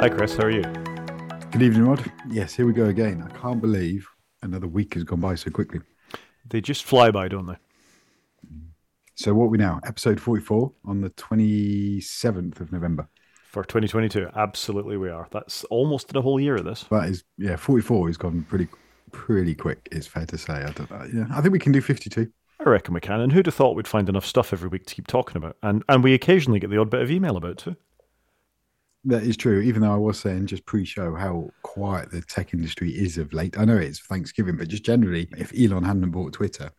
Hi, 0.00 0.08
Chris. 0.08 0.34
How 0.34 0.44
are 0.44 0.50
you? 0.50 0.62
Good 0.62 1.60
evening, 1.60 1.84
Rod. 1.84 2.10
Yes, 2.30 2.54
here 2.54 2.64
we 2.64 2.72
go 2.72 2.86
again. 2.86 3.22
I 3.22 3.36
can't 3.36 3.60
believe 3.60 4.08
another 4.40 4.66
week 4.66 4.94
has 4.94 5.04
gone 5.04 5.20
by 5.20 5.34
so 5.34 5.50
quickly. 5.50 5.80
They 6.48 6.62
just 6.62 6.84
fly 6.84 7.10
by, 7.10 7.28
don't 7.28 7.44
they? 7.44 7.58
So, 9.14 9.34
what 9.34 9.44
are 9.44 9.48
we 9.48 9.58
now? 9.58 9.78
Episode 9.84 10.18
44 10.18 10.72
on 10.86 11.02
the 11.02 11.10
27th 11.10 12.60
of 12.62 12.72
November. 12.72 13.08
For 13.50 13.62
2022, 13.62 14.28
absolutely 14.34 14.96
we 14.96 15.10
are. 15.10 15.28
That's 15.32 15.64
almost 15.64 16.16
a 16.16 16.22
whole 16.22 16.40
year 16.40 16.56
of 16.56 16.64
this. 16.64 16.86
That 16.90 17.10
is, 17.10 17.24
yeah, 17.36 17.56
44 17.56 18.06
has 18.06 18.16
gone 18.16 18.46
pretty, 18.48 18.68
pretty 19.12 19.54
quick. 19.54 19.86
It's 19.92 20.06
fair 20.06 20.24
to 20.24 20.38
say. 20.38 20.54
I 20.54 20.70
don't 20.70 20.90
know. 20.90 21.06
Yeah, 21.12 21.26
I 21.30 21.42
think 21.42 21.52
we 21.52 21.58
can 21.58 21.72
do 21.72 21.82
52. 21.82 22.26
I 22.58 22.70
reckon 22.70 22.94
we 22.94 23.00
can. 23.00 23.20
And 23.20 23.32
who'd 23.32 23.44
have 23.44 23.54
thought 23.54 23.76
we'd 23.76 23.86
find 23.86 24.08
enough 24.08 24.24
stuff 24.24 24.54
every 24.54 24.70
week 24.70 24.86
to 24.86 24.94
keep 24.94 25.08
talking 25.08 25.36
about? 25.36 25.58
And 25.62 25.84
and 25.90 26.02
we 26.02 26.14
occasionally 26.14 26.58
get 26.58 26.70
the 26.70 26.78
odd 26.78 26.88
bit 26.88 27.02
of 27.02 27.10
email 27.10 27.36
about 27.36 27.58
too. 27.58 27.76
That 29.04 29.22
is 29.22 29.36
true. 29.36 29.60
Even 29.60 29.82
though 29.82 29.92
I 29.94 29.96
was 29.96 30.18
saying 30.20 30.46
just 30.46 30.66
pre-show 30.66 31.14
how 31.14 31.50
quiet 31.62 32.10
the 32.10 32.20
tech 32.20 32.52
industry 32.52 32.90
is 32.90 33.16
of 33.18 33.32
late. 33.32 33.58
I 33.58 33.64
know 33.64 33.76
it's 33.76 33.98
Thanksgiving, 34.00 34.56
but 34.56 34.68
just 34.68 34.84
generally, 34.84 35.28
if 35.38 35.52
Elon 35.58 35.84
hadn't 35.84 36.10
bought 36.10 36.34
Twitter 36.34 36.70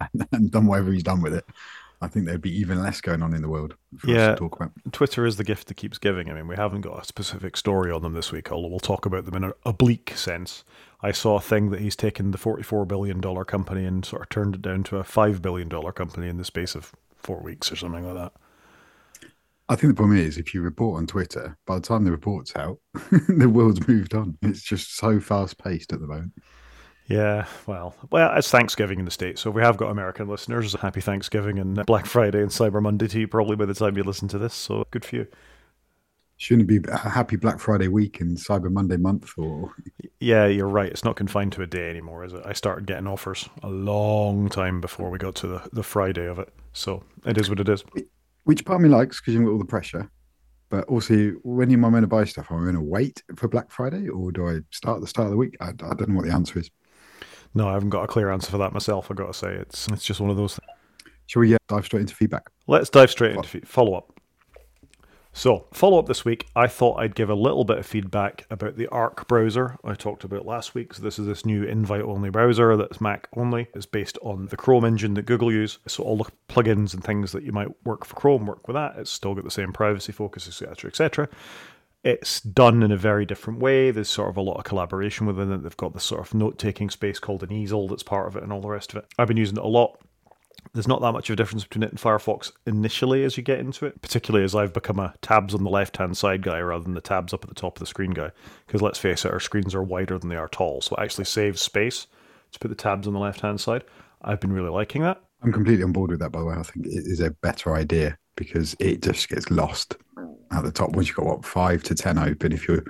and, 0.00 0.26
and 0.32 0.50
done 0.50 0.66
whatever 0.66 0.92
he's 0.92 1.02
done 1.02 1.22
with 1.22 1.32
it, 1.34 1.44
I 2.02 2.08
think 2.08 2.26
there'd 2.26 2.42
be 2.42 2.54
even 2.54 2.82
less 2.82 3.00
going 3.00 3.22
on 3.22 3.32
in 3.32 3.40
the 3.40 3.48
world 3.48 3.74
for 3.96 4.10
Yeah. 4.10 4.16
us 4.32 4.38
to 4.38 4.44
talk 4.44 4.56
about. 4.56 4.72
Twitter 4.92 5.24
is 5.24 5.38
the 5.38 5.44
gift 5.44 5.68
that 5.68 5.78
keeps 5.78 5.96
giving. 5.96 6.30
I 6.30 6.34
mean, 6.34 6.46
we 6.46 6.56
haven't 6.56 6.82
got 6.82 7.02
a 7.02 7.06
specific 7.06 7.56
story 7.56 7.90
on 7.90 8.02
them 8.02 8.12
this 8.12 8.30
week, 8.32 8.52
although 8.52 8.68
we'll 8.68 8.80
talk 8.80 9.06
about 9.06 9.24
them 9.24 9.34
in 9.36 9.44
an 9.44 9.52
oblique 9.64 10.12
sense. 10.14 10.62
I 11.00 11.12
saw 11.12 11.36
a 11.36 11.40
thing 11.40 11.70
that 11.70 11.80
he's 11.80 11.96
taken 11.96 12.32
the 12.32 12.38
$44 12.38 12.86
billion 12.86 13.22
company 13.46 13.86
and 13.86 14.04
sort 14.04 14.20
of 14.22 14.28
turned 14.28 14.56
it 14.56 14.62
down 14.62 14.82
to 14.84 14.98
a 14.98 15.04
$5 15.04 15.40
billion 15.40 15.70
company 15.70 16.28
in 16.28 16.36
the 16.36 16.44
space 16.44 16.74
of 16.74 16.92
four 17.16 17.40
weeks 17.40 17.72
or 17.72 17.76
something 17.76 18.04
like 18.04 18.14
that. 18.16 18.32
I 19.68 19.74
think 19.74 19.92
the 19.92 19.96
problem 19.96 20.16
is 20.18 20.38
if 20.38 20.54
you 20.54 20.62
report 20.62 20.98
on 20.98 21.06
Twitter, 21.06 21.58
by 21.66 21.76
the 21.76 21.80
time 21.80 22.04
the 22.04 22.12
report's 22.12 22.54
out, 22.54 22.78
the 23.28 23.48
world's 23.48 23.86
moved 23.88 24.14
on. 24.14 24.38
It's 24.42 24.62
just 24.62 24.96
so 24.96 25.18
fast 25.18 25.58
paced 25.58 25.92
at 25.92 26.00
the 26.00 26.06
moment. 26.06 26.32
Yeah, 27.08 27.46
well, 27.66 27.94
well, 28.10 28.36
it's 28.36 28.50
Thanksgiving 28.50 28.98
in 28.98 29.04
the 29.04 29.12
States, 29.12 29.40
so 29.40 29.50
if 29.50 29.56
we 29.56 29.62
have 29.62 29.76
got 29.76 29.90
American 29.90 30.28
listeners, 30.28 30.74
happy 30.74 31.00
Thanksgiving 31.00 31.58
and 31.58 31.86
Black 31.86 32.04
Friday 32.04 32.42
and 32.42 32.50
Cyber 32.50 32.82
Monday 32.82 33.06
to 33.06 33.20
you 33.20 33.28
probably 33.28 33.54
by 33.54 33.64
the 33.64 33.74
time 33.74 33.96
you 33.96 34.02
listen 34.02 34.26
to 34.28 34.38
this, 34.38 34.54
so 34.54 34.84
good 34.90 35.04
for 35.04 35.16
you. 35.16 35.26
Shouldn't 36.36 36.68
it 36.70 36.82
be 36.82 36.90
a 36.90 36.96
happy 36.96 37.36
Black 37.36 37.60
Friday 37.60 37.88
week 37.88 38.20
and 38.20 38.36
Cyber 38.36 38.70
Monday 38.70 38.96
month 38.96 39.32
or 39.38 39.72
Yeah, 40.20 40.46
you're 40.46 40.68
right. 40.68 40.90
It's 40.90 41.04
not 41.04 41.16
confined 41.16 41.52
to 41.52 41.62
a 41.62 41.66
day 41.66 41.88
anymore, 41.88 42.24
is 42.24 42.34
it? 42.34 42.42
I 42.44 42.52
started 42.52 42.86
getting 42.86 43.06
offers 43.06 43.48
a 43.62 43.68
long 43.68 44.48
time 44.50 44.80
before 44.80 45.08
we 45.08 45.18
got 45.18 45.34
to 45.36 45.46
the, 45.46 45.68
the 45.72 45.82
Friday 45.82 46.26
of 46.26 46.38
it. 46.38 46.52
So 46.74 47.04
it 47.24 47.38
is 47.38 47.48
what 47.48 47.60
it 47.60 47.68
is. 47.68 47.84
Which 48.46 48.64
part 48.64 48.76
of 48.76 48.82
me 48.82 48.88
likes 48.88 49.20
because 49.20 49.34
you 49.34 49.40
haven't 49.40 49.46
got 49.46 49.52
all 49.54 49.58
the 49.58 49.64
pressure. 49.64 50.08
But 50.68 50.84
also, 50.84 51.32
when 51.42 51.70
am 51.72 51.84
I 51.84 51.90
going 51.90 52.02
to 52.02 52.08
buy 52.08 52.24
stuff? 52.24 52.46
Am 52.50 52.58
I 52.58 52.62
going 52.62 52.74
to 52.76 52.80
wait 52.80 53.22
for 53.34 53.48
Black 53.48 53.72
Friday 53.72 54.08
or 54.08 54.30
do 54.30 54.48
I 54.48 54.60
start 54.70 54.96
at 54.96 55.00
the 55.00 55.08
start 55.08 55.26
of 55.26 55.32
the 55.32 55.36
week? 55.36 55.56
I, 55.60 55.68
I 55.68 55.72
don't 55.72 56.08
know 56.08 56.16
what 56.16 56.26
the 56.26 56.32
answer 56.32 56.60
is. 56.60 56.70
No, 57.54 57.68
I 57.68 57.72
haven't 57.72 57.90
got 57.90 58.04
a 58.04 58.06
clear 58.06 58.30
answer 58.30 58.52
for 58.52 58.58
that 58.58 58.72
myself. 58.72 59.10
I've 59.10 59.16
got 59.16 59.26
to 59.26 59.34
say, 59.34 59.52
it's 59.54 59.88
it's 59.88 60.04
just 60.04 60.20
one 60.20 60.30
of 60.30 60.36
those. 60.36 60.54
Things. 60.54 61.12
Shall 61.26 61.40
we 61.40 61.54
uh, 61.54 61.58
dive 61.68 61.84
straight 61.84 62.02
into 62.02 62.14
feedback? 62.14 62.48
Let's 62.68 62.88
dive 62.88 63.10
straight 63.10 63.34
into 63.34 63.66
follow 63.66 63.94
up. 63.94 64.12
So, 65.36 65.66
follow 65.70 65.98
up 65.98 66.06
this 66.06 66.24
week, 66.24 66.46
I 66.56 66.66
thought 66.66 66.98
I'd 66.98 67.14
give 67.14 67.28
a 67.28 67.34
little 67.34 67.64
bit 67.64 67.76
of 67.76 67.84
feedback 67.84 68.46
about 68.48 68.78
the 68.78 68.86
Arc 68.86 69.28
browser 69.28 69.76
I 69.84 69.92
talked 69.92 70.24
about 70.24 70.46
last 70.46 70.74
week. 70.74 70.94
So, 70.94 71.02
this 71.02 71.18
is 71.18 71.26
this 71.26 71.44
new 71.44 71.62
invite 71.62 72.00
only 72.00 72.30
browser 72.30 72.74
that's 72.74 73.02
Mac 73.02 73.28
only. 73.36 73.68
It's 73.74 73.84
based 73.84 74.16
on 74.22 74.46
the 74.46 74.56
Chrome 74.56 74.86
engine 74.86 75.12
that 75.12 75.26
Google 75.26 75.52
use. 75.52 75.78
So, 75.86 76.02
all 76.04 76.16
the 76.16 76.30
plugins 76.48 76.94
and 76.94 77.04
things 77.04 77.32
that 77.32 77.42
you 77.42 77.52
might 77.52 77.68
work 77.84 78.06
for 78.06 78.14
Chrome 78.14 78.46
work 78.46 78.66
with 78.66 78.76
that. 78.76 78.94
It's 78.96 79.10
still 79.10 79.34
got 79.34 79.44
the 79.44 79.50
same 79.50 79.74
privacy 79.74 80.10
focus, 80.10 80.48
etc., 80.48 80.88
etc. 80.88 81.28
It's 82.02 82.40
done 82.40 82.82
in 82.82 82.90
a 82.90 82.96
very 82.96 83.26
different 83.26 83.58
way. 83.58 83.90
There's 83.90 84.08
sort 84.08 84.30
of 84.30 84.38
a 84.38 84.42
lot 84.42 84.56
of 84.56 84.64
collaboration 84.64 85.26
within 85.26 85.52
it. 85.52 85.58
They've 85.58 85.76
got 85.76 85.92
this 85.92 86.04
sort 86.04 86.26
of 86.26 86.32
note 86.32 86.58
taking 86.58 86.88
space 86.88 87.18
called 87.18 87.42
an 87.42 87.52
easel 87.52 87.88
that's 87.88 88.02
part 88.02 88.26
of 88.26 88.36
it 88.36 88.42
and 88.42 88.54
all 88.54 88.62
the 88.62 88.70
rest 88.70 88.94
of 88.94 89.00
it. 89.00 89.06
I've 89.18 89.28
been 89.28 89.36
using 89.36 89.58
it 89.58 89.64
a 89.64 89.68
lot 89.68 90.00
there's 90.72 90.88
not 90.88 91.00
that 91.00 91.12
much 91.12 91.28
of 91.28 91.34
a 91.34 91.36
difference 91.36 91.64
between 91.64 91.82
it 91.82 91.90
and 91.90 91.98
Firefox 91.98 92.52
initially 92.66 93.24
as 93.24 93.36
you 93.36 93.42
get 93.42 93.58
into 93.58 93.86
it, 93.86 94.00
particularly 94.02 94.44
as 94.44 94.54
I've 94.54 94.72
become 94.72 94.98
a 94.98 95.14
tabs 95.22 95.54
on 95.54 95.64
the 95.64 95.70
left 95.70 95.96
hand 95.96 96.16
side 96.16 96.42
guy 96.42 96.60
rather 96.60 96.84
than 96.84 96.94
the 96.94 97.00
tabs 97.00 97.32
up 97.32 97.44
at 97.44 97.48
the 97.48 97.54
top 97.54 97.76
of 97.76 97.80
the 97.80 97.86
screen 97.86 98.12
guy. 98.12 98.30
Because 98.66 98.82
let's 98.82 98.98
face 98.98 99.24
it, 99.24 99.32
our 99.32 99.40
screens 99.40 99.74
are 99.74 99.82
wider 99.82 100.18
than 100.18 100.28
they 100.28 100.36
are 100.36 100.48
tall, 100.48 100.80
so 100.80 100.96
it 100.96 101.02
actually 101.02 101.24
saves 101.24 101.60
space 101.60 102.06
to 102.52 102.58
put 102.58 102.68
the 102.68 102.74
tabs 102.74 103.06
on 103.06 103.12
the 103.12 103.20
left 103.20 103.40
hand 103.40 103.60
side. 103.60 103.84
I've 104.22 104.40
been 104.40 104.52
really 104.52 104.70
liking 104.70 105.02
that. 105.02 105.22
I'm 105.42 105.52
completely 105.52 105.84
on 105.84 105.92
board 105.92 106.10
with 106.10 106.20
that, 106.20 106.30
by 106.30 106.40
the 106.40 106.46
way. 106.46 106.54
I 106.54 106.62
think 106.62 106.86
it 106.86 107.04
is 107.06 107.20
a 107.20 107.30
better 107.30 107.74
idea 107.74 108.18
because 108.36 108.74
it 108.78 109.02
just 109.02 109.28
gets 109.28 109.50
lost 109.50 109.96
at 110.50 110.64
the 110.64 110.72
top. 110.72 110.90
Once 110.90 111.08
you've 111.08 111.16
got, 111.16 111.26
what, 111.26 111.44
five 111.44 111.82
to 111.84 111.94
10 111.94 112.18
open, 112.18 112.52
if 112.52 112.66
you're 112.66 112.84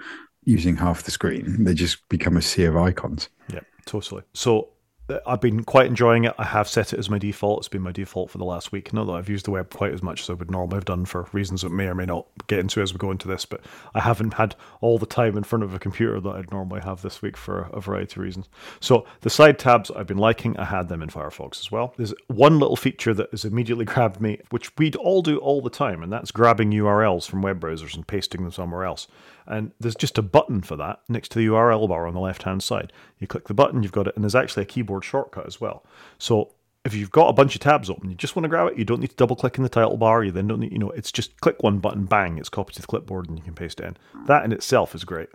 using 0.44 0.76
half 0.76 1.03
the 1.03 1.10
screen, 1.10 1.64
they 1.64 1.75
just 1.75 2.08
become 2.08 2.37
a 2.37 2.43
sea 2.43 2.64
of 2.64 2.76
icons. 2.76 3.28
Yeah, 3.53 3.60
totally. 3.84 4.22
So 4.32 4.69
Uh, 5.09 5.19
I've 5.27 5.41
been 5.41 5.65
quite 5.65 5.87
enjoying 5.87 6.25
it. 6.25 6.34
I 6.39 6.44
have 6.44 6.69
set 6.69 6.93
it 6.93 6.99
as 6.99 7.09
my 7.09 7.19
default. 7.19 7.61
It's 7.61 7.69
been 7.69 7.83
my 7.83 7.93
default 7.93 8.31
for 8.31 8.39
the 8.39 8.44
last 8.44 8.72
week. 8.72 8.93
Not 8.93 9.05
that 9.06 9.12
I've 9.12 9.28
used 9.28 9.47
the 9.47 9.50
web 9.53 9.71
quite 9.72 9.93
as 9.93 10.03
much 10.03 10.22
as 10.22 10.31
I 10.31 10.33
would 10.34 10.50
normally 10.50 10.77
have 10.77 10.84
done 10.84 11.05
for 11.05 11.28
reasons 11.33 11.62
that 11.62 11.71
may 11.71 11.87
or 11.87 11.94
may 11.94 12.06
not 12.06 12.27
get 12.49 12.59
into 12.59 12.81
as 12.81 12.93
we 12.93 12.99
go 12.99 13.11
into 13.11 13.28
this, 13.28 13.44
but 13.44 13.61
I 13.94 14.00
haven't 14.00 14.34
had 14.34 14.56
all 14.81 14.99
the 14.99 15.06
time 15.06 15.37
in 15.37 15.44
front 15.44 15.62
of 15.62 15.75
a 15.75 15.78
computer 15.78 16.21
that 16.21 16.31
I'd 16.31 16.50
normally 16.50 16.81
have 16.81 17.03
this 17.03 17.22
week 17.22 17.37
for 17.37 17.69
a 17.72 17.81
variety 17.81 18.15
of 18.15 18.19
reasons. 18.19 18.49
So 18.81 19.06
the 19.21 19.31
side 19.31 19.59
tabs 19.59 19.91
I've 19.91 20.06
been 20.06 20.19
liking. 20.19 20.56
I 20.56 20.65
had 20.65 20.89
them 20.89 21.03
in 21.03 21.09
Firefox 21.09 21.61
as 21.61 21.71
well. 21.71 21.94
There's 21.97 22.15
one 22.28 22.59
little 22.59 22.77
feature 22.77 23.15
that 23.15 23.31
has 23.31 23.44
immediately 23.44 23.84
grabbed 23.97 24.21
me, 24.21 24.41
which 24.50 24.77
we'd 24.77 24.97
all 24.97 25.23
do 25.23 25.38
all 25.38 25.61
the 25.61 25.71
time, 25.71 26.03
and 26.03 26.12
that's 26.12 26.31
grabbing 26.31 26.71
URLs 26.73 27.28
from 27.28 27.43
web 27.43 27.61
browsers 27.61 27.94
and 27.94 28.06
pasting 28.06 28.43
them 28.43 28.53
somewhere 28.53 28.84
else. 28.84 29.06
And 29.46 29.72
there's 29.78 29.94
just 29.94 30.18
a 30.18 30.22
button 30.22 30.62
for 30.62 30.76
that 30.76 31.00
next 31.08 31.30
to 31.30 31.38
the 31.38 31.46
URL 31.46 31.88
bar 31.88 32.06
on 32.06 32.14
the 32.14 32.20
left 32.20 32.42
hand 32.42 32.62
side. 32.62 32.92
You 33.18 33.26
click 33.26 33.48
the 33.48 33.54
button, 33.54 33.82
you've 33.82 33.92
got 33.92 34.08
it, 34.08 34.14
and 34.16 34.24
there's 34.24 34.34
actually 34.34 34.64
a 34.64 34.66
keyboard 34.66 35.04
shortcut 35.04 35.46
as 35.46 35.60
well. 35.60 35.84
So 36.18 36.52
if 36.84 36.94
you've 36.94 37.10
got 37.10 37.28
a 37.28 37.32
bunch 37.32 37.54
of 37.54 37.60
tabs 37.60 37.90
open, 37.90 38.10
you 38.10 38.16
just 38.16 38.36
want 38.36 38.44
to 38.44 38.48
grab 38.48 38.72
it, 38.72 38.78
you 38.78 38.84
don't 38.84 39.00
need 39.00 39.10
to 39.10 39.16
double 39.16 39.36
click 39.36 39.56
in 39.56 39.62
the 39.62 39.68
title 39.68 39.96
bar, 39.96 40.22
you 40.22 40.30
then 40.30 40.46
don't 40.46 40.60
need, 40.60 40.72
you 40.72 40.78
know, 40.78 40.90
it's 40.90 41.12
just 41.12 41.40
click 41.40 41.62
one 41.62 41.78
button, 41.78 42.04
bang, 42.04 42.38
it's 42.38 42.48
copied 42.48 42.74
to 42.74 42.80
the 42.80 42.86
clipboard 42.86 43.28
and 43.28 43.38
you 43.38 43.44
can 43.44 43.54
paste 43.54 43.80
it 43.80 43.86
in. 43.86 43.96
That 44.26 44.44
in 44.44 44.52
itself 44.52 44.94
is 44.94 45.04
great. 45.04 45.28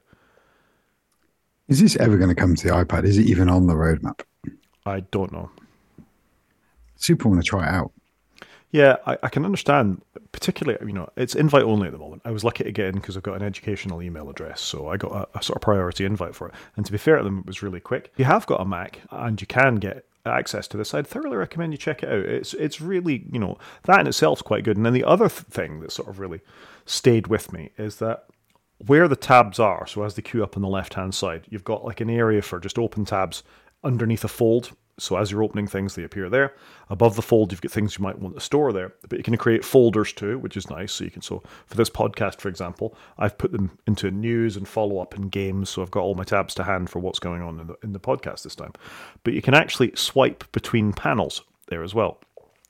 Is 1.67 1.81
this 1.81 1.95
ever 1.97 2.17
going 2.17 2.29
to 2.29 2.35
come 2.35 2.55
to 2.55 2.67
the 2.67 2.73
iPad? 2.73 3.05
Is 3.05 3.17
it 3.17 3.25
even 3.25 3.49
on 3.49 3.67
the 3.67 3.73
roadmap? 3.73 4.21
I 4.85 5.01
don't 5.01 5.31
know. 5.31 5.49
Super 6.95 7.29
want 7.29 7.41
to 7.41 7.47
try 7.47 7.67
it 7.67 7.73
out. 7.73 7.91
Yeah, 8.71 8.97
I, 9.05 9.17
I 9.23 9.29
can 9.29 9.45
understand. 9.45 10.01
Particularly, 10.31 10.79
you 10.87 10.93
know, 10.93 11.09
it's 11.17 11.35
invite 11.35 11.63
only 11.63 11.87
at 11.87 11.93
the 11.93 11.99
moment. 11.99 12.21
I 12.25 12.31
was 12.31 12.43
lucky 12.43 12.63
to 12.63 12.71
get 12.71 12.87
in 12.87 12.95
because 12.95 13.17
I've 13.17 13.23
got 13.23 13.35
an 13.35 13.43
educational 13.43 14.01
email 14.01 14.29
address, 14.29 14.61
so 14.61 14.87
I 14.87 14.97
got 14.97 15.11
a, 15.11 15.37
a 15.37 15.43
sort 15.43 15.57
of 15.57 15.61
priority 15.61 16.05
invite 16.05 16.35
for 16.35 16.47
it. 16.47 16.55
And 16.77 16.85
to 16.85 16.91
be 16.91 16.97
fair 16.97 17.17
to 17.17 17.23
them, 17.23 17.39
it 17.39 17.45
was 17.45 17.61
really 17.61 17.81
quick. 17.81 18.09
If 18.13 18.19
you 18.19 18.25
have 18.25 18.45
got 18.45 18.61
a 18.61 18.65
Mac 18.65 19.01
and 19.11 19.39
you 19.39 19.45
can 19.45 19.75
get 19.75 20.05
access 20.25 20.67
to 20.69 20.77
this, 20.77 20.93
I'd 20.93 21.05
thoroughly 21.05 21.35
recommend 21.37 21.73
you 21.73 21.77
check 21.77 22.01
it 22.01 22.09
out. 22.09 22.25
It's 22.25 22.53
it's 22.53 22.79
really, 22.79 23.25
you 23.31 23.39
know, 23.39 23.57
that 23.83 23.99
in 23.99 24.07
itself 24.07 24.39
is 24.39 24.43
quite 24.43 24.63
good. 24.63 24.77
And 24.77 24.85
then 24.85 24.93
the 24.93 25.03
other 25.03 25.27
th- 25.27 25.41
thing 25.49 25.81
that 25.81 25.91
sort 25.91 26.07
of 26.07 26.19
really 26.19 26.39
stayed 26.85 27.27
with 27.27 27.51
me 27.51 27.71
is 27.77 27.97
that 27.97 28.25
where 28.87 29.07
the 29.07 29.15
tabs 29.15 29.59
are, 29.59 29.85
so 29.85 30.03
as 30.03 30.15
they 30.15 30.21
queue 30.21 30.43
up 30.43 30.55
on 30.55 30.61
the 30.61 30.69
left 30.69 30.93
hand 30.93 31.13
side, 31.13 31.45
you've 31.49 31.63
got 31.63 31.83
like 31.83 32.01
an 32.01 32.09
area 32.09 32.41
for 32.41 32.59
just 32.59 32.79
open 32.79 33.05
tabs 33.05 33.43
underneath 33.83 34.23
a 34.23 34.27
fold. 34.29 34.71
So 35.01 35.17
as 35.17 35.31
you're 35.31 35.43
opening 35.43 35.65
things, 35.65 35.95
they 35.95 36.03
appear 36.03 36.29
there. 36.29 36.53
Above 36.89 37.15
the 37.15 37.23
fold, 37.23 37.51
you've 37.51 37.61
got 37.61 37.71
things 37.71 37.97
you 37.97 38.03
might 38.03 38.19
want 38.19 38.35
to 38.35 38.41
store 38.41 38.71
there, 38.71 38.93
but 39.09 39.17
you 39.17 39.23
can 39.23 39.35
create 39.35 39.65
folders 39.65 40.13
too, 40.13 40.37
which 40.37 40.55
is 40.55 40.69
nice. 40.69 40.91
So 40.93 41.03
you 41.03 41.09
can 41.09 41.23
so 41.23 41.41
for 41.65 41.75
this 41.75 41.89
podcast, 41.89 42.39
for 42.39 42.49
example, 42.49 42.95
I've 43.17 43.37
put 43.37 43.51
them 43.51 43.77
into 43.87 44.11
news 44.11 44.55
and 44.57 44.67
follow 44.67 44.99
up 44.99 45.15
and 45.15 45.31
games. 45.31 45.69
So 45.69 45.81
I've 45.81 45.89
got 45.89 46.03
all 46.03 46.13
my 46.13 46.23
tabs 46.23 46.53
to 46.55 46.63
hand 46.63 46.89
for 46.89 46.99
what's 46.99 47.19
going 47.19 47.41
on 47.41 47.59
in 47.59 47.67
the 47.67 47.75
in 47.83 47.93
the 47.93 47.99
podcast 47.99 48.43
this 48.43 48.55
time. 48.55 48.73
But 49.23 49.33
you 49.33 49.41
can 49.41 49.55
actually 49.55 49.91
swipe 49.95 50.49
between 50.51 50.93
panels 50.93 51.41
there 51.67 51.83
as 51.83 51.95
well. 51.95 52.19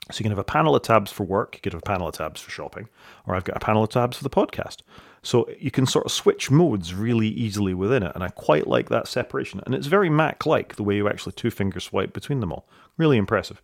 So 0.09 0.19
you 0.19 0.23
can 0.23 0.31
have 0.31 0.39
a 0.39 0.43
panel 0.43 0.75
of 0.75 0.81
tabs 0.83 1.11
for 1.11 1.25
work, 1.25 1.55
you 1.55 1.61
could 1.61 1.73
have 1.73 1.81
a 1.81 1.85
panel 1.85 2.07
of 2.07 2.15
tabs 2.15 2.41
for 2.41 2.49
shopping, 2.49 2.89
or 3.27 3.35
I've 3.35 3.43
got 3.43 3.57
a 3.57 3.59
panel 3.59 3.83
of 3.83 3.89
tabs 3.89 4.17
for 4.17 4.23
the 4.23 4.29
podcast. 4.29 4.77
So 5.23 5.47
you 5.59 5.69
can 5.69 5.85
sort 5.85 6.05
of 6.05 6.11
switch 6.11 6.49
modes 6.49 6.95
really 6.95 7.27
easily 7.27 7.73
within 7.73 8.01
it, 8.01 8.11
and 8.15 8.23
I 8.23 8.29
quite 8.29 8.65
like 8.67 8.89
that 8.89 9.07
separation. 9.07 9.61
And 9.65 9.75
it's 9.75 9.87
very 9.87 10.09
Mac-like 10.09 10.75
the 10.75 10.83
way 10.83 10.95
you 10.95 11.07
actually 11.07 11.33
two 11.33 11.51
finger 11.51 11.79
swipe 11.79 12.11
between 12.11 12.39
them 12.39 12.51
all. 12.51 12.67
Really 12.97 13.17
impressive. 13.17 13.61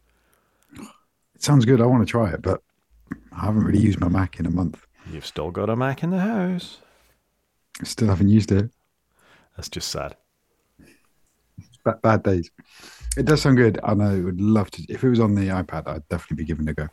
It 0.74 1.44
sounds 1.44 1.66
good. 1.66 1.82
I 1.82 1.86
want 1.86 2.08
to 2.08 2.12
try 2.12 2.30
it, 2.30 2.42
but 2.42 2.62
I 3.32 3.46
haven't 3.46 3.64
really 3.64 3.80
used 3.80 4.00
my 4.00 4.08
Mac 4.08 4.40
in 4.40 4.46
a 4.46 4.52
month. 4.52 4.86
You've 5.12 5.26
still 5.26 5.50
got 5.50 5.70
a 5.70 5.76
Mac 5.76 6.04
in 6.04 6.12
the 6.12 6.20
house. 6.20 6.78
Still 7.84 8.08
haven't 8.10 8.30
used 8.30 8.52
it. 8.52 8.70
That's 9.56 9.70
just 9.70 9.90
sad. 9.90 10.16
Bad, 11.84 12.02
bad 12.02 12.24
days. 12.24 12.52
It 13.18 13.26
does 13.26 13.42
sound 13.42 13.58
good. 13.58 13.80
and 13.84 14.04
I 14.04 14.20
would 14.20 14.42
love 14.42 14.70
to. 14.72 14.86
If 14.90 15.04
it 15.04 15.10
was 15.10 15.20
on 15.20 15.34
the 15.34 15.48
iPad, 15.48 15.88
I'd 15.88 16.08
definitely 16.10 16.44
be 16.44 16.46
giving 16.46 16.68
it 16.68 16.72
a 16.72 16.74
go. 16.74 16.88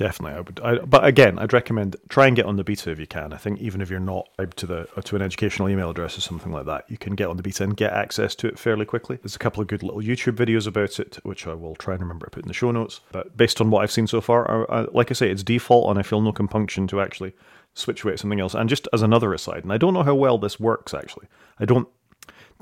Definitely, 0.00 0.38
I 0.38 0.40
would. 0.40 0.60
I, 0.60 0.78
but 0.78 1.04
again, 1.04 1.38
I'd 1.38 1.52
recommend 1.52 1.94
try 2.08 2.26
and 2.26 2.34
get 2.34 2.46
on 2.46 2.56
the 2.56 2.64
beta 2.64 2.90
if 2.90 2.98
you 2.98 3.06
can. 3.06 3.34
I 3.34 3.36
think 3.36 3.60
even 3.60 3.82
if 3.82 3.90
you're 3.90 4.00
not 4.00 4.30
to 4.56 4.66
the 4.66 4.88
uh, 4.96 5.02
to 5.02 5.14
an 5.14 5.20
educational 5.20 5.68
email 5.68 5.90
address 5.90 6.16
or 6.16 6.22
something 6.22 6.50
like 6.50 6.64
that, 6.64 6.86
you 6.88 6.96
can 6.96 7.14
get 7.14 7.28
on 7.28 7.36
the 7.36 7.42
beta 7.42 7.64
and 7.64 7.76
get 7.76 7.92
access 7.92 8.34
to 8.36 8.46
it 8.46 8.58
fairly 8.58 8.86
quickly. 8.86 9.18
There's 9.20 9.36
a 9.36 9.38
couple 9.38 9.60
of 9.60 9.68
good 9.68 9.82
little 9.82 10.00
YouTube 10.00 10.36
videos 10.36 10.66
about 10.66 10.98
it, 10.98 11.18
which 11.22 11.46
I 11.46 11.52
will 11.52 11.74
try 11.74 11.92
and 11.92 12.02
remember 12.02 12.24
to 12.24 12.30
put 12.30 12.44
in 12.44 12.48
the 12.48 12.54
show 12.54 12.70
notes. 12.70 13.02
But 13.12 13.36
based 13.36 13.60
on 13.60 13.68
what 13.68 13.82
I've 13.82 13.90
seen 13.90 14.06
so 14.06 14.22
far, 14.22 14.70
I, 14.72 14.78
I, 14.78 14.86
like 14.90 15.10
I 15.10 15.12
say, 15.12 15.30
it's 15.30 15.42
default, 15.42 15.90
and 15.90 15.98
I 15.98 16.02
feel 16.02 16.22
no 16.22 16.32
compunction 16.32 16.86
to 16.86 17.02
actually 17.02 17.34
switch 17.74 18.02
away 18.02 18.12
to 18.12 18.18
something 18.18 18.40
else. 18.40 18.54
And 18.54 18.70
just 18.70 18.88
as 18.94 19.02
another 19.02 19.34
aside, 19.34 19.64
and 19.64 19.72
I 19.72 19.76
don't 19.76 19.92
know 19.92 20.02
how 20.02 20.14
well 20.14 20.38
this 20.38 20.58
works 20.58 20.94
actually. 20.94 21.26
I 21.58 21.66
don't 21.66 21.88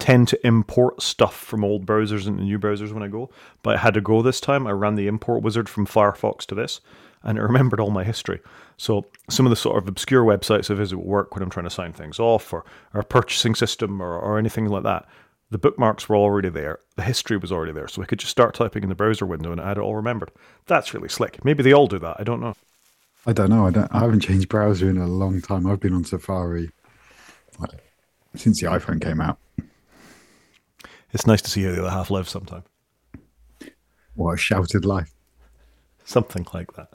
tend 0.00 0.26
to 0.28 0.44
import 0.44 1.02
stuff 1.02 1.36
from 1.36 1.62
old 1.62 1.86
browsers 1.86 2.26
into 2.26 2.42
new 2.42 2.58
browsers 2.58 2.92
when 2.92 3.04
I 3.04 3.08
go, 3.08 3.30
but 3.62 3.76
I 3.76 3.78
had 3.78 3.94
to 3.94 4.00
go 4.00 4.22
this 4.22 4.40
time. 4.40 4.66
I 4.66 4.72
ran 4.72 4.96
the 4.96 5.06
import 5.06 5.44
wizard 5.44 5.68
from 5.68 5.86
Firefox 5.86 6.44
to 6.46 6.56
this 6.56 6.80
and 7.22 7.38
it 7.38 7.42
remembered 7.42 7.80
all 7.80 7.90
my 7.90 8.04
history. 8.04 8.40
So 8.76 9.06
some 9.28 9.46
of 9.46 9.50
the 9.50 9.56
sort 9.56 9.82
of 9.82 9.88
obscure 9.88 10.24
websites 10.24 10.70
I 10.70 10.74
visit 10.74 10.96
will 10.96 11.04
work 11.04 11.34
when 11.34 11.42
I'm 11.42 11.50
trying 11.50 11.64
to 11.64 11.70
sign 11.70 11.92
things 11.92 12.18
off 12.18 12.52
or, 12.52 12.64
or 12.94 13.00
a 13.00 13.04
purchasing 13.04 13.54
system 13.54 14.00
or, 14.00 14.18
or 14.18 14.38
anything 14.38 14.66
like 14.66 14.84
that. 14.84 15.06
The 15.50 15.58
bookmarks 15.58 16.08
were 16.08 16.16
already 16.16 16.50
there. 16.50 16.80
The 16.96 17.02
history 17.02 17.38
was 17.38 17.50
already 17.50 17.72
there. 17.72 17.88
So 17.88 18.02
I 18.02 18.04
could 18.04 18.18
just 18.18 18.30
start 18.30 18.54
typing 18.54 18.82
in 18.82 18.88
the 18.88 18.94
browser 18.94 19.26
window 19.26 19.50
and 19.50 19.60
I 19.60 19.68
had 19.68 19.78
it 19.78 19.80
all 19.80 19.96
remembered. 19.96 20.30
That's 20.66 20.92
really 20.92 21.08
slick. 21.08 21.44
Maybe 21.44 21.62
they 21.62 21.72
all 21.72 21.86
do 21.86 21.98
that. 21.98 22.16
I 22.18 22.24
don't 22.24 22.40
know. 22.40 22.54
I 23.26 23.32
don't 23.32 23.50
know. 23.50 23.66
I 23.66 23.70
don't. 23.70 23.94
I 23.94 24.00
haven't 24.00 24.20
changed 24.20 24.48
browser 24.48 24.88
in 24.88 24.98
a 24.98 25.06
long 25.06 25.40
time. 25.40 25.66
I've 25.66 25.80
been 25.80 25.94
on 25.94 26.04
Safari 26.04 26.70
since 28.34 28.60
the 28.60 28.68
iPhone 28.68 29.02
came 29.02 29.20
out. 29.20 29.38
It's 31.12 31.26
nice 31.26 31.42
to 31.42 31.50
see 31.50 31.64
how 31.64 31.72
the 31.72 31.80
other 31.80 31.90
half 31.90 32.10
lives 32.10 32.30
sometime. 32.30 32.64
What 34.14 34.34
a 34.34 34.36
shouted 34.36 34.84
life. 34.84 35.12
Something 36.04 36.46
like 36.52 36.72
that. 36.74 36.90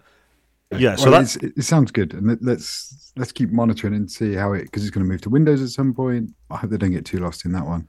Yeah, 0.79 0.95
so 0.95 1.11
well, 1.11 1.19
that's 1.19 1.35
it 1.37 1.63
sounds 1.63 1.91
good, 1.91 2.13
and 2.13 2.37
let's 2.41 3.11
let's 3.15 3.31
keep 3.31 3.51
monitoring 3.51 3.93
and 3.93 4.09
see 4.09 4.33
how 4.33 4.53
it 4.53 4.63
because 4.63 4.83
it's 4.83 4.91
going 4.91 5.05
to 5.05 5.11
move 5.11 5.21
to 5.21 5.29
Windows 5.29 5.61
at 5.61 5.69
some 5.69 5.93
point. 5.93 6.31
I 6.49 6.57
hope 6.57 6.69
they 6.69 6.77
don't 6.77 6.91
get 6.91 7.05
too 7.05 7.19
lost 7.19 7.45
in 7.45 7.51
that 7.53 7.65
one, 7.65 7.87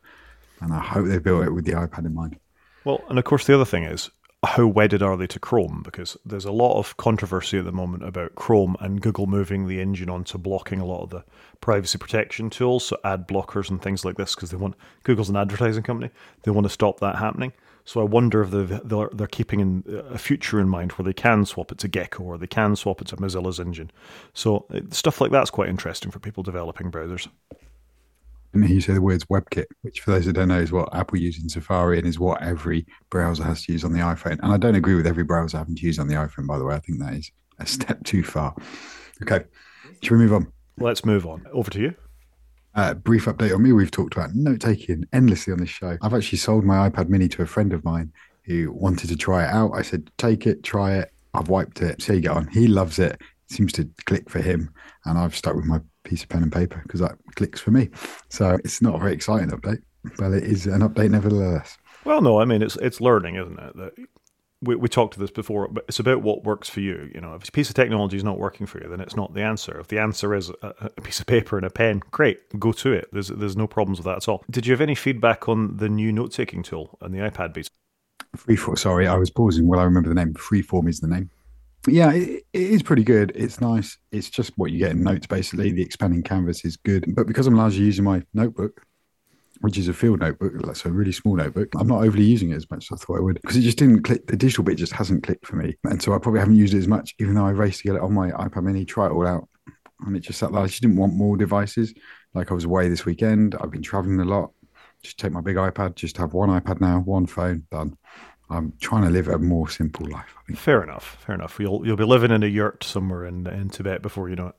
and 0.60 0.72
I 0.72 0.80
hope 0.80 1.06
they 1.06 1.18
built 1.18 1.44
it 1.44 1.54
with 1.54 1.64
the 1.64 1.72
iPad 1.72 2.06
in 2.06 2.14
mind. 2.14 2.38
Well, 2.84 3.02
and 3.08 3.18
of 3.18 3.24
course 3.24 3.46
the 3.46 3.54
other 3.54 3.64
thing 3.64 3.84
is 3.84 4.10
how 4.46 4.66
wedded 4.66 5.02
are 5.02 5.16
they 5.16 5.26
to 5.28 5.38
Chrome? 5.38 5.82
Because 5.84 6.16
there's 6.24 6.44
a 6.44 6.52
lot 6.52 6.78
of 6.78 6.96
controversy 6.96 7.58
at 7.58 7.64
the 7.64 7.72
moment 7.72 8.04
about 8.04 8.34
Chrome 8.34 8.76
and 8.80 9.00
Google 9.00 9.26
moving 9.26 9.66
the 9.66 9.80
engine 9.80 10.10
onto 10.10 10.38
blocking 10.38 10.80
a 10.80 10.86
lot 10.86 11.02
of 11.02 11.10
the 11.10 11.24
privacy 11.60 11.98
protection 11.98 12.50
tools, 12.50 12.84
so 12.84 12.98
ad 13.04 13.26
blockers 13.26 13.70
and 13.70 13.80
things 13.80 14.04
like 14.04 14.16
this, 14.16 14.34
because 14.34 14.50
they 14.50 14.56
want 14.56 14.74
Google's 15.02 15.30
an 15.30 15.36
advertising 15.36 15.82
company. 15.82 16.10
They 16.42 16.50
want 16.50 16.66
to 16.66 16.70
stop 16.70 17.00
that 17.00 17.16
happening. 17.16 17.52
So 17.86 18.00
I 18.00 18.04
wonder 18.04 18.42
if 18.42 18.50
they're, 18.84 19.10
they're 19.12 19.26
keeping 19.26 19.60
in 19.60 19.84
a 20.08 20.16
future 20.16 20.58
in 20.58 20.68
mind 20.68 20.92
where 20.92 21.04
they 21.04 21.12
can 21.12 21.44
swap 21.44 21.70
it 21.70 21.78
to 21.78 21.88
Gecko 21.88 22.22
or 22.22 22.38
they 22.38 22.46
can 22.46 22.76
swap 22.76 23.02
it 23.02 23.08
to 23.08 23.16
Mozilla's 23.16 23.60
engine. 23.60 23.90
So 24.32 24.66
uh, 24.72 24.80
stuff 24.90 25.20
like 25.20 25.30
that's 25.30 25.50
quite 25.50 25.68
interesting 25.68 26.10
for 26.10 26.18
people 26.18 26.42
developing 26.42 26.90
browsers. 26.90 27.28
And 28.54 28.68
you 28.68 28.80
say 28.80 28.94
the 28.94 29.02
words 29.02 29.24
WebKit, 29.24 29.66
which 29.82 30.00
for 30.00 30.12
those 30.12 30.26
that 30.26 30.34
don't 30.34 30.48
know 30.48 30.60
is 30.60 30.72
what 30.72 30.94
Apple 30.94 31.18
uses 31.18 31.42
in 31.42 31.48
Safari 31.48 31.98
and 31.98 32.06
is 32.06 32.18
what 32.18 32.40
every 32.40 32.86
browser 33.10 33.42
has 33.42 33.64
to 33.64 33.72
use 33.72 33.84
on 33.84 33.92
the 33.92 33.98
iPhone. 33.98 34.38
And 34.42 34.52
I 34.52 34.56
don't 34.56 34.76
agree 34.76 34.94
with 34.94 35.06
every 35.06 35.24
browser 35.24 35.58
having 35.58 35.74
to 35.74 35.82
use 35.82 35.98
on 35.98 36.06
the 36.06 36.14
iPhone, 36.14 36.46
by 36.46 36.58
the 36.58 36.64
way. 36.64 36.74
I 36.74 36.78
think 36.78 37.00
that 37.00 37.14
is 37.14 37.30
a 37.58 37.66
step 37.66 38.02
too 38.04 38.22
far. 38.22 38.54
Okay, 39.22 39.44
should 40.02 40.12
we 40.12 40.18
move 40.18 40.32
on? 40.32 40.52
Let's 40.78 41.04
move 41.04 41.26
on. 41.26 41.46
Over 41.52 41.70
to 41.72 41.80
you. 41.80 41.94
Uh, 42.74 42.92
brief 42.94 43.26
update 43.26 43.54
on 43.54 43.62
me. 43.62 43.72
We've 43.72 43.90
talked 43.90 44.14
about 44.14 44.34
note 44.34 44.60
taking 44.60 45.04
endlessly 45.12 45.52
on 45.52 45.60
this 45.60 45.68
show. 45.68 45.96
I've 46.02 46.14
actually 46.14 46.38
sold 46.38 46.64
my 46.64 46.88
iPad 46.88 47.08
mini 47.08 47.28
to 47.28 47.42
a 47.42 47.46
friend 47.46 47.72
of 47.72 47.84
mine 47.84 48.12
who 48.44 48.72
wanted 48.72 49.08
to 49.08 49.16
try 49.16 49.44
it 49.44 49.50
out. 49.50 49.72
I 49.74 49.82
said, 49.82 50.10
take 50.18 50.46
it, 50.46 50.62
try 50.64 50.96
it. 50.96 51.12
I've 51.34 51.48
wiped 51.48 51.82
it. 51.82 52.04
How 52.04 52.14
you 52.14 52.20
get 52.20 52.32
on. 52.32 52.48
He 52.48 52.66
loves 52.66 52.98
it. 52.98 53.12
it 53.12 53.20
seems 53.54 53.72
to 53.74 53.88
click 54.06 54.28
for 54.28 54.40
him. 54.40 54.70
And 55.04 55.18
I've 55.18 55.36
stuck 55.36 55.54
with 55.54 55.66
my 55.66 55.80
piece 56.02 56.22
of 56.22 56.28
pen 56.28 56.42
and 56.42 56.52
paper 56.52 56.80
because 56.82 57.00
that 57.00 57.16
clicks 57.36 57.60
for 57.60 57.70
me. 57.70 57.90
So 58.28 58.58
it's 58.64 58.82
not 58.82 58.96
a 58.96 58.98
very 58.98 59.12
exciting 59.12 59.50
update, 59.50 59.82
but 60.18 60.32
it 60.32 60.44
is 60.44 60.66
an 60.66 60.80
update 60.80 61.10
nevertheless. 61.10 61.78
Well, 62.04 62.20
no, 62.20 62.38
I 62.40 62.44
mean 62.44 62.60
it's 62.60 62.76
it's 62.76 63.00
learning, 63.00 63.36
isn't 63.36 63.58
it? 63.58 63.76
That 63.76 63.92
we, 64.62 64.76
we 64.76 64.88
talked 64.88 65.14
to 65.14 65.20
this 65.20 65.30
before, 65.30 65.68
but 65.68 65.84
it's 65.88 65.98
about 65.98 66.22
what 66.22 66.44
works 66.44 66.68
for 66.68 66.80
you. 66.80 67.10
You 67.14 67.20
know, 67.20 67.34
if 67.34 67.48
a 67.48 67.52
piece 67.52 67.68
of 67.68 67.74
technology 67.74 68.16
is 68.16 68.24
not 68.24 68.38
working 68.38 68.66
for 68.66 68.82
you, 68.82 68.88
then 68.88 69.00
it's 69.00 69.16
not 69.16 69.34
the 69.34 69.42
answer. 69.42 69.78
If 69.78 69.88
the 69.88 69.98
answer 69.98 70.34
is 70.34 70.50
a, 70.62 70.74
a 70.96 71.00
piece 71.00 71.20
of 71.20 71.26
paper 71.26 71.56
and 71.56 71.66
a 71.66 71.70
pen, 71.70 72.02
great, 72.10 72.38
go 72.58 72.72
to 72.72 72.92
it. 72.92 73.08
There's 73.12 73.28
there's 73.28 73.56
no 73.56 73.66
problems 73.66 73.98
with 73.98 74.06
that 74.06 74.16
at 74.16 74.28
all. 74.28 74.44
Did 74.50 74.66
you 74.66 74.72
have 74.72 74.80
any 74.80 74.94
feedback 74.94 75.48
on 75.48 75.76
the 75.76 75.88
new 75.88 76.12
note 76.12 76.32
taking 76.32 76.62
tool 76.62 76.98
and 77.00 77.14
the 77.14 77.18
iPad 77.18 77.52
beta? 77.52 77.70
Freeform. 78.36 78.78
Sorry, 78.78 79.06
I 79.06 79.16
was 79.16 79.30
pausing. 79.30 79.66
Well, 79.66 79.80
I 79.80 79.84
remember 79.84 80.08
the 80.08 80.14
name. 80.14 80.34
Freeform 80.34 80.88
is 80.88 81.00
the 81.00 81.08
name. 81.08 81.30
Yeah, 81.86 82.12
it, 82.12 82.44
it 82.52 82.62
is 82.62 82.82
pretty 82.82 83.04
good. 83.04 83.32
It's 83.34 83.60
nice. 83.60 83.98
It's 84.10 84.30
just 84.30 84.52
what 84.56 84.70
you 84.70 84.78
get 84.78 84.92
in 84.92 85.02
notes, 85.02 85.26
basically. 85.26 85.70
The 85.70 85.82
expanding 85.82 86.22
canvas 86.22 86.64
is 86.64 86.76
good. 86.76 87.14
But 87.14 87.26
because 87.26 87.46
I'm 87.46 87.54
largely 87.54 87.84
using 87.84 88.04
my 88.04 88.22
notebook, 88.32 88.80
which 89.60 89.78
is 89.78 89.88
a 89.88 89.92
field 89.92 90.20
notebook. 90.20 90.52
That's 90.64 90.84
a 90.84 90.92
really 90.92 91.12
small 91.12 91.36
notebook. 91.36 91.68
I'm 91.78 91.86
not 91.86 92.02
overly 92.02 92.24
using 92.24 92.50
it 92.50 92.56
as 92.56 92.70
much 92.70 92.90
as 92.90 93.00
I 93.00 93.04
thought 93.04 93.18
I 93.18 93.20
would 93.20 93.40
because 93.40 93.56
it 93.56 93.62
just 93.62 93.78
didn't 93.78 94.02
click. 94.02 94.26
The 94.26 94.36
digital 94.36 94.64
bit 94.64 94.76
just 94.76 94.92
hasn't 94.92 95.22
clicked 95.22 95.46
for 95.46 95.56
me. 95.56 95.76
And 95.84 96.02
so 96.02 96.14
I 96.14 96.18
probably 96.18 96.40
haven't 96.40 96.56
used 96.56 96.74
it 96.74 96.78
as 96.78 96.88
much, 96.88 97.14
even 97.18 97.34
though 97.34 97.46
I 97.46 97.50
raced 97.50 97.80
to 97.80 97.88
get 97.88 97.96
it 97.96 98.02
on 98.02 98.12
my 98.12 98.30
iPad 98.32 98.64
mini, 98.64 98.84
try 98.84 99.06
it 99.06 99.12
all 99.12 99.26
out. 99.26 99.48
And 100.06 100.16
it 100.16 100.20
just 100.20 100.38
sat 100.38 100.52
there. 100.52 100.60
I 100.60 100.66
just 100.66 100.82
didn't 100.82 100.96
want 100.96 101.14
more 101.14 101.36
devices. 101.36 101.94
Like 102.34 102.50
I 102.50 102.54
was 102.54 102.64
away 102.64 102.88
this 102.88 103.04
weekend. 103.04 103.54
I've 103.60 103.70
been 103.70 103.82
traveling 103.82 104.20
a 104.20 104.24
lot. 104.24 104.50
Just 105.02 105.18
take 105.18 105.32
my 105.32 105.42
big 105.42 105.56
iPad, 105.56 105.96
just 105.96 106.16
have 106.16 106.32
one 106.32 106.48
iPad 106.48 106.80
now, 106.80 107.00
one 107.00 107.26
phone, 107.26 107.66
done. 107.70 107.96
I'm 108.50 108.72
trying 108.80 109.02
to 109.02 109.10
live 109.10 109.28
a 109.28 109.38
more 109.38 109.68
simple 109.68 110.06
life. 110.06 110.34
Fair 110.54 110.82
enough. 110.82 111.18
Fair 111.20 111.34
enough. 111.34 111.58
You'll 111.58 111.86
you'll 111.86 111.96
be 111.96 112.04
living 112.04 112.30
in 112.30 112.42
a 112.42 112.46
yurt 112.46 112.84
somewhere 112.84 113.24
in 113.24 113.46
in 113.46 113.68
Tibet 113.68 114.02
before 114.02 114.28
you 114.28 114.36
know 114.36 114.48
it. 114.48 114.54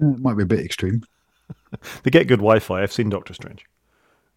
It 0.00 0.18
might 0.18 0.36
be 0.36 0.42
a 0.42 0.46
bit 0.46 0.64
extreme. 0.64 1.02
They 2.02 2.10
get 2.10 2.28
good 2.28 2.40
Wi-Fi. 2.40 2.82
I've 2.82 2.92
seen 2.92 3.08
Doctor 3.08 3.34
Strange. 3.34 3.64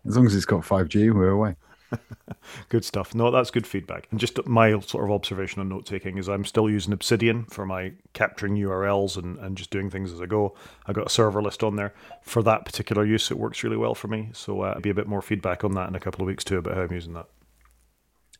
As 0.07 0.15
long 0.15 0.25
as 0.25 0.35
it's 0.35 0.45
got 0.45 0.61
5G, 0.61 1.13
we're 1.13 1.29
away. 1.29 1.55
good 2.69 2.85
stuff. 2.85 3.15
No, 3.15 3.31
that's 3.31 3.51
good 3.51 3.65
feedback. 3.65 4.07
And 4.11 4.19
just 4.19 4.45
my 4.45 4.79
sort 4.79 5.03
of 5.03 5.11
observation 5.11 5.61
on 5.61 5.69
note 5.69 5.85
taking 5.85 6.17
is 6.17 6.29
I'm 6.29 6.45
still 6.45 6.69
using 6.69 6.93
Obsidian 6.93 7.45
for 7.45 7.65
my 7.65 7.93
capturing 8.13 8.55
URLs 8.55 9.17
and, 9.17 9.37
and 9.39 9.57
just 9.57 9.69
doing 9.69 9.89
things 9.89 10.11
as 10.11 10.21
I 10.21 10.25
go. 10.25 10.55
I 10.85 10.93
got 10.93 11.07
a 11.07 11.09
server 11.09 11.41
list 11.41 11.63
on 11.63 11.75
there 11.75 11.93
for 12.21 12.43
that 12.43 12.65
particular 12.65 13.05
use. 13.05 13.31
It 13.31 13.37
works 13.37 13.63
really 13.63 13.77
well 13.77 13.95
for 13.95 14.07
me. 14.07 14.29
So 14.33 14.61
uh, 14.61 14.79
be 14.79 14.89
a 14.89 14.95
bit 14.95 15.07
more 15.07 15.21
feedback 15.21 15.63
on 15.63 15.73
that 15.73 15.89
in 15.89 15.95
a 15.95 15.99
couple 15.99 16.21
of 16.21 16.27
weeks 16.27 16.43
too 16.43 16.57
about 16.57 16.75
how 16.75 16.81
I'm 16.81 16.93
using 16.93 17.13
that. 17.13 17.27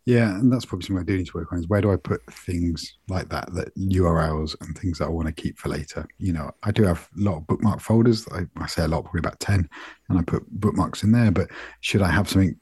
Yeah, 0.05 0.35
and 0.35 0.53
that's 0.53 0.65
probably 0.65 0.85
something 0.85 1.01
I 1.01 1.05
do 1.05 1.17
need 1.17 1.25
to 1.27 1.37
work 1.37 1.51
on 1.51 1.57
is 1.57 1.67
where 1.67 1.81
do 1.81 1.91
I 1.91 1.95
put 1.95 2.21
things 2.31 2.99
like 3.09 3.27
that, 3.29 3.51
that 3.55 3.75
URLs 3.75 4.55
and 4.61 4.77
things 4.77 4.99
that 4.99 5.05
I 5.05 5.09
want 5.09 5.27
to 5.27 5.33
keep 5.33 5.57
for 5.57 5.69
later. 5.69 6.05
You 6.19 6.33
know, 6.33 6.51
I 6.61 6.71
do 6.71 6.83
have 6.83 7.09
a 7.17 7.21
lot 7.21 7.37
of 7.37 7.47
bookmark 7.47 7.81
folders. 7.81 8.27
I, 8.31 8.41
I 8.57 8.67
say 8.67 8.83
a 8.83 8.87
lot, 8.87 9.03
probably 9.03 9.19
about 9.19 9.39
10, 9.39 9.67
and 10.09 10.19
I 10.19 10.21
put 10.21 10.47
bookmarks 10.51 11.01
in 11.01 11.11
there. 11.11 11.31
But 11.31 11.49
should 11.81 12.03
I 12.03 12.11
have 12.11 12.29
something 12.29 12.55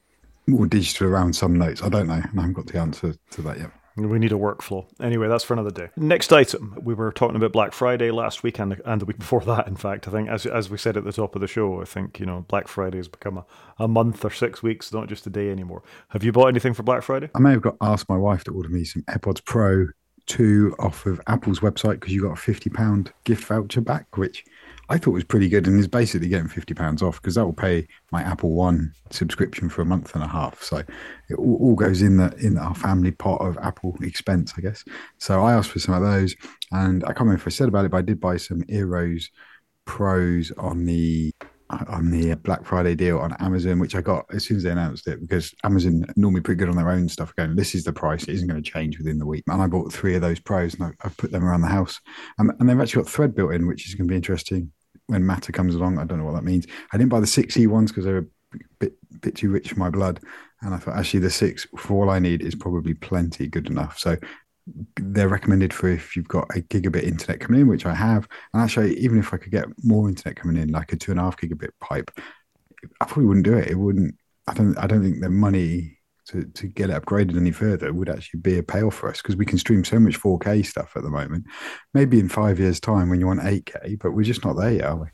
more 0.46 0.66
digital 0.66 1.08
around 1.08 1.36
some 1.36 1.58
notes? 1.58 1.82
I 1.82 1.90
don't 1.90 2.06
know. 2.06 2.14
And 2.14 2.40
I 2.40 2.42
haven't 2.42 2.54
got 2.54 2.66
the 2.66 2.78
answer 2.78 3.14
to 3.32 3.42
that 3.42 3.58
yet. 3.58 3.70
We 3.96 4.18
need 4.18 4.32
a 4.32 4.36
workflow. 4.36 4.86
Anyway, 5.00 5.28
that's 5.28 5.44
for 5.44 5.54
another 5.54 5.70
day. 5.70 5.88
Next 5.96 6.32
item. 6.32 6.76
We 6.82 6.94
were 6.94 7.12
talking 7.12 7.36
about 7.36 7.52
Black 7.52 7.72
Friday 7.72 8.10
last 8.10 8.42
week 8.42 8.58
and, 8.58 8.80
and 8.84 9.00
the 9.00 9.04
week 9.04 9.18
before 9.18 9.42
that, 9.42 9.68
in 9.68 9.76
fact. 9.76 10.08
I 10.08 10.10
think, 10.10 10.28
as, 10.28 10.46
as 10.46 10.68
we 10.68 10.78
said 10.78 10.96
at 10.96 11.04
the 11.04 11.12
top 11.12 11.36
of 11.36 11.40
the 11.40 11.46
show, 11.46 11.80
I 11.80 11.84
think, 11.84 12.18
you 12.18 12.26
know, 12.26 12.44
Black 12.48 12.66
Friday 12.66 12.96
has 12.96 13.08
become 13.08 13.38
a, 13.38 13.46
a 13.78 13.86
month 13.86 14.24
or 14.24 14.30
six 14.30 14.62
weeks, 14.62 14.92
not 14.92 15.08
just 15.08 15.26
a 15.26 15.30
day 15.30 15.50
anymore. 15.50 15.82
Have 16.08 16.24
you 16.24 16.32
bought 16.32 16.48
anything 16.48 16.74
for 16.74 16.82
Black 16.82 17.02
Friday? 17.02 17.30
I 17.34 17.38
may 17.38 17.52
have 17.52 17.62
got 17.62 17.76
asked 17.80 18.08
my 18.08 18.16
wife 18.16 18.42
to 18.44 18.52
order 18.52 18.68
me 18.68 18.84
some 18.84 19.02
AirPods 19.02 19.44
Pro 19.44 19.86
2 20.26 20.76
off 20.78 21.06
of 21.06 21.20
Apple's 21.26 21.60
website 21.60 22.00
because 22.00 22.12
you 22.12 22.22
got 22.22 22.38
a 22.38 22.40
£50 22.40 23.12
gift 23.24 23.44
voucher 23.44 23.80
back, 23.80 24.16
which 24.16 24.44
I 24.88 24.98
thought 24.98 25.10
it 25.10 25.14
was 25.14 25.24
pretty 25.24 25.48
good 25.48 25.66
and 25.66 25.78
is 25.78 25.88
basically 25.88 26.28
getting 26.28 26.48
fifty 26.48 26.74
pounds 26.74 27.02
off 27.02 27.20
because 27.20 27.34
that 27.36 27.44
will 27.44 27.52
pay 27.52 27.86
my 28.12 28.22
Apple 28.22 28.52
One 28.52 28.92
subscription 29.10 29.68
for 29.68 29.82
a 29.82 29.86
month 29.86 30.14
and 30.14 30.22
a 30.22 30.28
half. 30.28 30.62
So 30.62 30.78
it 30.78 31.38
all, 31.38 31.58
all, 31.60 31.74
goes 31.74 32.02
in 32.02 32.18
the 32.18 32.34
in 32.36 32.58
our 32.58 32.74
family 32.74 33.10
pot 33.10 33.40
of 33.40 33.56
Apple 33.58 33.96
expense, 34.02 34.52
I 34.56 34.60
guess. 34.60 34.84
So 35.18 35.42
I 35.42 35.54
asked 35.54 35.70
for 35.70 35.78
some 35.78 35.94
of 35.94 36.02
those, 36.02 36.34
and 36.72 37.02
I 37.04 37.08
can't 37.08 37.20
remember 37.20 37.40
if 37.40 37.46
I 37.46 37.50
said 37.50 37.68
about 37.68 37.84
it, 37.84 37.90
but 37.90 37.98
I 37.98 38.02
did 38.02 38.20
buy 38.20 38.36
some 38.36 38.62
Eero 38.64 39.22
Pros 39.86 40.50
on 40.52 40.86
the 40.86 41.32
on 41.88 42.10
the 42.10 42.34
Black 42.36 42.64
Friday 42.64 42.94
deal 42.94 43.18
on 43.18 43.34
Amazon, 43.40 43.78
which 43.78 43.94
I 43.94 44.00
got 44.00 44.26
as 44.32 44.46
soon 44.46 44.56
as 44.56 44.62
they 44.62 44.70
announced 44.70 45.06
it, 45.06 45.20
because 45.20 45.54
Amazon 45.64 46.04
normally 46.16 46.40
pretty 46.40 46.58
good 46.58 46.68
on 46.68 46.76
their 46.76 46.90
own 46.90 47.08
stuff. 47.08 47.34
Going, 47.36 47.56
this 47.56 47.74
is 47.74 47.84
the 47.84 47.92
price; 47.92 48.24
it 48.24 48.30
isn't 48.30 48.48
going 48.48 48.62
to 48.62 48.70
change 48.70 48.98
within 48.98 49.18
the 49.18 49.26
week. 49.26 49.44
And 49.48 49.60
I 49.60 49.66
bought 49.66 49.92
three 49.92 50.14
of 50.14 50.22
those 50.22 50.40
pros, 50.40 50.74
and 50.74 50.84
I, 50.84 50.90
have 51.00 51.16
put 51.16 51.30
them 51.30 51.44
around 51.44 51.62
the 51.62 51.68
house. 51.68 52.00
And 52.38 52.50
they've 52.60 52.80
actually 52.80 53.02
got 53.02 53.12
thread 53.12 53.34
built 53.34 53.52
in, 53.54 53.66
which 53.66 53.86
is 53.88 53.94
going 53.94 54.08
to 54.08 54.12
be 54.12 54.16
interesting 54.16 54.72
when 55.06 55.26
Matter 55.26 55.52
comes 55.52 55.74
along. 55.74 55.98
I 55.98 56.04
don't 56.04 56.18
know 56.18 56.24
what 56.24 56.34
that 56.34 56.44
means. 56.44 56.66
I 56.92 56.96
didn't 56.96 57.10
buy 57.10 57.20
the 57.20 57.26
six 57.26 57.56
E 57.56 57.66
ones 57.66 57.90
because 57.90 58.04
they're 58.04 58.18
a 58.18 58.26
bit 58.78 58.94
bit 59.20 59.36
too 59.36 59.50
rich 59.50 59.70
for 59.70 59.78
my 59.78 59.90
blood, 59.90 60.20
and 60.62 60.74
I 60.74 60.78
thought 60.78 60.96
actually 60.96 61.20
the 61.20 61.30
six 61.30 61.66
for 61.76 62.02
all 62.02 62.10
I 62.10 62.18
need 62.18 62.42
is 62.42 62.54
probably 62.54 62.94
plenty 62.94 63.46
good 63.48 63.68
enough. 63.68 63.98
So 63.98 64.16
they're 64.96 65.28
recommended 65.28 65.74
for 65.74 65.88
if 65.88 66.16
you've 66.16 66.28
got 66.28 66.48
a 66.56 66.60
gigabit 66.60 67.04
internet 67.04 67.40
coming 67.40 67.62
in, 67.62 67.68
which 67.68 67.86
I 67.86 67.94
have. 67.94 68.26
And 68.52 68.62
actually, 68.62 68.98
even 68.98 69.18
if 69.18 69.34
I 69.34 69.36
could 69.36 69.52
get 69.52 69.66
more 69.82 70.08
internet 70.08 70.36
coming 70.36 70.56
in, 70.56 70.70
like 70.70 70.92
a 70.92 70.96
two 70.96 71.10
and 71.10 71.20
a 71.20 71.24
half 71.24 71.36
gigabit 71.36 71.70
pipe, 71.80 72.10
I 73.00 73.04
probably 73.04 73.26
wouldn't 73.26 73.46
do 73.46 73.54
it. 73.54 73.70
It 73.70 73.78
wouldn't. 73.78 74.14
I 74.48 74.54
don't. 74.54 74.76
I 74.78 74.86
don't 74.86 75.02
think 75.02 75.20
the 75.20 75.30
money 75.30 75.98
to, 76.26 76.44
to 76.44 76.66
get 76.66 76.90
it 76.90 77.02
upgraded 77.02 77.36
any 77.36 77.50
further 77.50 77.92
would 77.92 78.08
actually 78.08 78.40
be 78.40 78.58
a 78.58 78.62
payoff 78.62 78.94
for 78.94 79.10
us 79.10 79.20
because 79.20 79.36
we 79.36 79.44
can 79.44 79.58
stream 79.58 79.84
so 79.84 79.98
much 79.98 80.18
4K 80.18 80.64
stuff 80.64 80.92
at 80.96 81.02
the 81.02 81.10
moment. 81.10 81.44
Maybe 81.92 82.18
in 82.18 82.28
five 82.28 82.58
years' 82.58 82.80
time 82.80 83.10
when 83.10 83.20
you 83.20 83.26
want 83.26 83.40
8K, 83.40 83.98
but 84.00 84.12
we're 84.12 84.24
just 84.24 84.44
not 84.44 84.54
there 84.54 84.72
yet, 84.72 84.84
are 84.84 84.96
we? 84.96 85.06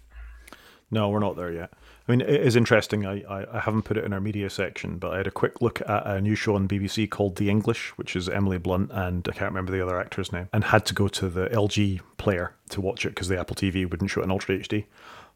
No, 0.90 1.08
we're 1.08 1.20
not 1.20 1.36
there 1.36 1.52
yet. 1.52 1.72
I 2.10 2.16
mean, 2.16 2.22
it 2.22 2.40
is 2.40 2.56
interesting. 2.56 3.06
I, 3.06 3.22
I, 3.22 3.56
I, 3.56 3.60
haven't 3.60 3.82
put 3.82 3.96
it 3.96 4.02
in 4.02 4.12
our 4.12 4.20
media 4.20 4.50
section, 4.50 4.98
but 4.98 5.12
I 5.12 5.18
had 5.18 5.28
a 5.28 5.30
quick 5.30 5.62
look 5.62 5.80
at 5.82 6.04
a 6.08 6.20
new 6.20 6.34
show 6.34 6.56
on 6.56 6.66
BBC 6.66 7.08
called 7.08 7.36
The 7.36 7.48
English, 7.48 7.90
which 7.90 8.16
is 8.16 8.28
Emily 8.28 8.58
Blunt 8.58 8.90
and 8.92 9.28
I 9.28 9.32
can't 9.32 9.52
remember 9.52 9.70
the 9.70 9.80
other 9.80 9.96
actor's 9.96 10.32
name, 10.32 10.48
and 10.52 10.64
had 10.64 10.84
to 10.86 10.94
go 10.94 11.06
to 11.06 11.28
the 11.28 11.46
LG 11.50 12.00
player 12.16 12.56
to 12.70 12.80
watch 12.80 13.06
it 13.06 13.10
because 13.10 13.28
the 13.28 13.38
Apple 13.38 13.54
TV 13.54 13.88
wouldn't 13.88 14.10
show 14.10 14.22
it 14.22 14.24
in 14.24 14.32
Ultra 14.32 14.58
HD. 14.58 14.86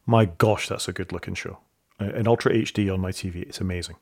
My 0.05 0.25
gosh, 0.25 0.67
that's 0.67 0.89
a 0.89 0.91
good 0.91 1.13
looking 1.13 1.33
show. 1.33 1.59
In 1.97 2.27
Ultra 2.27 2.51
HD 2.51 2.93
on 2.93 2.99
my 2.99 3.11
TV, 3.11 3.37
it's 3.43 3.61
amazing. 3.61 3.95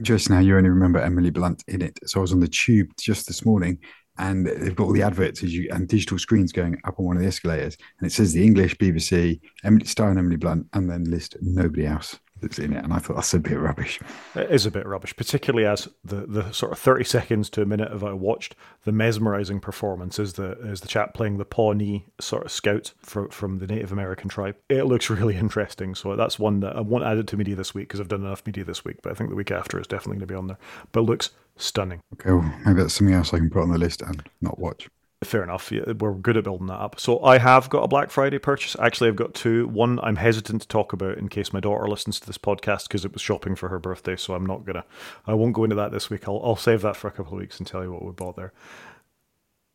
Just 0.00 0.30
now, 0.30 0.38
you 0.38 0.56
only 0.56 0.68
remember 0.68 1.00
Emily 1.00 1.30
Blunt 1.30 1.64
in 1.66 1.82
it. 1.82 1.98
So 2.06 2.20
I 2.20 2.22
was 2.22 2.32
on 2.32 2.38
the 2.38 2.46
tube 2.46 2.90
just 3.00 3.26
this 3.26 3.44
morning 3.44 3.80
and 4.18 4.46
they've 4.46 4.74
got 4.74 4.84
all 4.84 4.92
the 4.92 5.02
adverts 5.02 5.42
as 5.42 5.54
you 5.54 5.68
and 5.72 5.88
digital 5.88 6.18
screens 6.18 6.52
going 6.52 6.80
up 6.84 6.98
on 6.98 7.06
one 7.06 7.16
of 7.16 7.22
the 7.22 7.28
escalators, 7.28 7.76
and 7.98 8.06
it 8.06 8.12
says 8.12 8.32
the 8.32 8.44
English 8.44 8.76
BBC, 8.76 9.40
Emily 9.64 9.86
Star 9.86 10.10
and 10.10 10.18
Emily 10.18 10.36
Blunt, 10.36 10.66
and 10.72 10.90
then 10.90 11.04
list 11.04 11.36
nobody 11.40 11.86
else 11.86 12.18
that's 12.40 12.58
in 12.58 12.72
it. 12.72 12.84
And 12.84 12.92
I 12.92 12.98
thought 12.98 13.16
that's 13.16 13.34
a 13.34 13.38
bit 13.38 13.58
rubbish. 13.58 14.00
It 14.34 14.50
is 14.50 14.66
a 14.66 14.70
bit 14.70 14.86
rubbish, 14.86 15.16
particularly 15.16 15.66
as 15.66 15.88
the, 16.04 16.26
the 16.26 16.52
sort 16.52 16.72
of 16.72 16.78
thirty 16.78 17.04
seconds 17.04 17.50
to 17.50 17.62
a 17.62 17.66
minute 17.66 17.92
of 17.92 18.04
I 18.04 18.12
watched 18.12 18.54
the 18.84 18.92
mesmerizing 18.92 19.60
performance 19.60 20.18
is 20.18 20.34
the 20.34 20.52
is 20.60 20.80
the 20.80 20.88
chap 20.88 21.14
playing 21.14 21.38
the 21.38 21.44
Pawnee 21.44 22.06
sort 22.20 22.44
of 22.44 22.52
scout 22.52 22.92
for, 23.02 23.28
from 23.30 23.58
the 23.58 23.66
Native 23.66 23.92
American 23.92 24.28
tribe. 24.28 24.56
It 24.68 24.84
looks 24.84 25.10
really 25.10 25.36
interesting, 25.36 25.94
so 25.94 26.16
that's 26.16 26.38
one 26.38 26.60
that 26.60 26.76
I 26.76 26.80
won't 26.80 27.04
add 27.04 27.18
it 27.18 27.26
to 27.28 27.36
media 27.36 27.56
this 27.56 27.74
week 27.74 27.88
because 27.88 28.00
I've 28.00 28.08
done 28.08 28.24
enough 28.24 28.46
media 28.46 28.64
this 28.64 28.84
week. 28.84 28.98
But 29.02 29.12
I 29.12 29.14
think 29.14 29.30
the 29.30 29.36
week 29.36 29.50
after 29.50 29.80
is 29.80 29.86
definitely 29.86 30.18
going 30.18 30.28
to 30.28 30.34
be 30.34 30.34
on 30.34 30.46
there. 30.48 30.58
But 30.92 31.02
looks 31.02 31.30
stunning. 31.58 32.00
Okay, 32.14 32.30
well, 32.30 32.52
maybe 32.64 32.80
that's 32.80 32.94
something 32.94 33.14
else 33.14 33.34
I 33.34 33.38
can 33.38 33.50
put 33.50 33.62
on 33.62 33.70
the 33.70 33.78
list 33.78 34.02
and 34.02 34.22
not 34.40 34.58
watch. 34.58 34.88
Fair 35.24 35.42
enough. 35.42 35.72
Yeah, 35.72 35.92
we're 35.98 36.14
good 36.14 36.36
at 36.36 36.44
building 36.44 36.68
that 36.68 36.78
up. 36.78 37.00
So 37.00 37.20
I 37.24 37.38
have 37.38 37.68
got 37.68 37.82
a 37.82 37.88
Black 37.88 38.10
Friday 38.10 38.38
purchase. 38.38 38.76
Actually, 38.78 39.08
I've 39.08 39.16
got 39.16 39.34
two. 39.34 39.66
One 39.66 39.98
I'm 40.00 40.14
hesitant 40.14 40.62
to 40.62 40.68
talk 40.68 40.92
about 40.92 41.18
in 41.18 41.28
case 41.28 41.52
my 41.52 41.58
daughter 41.58 41.88
listens 41.88 42.20
to 42.20 42.26
this 42.26 42.38
podcast 42.38 42.84
because 42.84 43.04
it 43.04 43.12
was 43.12 43.20
shopping 43.20 43.56
for 43.56 43.68
her 43.68 43.80
birthday. 43.80 44.14
So 44.14 44.34
I'm 44.34 44.46
not 44.46 44.64
gonna. 44.64 44.84
I 45.26 45.34
won't 45.34 45.54
go 45.54 45.64
into 45.64 45.74
that 45.74 45.90
this 45.90 46.08
week. 46.08 46.28
I'll 46.28 46.40
I'll 46.44 46.54
save 46.54 46.82
that 46.82 46.94
for 46.94 47.08
a 47.08 47.10
couple 47.10 47.32
of 47.32 47.40
weeks 47.40 47.58
and 47.58 47.66
tell 47.66 47.82
you 47.82 47.90
what 47.92 48.04
we 48.04 48.12
bought 48.12 48.36
there. 48.36 48.52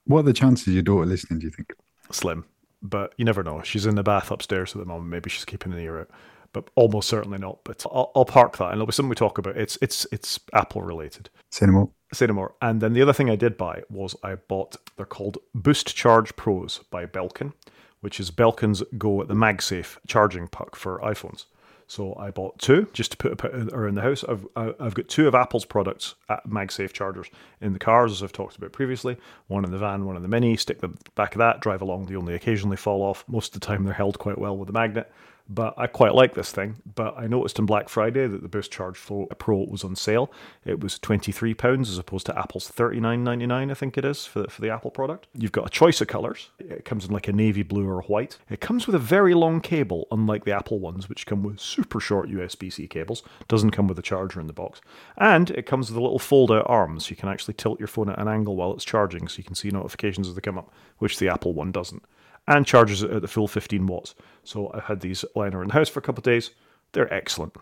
What 0.06 0.20
are 0.20 0.24
the 0.24 0.34
chances 0.34 0.74
your 0.74 0.82
daughter 0.82 1.06
listening? 1.06 1.40
Do 1.40 1.48
you 1.48 1.52
think? 1.52 1.74
Slim, 2.10 2.46
but 2.82 3.14
you 3.18 3.26
never 3.26 3.44
know. 3.44 3.62
She's 3.64 3.86
in 3.86 3.96
the 3.96 4.04
bath 4.04 4.32
upstairs 4.32 4.74
at 4.74 4.80
the 4.80 4.86
moment. 4.86 5.10
Maybe 5.10 5.30
she's 5.30 5.46
keeping 5.46 5.74
an 5.74 5.80
ear 5.80 6.02
out 6.02 6.10
but 6.54 6.70
almost 6.76 7.10
certainly 7.10 7.40
not. 7.40 7.60
But 7.66 7.86
I'll, 7.92 8.12
I'll, 8.16 8.26
park 8.26 8.58
that, 8.58 8.66
and 8.66 8.76
it'll 8.76 8.86
be 8.86 8.94
something 8.94 9.10
we 9.10 9.16
talk 9.16 9.40
about. 9.40 9.58
It's 9.58 9.78
it's 9.82 10.08
it's 10.12 10.40
Apple 10.54 10.84
related. 10.84 11.30
Say 11.54 11.68
no 11.68 11.74
more. 11.74 11.90
Say 12.12 12.26
no 12.26 12.34
more. 12.34 12.56
And 12.64 12.82
then 12.82 12.94
the 12.94 13.04
other 13.04 13.14
thing 13.14 13.30
I 13.30 13.36
did 13.36 13.58
buy 13.58 13.84
was 13.88 14.16
I 14.24 14.34
bought. 14.34 14.76
They're 14.98 15.06
called 15.06 15.38
Boost 15.54 15.96
Charge 15.96 16.36
Pros 16.36 16.80
by 16.90 17.06
Belkin, 17.06 17.54
which 18.02 18.20
is 18.20 18.32
Belkin's 18.32 18.82
Go 18.98 19.22
at 19.22 19.28
the 19.28 19.36
MagSafe 19.36 19.98
charging 20.08 20.48
puck 20.48 20.76
for 20.76 21.00
iPhones. 21.02 21.46
So 21.86 22.16
I 22.16 22.32
bought 22.32 22.58
two 22.58 22.88
just 22.92 23.12
to 23.12 23.18
put 23.18 23.46
around 23.46 23.94
the 23.94 24.02
house. 24.02 24.24
I've 24.28 24.48
I've 24.56 24.96
got 24.96 25.08
two 25.10 25.28
of 25.28 25.36
Apple's 25.36 25.66
products 25.66 26.16
at 26.28 26.50
MagSafe 26.50 26.92
chargers 26.92 27.28
in 27.62 27.74
the 27.74 27.78
cars, 27.78 28.12
as 28.14 28.24
I've 28.24 28.34
talked 28.34 28.56
about 28.56 28.72
previously. 28.72 29.16
One 29.46 29.64
in 29.64 29.70
the 29.70 29.78
van, 29.78 30.06
one 30.06 30.16
in 30.16 30.24
the 30.24 30.28
Mini. 30.28 30.58
Stick 30.58 30.82
the 30.82 30.90
back 31.14 31.36
of 31.36 31.40
that, 31.40 31.62
drive 31.62 31.84
along. 31.84 32.08
They 32.08 32.16
only 32.16 32.34
occasionally 32.34 32.78
fall 32.78 33.04
off. 33.04 33.24
Most 33.28 33.54
of 33.54 33.62
the 33.62 33.68
time, 33.68 33.84
they're 33.84 33.94
held 33.94 34.18
quite 34.18 34.40
well 34.40 34.58
with 34.58 34.70
a 34.70 34.74
magnet. 34.74 35.12
But 35.50 35.74
I 35.78 35.88
quite 35.88 36.16
like 36.16 36.36
this 36.36 36.52
thing. 36.52 36.78
But 36.96 37.16
I 37.18 37.28
noticed 37.28 37.60
on 37.60 37.66
Black 37.66 37.90
Friday 37.90 38.28
that 38.28 38.42
the 38.42 38.48
Boost 38.48 38.72
Charge 38.72 38.98
Pro 38.98 39.58
was 39.58 39.84
on 39.84 39.96
sale. 39.96 40.32
It 40.64 40.80
was 40.80 40.98
£23 41.00 41.82
as 41.82 41.98
opposed 41.98 42.26
to 42.28 42.40
Apple's 42.40 42.72
$39.99, 42.72 43.70
I 43.70 43.74
think 43.74 43.98
it 43.98 44.06
is, 44.06 44.26
for 44.26 44.44
the, 44.44 44.50
for 44.50 44.62
the 44.62 44.70
Apple 44.70 44.90
product. 44.90 45.28
You've 45.34 45.52
got 45.52 45.68
a 45.68 45.70
choice 45.70 46.00
of 46.00 46.08
colours. 46.08 46.52
It 46.60 46.86
comes 46.86 47.06
in 47.06 47.12
like 47.12 47.28
a 47.28 47.34
navy 47.34 47.64
blue 47.64 47.88
or 47.90 48.02
white. 48.04 48.38
It 48.50 48.62
comes 48.62 48.88
with 48.88 48.96
a 48.96 49.00
very 49.00 49.34
long 49.34 49.60
cable, 49.60 50.08
unlike 50.12 50.46
the 50.46 50.56
Apple 50.56 50.80
ones, 50.80 51.10
which 51.10 51.26
come 51.26 51.44
with 51.44 51.60
super 51.60 52.00
short 52.00 52.30
USB 52.30 52.72
C 52.72 52.88
cables. 52.88 53.22
Doesn't 53.50 53.72
come 53.72 53.88
with 53.88 54.00
a 54.00 54.04
charger 54.04 54.40
in 54.40 54.48
the 54.48 54.54
box. 54.54 54.80
And 55.18 55.50
it 55.52 55.66
comes 55.66 55.90
with 55.90 55.98
a 55.98 56.02
little 56.02 56.20
fold 56.20 56.52
out 56.52 56.66
arm, 56.68 57.00
so 57.02 57.10
you 57.10 57.18
can 57.18 57.30
actually 57.30 57.56
tilt 57.56 57.80
your 57.80 57.88
phone 57.88 58.10
at 58.10 58.20
an 58.20 58.30
angle 58.30 58.56
while 58.56 58.74
it's 58.74 58.86
charging, 58.86 59.28
so 59.28 59.40
you 59.40 59.44
can 59.44 59.56
see 59.56 59.70
notifications 59.70 60.30
as 60.30 60.36
they 60.36 60.42
come 60.42 60.58
up, 60.58 60.72
which 61.00 61.20
the 61.20 61.28
Apple 61.28 61.54
one 61.54 61.72
doesn't 61.74 62.04
and 62.48 62.66
charges 62.66 63.04
it 63.04 63.12
at 63.12 63.22
the 63.22 63.28
full 63.28 63.48
15 63.48 63.86
watts. 63.88 64.16
So 64.44 64.72
I've 64.74 64.84
had 64.84 65.00
these 65.00 65.24
lying 65.36 65.54
around 65.54 65.70
the 65.70 65.74
house 65.74 65.90
for 65.90 66.00
a 66.00 66.04
couple 66.04 66.20
of 66.20 66.26
days. 66.26 66.52
They're 66.92 67.14
excellent. 67.14 67.56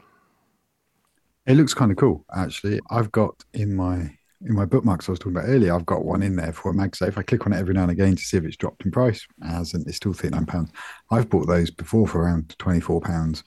It 1.45 1.55
looks 1.55 1.73
kind 1.73 1.91
of 1.91 1.97
cool, 1.97 2.25
actually. 2.35 2.79
I've 2.89 3.11
got 3.11 3.43
in 3.53 3.75
my 3.75 4.11
in 4.43 4.55
my 4.55 4.65
bookmarks 4.65 5.07
I 5.07 5.11
was 5.11 5.19
talking 5.19 5.37
about 5.37 5.49
earlier, 5.49 5.73
I've 5.73 5.85
got 5.85 6.03
one 6.03 6.23
in 6.23 6.35
there 6.35 6.51
for 6.51 6.71
a 6.71 6.73
MagSafe. 6.73 7.17
I 7.17 7.21
click 7.21 7.45
on 7.45 7.53
it 7.53 7.59
every 7.59 7.75
now 7.75 7.83
and 7.83 7.91
again 7.91 8.15
to 8.15 8.23
see 8.23 8.37
if 8.37 8.43
it's 8.43 8.57
dropped 8.57 8.83
in 8.83 8.91
price. 8.91 9.25
It 9.41 9.47
hasn't. 9.47 9.87
It's 9.87 9.97
still 9.97 10.13
£39. 10.13 10.69
I've 11.11 11.29
bought 11.29 11.47
those 11.47 11.69
before 11.69 12.07
for 12.07 12.23
around 12.23 12.55
£24 12.57 13.43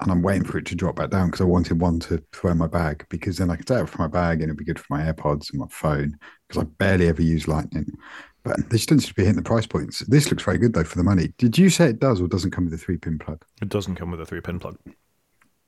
and 0.00 0.12
I'm 0.12 0.22
waiting 0.22 0.44
for 0.44 0.58
it 0.58 0.66
to 0.66 0.74
drop 0.74 0.96
back 0.96 1.10
down 1.10 1.26
because 1.26 1.40
I 1.40 1.44
wanted 1.44 1.80
one 1.80 1.98
to 2.00 2.22
throw 2.32 2.52
in 2.52 2.58
my 2.58 2.68
bag 2.68 3.04
because 3.08 3.36
then 3.36 3.50
I 3.50 3.56
can 3.56 3.64
take 3.64 3.78
it 3.80 3.88
from 3.88 4.04
my 4.04 4.08
bag 4.08 4.40
and 4.40 4.44
it'd 4.44 4.56
be 4.56 4.64
good 4.64 4.78
for 4.78 4.86
my 4.90 5.02
AirPods 5.02 5.50
and 5.50 5.60
my 5.60 5.66
phone 5.70 6.16
because 6.46 6.62
I 6.62 6.66
barely 6.78 7.08
ever 7.08 7.22
use 7.22 7.48
Lightning 7.48 7.90
but 8.48 8.70
they 8.70 8.76
just 8.76 8.88
don't 8.88 9.00
seem 9.00 9.08
to 9.08 9.14
be 9.14 9.22
hitting 9.22 9.36
the 9.36 9.42
price 9.42 9.66
points. 9.66 10.00
This 10.00 10.30
looks 10.30 10.42
very 10.42 10.58
good 10.58 10.72
though 10.72 10.84
for 10.84 10.96
the 10.96 11.04
money. 11.04 11.32
Did 11.38 11.58
you 11.58 11.70
say 11.70 11.90
it 11.90 12.00
does 12.00 12.20
or 12.20 12.28
doesn't 12.28 12.50
come 12.50 12.64
with 12.64 12.74
a 12.74 12.78
three 12.78 12.96
pin 12.96 13.18
plug? 13.18 13.44
It 13.60 13.68
doesn't 13.68 13.96
come 13.96 14.10
with 14.10 14.20
a 14.20 14.26
three 14.26 14.40
pin 14.40 14.58
plug. 14.58 14.78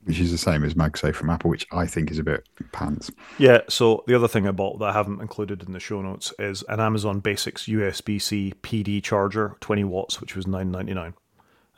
Which 0.03 0.19
is 0.19 0.31
the 0.31 0.37
same 0.37 0.63
as 0.63 0.73
MagSafe 0.73 1.13
from 1.13 1.29
Apple, 1.29 1.51
which 1.51 1.67
I 1.71 1.85
think 1.85 2.09
is 2.09 2.17
a 2.17 2.23
bit 2.23 2.49
pants. 2.71 3.11
Yeah. 3.37 3.61
So 3.69 4.03
the 4.07 4.15
other 4.15 4.27
thing 4.27 4.47
I 4.47 4.51
bought 4.51 4.79
that 4.79 4.85
I 4.85 4.93
haven't 4.93 5.21
included 5.21 5.61
in 5.61 5.73
the 5.73 5.79
show 5.79 6.01
notes 6.01 6.33
is 6.39 6.63
an 6.69 6.79
Amazon 6.79 7.19
Basics 7.19 7.65
USB 7.65 8.19
C 8.19 8.53
PD 8.63 9.03
charger, 9.03 9.57
20 9.59 9.83
watts, 9.83 10.19
which 10.19 10.35
was 10.35 10.47
nine 10.47 10.71
ninety 10.71 10.95
nine. 10.95 11.13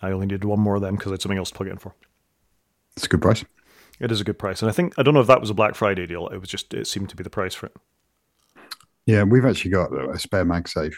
I 0.01 0.11
only 0.11 0.27
needed 0.27 0.45
one 0.45 0.59
more 0.59 0.75
of 0.75 0.81
them 0.81 0.95
because 0.95 1.11
I 1.11 1.15
had 1.15 1.21
something 1.21 1.37
else 1.37 1.51
to 1.51 1.55
plug 1.55 1.67
it 1.67 1.71
in 1.71 1.77
for. 1.77 1.95
It's 2.95 3.05
a 3.05 3.09
good 3.09 3.21
price. 3.21 3.43
It 3.99 4.11
is 4.11 4.21
a 4.21 4.23
good 4.23 4.39
price, 4.39 4.61
and 4.61 4.69
I 4.69 4.73
think 4.73 4.93
I 4.97 5.03
don't 5.03 5.13
know 5.13 5.21
if 5.21 5.27
that 5.27 5.41
was 5.41 5.49
a 5.49 5.53
Black 5.53 5.75
Friday 5.75 6.05
deal. 6.05 6.27
It 6.27 6.37
was 6.37 6.49
just 6.49 6.73
it 6.73 6.87
seemed 6.87 7.09
to 7.09 7.15
be 7.15 7.23
the 7.23 7.29
price 7.29 7.53
for 7.53 7.67
it. 7.67 7.73
Yeah, 9.05 9.23
we've 9.23 9.45
actually 9.45 9.71
got 9.71 9.91
a 9.91 10.17
spare 10.17 10.45
MagSafe 10.45 10.95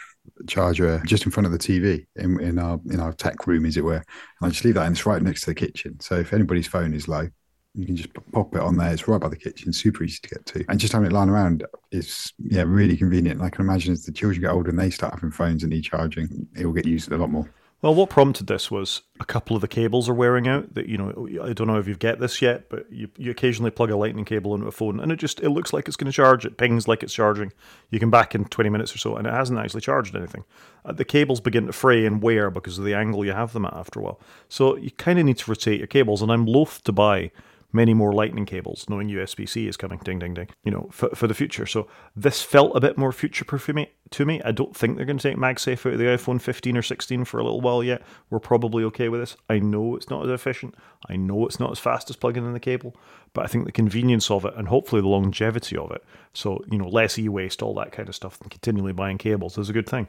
charger 0.48 1.02
just 1.06 1.26
in 1.26 1.32
front 1.32 1.46
of 1.46 1.52
the 1.52 1.58
TV 1.58 2.06
in, 2.16 2.40
in 2.40 2.60
our 2.60 2.80
in 2.92 3.00
our 3.00 3.14
tech 3.14 3.48
room, 3.48 3.66
as 3.66 3.78
it 3.78 3.84
were. 3.84 3.96
And 3.96 4.04
I 4.44 4.50
just 4.50 4.64
leave 4.64 4.76
that, 4.76 4.86
and 4.86 4.96
it's 4.96 5.06
right 5.06 5.22
next 5.22 5.42
to 5.42 5.48
the 5.48 5.56
kitchen. 5.56 6.00
So 6.00 6.16
if 6.16 6.34
anybody's 6.34 6.68
phone 6.68 6.94
is 6.94 7.08
low, 7.08 7.28
you 7.74 7.86
can 7.86 7.96
just 7.96 8.10
pop 8.32 8.56
it 8.56 8.62
on 8.62 8.78
there. 8.78 8.92
It's 8.94 9.08
right 9.08 9.20
by 9.20 9.30
the 9.30 9.36
kitchen, 9.36 9.74
super 9.74 10.04
easy 10.04 10.20
to 10.22 10.30
get 10.30 10.46
to. 10.48 10.66
And 10.70 10.80
just 10.80 10.94
having 10.94 11.08
it 11.08 11.14
lying 11.14 11.30
around 11.30 11.66
is 11.92 12.32
yeah 12.38 12.64
really 12.66 12.96
convenient. 12.96 13.40
And 13.40 13.46
I 13.46 13.50
can 13.50 13.66
imagine 13.66 13.94
as 13.94 14.06
the 14.06 14.12
children 14.12 14.42
get 14.42 14.52
older 14.52 14.70
and 14.70 14.80
they 14.80 14.92
start 14.92 15.14
having 15.14 15.32
phones 15.32 15.64
and 15.64 15.72
need 15.72 15.84
charging, 15.84 16.48
it 16.56 16.66
will 16.66 16.74
get 16.74 16.86
used 16.86 17.12
a 17.12 17.18
lot 17.18 17.32
more. 17.32 17.50
Well, 17.82 17.94
what 17.94 18.10
prompted 18.10 18.48
this 18.48 18.72
was 18.72 19.04
a 19.20 19.26
couple 19.26 19.56
of 19.56 19.62
the 19.62 19.68
cables 19.68 20.10
are 20.10 20.14
wearing 20.14 20.48
out. 20.48 20.74
That 20.74 20.88
you 20.88 20.98
know, 20.98 21.28
I 21.44 21.54
don't 21.54 21.68
know 21.68 21.78
if 21.78 21.88
you've 21.88 22.00
get 22.00 22.20
this 22.20 22.42
yet, 22.42 22.68
but 22.70 22.92
you, 22.92 23.10
you 23.18 23.30
occasionally 23.30 23.70
plug 23.70 23.92
a 23.92 23.98
lightning 23.98 24.26
cable 24.26 24.56
into 24.56 24.66
a 24.66 24.72
phone, 24.72 25.00
and 25.00 25.12
it 25.12 25.18
just 25.18 25.40
it 25.42 25.50
looks 25.50 25.72
like 25.72 25.88
it's 25.88 25.98
going 25.98 26.12
to 26.12 26.16
charge. 26.16 26.46
It 26.46 26.58
pings 26.58 26.88
like 26.88 27.04
it's 27.04 27.14
charging. 27.14 27.54
You 27.92 28.00
can 28.00 28.10
back 28.10 28.34
in 28.34 28.46
twenty 28.46 28.72
minutes 28.72 28.96
or 28.96 28.98
so, 28.98 29.16
and 29.18 29.28
it 29.28 29.34
hasn't 29.34 29.60
actually 29.60 29.82
charged 29.82 30.16
anything. 30.16 30.46
Uh, 30.84 30.94
the 30.94 31.06
cables 31.06 31.42
begin 31.42 31.68
to 31.68 31.74
fray 31.74 32.06
and 32.06 32.24
wear 32.24 32.50
because 32.50 32.80
of 32.80 32.86
the 32.86 32.96
angle 32.96 33.24
you 33.24 33.34
have 33.34 33.54
them 33.54 33.66
at 33.66 33.74
after 33.74 34.00
a 34.00 34.04
while. 34.04 34.20
So 34.50 34.78
you 34.78 34.90
kind 34.92 35.20
of 35.20 35.26
need 35.26 35.38
to 35.40 35.52
rotate 35.52 35.80
your 35.80 35.88
cables, 35.88 36.24
and 36.24 36.32
I'm 36.32 36.46
loath 36.46 36.84
to 36.86 36.92
buy 36.92 37.32
many 37.72 37.94
more 37.94 38.14
lightning 38.14 38.46
cables, 38.46 38.86
knowing 38.90 39.10
USB 39.10 39.48
C 39.48 39.68
is 39.68 39.78
coming, 39.78 40.00
ding, 40.04 40.20
ding, 40.20 40.34
ding, 40.34 40.50
you 40.64 40.72
know, 40.72 40.88
for, 40.92 41.10
for 41.10 41.28
the 41.28 41.34
future. 41.34 41.66
So 41.66 41.88
this 42.16 42.42
felt 42.42 42.76
a 42.76 42.80
bit 42.80 42.98
more 42.98 43.12
future 43.12 43.46
proof 43.46 43.70
to 44.12 44.26
me. 44.26 44.42
I 44.44 44.52
don't 44.52 44.76
think 44.76 44.96
they're 44.96 45.06
going 45.06 45.18
to 45.18 45.30
take 45.30 45.38
MagSafe 45.38 45.86
out 45.86 45.94
of 45.94 46.00
the 46.00 46.06
iPhone 46.06 46.42
15 46.42 46.78
or 46.78 46.82
16 46.82 47.26
for 47.26 47.40
a 47.40 47.44
little 47.44 47.62
while 47.62 47.84
yet. 47.84 48.02
We're 48.30 48.40
probably 48.40 48.84
okay 48.86 49.10
with 49.10 49.20
this. 49.20 49.36
I 49.50 49.60
know 49.60 49.96
it's 49.96 50.10
not 50.10 50.24
as 50.24 50.32
efficient. 50.32 50.76
I 51.10 51.16
know 51.16 51.46
it's 51.46 51.60
not 51.60 51.72
as 51.72 51.80
fast 51.80 52.10
as 52.10 52.16
plugging 52.16 52.46
in 52.46 52.54
the 52.54 52.60
cable, 52.60 52.96
but 53.34 53.44
I 53.44 53.48
think 53.48 53.66
the 53.66 53.72
convenience 53.72 54.32
of 54.32 54.46
it 54.46 54.54
and 54.56 54.68
hopefully 54.68 55.02
the 55.02 55.08
longevity 55.08 55.78
of 55.78 55.92
it, 55.92 56.04
so, 56.34 56.64
you 56.72 56.78
know, 56.78 56.88
less 56.88 57.18
e 57.20 57.30
waste, 57.30 57.62
all 57.62 57.74
that 57.76 57.92
kind 57.92 58.10
of 58.10 58.16
stuff, 58.16 58.40
than 58.40 58.50
continually 58.50 58.94
buying 58.94 59.18
cables 59.18 59.58
is 59.58 59.70
a 59.70 59.74
good 59.74 59.90
thing. 59.90 60.08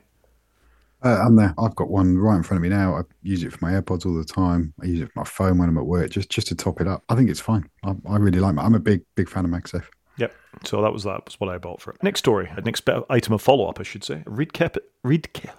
Uh, 1.03 1.23
I'm 1.25 1.37
there. 1.37 1.55
I've 1.59 1.77
got 1.77 1.91
one 1.91 2.17
right 2.19 2.37
in 2.37 2.43
front 2.43 2.59
of 2.59 2.63
me 2.63 2.69
now. 2.69 2.97
I 2.97 3.03
use 3.23 3.43
it 3.43 3.53
for 3.53 3.59
my 3.61 3.73
AirPods 3.73 4.07
all 4.07 4.15
the 4.15 4.25
time. 4.25 4.73
I 4.83 4.87
use 4.87 5.01
it 5.01 5.13
for 5.13 5.21
my 5.21 5.25
phone 5.25 5.59
when 5.59 5.69
I'm 5.69 5.79
at 5.79 5.87
work, 5.87 6.11
just 6.11 6.31
just 6.31 6.49
to 6.49 6.55
top 6.55 6.81
it 6.81 6.89
up. 6.89 7.05
I 7.09 7.15
think 7.15 7.29
it's 7.29 7.41
fine. 7.41 7.69
I, 7.85 7.95
I 8.09 8.17
really 8.17 8.41
like. 8.41 8.55
it. 8.55 8.61
I'm 8.61 8.75
a 8.75 8.81
big 8.81 9.03
big 9.15 9.29
fan 9.29 9.45
of 9.45 9.51
MagSafe. 9.51 9.85
Yep. 10.17 10.35
So 10.65 10.81
that 10.83 10.93
was 10.93 11.05
that 11.05 11.25
was 11.27 11.39
what 11.39 11.51
I 11.51 11.59
bought 11.59 11.83
for 11.83 11.93
it. 11.93 12.03
Next 12.03 12.21
story, 12.21 12.51
next 12.65 12.89
item 13.11 13.35
of 13.35 13.43
follow 13.43 13.69
up, 13.69 13.79
I 13.79 13.83
should 13.83 14.05
say. 14.05 14.23
ReadKit, 14.27 14.79
read 15.03 15.33
kit, 15.35 15.51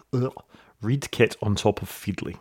ReadKit 0.83 1.35
on 1.41 1.55
top 1.55 1.81
of 1.81 1.89
Feedly. 1.89 2.37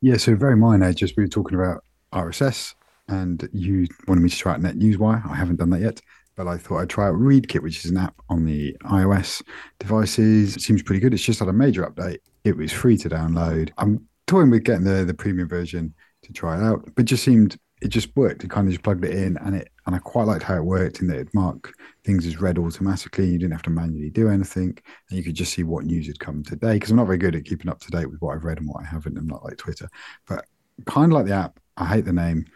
Yeah. 0.00 0.16
So 0.16 0.34
very 0.34 0.56
minor. 0.56 0.92
Just 0.92 1.16
we 1.16 1.24
were 1.24 1.28
talking 1.28 1.58
about 1.58 1.84
RSS, 2.14 2.74
and 3.08 3.46
you 3.52 3.86
wanted 4.08 4.22
me 4.22 4.30
to 4.30 4.36
try 4.36 4.54
out 4.54 4.60
NetNewsWire. 4.60 5.30
I 5.30 5.34
haven't 5.34 5.56
done 5.56 5.70
that 5.70 5.82
yet 5.82 6.00
but 6.36 6.46
I 6.46 6.58
thought 6.58 6.78
I'd 6.78 6.90
try 6.90 7.08
out 7.08 7.14
ReadKit, 7.14 7.62
which 7.62 7.84
is 7.84 7.90
an 7.90 7.96
app 7.96 8.14
on 8.28 8.44
the 8.44 8.76
iOS 8.84 9.42
devices. 9.78 10.56
It 10.56 10.60
seems 10.60 10.82
pretty 10.82 11.00
good. 11.00 11.14
It's 11.14 11.22
just 11.22 11.40
had 11.40 11.48
a 11.48 11.52
major 11.52 11.84
update. 11.84 12.18
It 12.44 12.56
was 12.56 12.72
free 12.72 12.96
to 12.98 13.08
download. 13.08 13.70
I'm 13.78 14.06
toying 14.26 14.50
with 14.50 14.64
getting 14.64 14.84
the, 14.84 15.04
the 15.04 15.14
premium 15.14 15.48
version 15.48 15.94
to 16.22 16.32
try 16.32 16.56
it 16.58 16.62
out, 16.62 16.88
but 16.94 17.04
just 17.04 17.24
seemed 17.24 17.58
it 17.82 17.88
just 17.88 18.16
worked. 18.16 18.44
It 18.44 18.50
kind 18.50 18.66
of 18.66 18.72
just 18.72 18.82
plugged 18.82 19.04
it 19.04 19.14
in, 19.14 19.36
and 19.38 19.56
it 19.56 19.68
and 19.86 19.94
I 19.94 19.98
quite 19.98 20.26
liked 20.26 20.42
how 20.42 20.56
it 20.56 20.64
worked 20.64 21.00
in 21.00 21.06
that 21.08 21.18
it 21.18 21.34
marked 21.34 21.72
things 22.04 22.26
as 22.26 22.40
read 22.40 22.58
automatically. 22.58 23.26
You 23.26 23.38
didn't 23.38 23.52
have 23.52 23.62
to 23.62 23.70
manually 23.70 24.10
do 24.10 24.30
anything, 24.30 24.78
and 25.10 25.18
you 25.18 25.22
could 25.22 25.34
just 25.34 25.52
see 25.52 25.64
what 25.64 25.84
news 25.84 26.06
had 26.06 26.18
come 26.18 26.42
today. 26.42 26.74
Because 26.74 26.90
I'm 26.90 26.96
not 26.96 27.06
very 27.06 27.18
good 27.18 27.36
at 27.36 27.44
keeping 27.44 27.70
up 27.70 27.80
to 27.80 27.90
date 27.90 28.10
with 28.10 28.20
what 28.20 28.34
I've 28.34 28.44
read 28.44 28.58
and 28.58 28.68
what 28.68 28.82
I 28.82 28.86
haven't. 28.86 29.18
I'm 29.18 29.26
not 29.26 29.44
like 29.44 29.58
Twitter, 29.58 29.88
but 30.26 30.46
kind 30.86 31.12
of 31.12 31.16
like 31.16 31.26
the 31.26 31.34
app. 31.34 31.60
I 31.76 31.86
hate 31.86 32.04
the 32.04 32.12
name 32.12 32.46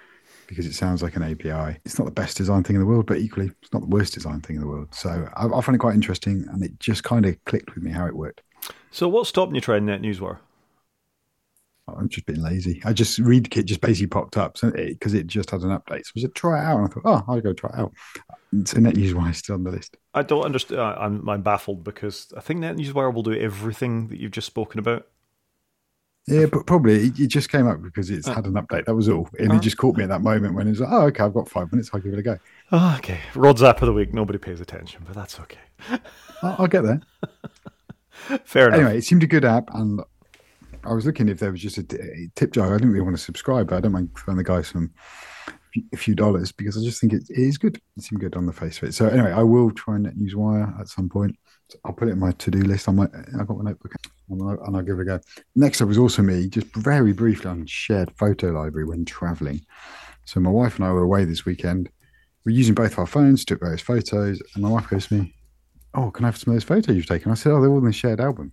because 0.48 0.66
it 0.66 0.74
sounds 0.74 1.02
like 1.02 1.14
an 1.14 1.22
API. 1.22 1.78
It's 1.84 1.98
not 1.98 2.06
the 2.06 2.10
best 2.10 2.36
design 2.36 2.64
thing 2.64 2.74
in 2.74 2.80
the 2.80 2.86
world, 2.86 3.06
but 3.06 3.18
equally, 3.18 3.50
it's 3.62 3.72
not 3.72 3.82
the 3.82 3.88
worst 3.88 4.14
design 4.14 4.40
thing 4.40 4.56
in 4.56 4.62
the 4.62 4.68
world. 4.68 4.92
So 4.92 5.28
I, 5.36 5.46
I 5.46 5.60
find 5.60 5.76
it 5.76 5.78
quite 5.78 5.94
interesting, 5.94 6.46
and 6.50 6.64
it 6.64 6.80
just 6.80 7.04
kind 7.04 7.26
of 7.26 7.36
clicked 7.44 7.74
with 7.74 7.84
me 7.84 7.92
how 7.92 8.06
it 8.06 8.16
worked. 8.16 8.40
So 8.90 9.08
what's 9.08 9.28
stopping 9.28 9.54
you 9.54 9.60
trying 9.60 9.84
NetNewsWire? 9.84 10.38
I'm 11.96 12.08
just 12.08 12.26
being 12.26 12.42
lazy. 12.42 12.82
I 12.84 12.92
just 12.92 13.18
ReadKit 13.18 13.64
just 13.64 13.80
basically 13.80 14.08
popped 14.08 14.36
up 14.36 14.54
because 14.54 14.70
so 14.72 14.78
it, 15.08 15.14
it, 15.14 15.26
just 15.26 15.50
had 15.50 15.62
an 15.62 15.70
update. 15.70 16.04
So 16.04 16.12
I 16.16 16.20
said, 16.20 16.34
try 16.34 16.58
it 16.58 16.64
out. 16.64 16.78
And 16.78 16.86
I 16.86 16.90
thought, 16.90 17.02
oh, 17.04 17.24
I'll 17.28 17.40
go 17.40 17.52
try 17.52 17.70
it 17.70 17.78
out. 17.78 17.92
So 18.64 18.78
NetNewsWire 18.78 19.30
is 19.30 19.38
still 19.38 19.54
on 19.54 19.64
the 19.64 19.70
list. 19.70 19.96
I 20.12 20.22
don't 20.22 20.44
understand. 20.44 20.80
I'm, 20.80 21.28
I'm 21.28 21.42
baffled 21.42 21.84
because 21.84 22.32
I 22.36 22.40
think 22.40 22.60
NetNewsWire 22.60 23.12
will 23.14 23.22
do 23.22 23.34
everything 23.34 24.08
that 24.08 24.18
you've 24.18 24.32
just 24.32 24.46
spoken 24.46 24.78
about. 24.78 25.06
Yeah, 26.28 26.46
but 26.46 26.66
probably 26.66 27.06
it, 27.06 27.28
just 27.28 27.50
came 27.50 27.66
up 27.66 27.82
because 27.82 28.10
it's 28.10 28.28
uh, 28.28 28.34
had 28.34 28.46
an 28.46 28.54
update. 28.54 28.86
That 28.86 28.94
was 28.94 29.08
all. 29.08 29.28
And 29.38 29.52
uh, 29.52 29.54
it 29.56 29.62
just 29.62 29.76
caught 29.76 29.96
me 29.96 30.04
at 30.04 30.08
that 30.10 30.20
moment 30.20 30.54
when 30.54 30.66
it 30.66 30.70
was 30.70 30.80
like, 30.80 30.90
oh, 30.92 31.02
okay, 31.06 31.24
I've 31.24 31.34
got 31.34 31.48
five 31.48 31.72
minutes. 31.72 31.90
I'll 31.92 32.00
give 32.00 32.12
it 32.12 32.18
a 32.18 32.22
go. 32.22 32.38
Oh, 32.72 32.94
okay. 32.98 33.20
Rod's 33.34 33.62
app 33.62 33.82
of 33.82 33.86
the 33.86 33.92
week. 33.92 34.12
Nobody 34.12 34.38
pays 34.38 34.60
attention, 34.60 35.02
but 35.06 35.14
that's 35.14 35.40
okay. 35.40 35.58
I'll, 36.42 36.56
I'll 36.60 36.66
get 36.66 36.82
there. 36.82 37.00
Fair 38.44 38.68
enough. 38.68 38.80
Anyway, 38.80 38.98
it 38.98 39.02
seemed 39.02 39.22
a 39.22 39.26
good 39.26 39.44
app, 39.44 39.72
and 39.74 40.00
I 40.84 40.92
was 40.92 41.06
looking 41.06 41.28
if 41.28 41.38
there 41.38 41.52
was 41.52 41.60
just 41.60 41.78
a, 41.78 41.82
a 41.94 42.28
tip 42.34 42.52
jar. 42.52 42.74
I 42.74 42.78
didn't 42.78 42.92
really 42.92 43.04
want 43.04 43.16
to 43.16 43.22
subscribe, 43.22 43.68
but 43.68 43.76
I 43.76 43.80
don't 43.80 43.92
mind 43.92 44.10
throwing 44.16 44.38
the 44.38 44.44
guy 44.44 44.62
some 44.62 44.92
a 45.92 45.96
few 45.96 46.14
dollars 46.14 46.52
because 46.52 46.76
I 46.76 46.82
just 46.82 47.00
think 47.00 47.12
it, 47.12 47.24
it 47.28 47.38
is 47.38 47.58
good. 47.58 47.80
It 47.96 48.02
seemed 48.02 48.20
good 48.20 48.36
on 48.36 48.46
the 48.46 48.52
face 48.52 48.78
of 48.78 48.88
it. 48.88 48.94
So 48.94 49.08
anyway, 49.08 49.32
I 49.32 49.42
will 49.42 49.70
try 49.70 49.96
and 49.96 50.12
use 50.16 50.34
Wire 50.34 50.74
at 50.78 50.88
some 50.88 51.08
point. 51.08 51.36
I'll 51.84 51.92
put 51.92 52.08
it 52.08 52.12
in 52.12 52.18
my 52.18 52.32
to 52.32 52.50
do 52.50 52.60
list. 52.60 52.88
I 52.88 52.92
might. 52.92 53.10
I 53.14 53.44
got 53.44 53.58
my 53.58 53.70
notebook 53.70 53.94
and 54.30 54.42
I'll, 54.42 54.64
and 54.64 54.76
I'll 54.76 54.82
give 54.82 54.98
it 54.98 55.02
a 55.02 55.04
go. 55.04 55.20
Next 55.54 55.80
up 55.80 55.88
was 55.88 55.98
also 55.98 56.22
me, 56.22 56.48
just 56.48 56.66
very 56.74 57.12
briefly 57.12 57.50
on 57.50 57.66
shared 57.66 58.10
photo 58.16 58.48
library 58.48 58.86
when 58.86 59.04
traveling. 59.04 59.60
So 60.24 60.40
my 60.40 60.50
wife 60.50 60.76
and 60.76 60.84
I 60.84 60.92
were 60.92 61.02
away 61.02 61.24
this 61.24 61.44
weekend. 61.44 61.90
We're 62.44 62.56
using 62.56 62.74
both 62.74 62.98
our 62.98 63.06
phones, 63.06 63.44
took 63.44 63.60
various 63.60 63.82
photos, 63.82 64.42
and 64.54 64.62
my 64.62 64.70
wife 64.70 64.88
goes 64.88 65.08
to 65.08 65.14
me, 65.14 65.34
"Oh, 65.94 66.10
can 66.10 66.24
I 66.24 66.28
have 66.28 66.38
some 66.38 66.52
of 66.52 66.56
those 66.56 66.64
photos 66.64 66.96
you've 66.96 67.06
taken?" 67.06 67.30
I 67.30 67.34
said, 67.34 67.52
"Oh, 67.52 67.60
they're 67.60 67.70
all 67.70 67.78
in 67.78 67.84
the 67.84 67.92
shared 67.92 68.20
album." 68.20 68.52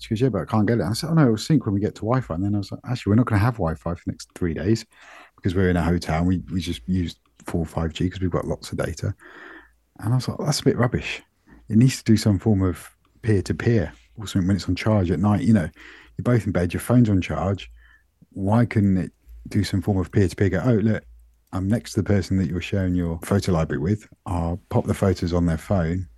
She 0.00 0.10
goes, 0.10 0.20
Yeah, 0.20 0.28
but 0.28 0.42
I 0.42 0.44
can't 0.44 0.66
get 0.66 0.78
it. 0.78 0.84
I 0.84 0.92
said, 0.92 1.10
Oh, 1.10 1.14
no, 1.14 1.22
it'll 1.22 1.36
sync 1.36 1.66
when 1.66 1.74
we 1.74 1.80
get 1.80 1.94
to 1.96 2.02
Wi 2.02 2.20
Fi. 2.20 2.34
And 2.34 2.44
then 2.44 2.54
I 2.54 2.58
was 2.58 2.72
like, 2.72 2.80
Actually, 2.84 3.10
we're 3.10 3.16
not 3.16 3.26
going 3.26 3.38
to 3.38 3.44
have 3.44 3.54
Wi 3.54 3.74
Fi 3.74 3.94
for 3.94 4.02
the 4.06 4.12
next 4.12 4.28
three 4.34 4.54
days 4.54 4.84
because 5.36 5.54
we're 5.54 5.70
in 5.70 5.76
a 5.76 5.82
hotel 5.82 6.18
and 6.18 6.26
we, 6.26 6.42
we 6.52 6.60
just 6.60 6.82
used 6.86 7.18
4 7.46 7.60
or 7.60 7.66
5G 7.66 7.98
because 7.98 8.20
we've 8.20 8.30
got 8.30 8.46
lots 8.46 8.72
of 8.72 8.78
data. 8.78 9.14
And 10.00 10.12
I 10.12 10.16
was 10.16 10.28
like, 10.28 10.38
That's 10.38 10.60
a 10.60 10.64
bit 10.64 10.76
rubbish. 10.76 11.22
It 11.68 11.76
needs 11.76 11.98
to 11.98 12.04
do 12.04 12.16
some 12.16 12.38
form 12.38 12.62
of 12.62 12.90
peer 13.22 13.42
to 13.42 13.54
peer 13.54 13.92
or 14.16 14.26
something 14.26 14.46
when 14.48 14.56
it's 14.56 14.68
on 14.68 14.76
charge 14.76 15.10
at 15.10 15.18
night. 15.18 15.42
You 15.42 15.54
know, 15.54 15.68
you're 16.16 16.22
both 16.22 16.46
in 16.46 16.52
bed, 16.52 16.72
your 16.72 16.80
phone's 16.80 17.10
on 17.10 17.20
charge. 17.20 17.70
Why 18.30 18.66
couldn't 18.66 18.96
it 18.98 19.12
do 19.48 19.64
some 19.64 19.82
form 19.82 19.98
of 19.98 20.12
peer 20.12 20.28
to 20.28 20.36
peer? 20.36 20.50
Go, 20.50 20.62
Oh, 20.64 20.74
look, 20.74 21.04
I'm 21.52 21.68
next 21.68 21.92
to 21.92 22.02
the 22.02 22.06
person 22.06 22.36
that 22.38 22.48
you're 22.48 22.60
sharing 22.60 22.94
your 22.94 23.18
photo 23.22 23.52
library 23.52 23.80
with. 23.80 24.08
I'll 24.26 24.60
pop 24.68 24.86
the 24.86 24.94
photos 24.94 25.32
on 25.32 25.46
their 25.46 25.58
phone 25.58 26.08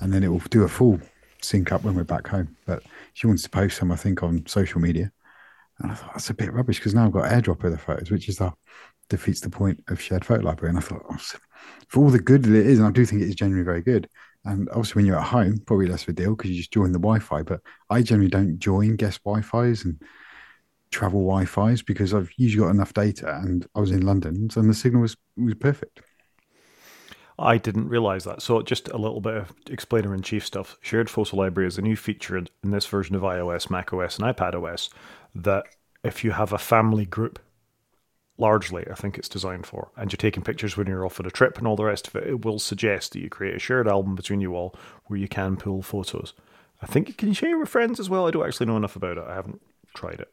and 0.00 0.12
then 0.12 0.22
it 0.22 0.28
will 0.28 0.42
do 0.50 0.64
a 0.64 0.68
full 0.68 1.00
sync 1.42 1.72
up 1.72 1.84
when 1.84 1.94
we're 1.94 2.04
back 2.04 2.26
home. 2.26 2.56
But 2.66 2.82
she 3.14 3.26
wants 3.26 3.42
to 3.42 3.50
post 3.50 3.78
some, 3.78 3.92
I 3.92 3.96
think, 3.96 4.22
on 4.22 4.46
social 4.46 4.80
media. 4.80 5.12
And 5.78 5.92
I 5.92 5.94
thought 5.94 6.12
that's 6.14 6.30
a 6.30 6.34
bit 6.34 6.52
rubbish 6.52 6.78
because 6.78 6.94
now 6.94 7.06
I've 7.06 7.12
got 7.12 7.30
airdrop 7.30 7.62
of 7.64 7.72
the 7.72 7.78
photos, 7.78 8.10
which 8.10 8.28
is 8.28 8.38
the 8.38 8.52
defeats 9.08 9.40
the 9.40 9.50
point 9.50 9.82
of 9.88 10.00
shared 10.00 10.24
photo 10.24 10.44
library. 10.44 10.70
And 10.70 10.78
I 10.78 10.82
thought, 10.82 11.04
oh, 11.10 11.18
for 11.88 12.00
all 12.02 12.10
the 12.10 12.18
good 12.18 12.44
that 12.44 12.58
it 12.58 12.66
is, 12.66 12.78
and 12.78 12.88
I 12.88 12.90
do 12.90 13.04
think 13.04 13.22
it 13.22 13.28
is 13.28 13.34
generally 13.34 13.64
very 13.64 13.82
good. 13.82 14.08
And 14.46 14.68
obviously, 14.70 15.00
when 15.00 15.06
you're 15.06 15.18
at 15.18 15.26
home, 15.26 15.58
probably 15.66 15.86
less 15.86 16.04
of 16.04 16.10
a 16.10 16.12
deal 16.12 16.34
because 16.34 16.50
you 16.50 16.56
just 16.56 16.72
join 16.72 16.92
the 16.92 16.98
Wi-Fi. 16.98 17.42
But 17.42 17.60
I 17.90 18.02
generally 18.02 18.30
don't 18.30 18.58
join 18.58 18.96
guest 18.96 19.22
Wi-Fi's 19.24 19.84
and 19.84 20.00
travel 20.90 21.20
Wi-Fi's 21.20 21.82
because 21.82 22.14
I've 22.14 22.30
usually 22.36 22.64
got 22.64 22.70
enough 22.70 22.94
data. 22.94 23.38
And 23.42 23.66
I 23.74 23.80
was 23.80 23.90
in 23.90 24.06
London, 24.06 24.48
and 24.56 24.70
the 24.70 24.74
signal 24.74 25.02
was 25.02 25.16
was 25.36 25.54
perfect. 25.54 26.00
I 27.38 27.58
didn't 27.58 27.88
realize 27.88 28.24
that. 28.24 28.40
So, 28.40 28.62
just 28.62 28.88
a 28.88 28.96
little 28.96 29.20
bit 29.20 29.34
of 29.34 29.52
explainer 29.68 30.14
in 30.14 30.22
chief 30.22 30.46
stuff. 30.46 30.76
Shared 30.80 31.10
photo 31.10 31.36
library 31.36 31.68
is 31.68 31.76
a 31.76 31.82
new 31.82 31.96
feature 31.96 32.38
in 32.38 32.48
this 32.62 32.86
version 32.86 33.14
of 33.14 33.22
iOS, 33.22 33.68
macOS, 33.68 34.18
and 34.18 34.34
iPadOS 34.34 34.88
that 35.34 35.64
if 36.02 36.24
you 36.24 36.30
have 36.30 36.52
a 36.52 36.58
family 36.58 37.04
group, 37.04 37.38
largely, 38.38 38.84
I 38.90 38.94
think 38.94 39.18
it's 39.18 39.28
designed 39.28 39.66
for, 39.66 39.90
and 39.96 40.12
you're 40.12 40.16
taking 40.16 40.42
pictures 40.42 40.76
when 40.76 40.86
you're 40.86 41.04
off 41.04 41.20
on 41.20 41.26
a 41.26 41.30
trip 41.30 41.58
and 41.58 41.66
all 41.66 41.76
the 41.76 41.84
rest 41.84 42.08
of 42.08 42.16
it, 42.16 42.26
it 42.26 42.44
will 42.44 42.58
suggest 42.58 43.12
that 43.12 43.20
you 43.20 43.28
create 43.28 43.56
a 43.56 43.60
shared 43.60 43.88
album 43.88 44.14
between 44.14 44.40
you 44.40 44.54
all 44.54 44.74
where 45.06 45.18
you 45.18 45.28
can 45.28 45.56
pull 45.56 45.82
photos. 45.82 46.34
I 46.82 46.86
think 46.86 47.08
you 47.08 47.14
can 47.14 47.32
share 47.32 47.58
with 47.58 47.68
friends 47.68 47.98
as 47.98 48.10
well. 48.10 48.26
I 48.26 48.30
don't 48.30 48.46
actually 48.46 48.66
know 48.66 48.76
enough 48.76 48.96
about 48.96 49.18
it. 49.18 49.24
I 49.26 49.34
haven't 49.34 49.60
tried 49.94 50.20
it. 50.20 50.28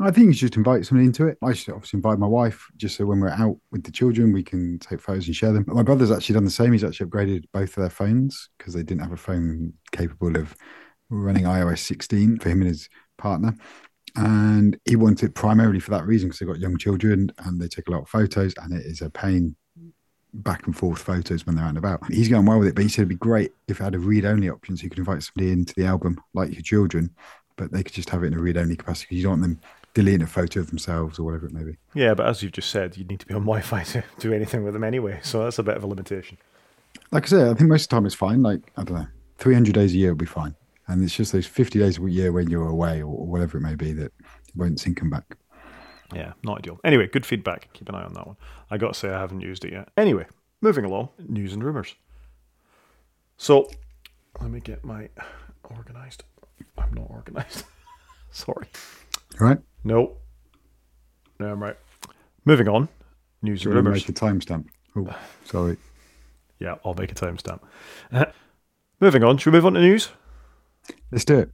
I 0.00 0.12
think 0.12 0.26
you 0.26 0.32
should 0.32 0.52
just 0.52 0.56
invite 0.56 0.86
someone 0.86 1.06
into 1.06 1.26
it. 1.26 1.38
I 1.42 1.52
should 1.52 1.74
obviously 1.74 1.96
invite 1.96 2.20
my 2.20 2.26
wife, 2.26 2.68
just 2.76 2.96
so 2.96 3.04
when 3.04 3.18
we're 3.18 3.30
out 3.30 3.56
with 3.72 3.82
the 3.82 3.90
children, 3.90 4.32
we 4.32 4.44
can 4.44 4.78
take 4.78 5.00
photos 5.00 5.26
and 5.26 5.34
share 5.34 5.52
them. 5.52 5.64
My 5.66 5.82
brother's 5.82 6.12
actually 6.12 6.34
done 6.34 6.44
the 6.44 6.50
same. 6.50 6.72
He's 6.72 6.84
actually 6.84 7.06
upgraded 7.06 7.44
both 7.52 7.70
of 7.70 7.82
their 7.82 7.90
phones 7.90 8.48
because 8.56 8.74
they 8.74 8.84
didn't 8.84 9.02
have 9.02 9.12
a 9.12 9.16
phone 9.16 9.72
capable 9.90 10.36
of 10.36 10.54
running 11.10 11.44
iOS 11.44 11.78
16 11.78 12.38
for 12.38 12.48
him 12.48 12.60
and 12.60 12.68
his 12.68 12.88
partner. 13.16 13.56
And 14.16 14.78
he 14.84 14.96
wanted 14.96 15.30
it 15.30 15.34
primarily 15.34 15.80
for 15.80 15.90
that 15.90 16.06
reason 16.06 16.28
because 16.28 16.40
they've 16.40 16.48
got 16.48 16.58
young 16.58 16.76
children 16.76 17.30
and 17.38 17.60
they 17.60 17.68
take 17.68 17.88
a 17.88 17.90
lot 17.90 18.02
of 18.02 18.08
photos, 18.08 18.54
and 18.62 18.72
it 18.72 18.84
is 18.84 19.02
a 19.02 19.10
pain 19.10 19.56
back 20.34 20.66
and 20.66 20.76
forth 20.76 21.00
photos 21.00 21.46
when 21.46 21.56
they're 21.56 21.64
out 21.64 21.70
and 21.70 21.78
about. 21.78 22.00
He's 22.12 22.28
going 22.28 22.46
well 22.46 22.58
with 22.58 22.68
it, 22.68 22.74
but 22.74 22.82
he 22.82 22.88
said 22.88 23.02
it'd 23.02 23.08
be 23.08 23.14
great 23.16 23.52
if 23.66 23.80
it 23.80 23.84
had 23.84 23.94
a 23.94 23.98
read 23.98 24.24
only 24.24 24.48
option 24.48 24.76
so 24.76 24.84
you 24.84 24.90
could 24.90 24.98
invite 24.98 25.22
somebody 25.22 25.52
into 25.52 25.74
the 25.74 25.86
album 25.86 26.20
like 26.34 26.52
your 26.52 26.62
children, 26.62 27.10
but 27.56 27.72
they 27.72 27.82
could 27.82 27.94
just 27.94 28.10
have 28.10 28.22
it 28.22 28.28
in 28.28 28.34
a 28.34 28.38
read 28.38 28.56
only 28.56 28.76
capacity 28.76 29.06
because 29.06 29.16
you 29.16 29.22
don't 29.24 29.40
want 29.40 29.42
them 29.42 29.60
deleting 29.94 30.22
a 30.22 30.26
photo 30.26 30.60
of 30.60 30.68
themselves 30.68 31.18
or 31.18 31.24
whatever 31.24 31.46
it 31.46 31.52
may 31.52 31.64
be. 31.64 31.76
Yeah, 31.94 32.14
but 32.14 32.26
as 32.26 32.42
you've 32.42 32.52
just 32.52 32.70
said, 32.70 32.96
you 32.96 33.04
need 33.04 33.20
to 33.20 33.26
be 33.26 33.34
on 33.34 33.40
Wi-Fi 33.46 33.82
to 33.84 34.04
do 34.18 34.32
anything 34.32 34.64
with 34.64 34.74
them 34.74 34.84
anyway, 34.84 35.20
so 35.22 35.44
that's 35.44 35.58
a 35.58 35.62
bit 35.62 35.76
of 35.76 35.82
a 35.82 35.86
limitation. 35.86 36.38
Like 37.10 37.24
I 37.24 37.28
said, 37.28 37.48
I 37.48 37.54
think 37.54 37.70
most 37.70 37.84
of 37.84 37.88
the 37.88 37.96
time 37.96 38.06
it's 38.06 38.14
fine. 38.14 38.42
Like 38.42 38.60
I 38.76 38.84
don't 38.84 38.98
know, 38.98 39.06
three 39.38 39.54
hundred 39.54 39.74
days 39.74 39.94
a 39.94 39.96
year 39.96 40.10
will 40.10 40.18
be 40.18 40.26
fine, 40.26 40.54
and 40.88 41.02
it's 41.04 41.14
just 41.14 41.32
those 41.32 41.46
fifty 41.46 41.78
days 41.78 41.98
a 41.98 42.10
year 42.10 42.32
when 42.32 42.50
you're 42.50 42.68
away 42.68 43.02
or, 43.02 43.26
whatever 43.26 43.58
it 43.58 43.60
may 43.60 43.74
be 43.74 43.92
that 43.92 44.12
won't 44.56 44.80
sink 44.80 44.98
them 44.98 45.10
back. 45.10 45.36
Yeah, 46.14 46.32
not 46.42 46.58
ideal. 46.58 46.80
Anyway, 46.84 47.06
good 47.06 47.26
feedback. 47.26 47.68
Keep 47.74 47.90
an 47.90 47.94
eye 47.94 48.04
on 48.04 48.14
that 48.14 48.26
one. 48.26 48.36
I 48.70 48.78
got 48.78 48.94
to 48.94 48.98
say 48.98 49.10
I 49.10 49.20
haven't 49.20 49.42
used 49.42 49.64
it 49.64 49.72
yet. 49.72 49.90
Anyway, 49.96 50.26
moving 50.62 50.84
along, 50.84 51.10
news 51.18 51.52
and 51.52 51.62
rumors. 51.62 51.94
So, 53.36 53.70
let 54.40 54.50
me 54.50 54.60
get 54.60 54.84
my 54.84 55.08
organized. 55.64 56.24
I'm 56.78 56.94
not 56.94 57.06
organized. 57.10 57.64
Sorry. 58.30 58.68
Right. 59.38 59.58
No. 59.84 60.16
No, 61.38 61.52
I'm 61.52 61.62
right. 61.62 61.76
Moving 62.44 62.68
on. 62.68 62.88
News 63.42 63.64
and 63.64 63.74
rumors. 63.74 64.08
Make 64.08 64.08
a 64.08 64.12
timestamp. 64.12 64.66
Oh, 64.96 65.16
sorry. 65.44 65.76
Yeah, 66.58 66.76
I'll 66.84 66.94
make 66.94 67.12
a 67.12 67.14
timestamp. 67.14 67.60
Moving 69.00 69.22
on. 69.22 69.38
Should 69.38 69.52
we 69.52 69.58
move 69.58 69.66
on 69.66 69.74
to 69.74 69.80
news? 69.80 70.08
Let's 71.10 71.24
do 71.24 71.38
it. 71.38 71.50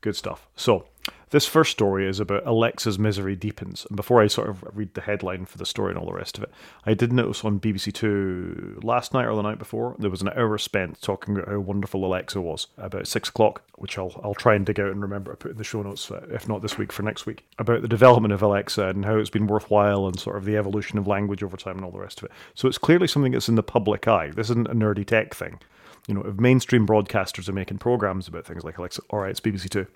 Good 0.00 0.16
stuff. 0.16 0.48
So, 0.56 0.86
this 1.34 1.46
first 1.46 1.72
story 1.72 2.06
is 2.06 2.20
about 2.20 2.46
Alexa's 2.46 2.96
misery 2.96 3.34
deepens. 3.34 3.86
And 3.88 3.96
before 3.96 4.22
I 4.22 4.28
sort 4.28 4.48
of 4.48 4.62
read 4.72 4.94
the 4.94 5.00
headline 5.00 5.46
for 5.46 5.58
the 5.58 5.66
story 5.66 5.90
and 5.90 5.98
all 5.98 6.06
the 6.06 6.12
rest 6.12 6.38
of 6.38 6.44
it, 6.44 6.52
I 6.86 6.94
did 6.94 7.12
notice 7.12 7.44
on 7.44 7.58
BBC 7.58 7.92
Two 7.92 8.78
last 8.84 9.12
night 9.12 9.26
or 9.26 9.34
the 9.34 9.42
night 9.42 9.58
before, 9.58 9.96
there 9.98 10.10
was 10.10 10.22
an 10.22 10.28
hour 10.28 10.56
spent 10.58 11.02
talking 11.02 11.34
about 11.34 11.48
how 11.48 11.58
wonderful 11.58 12.04
Alexa 12.04 12.40
was 12.40 12.68
about 12.78 13.08
six 13.08 13.30
o'clock, 13.30 13.62
which 13.74 13.98
I'll, 13.98 14.20
I'll 14.22 14.34
try 14.34 14.54
and 14.54 14.64
dig 14.64 14.78
out 14.78 14.92
and 14.92 15.02
remember 15.02 15.32
to 15.32 15.36
put 15.36 15.50
in 15.50 15.56
the 15.56 15.64
show 15.64 15.82
notes, 15.82 16.08
uh, 16.08 16.24
if 16.30 16.48
not 16.48 16.62
this 16.62 16.78
week, 16.78 16.92
for 16.92 17.02
next 17.02 17.26
week, 17.26 17.44
about 17.58 17.82
the 17.82 17.88
development 17.88 18.32
of 18.32 18.42
Alexa 18.42 18.86
and 18.86 19.04
how 19.04 19.16
it's 19.16 19.28
been 19.28 19.48
worthwhile 19.48 20.06
and 20.06 20.20
sort 20.20 20.36
of 20.36 20.44
the 20.44 20.56
evolution 20.56 20.98
of 20.98 21.08
language 21.08 21.42
over 21.42 21.56
time 21.56 21.74
and 21.74 21.84
all 21.84 21.90
the 21.90 21.98
rest 21.98 22.18
of 22.18 22.26
it. 22.26 22.32
So 22.54 22.68
it's 22.68 22.78
clearly 22.78 23.08
something 23.08 23.32
that's 23.32 23.48
in 23.48 23.56
the 23.56 23.62
public 23.64 24.06
eye. 24.06 24.30
This 24.30 24.50
isn't 24.50 24.68
a 24.68 24.74
nerdy 24.74 25.04
tech 25.04 25.34
thing. 25.34 25.58
You 26.06 26.14
know, 26.14 26.22
if 26.22 26.36
mainstream 26.36 26.86
broadcasters 26.86 27.48
are 27.48 27.52
making 27.52 27.78
programs 27.78 28.28
about 28.28 28.46
things 28.46 28.64
like 28.64 28.78
Alexa, 28.78 29.02
all 29.10 29.20
right, 29.20 29.30
it's 29.30 29.40
BBC 29.40 29.70
Two, 29.70 29.86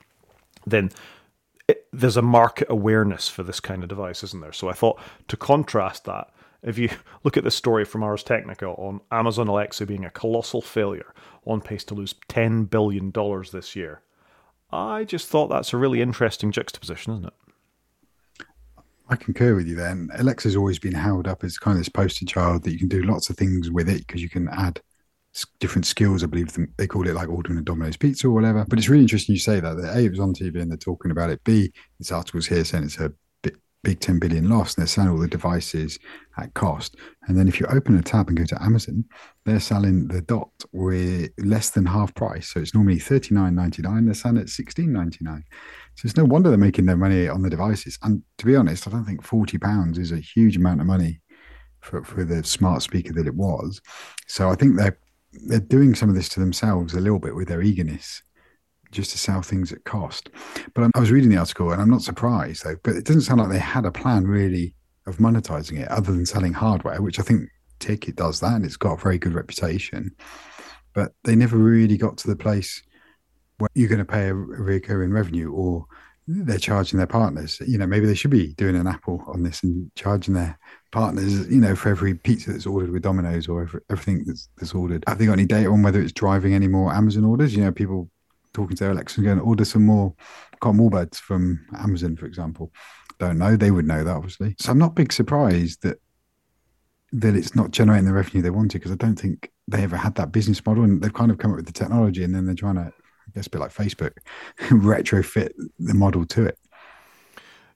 then 0.67 0.91
it, 1.69 1.87
there's 1.93 2.17
a 2.17 2.23
market 2.23 2.69
awareness 2.71 3.29
for 3.29 3.43
this 3.43 3.61
kind 3.61 3.83
of 3.83 3.89
device, 3.89 4.25
isn't 4.25 4.41
there? 4.41 4.53
So 4.53 4.69
I 4.69 4.73
thought 4.73 4.99
to 5.29 5.37
contrast 5.37 6.05
that, 6.05 6.31
if 6.63 6.79
you 6.79 6.91
look 7.25 7.37
at 7.37 7.45
the 7.45 7.51
story 7.51 7.85
from 7.85 8.03
Ars 8.03 8.23
Technica 8.23 8.67
on 8.67 9.01
Amazon 9.11 9.49
Alexa 9.49 9.87
being 9.87 10.05
a 10.05 10.11
colossal 10.11 10.63
failure, 10.63 11.15
on 11.45 11.61
pace 11.61 11.85
to 11.85 11.95
lose 11.95 12.15
$10 12.29 12.69
billion 12.69 13.13
this 13.53 13.75
year, 13.77 14.03
I 14.71 15.05
just 15.05 15.29
thought 15.29 15.49
that's 15.49 15.73
a 15.73 15.79
really 15.79 16.03
interesting 16.03 16.53
juxtaposition, 16.53 17.15
isn't 17.15 17.27
it? 17.27 18.45
I 19.11 19.17
concur 19.17 19.55
with 19.55 19.67
you 19.67 19.75
then. 19.75 20.11
Alexa's 20.17 20.57
always 20.57 20.79
been 20.79 20.93
held 20.93 21.27
up 21.27 21.43
as 21.43 21.57
kind 21.57 21.77
of 21.77 21.81
this 21.81 21.89
poster 21.89 22.27
child 22.27 22.65
that 22.65 22.73
you 22.73 22.79
can 22.79 22.89
do 22.89 23.03
lots 23.03 23.31
of 23.31 23.39
things 23.39 23.71
with 23.71 23.89
it 23.89 24.07
because 24.07 24.21
you 24.21 24.29
can 24.29 24.49
add 24.49 24.83
different 25.61 25.87
skills. 25.87 26.23
I 26.23 26.27
believe 26.27 26.57
they 26.77 26.87
call 26.87 27.07
it 27.07 27.15
like 27.15 27.29
ordering 27.29 27.59
a 27.59 27.63
Domino's 27.63 27.97
pizza 27.97 28.27
or 28.27 28.33
whatever. 28.33 28.65
But 28.69 28.79
it's 28.79 28.89
really 28.89 29.03
interesting 29.03 29.35
you 29.35 29.41
say 29.41 29.61
that. 29.61 29.77
That 29.77 29.97
A, 29.97 30.01
it 30.01 30.11
was 30.11 30.21
on 30.21 30.35
TV 30.35 30.61
and 30.61 30.71
they're 30.71 30.79
talking 30.79 31.11
about 31.11 31.31
it. 31.31 31.43
B, 31.45 31.73
this 31.99 32.13
article's 32.13 32.47
here 32.47 32.65
saying 32.65 32.85
it's 32.85 32.99
a 32.99 33.13
big 33.85 34.01
10 34.01 34.19
billion 34.19 34.49
loss 34.49 34.75
and 34.75 34.83
they're 34.83 34.89
selling 34.89 35.11
all 35.11 35.19
the 35.19 35.29
devices 35.29 35.99
at 36.37 36.53
cost. 36.55 36.97
And 37.27 37.39
then 37.39 37.49
if 37.49 37.61
you 37.61 37.67
open 37.67 37.97
a 37.97 38.03
tab 38.03 38.29
and 38.29 38.37
go 38.37 38.45
to 38.45 38.63
Amazon, 38.63 39.05
they're 39.45 39.61
selling 39.61 40.09
the 40.09 40.21
dot 40.21 40.51
with 40.73 41.31
less 41.39 41.71
than 41.71 41.87
half 41.87 42.15
price. 42.15 42.53
So 42.53 42.61
it's 42.61 42.75
normally 42.75 42.99
39.99. 42.99 44.05
They're 44.05 44.15
selling 44.15 44.39
it 44.39 44.43
at 44.43 44.47
16.99. 44.49 45.43
So 45.95 46.07
it's 46.07 46.17
no 46.17 46.25
wonder 46.25 46.49
they're 46.49 46.59
making 46.59 46.87
their 46.87 46.97
money 46.97 47.29
on 47.29 47.43
the 47.43 47.51
devices. 47.51 47.99
And 48.03 48.23
to 48.39 48.47
be 48.47 48.57
honest, 48.57 48.87
I 48.87 48.91
don't 48.91 49.05
think 49.05 49.23
40 49.23 49.59
pounds 49.59 49.99
is 49.99 50.13
a 50.13 50.19
huge 50.19 50.57
amount 50.57 50.81
of 50.81 50.87
money 50.87 51.21
for, 51.81 52.03
for 52.05 52.25
the 52.25 52.43
smart 52.45 52.83
speaker 52.83 53.13
that 53.15 53.27
it 53.27 53.35
was. 53.35 53.81
So 54.27 54.51
I 54.51 54.55
think 54.55 54.77
they're 54.77 54.99
they're 55.33 55.61
doing 55.61 55.95
some 55.95 56.09
of 56.09 56.15
this 56.15 56.29
to 56.31 56.41
themselves 56.41 56.95
a 56.95 57.01
little 57.01 57.19
bit 57.19 57.35
with 57.35 57.49
their 57.49 57.63
eagerness 57.63 58.23
just 58.91 59.11
to 59.11 59.19
sell 59.19 59.43
things 59.43 59.73
at 59.73 59.85
cost. 59.85 60.31
But 60.75 60.91
I 60.95 61.01
was 61.01 61.11
reading 61.11 61.29
the 61.29 61.37
article 61.37 61.73
and 61.73 61.81
I'm 61.81 61.91
not 61.91 62.03
surprised 62.03 62.65
though, 62.65 62.77
but 62.83 62.97
it 62.97 63.05
doesn't 63.05 63.23
sound 63.23 63.41
like 63.41 63.51
they 63.51 63.59
had 63.59 63.85
a 63.85 63.93
plan 63.93 64.27
really 64.27 64.75
of 65.07 65.19
monetizing 65.19 65.79
it 65.79 65.89
other 65.89 66.13
than 66.13 66.27
selling 66.27 66.53
hardware, 66.53 67.03
which 67.03 67.19
I 67.19 67.23
think 67.23 67.49
Ticket 67.79 68.17
does 68.17 68.41
that 68.41 68.55
and 68.55 68.65
it's 68.65 68.77
got 68.77 68.99
a 68.99 69.03
very 69.03 69.19
good 69.19 69.35
reputation. 69.35 70.13
But 70.95 71.13
they 71.25 71.37
never 71.37 71.57
really 71.57 71.97
got 71.97 72.17
to 72.19 72.29
the 72.29 72.37
place 72.37 72.83
where 73.59 73.69
you're 73.75 73.89
going 73.89 73.99
to 73.99 74.05
pay 74.05 74.29
a 74.29 74.35
recurring 74.35 75.13
revenue 75.13 75.53
or 75.53 75.85
they're 76.27 76.59
charging 76.59 76.99
their 76.99 77.07
partners. 77.07 77.61
You 77.67 77.79
know, 77.79 77.87
maybe 77.87 78.07
they 78.07 78.15
should 78.15 78.31
be 78.31 78.55
doing 78.55 78.77
an 78.77 78.87
Apple 78.87 79.23
on 79.27 79.43
this 79.43 79.63
and 79.63 79.91
charging 79.95 80.35
their 80.35 80.59
partners, 80.91 81.49
you 81.49 81.61
know, 81.61 81.75
for 81.75 81.91
every 81.91 82.15
pizza 82.15 82.53
that's 82.53 82.67
ordered 82.67 82.91
with 82.91 83.03
Domino's 83.03 83.49
or 83.49 83.63
every, 83.63 83.81
everything 83.91 84.25
that's, 84.27 84.49
that's 84.57 84.75
ordered. 84.75 85.05
Have 85.07 85.19
they 85.19 85.27
got 85.27 85.35
any 85.35 85.47
data 85.47 85.69
on 85.69 85.83
whether 85.83 86.01
it's 86.01 86.13
driving 86.13 86.55
any 86.55 86.69
more 86.69 86.93
Amazon 86.93 87.25
orders? 87.25 87.55
You 87.55 87.65
know, 87.65 87.73
people 87.73 88.11
talking 88.53 88.77
to 88.77 88.93
Alexa 88.93 89.21
and 89.21 89.27
going, 89.27 89.41
order 89.41 89.65
some 89.65 89.85
more 89.85 90.15
cotton 90.61 90.79
wool 90.79 90.91
beds 90.91 91.19
from 91.19 91.65
Amazon, 91.79 92.17
for 92.17 92.27
example. 92.27 92.73
Don't 93.19 93.39
know. 93.39 93.57
They 93.57 93.71
would 93.71 93.87
know 93.87 94.05
that, 94.05 94.17
obviously. 94.17 94.55
So 94.59 94.71
I'm 94.71 94.79
not 94.79 94.95
big 94.95 95.13
surprised 95.13 95.83
that 95.83 95.99
that 97.13 97.35
it's 97.35 97.57
not 97.57 97.71
generating 97.71 98.05
the 98.05 98.13
revenue 98.13 98.43
they 98.43 98.51
wanted 98.51 98.79
because 98.79 98.93
I 98.93 98.97
don't 98.97 99.19
think 99.19 99.51
they 99.67 99.83
ever 99.83 99.97
had 99.97 100.15
that 100.17 100.31
business 100.31 100.65
model 100.67 100.85
and 100.85 101.01
they've 101.01 101.13
kind 101.13 101.31
of 101.31 101.39
come 101.39 101.53
up 101.53 101.57
with 101.57 101.67
the 101.67 101.73
technology 101.73 102.23
and 102.23 102.35
then 102.35 102.45
they're 102.45 102.55
trying 102.55 102.75
to, 102.75 102.83
I 102.83 103.31
guess, 103.35 103.47
a 103.47 103.51
bit 103.51 103.61
like 103.61 103.73
Facebook, 103.73 104.13
retrofit 104.59 105.53
the 105.79 105.95
model 105.95 106.27
to 106.27 106.47
it. 106.47 106.59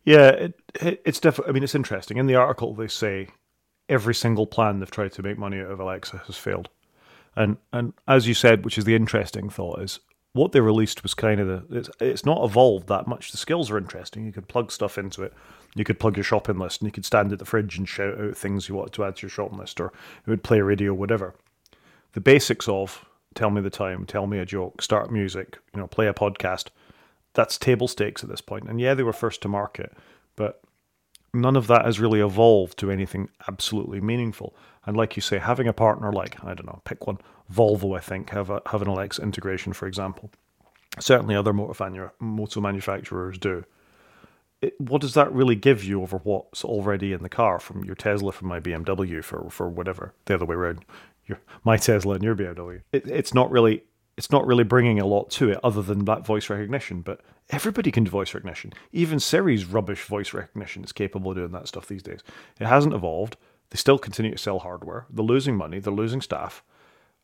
Yeah, 0.04 0.28
it, 0.30 0.60
it, 0.80 1.02
it's 1.04 1.20
definitely. 1.20 1.50
I 1.50 1.52
mean, 1.54 1.62
it's 1.62 1.74
interesting. 1.74 2.16
In 2.16 2.26
the 2.26 2.34
article, 2.34 2.74
they 2.74 2.88
say 2.88 3.28
every 3.88 4.14
single 4.14 4.46
plan 4.46 4.78
they've 4.78 4.90
tried 4.90 5.12
to 5.12 5.22
make 5.22 5.38
money 5.38 5.60
out 5.60 5.70
of 5.70 5.80
Alexa 5.80 6.22
has 6.26 6.36
failed, 6.36 6.68
and 7.36 7.56
and 7.72 7.92
as 8.08 8.26
you 8.26 8.34
said, 8.34 8.64
which 8.64 8.78
is 8.78 8.84
the 8.84 8.96
interesting 8.96 9.48
thought, 9.48 9.80
is 9.80 10.00
what 10.32 10.52
they 10.52 10.60
released 10.60 11.02
was 11.02 11.14
kind 11.14 11.40
of 11.40 11.46
the 11.46 11.78
it's, 11.78 11.90
it's 12.00 12.26
not 12.26 12.42
evolved 12.42 12.88
that 12.88 13.06
much. 13.06 13.30
The 13.30 13.36
skills 13.36 13.70
are 13.70 13.78
interesting. 13.78 14.24
You 14.24 14.32
could 14.32 14.48
plug 14.48 14.72
stuff 14.72 14.98
into 14.98 15.22
it. 15.22 15.32
You 15.74 15.84
could 15.84 16.00
plug 16.00 16.16
your 16.16 16.24
shopping 16.24 16.58
list, 16.58 16.80
and 16.80 16.88
you 16.88 16.92
could 16.92 17.04
stand 17.04 17.32
at 17.32 17.38
the 17.38 17.44
fridge 17.44 17.78
and 17.78 17.88
shout 17.88 18.20
out 18.20 18.36
things 18.36 18.68
you 18.68 18.74
wanted 18.74 18.94
to 18.94 19.04
add 19.04 19.16
to 19.16 19.22
your 19.22 19.30
shopping 19.30 19.58
list, 19.58 19.80
or 19.80 19.86
it 19.86 20.30
would 20.30 20.42
play 20.42 20.60
radio, 20.60 20.92
whatever. 20.92 21.34
The 22.12 22.20
basics 22.20 22.68
of 22.68 23.06
tell 23.34 23.50
me 23.50 23.60
the 23.60 23.70
time, 23.70 24.04
tell 24.04 24.26
me 24.26 24.38
a 24.38 24.44
joke, 24.44 24.82
start 24.82 25.10
music, 25.10 25.58
you 25.74 25.80
know, 25.80 25.86
play 25.86 26.06
a 26.06 26.12
podcast. 26.14 26.68
That's 27.35 27.59
table 27.59 27.88
stakes 27.88 28.23
at 28.23 28.31
this 28.31 28.40
point. 28.40 28.68
And 28.68 28.81
yeah, 28.81 28.95
they 28.95 29.03
were 29.03 29.12
first 29.12 29.42
to 29.42 29.49
market, 29.49 29.92
but 30.37 30.62
none 31.35 31.57
of 31.57 31.66
that 31.66 31.85
has 31.85 31.99
really 31.99 32.21
evolved 32.21 32.79
to 32.79 32.90
anything 32.90 33.29
absolutely 33.49 34.01
meaningful. 34.01 34.55
And 34.85 34.97
like 34.97 35.16
you 35.16 35.23
say, 35.23 35.38
having 35.38 35.68
a 35.68 35.73
partner 35.73 36.12
like 36.12 36.42
I 36.45 36.55
don't 36.55 36.66
know, 36.66 36.83
pick 36.85 37.07
one, 37.07 37.18
Volvo, 37.53 37.97
I 37.97 38.01
think, 38.01 38.31
have 38.31 38.51
a, 38.51 38.61
have 38.66 38.83
an 38.83 38.88
Alexa 38.88 39.23
integration, 39.23 39.73
for 39.73 39.87
example. 39.87 40.31
Certainly, 40.99 41.37
other 41.37 41.53
motor, 41.53 42.12
motor 42.21 42.61
manufacturers 42.61 43.38
do. 43.38 43.64
It, 44.61 44.81
what 44.81 45.01
does 45.01 45.14
that 45.14 45.33
really 45.33 45.57
give 45.57 45.83
you 45.83 46.03
over 46.03 46.18
what's 46.18 46.64
already 46.64 47.12
in 47.12 47.23
the 47.23 47.29
car 47.29 47.59
from 47.59 47.85
your 47.85 47.95
Tesla, 47.95 48.31
from 48.33 48.49
my 48.49 48.61
BMW, 48.61 49.25
for 49.25 49.49
for 49.51 49.68
whatever 49.68 50.14
the 50.27 50.35
other 50.35 50.45
way 50.45 50.55
around, 50.55 50.85
your 51.27 51.40
my 51.64 51.77
Tesla 51.77 52.14
and 52.14 52.25
your 52.25 52.37
BMW? 52.37 52.83
It, 52.92 53.07
it's 53.07 53.35
not 53.35 53.51
really 53.51 53.85
it's 54.16 54.31
not 54.31 54.46
really 54.46 54.64
bringing 54.64 55.01
a 55.01 55.07
lot 55.07 55.31
to 55.31 55.51
it 55.51 55.61
other 55.64 55.83
than 55.83 56.05
that 56.05 56.27
voice 56.27 56.51
recognition. 56.51 57.01
But 57.01 57.20
everybody 57.51 57.90
can 57.90 58.05
do 58.05 58.11
voice 58.11 58.35
recognition. 58.35 58.72
Even 58.92 59.20
Siri's 59.20 59.64
rubbish 59.64 60.05
voice 60.05 60.33
recognition 60.33 60.85
is 60.85 60.92
capable 60.92 61.31
of 61.31 61.37
doing 61.37 61.53
that 61.53 61.68
stuff 61.68 61.87
these 61.87 62.03
days. 62.03 62.20
It 62.61 62.66
hasn't 62.66 62.94
evolved. 62.94 63.37
They 63.70 63.77
still 63.77 63.98
continue 63.98 64.33
to 64.33 64.38
sell 64.38 64.59
hardware. 64.59 65.07
They're 65.11 65.25
losing 65.25 65.57
money. 65.57 65.79
They're 65.79 65.92
losing 65.92 66.20
staff 66.20 66.62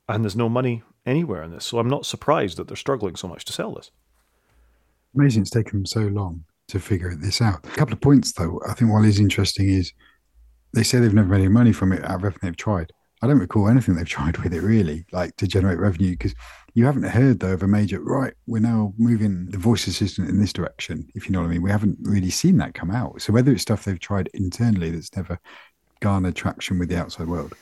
and 0.09 0.25
there's 0.25 0.37
no 0.37 0.49
money 0.49 0.83
anywhere 1.05 1.43
in 1.43 1.53
this. 1.53 1.67
So 1.67 1.79
I'm 1.79 1.89
not 1.89 2.07
surprised 2.07 2.57
that 2.57 2.67
they're 2.67 2.77
struggling 2.77 3.17
so 3.17 3.29
much 3.29 3.45
to 3.47 3.53
sell 3.53 3.75
this. 3.75 3.91
Amazing 5.15 5.43
it's 5.43 5.51
taken 5.51 5.81
them 5.81 5.87
so 5.87 6.01
long 6.01 6.45
to 6.69 6.81
figure 6.81 7.15
this 7.15 7.41
out. 7.41 7.65
A 7.67 7.71
couple 7.71 7.95
of 7.95 8.01
points 8.01 8.33
though, 8.33 8.61
I 8.69 8.75
think 8.75 8.91
what 8.91 9.05
is 9.05 9.21
interesting 9.21 9.69
is 9.69 9.93
they 10.73 10.83
say 10.83 10.99
they've 10.99 11.15
never 11.15 11.29
made 11.29 11.41
any 11.41 11.49
money 11.49 11.73
from 11.73 11.93
it 11.93 12.03
of 12.03 12.11
everything 12.11 12.41
they've 12.43 12.57
tried. 12.57 12.93
I 13.21 13.27
don't 13.27 13.39
recall 13.39 13.69
anything 13.69 13.97
they've 13.97 14.07
tried 14.09 14.39
with 14.39 14.55
it 14.55 14.63
really, 14.63 15.05
like 15.13 15.37
to 15.37 15.47
generate 15.47 15.79
revenue, 15.79 16.13
because 16.13 16.35
you 16.79 16.85
haven't 16.85 17.03
heard 17.03 17.41
though 17.41 17.55
of 17.55 17.65
a 17.65 17.67
major 17.67 18.01
right. 18.01 18.35
We're 18.47 18.61
now 18.61 18.95
moving 18.99 19.47
the 19.47 19.59
voice 19.59 19.89
assistant 19.89 20.29
in 20.29 20.39
this 20.39 20.53
direction. 20.53 21.11
If 21.17 21.27
you 21.27 21.33
know 21.33 21.41
what 21.41 21.49
I 21.49 21.51
mean, 21.51 21.63
we 21.63 21.73
haven't 21.73 21.99
really 22.03 22.31
seen 22.31 22.57
that 22.59 22.75
come 22.75 22.93
out. 22.93 23.21
So 23.21 23.33
whether 23.33 23.51
it's 23.51 23.63
stuff 23.63 23.85
they've 23.85 23.99
tried 23.99 24.31
internally 24.33 24.91
that's 24.91 25.15
never 25.17 25.41
garnered 25.99 26.37
traction 26.37 26.79
with 26.79 26.89
the 26.89 26.97
outside 26.97 27.27
world, 27.27 27.55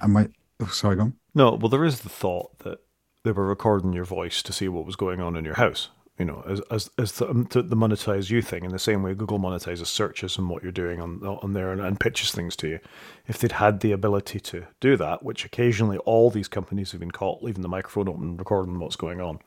and 0.00 0.14
my 0.14 0.28
oh, 0.60 0.66
sorry, 0.68 0.96
gone. 0.96 1.12
No, 1.34 1.52
well, 1.52 1.68
there 1.68 1.84
is 1.84 2.00
the 2.00 2.08
thought 2.08 2.58
that 2.60 2.78
they 3.22 3.32
were 3.32 3.46
recording 3.46 3.92
your 3.92 4.06
voice 4.06 4.42
to 4.42 4.52
see 4.54 4.68
what 4.68 4.86
was 4.86 4.96
going 4.96 5.20
on 5.20 5.36
in 5.36 5.44
your 5.44 5.56
house. 5.56 5.90
You 6.18 6.24
know, 6.24 6.44
as 6.46 6.60
as 6.70 6.90
as 6.96 7.12
the, 7.12 7.28
um, 7.28 7.48
the 7.50 7.76
monetize 7.76 8.30
you 8.30 8.40
thing 8.40 8.64
in 8.64 8.70
the 8.70 8.78
same 8.78 9.02
way 9.02 9.14
Google 9.14 9.40
monetizes 9.40 9.86
searches 9.86 10.38
and 10.38 10.48
what 10.48 10.62
you're 10.62 10.70
doing 10.70 11.00
on 11.00 11.24
on 11.26 11.52
there 11.54 11.72
and, 11.72 11.80
and 11.80 11.98
pitches 11.98 12.30
things 12.30 12.54
to 12.56 12.68
you. 12.68 12.80
If 13.26 13.38
they'd 13.38 13.52
had 13.52 13.80
the 13.80 13.92
ability 13.92 14.38
to 14.40 14.66
do 14.78 14.96
that, 14.96 15.24
which 15.24 15.44
occasionally 15.44 15.98
all 15.98 16.30
these 16.30 16.46
companies 16.46 16.92
have 16.92 17.00
been 17.00 17.10
caught 17.10 17.42
leaving 17.42 17.62
the 17.62 17.68
microphone 17.68 18.08
open 18.08 18.36
recording 18.36 18.78
what's 18.78 18.96
going 18.96 19.20
on, 19.20 19.40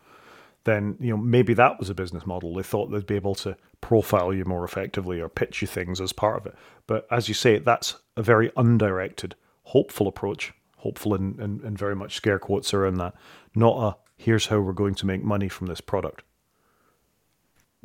then 0.65 0.97
you 0.99 1.11
know 1.11 1.17
maybe 1.17 1.53
that 1.53 1.79
was 1.79 1.89
a 1.89 1.95
business 1.95 2.25
model. 2.25 2.53
They 2.53 2.63
thought 2.63 2.87
they'd 2.87 3.05
be 3.05 3.15
able 3.15 3.35
to 3.35 3.55
profile 3.79 4.33
you 4.33 4.43
more 4.43 4.65
effectively 4.65 5.21
or 5.21 5.29
pitch 5.29 5.61
you 5.61 5.67
things 5.67 6.01
as 6.01 6.11
part 6.11 6.37
of 6.37 6.47
it. 6.47 6.55
But 6.85 7.07
as 7.09 7.29
you 7.29 7.33
say, 7.33 7.59
that's 7.59 7.95
a 8.17 8.23
very 8.23 8.51
undirected, 8.57 9.35
hopeful 9.63 10.07
approach 10.07 10.51
hopeful 10.77 11.13
and, 11.13 11.39
and, 11.39 11.61
and 11.61 11.77
very 11.77 11.95
much 11.95 12.15
scare 12.15 12.39
quotes 12.39 12.73
around 12.73 12.95
that, 12.95 13.13
not 13.55 13.83
a 13.83 13.97
here's 14.15 14.47
how 14.47 14.59
we're 14.59 14.73
going 14.73 14.95
to 14.95 15.05
make 15.05 15.23
money 15.23 15.49
from 15.49 15.67
this 15.67 15.81
product. 15.81 16.23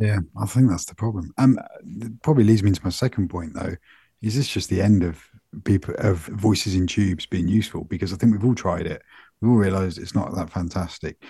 Yeah, 0.02 0.18
I 0.36 0.46
think 0.46 0.68
that's 0.68 0.86
the 0.86 0.96
problem. 0.96 1.32
Um, 1.38 1.58
probably 2.22 2.42
leads 2.42 2.62
me 2.62 2.70
into 2.70 2.82
my 2.82 2.90
second 2.90 3.28
point 3.28 3.54
though. 3.54 3.76
Is 4.20 4.34
this 4.34 4.48
just 4.48 4.68
the 4.68 4.82
end 4.82 5.04
of 5.04 5.22
people 5.64 5.94
of 5.98 6.18
voices 6.26 6.74
in 6.74 6.88
tubes 6.88 7.24
being 7.24 7.46
useful? 7.46 7.84
Because 7.84 8.12
I 8.12 8.16
think 8.16 8.32
we've 8.32 8.44
all 8.44 8.54
tried 8.54 8.86
it. 8.86 9.02
We've 9.40 9.50
all 9.52 9.56
realised 9.56 9.98
it's 9.98 10.14
not 10.14 10.34
that 10.34 10.50
fantastic. 10.50 11.22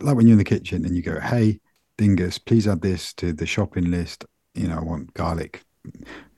Like 0.00 0.16
when 0.16 0.26
you're 0.26 0.34
in 0.34 0.38
the 0.38 0.44
kitchen 0.44 0.86
and 0.86 0.96
you 0.96 1.02
go, 1.02 1.20
"Hey, 1.20 1.60
Dingus, 1.98 2.38
please 2.38 2.66
add 2.66 2.80
this 2.80 3.12
to 3.14 3.34
the 3.34 3.46
shopping 3.46 3.90
list." 3.90 4.24
You 4.54 4.68
know, 4.68 4.78
I 4.78 4.82
want 4.82 5.12
garlic 5.12 5.62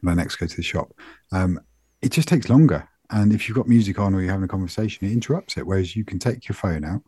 when 0.00 0.18
I 0.18 0.22
next 0.22 0.36
go 0.36 0.46
to 0.46 0.56
the 0.56 0.62
shop. 0.62 0.92
Um, 1.30 1.60
it 2.02 2.10
just 2.10 2.28
takes 2.28 2.48
longer 2.48 2.88
and 3.10 3.32
if 3.32 3.48
you've 3.48 3.56
got 3.56 3.68
music 3.68 3.98
on 3.98 4.14
or 4.14 4.20
you're 4.20 4.30
having 4.30 4.44
a 4.44 4.48
conversation, 4.48 5.06
it 5.06 5.12
interrupts 5.12 5.56
it. 5.56 5.66
Whereas 5.66 5.96
you 5.96 6.04
can 6.04 6.18
take 6.18 6.48
your 6.48 6.54
phone 6.54 6.84
out, 6.84 7.02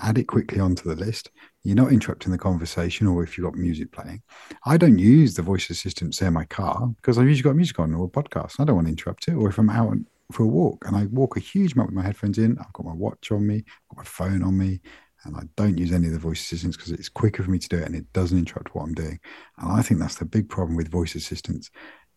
add 0.00 0.18
it 0.18 0.24
quickly 0.24 0.60
onto 0.60 0.88
the 0.88 0.96
list. 0.96 1.30
You're 1.64 1.76
not 1.76 1.92
interrupting 1.92 2.32
the 2.32 2.38
conversation, 2.38 3.06
or 3.06 3.22
if 3.22 3.36
you've 3.36 3.44
got 3.44 3.54
music 3.54 3.92
playing. 3.92 4.22
I 4.66 4.76
don't 4.76 4.98
use 4.98 5.34
the 5.34 5.42
voice 5.42 5.70
assistant, 5.70 6.14
say, 6.14 6.26
in 6.26 6.32
my 6.32 6.44
car, 6.44 6.88
because 6.96 7.18
I've 7.18 7.28
usually 7.28 7.48
got 7.48 7.56
music 7.56 7.78
on 7.78 7.94
or 7.94 8.06
a 8.06 8.08
podcast. 8.08 8.58
I 8.58 8.64
don't 8.64 8.76
want 8.76 8.88
to 8.88 8.92
interrupt 8.92 9.28
it. 9.28 9.34
Or 9.34 9.48
if 9.48 9.58
I'm 9.58 9.70
out 9.70 9.96
for 10.32 10.42
a 10.42 10.48
walk 10.48 10.84
and 10.86 10.96
I 10.96 11.06
walk 11.06 11.36
a 11.36 11.40
huge 11.40 11.74
amount 11.74 11.90
with 11.90 11.96
my 11.96 12.02
headphones 12.02 12.38
in, 12.38 12.58
I've 12.58 12.72
got 12.72 12.86
my 12.86 12.94
watch 12.94 13.30
on 13.30 13.46
me, 13.46 13.56
I've 13.56 13.96
got 13.96 13.98
my 13.98 14.04
phone 14.04 14.42
on 14.42 14.58
me, 14.58 14.80
and 15.24 15.36
I 15.36 15.42
don't 15.56 15.78
use 15.78 15.92
any 15.92 16.06
of 16.08 16.12
the 16.12 16.18
voice 16.18 16.40
assistants 16.40 16.76
because 16.76 16.92
it's 16.92 17.08
quicker 17.08 17.42
for 17.42 17.50
me 17.50 17.58
to 17.58 17.68
do 17.68 17.78
it 17.78 17.84
and 17.84 17.94
it 17.94 18.12
doesn't 18.12 18.38
interrupt 18.38 18.74
what 18.74 18.82
I'm 18.82 18.94
doing. 18.94 19.20
And 19.58 19.70
I 19.70 19.82
think 19.82 20.00
that's 20.00 20.16
the 20.16 20.24
big 20.24 20.48
problem 20.48 20.76
with 20.76 20.90
voice 20.90 21.14
assistants 21.14 21.70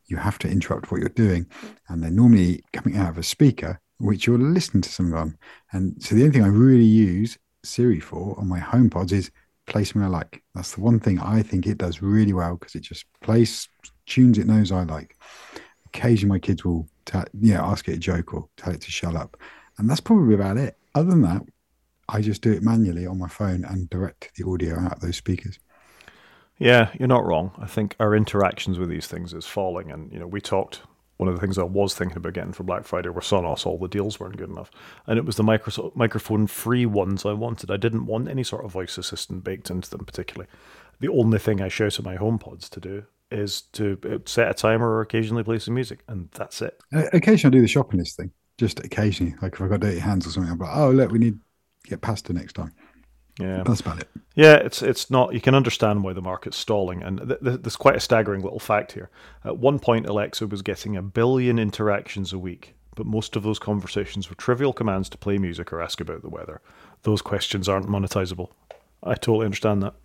you 0.08 0.18
have 0.18 0.38
to 0.40 0.50
interrupt 0.50 0.92
what 0.92 1.02
you're 1.02 1.10
doing. 1.10 1.48
And 1.90 2.02
they're 2.02 2.12
normally 2.12 2.64
coming 2.74 2.98
out 2.98 3.10
of 3.10 3.18
a 3.18 3.24
speaker, 3.24 3.80
which 3.98 4.28
you're 4.28 4.38
listening 4.38 4.82
to 4.82 4.90
someone 4.90 5.20
on. 5.20 5.38
And 5.72 6.02
so 6.02 6.16
the 6.16 6.24
only 6.24 6.34
thing 6.34 6.44
I 6.44 6.48
really 6.48 6.84
use 6.84 7.38
Siri 7.66 8.00
for 8.00 8.38
on 8.40 8.48
my 8.48 8.60
HomePods 8.60 9.12
is 9.12 9.32
play 9.66 9.84
something 9.84 10.04
I 10.04 10.08
like. 10.08 10.44
That's 10.54 10.74
the 10.74 10.82
one 10.82 11.00
thing 11.00 11.20
I 11.20 11.42
think 11.42 11.68
it 11.68 11.78
does 11.78 12.02
really 12.02 12.34
well 12.34 12.56
because 12.56 12.76
it 12.76 12.82
just 12.82 13.06
plays 13.22 13.68
tunes 14.06 14.38
it 14.38 14.48
knows 14.48 14.72
I 14.72 14.84
like. 14.84 15.18
Occasionally, 15.88 16.36
my 16.36 16.40
kids 16.40 16.64
will 16.64 16.88
know, 17.34 17.62
ask 17.64 17.88
it 17.88 17.96
a 17.96 17.98
joke 17.98 18.34
or 18.34 18.48
tell 18.58 18.74
it 18.74 18.82
to 18.82 18.92
shut 18.92 19.16
up. 19.16 19.38
And 19.78 19.90
that's 19.90 20.02
probably 20.02 20.36
about 20.36 20.58
it. 20.58 20.78
Other 20.94 21.10
than 21.10 21.22
that, 21.24 21.42
I 22.08 22.22
just 22.22 22.42
do 22.42 22.52
it 22.52 22.64
manually 22.64 23.08
on 23.08 23.18
my 23.18 23.28
phone 23.28 23.66
and 23.66 23.90
direct 23.90 24.32
the 24.36 24.48
audio 24.48 24.80
out 24.80 24.94
of 24.94 25.00
those 25.00 25.18
speakers. 25.18 25.60
Yeah, 26.58 26.92
you're 26.98 27.08
not 27.08 27.26
wrong. 27.26 27.52
I 27.58 27.66
think 27.66 27.96
our 28.00 28.16
interactions 28.16 28.80
with 28.80 28.90
these 28.90 29.08
things 29.08 29.34
is 29.34 29.46
falling, 29.46 29.92
and 29.92 30.12
you 30.12 30.20
know, 30.20 30.28
we 30.28 30.40
talked. 30.40 30.82
One 31.18 31.30
of 31.30 31.36
the 31.36 31.42
things 31.42 31.58
I 31.58 31.64
was 31.64 31.94
thinking 31.94 32.18
about 32.18 32.34
getting 32.34 32.52
for 32.52 32.64
Black 32.64 32.84
Friday 32.86 33.10
were 33.10 33.22
Sonos. 33.22 33.66
All 33.66 33.78
the 33.78 33.88
deals 33.88 34.20
weren't 34.20 34.38
good 34.38 34.50
enough, 34.50 34.70
and 35.08 35.18
it 35.18 35.26
was 35.26 35.38
the 35.38 35.92
microphone 35.96 36.48
free 36.48 36.86
ones 36.86 37.26
I 37.26 37.34
wanted. 37.34 37.72
I 37.72 37.78
didn't 37.78 38.06
want 38.06 38.28
any 38.28 38.44
sort 38.44 38.66
of 38.66 38.72
voice 38.72 38.98
assistant 38.98 39.44
baked 39.44 39.70
into 39.70 39.90
them 39.90 40.06
particularly. 40.06 40.50
The 41.00 41.10
only 41.10 41.40
thing 41.40 41.62
I 41.62 41.68
shout 41.68 42.00
at 42.00 42.06
my 42.06 42.18
HomePods 42.18 42.70
to 42.70 42.80
do 42.80 43.04
is 43.32 43.62
to 43.74 43.98
uh, 44.10 44.18
set 44.26 44.50
a 44.50 44.54
timer 44.54 44.90
or 44.90 45.02
occasionally 45.02 45.44
play 45.44 45.60
some 45.60 45.74
music, 45.74 46.00
and 46.08 46.30
that's 46.32 46.62
it. 46.62 46.82
Occasionally, 46.92 47.56
I 47.56 47.58
do 47.58 47.62
the 47.62 47.68
shopping 47.68 48.00
list 48.00 48.18
thing. 48.18 48.32
Just 48.58 48.80
occasionally, 48.80 49.36
like 49.42 49.54
if 49.54 49.62
I've 49.62 49.70
got 49.70 49.82
dirty 49.82 50.00
hands 50.00 50.28
or 50.28 50.32
something, 50.32 50.52
I'm 50.52 50.60
like, 50.60 50.76
oh 50.76 50.92
look, 50.92 51.12
we 51.12 51.20
need 51.20 51.40
get 51.86 52.02
pasta 52.02 52.34
next 52.34 52.54
time. 52.54 52.74
Yeah, 53.40 53.64
that's 53.64 53.82
about 53.82 54.00
it. 54.00 54.08
Yeah, 54.36 54.56
it's 54.56 54.82
it's 54.82 55.10
not. 55.10 55.34
You 55.34 55.42
can 55.42 55.56
understand 55.56 56.04
why 56.04 56.14
the 56.14 56.22
market's 56.22 56.58
stalling, 56.58 57.04
and 57.04 57.18
th- 57.18 57.40
th- 57.42 57.62
there's 57.62 57.76
quite 57.76 57.96
a 57.96 58.02
staggering 58.02 58.42
little 58.42 58.60
fact 58.60 58.94
here. 58.94 59.10
At 59.44 59.58
one 59.58 59.80
point, 59.80 60.08
Alexa 60.08 60.48
was 60.48 60.62
getting 60.62 60.96
a 60.96 61.02
billion 61.02 61.60
interactions 61.60 62.32
a 62.32 62.40
week, 62.40 62.76
but 62.96 63.06
most 63.06 63.36
of 63.36 63.44
those 63.44 63.60
conversations 63.60 64.30
were 64.30 64.36
trivial 64.36 64.74
commands 64.74 65.10
to 65.10 65.18
play 65.18 65.38
music 65.38 65.74
or 65.74 65.82
ask 65.82 66.00
about 66.00 66.22
the 66.22 66.30
weather. 66.30 66.62
Those 67.04 67.22
questions 67.22 67.68
aren't 67.68 67.88
monetizable. 67.88 68.52
I 69.04 69.16
totally 69.16 69.46
understand 69.46 69.84
that. 69.84 69.96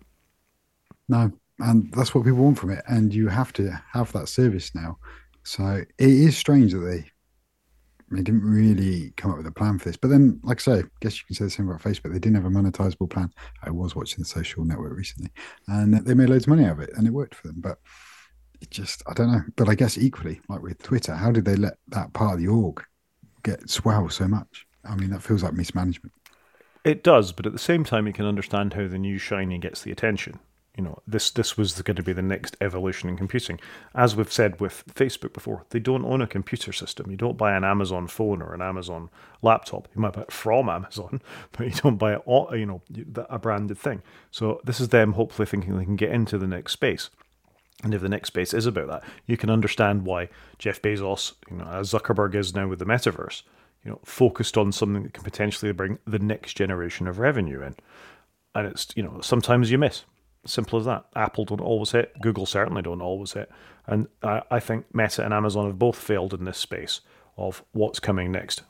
No, 1.07 1.31
and 1.59 1.91
that's 1.93 2.13
what 2.13 2.25
people 2.25 2.43
want 2.43 2.59
from 2.59 2.71
it, 2.71 2.83
and 2.87 3.13
you 3.13 3.29
have 3.29 3.53
to 3.53 3.81
have 3.93 4.11
that 4.13 4.27
service 4.27 4.75
now. 4.75 4.97
So 5.43 5.83
it 5.97 6.09
is 6.09 6.37
strange 6.37 6.73
that 6.73 6.79
they 6.79 7.10
they 8.17 8.23
didn't 8.23 8.43
really 8.43 9.13
come 9.17 9.31
up 9.31 9.37
with 9.37 9.47
a 9.47 9.51
plan 9.51 9.79
for 9.79 9.89
this. 9.89 9.97
But 9.97 10.09
then, 10.09 10.39
like 10.43 10.59
I 10.59 10.61
say, 10.61 10.79
I 10.79 10.83
guess 10.99 11.17
you 11.17 11.25
can 11.25 11.35
say 11.35 11.45
the 11.45 11.49
same 11.49 11.69
about 11.69 11.81
Facebook. 11.81 12.11
They 12.11 12.19
didn't 12.19 12.35
have 12.35 12.45
a 12.45 12.49
monetizable 12.49 13.09
plan. 13.09 13.31
I 13.63 13.71
was 13.71 13.95
watching 13.95 14.19
the 14.19 14.25
social 14.25 14.65
network 14.65 14.97
recently, 14.97 15.31
and 15.67 15.93
they 16.05 16.13
made 16.13 16.29
loads 16.29 16.45
of 16.45 16.49
money 16.49 16.65
out 16.65 16.73
of 16.73 16.79
it, 16.81 16.91
and 16.95 17.07
it 17.07 17.13
worked 17.13 17.35
for 17.35 17.47
them. 17.47 17.61
But 17.61 17.77
it 18.61 18.69
just, 18.69 19.01
I 19.07 19.13
don't 19.13 19.31
know. 19.31 19.43
But 19.55 19.69
I 19.69 19.75
guess 19.75 19.97
equally, 19.97 20.41
like 20.49 20.61
with 20.61 20.81
Twitter, 20.81 21.15
how 21.15 21.31
did 21.31 21.45
they 21.45 21.55
let 21.55 21.77
that 21.89 22.13
part 22.13 22.33
of 22.33 22.39
the 22.39 22.47
org 22.47 22.83
get 23.43 23.69
swell 23.69 24.09
so 24.09 24.27
much? 24.27 24.65
I 24.83 24.95
mean, 24.95 25.11
that 25.11 25.23
feels 25.23 25.43
like 25.43 25.53
mismanagement. 25.53 26.13
It 26.83 27.03
does, 27.03 27.31
but 27.31 27.45
at 27.45 27.53
the 27.53 27.59
same 27.59 27.83
time, 27.83 28.07
you 28.07 28.13
can 28.13 28.25
understand 28.25 28.73
how 28.73 28.87
the 28.87 28.97
new 28.97 29.19
shiny 29.19 29.59
gets 29.59 29.83
the 29.83 29.91
attention 29.91 30.39
you 30.77 30.83
know 30.83 31.01
this 31.05 31.29
this 31.31 31.57
was 31.57 31.81
going 31.81 31.97
to 31.97 32.03
be 32.03 32.13
the 32.13 32.21
next 32.21 32.55
evolution 32.61 33.09
in 33.09 33.17
computing. 33.17 33.59
As 33.93 34.15
we've 34.15 34.31
said 34.31 34.59
with 34.59 34.83
facebook 34.93 35.33
before 35.33 35.65
they 35.69 35.79
don't 35.79 36.05
own 36.05 36.21
a 36.21 36.27
computer 36.27 36.71
system. 36.71 37.11
You 37.11 37.17
don't 37.17 37.37
buy 37.37 37.55
an 37.55 37.63
amazon 37.63 38.07
phone 38.07 38.41
or 38.41 38.53
an 38.53 38.61
amazon 38.61 39.09
laptop. 39.41 39.87
You 39.93 40.01
might 40.01 40.13
buy 40.13 40.21
it 40.21 40.31
from 40.31 40.69
amazon 40.69 41.21
but 41.51 41.67
you 41.67 41.73
don't 41.73 41.97
buy 41.97 42.15
it 42.15 42.21
you 42.27 42.65
know 42.65 42.81
a 43.29 43.39
branded 43.39 43.77
thing. 43.77 44.01
So 44.31 44.61
this 44.63 44.79
is 44.79 44.89
them 44.89 45.13
hopefully 45.13 45.45
thinking 45.45 45.77
they 45.77 45.85
can 45.85 45.95
get 45.97 46.11
into 46.11 46.37
the 46.37 46.47
next 46.47 46.73
space. 46.73 47.09
And 47.83 47.93
if 47.93 48.01
the 48.01 48.09
next 48.09 48.27
space 48.27 48.53
is 48.53 48.65
about 48.65 48.87
that 48.87 49.03
you 49.25 49.37
can 49.37 49.49
understand 49.49 50.05
why 50.05 50.29
jeff 50.59 50.81
bezos 50.81 51.33
you 51.49 51.57
know 51.57 51.65
as 51.65 51.91
zuckerberg 51.91 52.35
is 52.35 52.53
now 52.53 52.67
with 52.67 52.77
the 52.77 52.85
metaverse 52.85 53.41
you 53.83 53.91
know 53.91 53.99
focused 54.05 54.57
on 54.57 54.71
something 54.71 55.03
that 55.03 55.13
can 55.13 55.23
potentially 55.23 55.71
bring 55.71 55.97
the 56.05 56.19
next 56.19 56.53
generation 56.53 57.07
of 57.07 57.19
revenue 57.19 57.61
in. 57.61 57.75
And 58.53 58.67
it's 58.67 58.87
you 58.95 59.03
know 59.03 59.19
sometimes 59.21 59.71
you 59.71 59.77
miss 59.77 60.03
Simple 60.45 60.79
as 60.79 60.85
that. 60.85 61.05
Apple 61.15 61.45
don't 61.45 61.61
always 61.61 61.91
hit. 61.91 62.19
Google 62.21 62.45
certainly 62.45 62.81
don't 62.81 63.01
always 63.01 63.33
hit. 63.33 63.51
And 63.85 64.07
I, 64.23 64.41
I 64.49 64.59
think 64.59 64.85
Meta 64.93 65.23
and 65.23 65.33
Amazon 65.33 65.67
have 65.67 65.79
both 65.79 65.97
failed 65.97 66.33
in 66.33 66.45
this 66.45 66.57
space 66.57 67.01
of 67.37 67.63
what's 67.71 67.99
coming 67.99 68.31
next. 68.31 68.63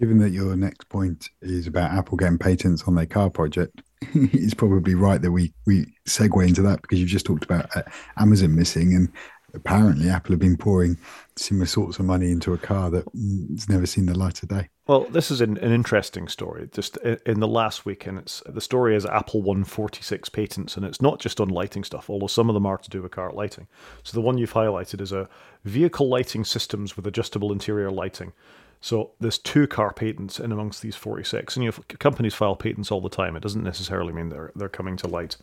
Given 0.00 0.18
that 0.18 0.30
your 0.30 0.54
next 0.56 0.88
point 0.88 1.28
is 1.42 1.66
about 1.66 1.92
Apple 1.92 2.16
getting 2.16 2.38
patents 2.38 2.84
on 2.84 2.94
their 2.94 3.06
car 3.06 3.30
project, 3.30 3.82
it's 4.14 4.54
probably 4.54 4.94
right 4.94 5.20
that 5.20 5.32
we, 5.32 5.52
we 5.66 5.92
segue 6.08 6.46
into 6.46 6.62
that 6.62 6.82
because 6.82 7.00
you've 7.00 7.08
just 7.08 7.26
talked 7.26 7.44
about 7.44 7.74
uh, 7.76 7.82
Amazon 8.16 8.54
missing 8.54 8.94
and 8.94 9.12
apparently 9.54 10.08
Apple 10.08 10.32
have 10.32 10.40
been 10.40 10.56
pouring 10.56 10.96
similar 11.36 11.66
sorts 11.66 11.98
of 11.98 12.04
money 12.04 12.30
into 12.30 12.52
a 12.52 12.58
car 12.58 12.90
that's 12.90 13.68
never 13.68 13.86
seen 13.86 14.06
the 14.06 14.16
light 14.16 14.42
of 14.42 14.48
day. 14.48 14.68
Well, 14.88 15.00
this 15.00 15.30
is 15.30 15.42
an, 15.42 15.58
an 15.58 15.70
interesting 15.70 16.28
story. 16.28 16.66
Just 16.72 16.96
uh, 17.04 17.16
in 17.26 17.40
the 17.40 17.46
last 17.46 17.84
week, 17.84 18.06
and 18.06 18.18
it's 18.18 18.42
the 18.46 18.62
story 18.62 18.96
is 18.96 19.04
Apple 19.04 19.42
won 19.42 19.64
46 19.64 20.30
patents, 20.30 20.78
and 20.78 20.86
it's 20.86 21.02
not 21.02 21.20
just 21.20 21.42
on 21.42 21.50
lighting 21.50 21.84
stuff, 21.84 22.08
although 22.08 22.26
some 22.26 22.48
of 22.48 22.54
them 22.54 22.64
are 22.64 22.78
to 22.78 22.88
do 22.88 23.02
with 23.02 23.12
car 23.12 23.30
lighting. 23.30 23.66
So 24.02 24.14
the 24.14 24.22
one 24.22 24.38
you've 24.38 24.54
highlighted 24.54 25.02
is 25.02 25.12
a 25.12 25.28
vehicle 25.64 26.08
lighting 26.08 26.42
systems 26.42 26.96
with 26.96 27.06
adjustable 27.06 27.52
interior 27.52 27.90
lighting. 27.90 28.32
So 28.80 29.10
there's 29.20 29.36
two 29.36 29.66
car 29.66 29.92
patents 29.92 30.40
in 30.40 30.52
amongst 30.52 30.80
these 30.80 30.96
46, 30.96 31.56
and 31.56 31.64
you 31.64 31.70
know, 31.70 31.96
companies 31.98 32.34
file 32.34 32.56
patents 32.56 32.90
all 32.90 33.02
the 33.02 33.10
time. 33.10 33.36
It 33.36 33.42
doesn't 33.42 33.62
necessarily 33.62 34.14
mean 34.14 34.30
they're 34.30 34.52
they're 34.56 34.70
coming 34.70 34.96
to 34.98 35.06
light, 35.06 35.36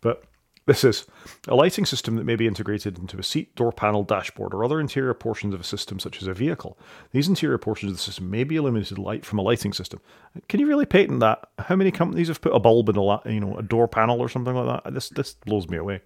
but 0.00 0.24
this 0.68 0.84
is 0.84 1.06
a 1.48 1.54
lighting 1.54 1.86
system 1.86 2.16
that 2.16 2.24
may 2.24 2.36
be 2.36 2.46
integrated 2.46 2.98
into 2.98 3.18
a 3.18 3.22
seat, 3.22 3.56
door 3.56 3.72
panel, 3.72 4.04
dashboard, 4.04 4.52
or 4.52 4.62
other 4.62 4.78
interior 4.78 5.14
portions 5.14 5.54
of 5.54 5.60
a 5.60 5.64
system 5.64 5.98
such 5.98 6.20
as 6.20 6.28
a 6.28 6.34
vehicle. 6.34 6.78
These 7.10 7.26
interior 7.26 7.58
portions 7.58 7.90
of 7.90 7.96
the 7.96 8.02
system 8.02 8.30
may 8.30 8.44
be 8.44 8.56
illuminated 8.56 8.98
light 8.98 9.24
from 9.24 9.38
a 9.38 9.42
lighting 9.42 9.72
system. 9.72 10.00
Can 10.48 10.60
you 10.60 10.66
really 10.66 10.86
patent 10.86 11.20
that? 11.20 11.48
How 11.58 11.74
many 11.74 11.90
companies 11.90 12.28
have 12.28 12.42
put 12.42 12.54
a 12.54 12.60
bulb 12.60 12.90
in 12.90 12.96
a 12.96 13.20
you 13.32 13.40
know 13.40 13.56
a 13.56 13.62
door 13.62 13.88
panel 13.88 14.20
or 14.20 14.28
something 14.28 14.54
like 14.54 14.84
that? 14.84 14.94
This 14.94 15.08
this 15.08 15.34
blows 15.34 15.68
me 15.68 15.78
away. 15.78 16.02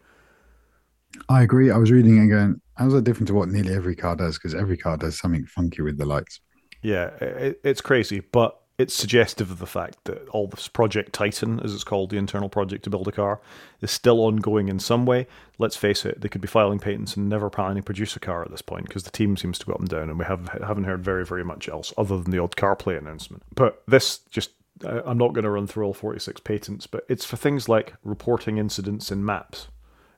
I 1.28 1.42
agree. 1.42 1.70
I 1.70 1.76
was 1.76 1.90
reading 1.90 2.22
it 2.22 2.28
going, 2.28 2.60
how's 2.76 2.92
that 2.92 3.04
different 3.04 3.28
to 3.28 3.34
what 3.34 3.48
nearly 3.48 3.74
every 3.74 3.96
car 3.96 4.16
does? 4.16 4.38
Because 4.38 4.54
every 4.54 4.76
car 4.76 4.96
does 4.96 5.18
something 5.18 5.44
funky 5.44 5.82
with 5.82 5.98
the 5.98 6.06
lights. 6.06 6.40
Yeah, 6.82 7.08
it, 7.20 7.60
it's 7.64 7.80
crazy, 7.80 8.20
but 8.20 8.61
it's 8.78 8.94
suggestive 8.94 9.50
of 9.50 9.58
the 9.58 9.66
fact 9.66 10.04
that 10.04 10.26
all 10.28 10.46
this 10.46 10.66
Project 10.66 11.12
Titan, 11.12 11.60
as 11.60 11.74
it's 11.74 11.84
called, 11.84 12.10
the 12.10 12.16
internal 12.16 12.48
project 12.48 12.84
to 12.84 12.90
build 12.90 13.06
a 13.06 13.12
car, 13.12 13.40
is 13.80 13.90
still 13.90 14.20
ongoing 14.20 14.68
in 14.68 14.78
some 14.78 15.04
way. 15.06 15.26
Let's 15.58 15.76
face 15.76 16.04
it, 16.04 16.20
they 16.20 16.28
could 16.28 16.40
be 16.40 16.48
filing 16.48 16.78
patents 16.78 17.16
and 17.16 17.28
never 17.28 17.50
planning 17.50 17.76
to 17.76 17.82
produce 17.82 18.16
a 18.16 18.20
car 18.20 18.42
at 18.42 18.50
this 18.50 18.62
point 18.62 18.86
because 18.86 19.04
the 19.04 19.10
team 19.10 19.36
seems 19.36 19.58
to 19.58 19.66
go 19.66 19.74
up 19.74 19.80
and 19.80 19.88
down, 19.88 20.08
and 20.08 20.18
we 20.18 20.24
have 20.24 20.48
haven't 20.48 20.84
heard 20.84 21.04
very 21.04 21.24
very 21.24 21.44
much 21.44 21.68
else 21.68 21.92
other 21.98 22.20
than 22.20 22.30
the 22.30 22.38
odd 22.38 22.56
CarPlay 22.56 22.98
announcement. 22.98 23.42
But 23.54 23.82
this 23.86 24.18
just 24.30 24.50
I'm 24.84 25.18
not 25.18 25.32
going 25.32 25.44
to 25.44 25.50
run 25.50 25.66
through 25.66 25.84
all 25.84 25.94
46 25.94 26.40
patents, 26.40 26.86
but 26.86 27.04
it's 27.08 27.24
for 27.24 27.36
things 27.36 27.68
like 27.68 27.94
reporting 28.02 28.58
incidents 28.58 29.12
in 29.12 29.24
maps. 29.24 29.68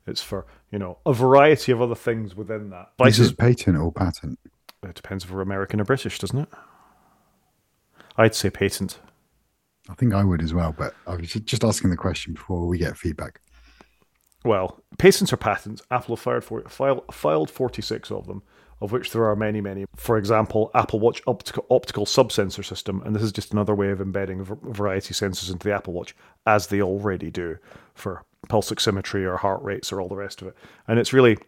It's 0.07 0.23
for 0.23 0.47
you 0.71 0.79
know 0.79 0.99
a 1.05 1.13
variety 1.13 1.73
of 1.73 1.83
other 1.83 1.95
things 1.95 2.35
within 2.35 2.71
that. 2.71 2.93
This 2.99 3.19
is 3.19 3.33
patent 3.33 3.77
or 3.77 3.93
patent. 3.93 4.39
It 4.83 4.95
depends 4.95 5.25
if 5.25 5.31
we're 5.31 5.41
American 5.41 5.81
or 5.81 5.85
British, 5.85 6.19
doesn't 6.19 6.39
it? 6.39 6.49
I'd 8.17 8.35
say 8.35 8.51
patent. 8.51 8.99
I 9.89 9.95
think 9.95 10.15
I 10.15 10.25
would 10.25 10.43
as 10.43 10.55
well, 10.55 10.75
but 10.77 10.95
I 11.07 11.17
was 11.17 11.33
just 11.33 11.65
asking 11.65 11.91
the 11.91 11.97
question 11.97 12.35
before 12.35 12.67
we 12.67 12.79
get 12.79 12.97
feedback. 12.97 13.41
Well, 14.45 14.83
patents 14.99 15.33
are 15.33 15.39
patents. 15.39 15.83
Apple 15.91 16.17
have 16.17 16.45
for, 16.45 16.63
file, 16.69 17.05
filed 17.11 17.51
46 17.51 18.11
of 18.11 18.27
them, 18.27 18.43
of 18.81 18.93
which 18.93 19.11
there 19.13 19.25
are 19.25 19.37
many, 19.37 19.61
many. 19.61 19.87
For 19.97 20.17
example, 20.19 20.71
Apple 20.75 21.01
Watch 21.01 21.23
optical, 21.27 21.67
optical 21.71 22.07
sub-sensor 22.07 22.63
system, 22.63 23.03
and 23.05 23.15
this 23.15 23.23
is 23.23 23.33
just 23.33 23.53
another 23.53 23.75
way 23.75 23.91
of 23.91 24.01
embedding 24.01 24.45
variety 24.45 25.15
sensors 25.15 25.51
into 25.51 25.65
the 25.69 25.75
Apple 25.75 25.95
Watch, 25.95 26.15
as 26.47 26.67
they 26.67 26.83
already 26.83 27.31
do 27.31 27.57
for 27.95 28.23
pulse 28.49 28.71
oximetry 28.71 29.25
or 29.25 29.39
heart 29.39 29.63
rates 29.63 29.93
or 29.93 30.01
all 30.01 30.09
the 30.09 30.17
rest 30.17 30.43
of 30.43 30.49
it. 30.49 30.57
And 30.87 30.99
it's 30.99 31.13
really 31.13 31.39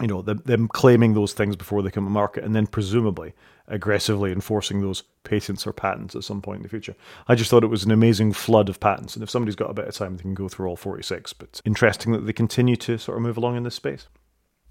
you 0.00 0.06
know, 0.06 0.22
them, 0.22 0.42
them 0.44 0.68
claiming 0.68 1.14
those 1.14 1.32
things 1.32 1.56
before 1.56 1.82
they 1.82 1.90
come 1.90 2.04
to 2.04 2.10
market 2.10 2.44
and 2.44 2.54
then 2.54 2.66
presumably 2.66 3.32
aggressively 3.68 4.32
enforcing 4.32 4.80
those 4.80 5.02
patents 5.24 5.66
or 5.66 5.72
patents 5.72 6.14
at 6.14 6.24
some 6.24 6.40
point 6.40 6.58
in 6.58 6.62
the 6.62 6.68
future. 6.68 6.94
I 7.28 7.34
just 7.34 7.50
thought 7.50 7.64
it 7.64 7.68
was 7.68 7.84
an 7.84 7.90
amazing 7.90 8.32
flood 8.32 8.68
of 8.68 8.80
patents. 8.80 9.14
And 9.14 9.22
if 9.22 9.30
somebody's 9.30 9.56
got 9.56 9.70
a 9.70 9.74
bit 9.74 9.88
of 9.88 9.94
time, 9.94 10.16
they 10.16 10.22
can 10.22 10.34
go 10.34 10.48
through 10.48 10.68
all 10.68 10.76
46. 10.76 11.32
But 11.32 11.60
interesting 11.64 12.12
that 12.12 12.20
they 12.20 12.32
continue 12.32 12.76
to 12.76 12.98
sort 12.98 13.18
of 13.18 13.22
move 13.22 13.36
along 13.36 13.56
in 13.56 13.64
this 13.64 13.74
space. 13.74 14.06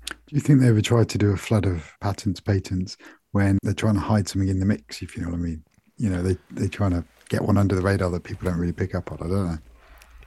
Do 0.07 0.35
you 0.35 0.39
think 0.39 0.61
they 0.61 0.67
ever 0.67 0.81
tried 0.81 1.09
to 1.09 1.17
do 1.17 1.31
a 1.31 1.37
flood 1.37 1.65
of 1.65 1.91
patents, 1.99 2.39
patents 2.39 2.97
when 3.31 3.57
they're 3.63 3.73
trying 3.73 3.95
to 3.95 3.99
hide 3.99 4.27
something 4.27 4.49
in 4.49 4.59
the 4.59 4.65
mix, 4.65 5.01
if 5.01 5.17
you 5.17 5.23
know 5.23 5.29
what 5.29 5.39
I 5.39 5.41
mean? 5.41 5.63
You 5.97 6.09
know, 6.09 6.21
they, 6.21 6.37
they're 6.51 6.67
trying 6.67 6.91
to 6.91 7.03
get 7.29 7.41
one 7.41 7.57
under 7.57 7.75
the 7.75 7.81
radar 7.81 8.09
that 8.11 8.23
people 8.23 8.49
don't 8.49 8.59
really 8.59 8.73
pick 8.73 8.95
up 8.95 9.11
on. 9.11 9.17
I 9.19 9.27
don't 9.27 9.45
know. 9.45 9.57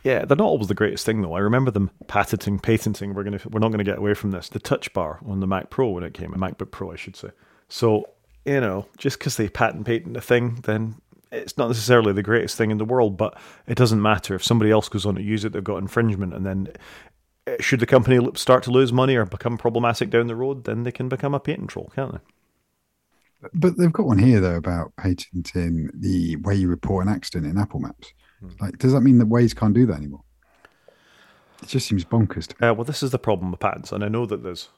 Yeah, 0.05 0.25
they're 0.25 0.37
not 0.37 0.47
always 0.47 0.69
the 0.69 0.75
greatest 0.75 1.05
thing 1.05 1.23
though. 1.23 1.35
I 1.35 1.41
remember 1.41 1.71
them 1.71 1.91
patenting, 2.07 2.59
patenting. 2.59 3.15
We're 3.15 3.25
gonna, 3.25 3.41
we're 3.51 3.61
not 3.61 3.69
going 3.69 3.79
to 3.79 3.85
get 3.85 3.99
away 3.99 4.15
from 4.15 4.31
this. 4.31 4.49
The 4.49 4.59
Touch 4.59 4.93
Bar 4.93 5.21
on 5.27 5.41
the 5.41 5.47
Mac 5.47 5.71
Pro 5.71 5.89
when 5.89 6.05
it 6.05 6.15
came, 6.15 6.33
a 6.33 6.39
MacBook 6.39 6.71
Pro, 6.71 6.93
I 6.93 6.97
should 6.97 7.17
say. 7.17 7.31
So 7.69 8.09
you 8.49 8.61
know, 8.61 8.87
just 8.97 9.19
because 9.19 9.37
they 9.37 9.49
patent 9.49 9.85
patent 9.87 10.17
a 10.17 10.23
thing, 10.23 10.61
then 10.65 10.95
it's 11.31 11.59
not 11.59 11.69
necessarily 11.69 12.15
the 12.15 12.23
greatest 12.23 12.57
thing 12.57 12.71
in 12.71 12.79
the 12.79 12.85
world. 12.85 13.19
But 13.19 13.39
it 13.67 13.77
doesn't 13.77 14.01
matter 14.01 14.35
if 14.35 14.43
somebody 14.43 14.71
else 14.71 14.89
goes 14.89 15.05
on 15.05 15.17
to 15.17 15.23
use 15.23 15.45
it, 15.45 15.53
they've 15.53 15.63
got 15.63 15.77
infringement, 15.77 16.33
and 16.33 16.47
then 16.47 16.69
eh, 17.47 17.57
should 17.61 17.81
the 17.81 17.87
company 17.87 18.27
start 18.35 18.63
to 18.65 18.71
lose 18.71 18.91
money 18.91 19.17
or 19.17 19.27
become 19.27 19.59
problematic 19.59 20.09
down 20.09 20.29
the 20.29 20.37
road, 20.37 20.65
then 20.65 20.85
they 20.85 20.93
can 20.93 21.11
become 21.11 21.35
a 21.35 21.41
patent 21.41 21.69
troll, 21.69 21.93
can't 21.95 22.13
they? 22.13 23.49
But 23.53 23.77
they've 23.77 23.93
got 23.93 24.07
one 24.07 24.19
here 24.19 24.41
though 24.41 24.57
about 24.57 24.95
patenting 24.97 25.91
the 25.95 26.37
way 26.37 26.55
you 26.55 26.69
report 26.69 27.07
an 27.07 27.13
accident 27.13 27.51
in 27.51 27.59
Apple 27.59 27.81
Maps. 27.81 28.13
Hmm. 28.41 28.49
Like, 28.61 28.79
does 28.79 28.95
that 28.95 29.03
mean 29.03 29.19
that 29.19 29.29
Waze 29.29 29.55
can't 29.55 29.75
do 29.75 29.85
that 29.87 29.97
anymore? 29.97 30.23
It 31.63 31.69
just 31.69 31.87
seems 31.87 32.05
bonkers 32.05 32.47
to 32.47 32.57
me. 32.61 32.69
Uh, 32.69 32.75
well, 32.75 32.85
this 32.85 33.03
is 33.03 33.11
the 33.11 33.19
problem 33.19 33.51
with 33.51 33.61
patents, 33.61 33.93
and 33.93 34.03
I 34.03 34.09
know 34.09 34.27
that 34.27 34.43
there's 34.43 34.71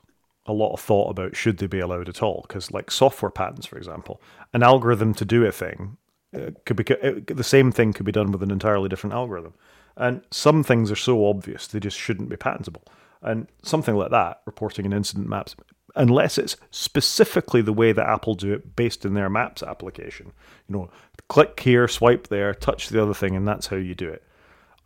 a 0.47 0.53
lot 0.53 0.73
of 0.73 0.81
thought 0.81 1.11
about 1.11 1.37
should 1.37 1.59
they 1.59 1.67
be 1.67 1.81
allowed 1.81 2.09
at 2.09 2.23
all. 2.23 2.45
Because, 2.47 2.71
like 2.71 2.91
software 2.91 3.31
patents, 3.31 3.67
for 3.67 3.77
example, 3.77 4.21
an 4.53 4.63
algorithm 4.63 5.15
to 5.15 5.25
do 5.25 5.45
a 5.45 5.53
thing 5.53 5.97
uh, 6.35 6.51
could 6.65 6.77
be 6.77 6.85
it, 6.85 7.37
the 7.37 7.45
same 7.45 7.73
thing 7.73 7.93
could 7.93 8.07
be 8.07 8.13
done 8.13 8.33
with 8.33 8.43
an 8.43 8.51
entirely 8.51 8.89
different 8.89 9.15
algorithm, 9.15 9.55
and 9.97 10.23
some 10.31 10.63
things 10.63 10.91
are 10.91 10.97
so 10.97 11.27
obvious 11.27 11.67
they 11.67 11.81
just 11.81 11.99
shouldn't 11.99 12.29
be 12.29 12.37
patentable. 12.37 12.85
And 13.23 13.49
something 13.63 13.97
like 13.97 14.11
that, 14.13 14.41
reporting 14.47 14.87
an 14.87 14.93
incident 14.93 15.29
maps, 15.29 15.55
unless 15.95 16.39
it's 16.39 16.57
specifically 16.71 17.61
the 17.61 17.73
way 17.73 17.93
that 17.93 18.09
Apple 18.09 18.35
do 18.35 18.53
it 18.53 18.77
based 18.77 19.05
in 19.05 19.15
their 19.15 19.29
Maps 19.29 19.63
application, 19.63 20.33
you 20.69 20.77
know, 20.77 20.91
click 21.29 21.61
here, 21.61 21.87
swipe 21.89 22.29
there, 22.29 22.55
touch 22.55 22.89
the 22.89 23.03
other 23.03 23.13
thing, 23.15 23.37
and 23.37 23.47
that's 23.47 23.67
how 23.67 23.77
you 23.77 23.95
do 23.95 24.09
it. 24.09 24.25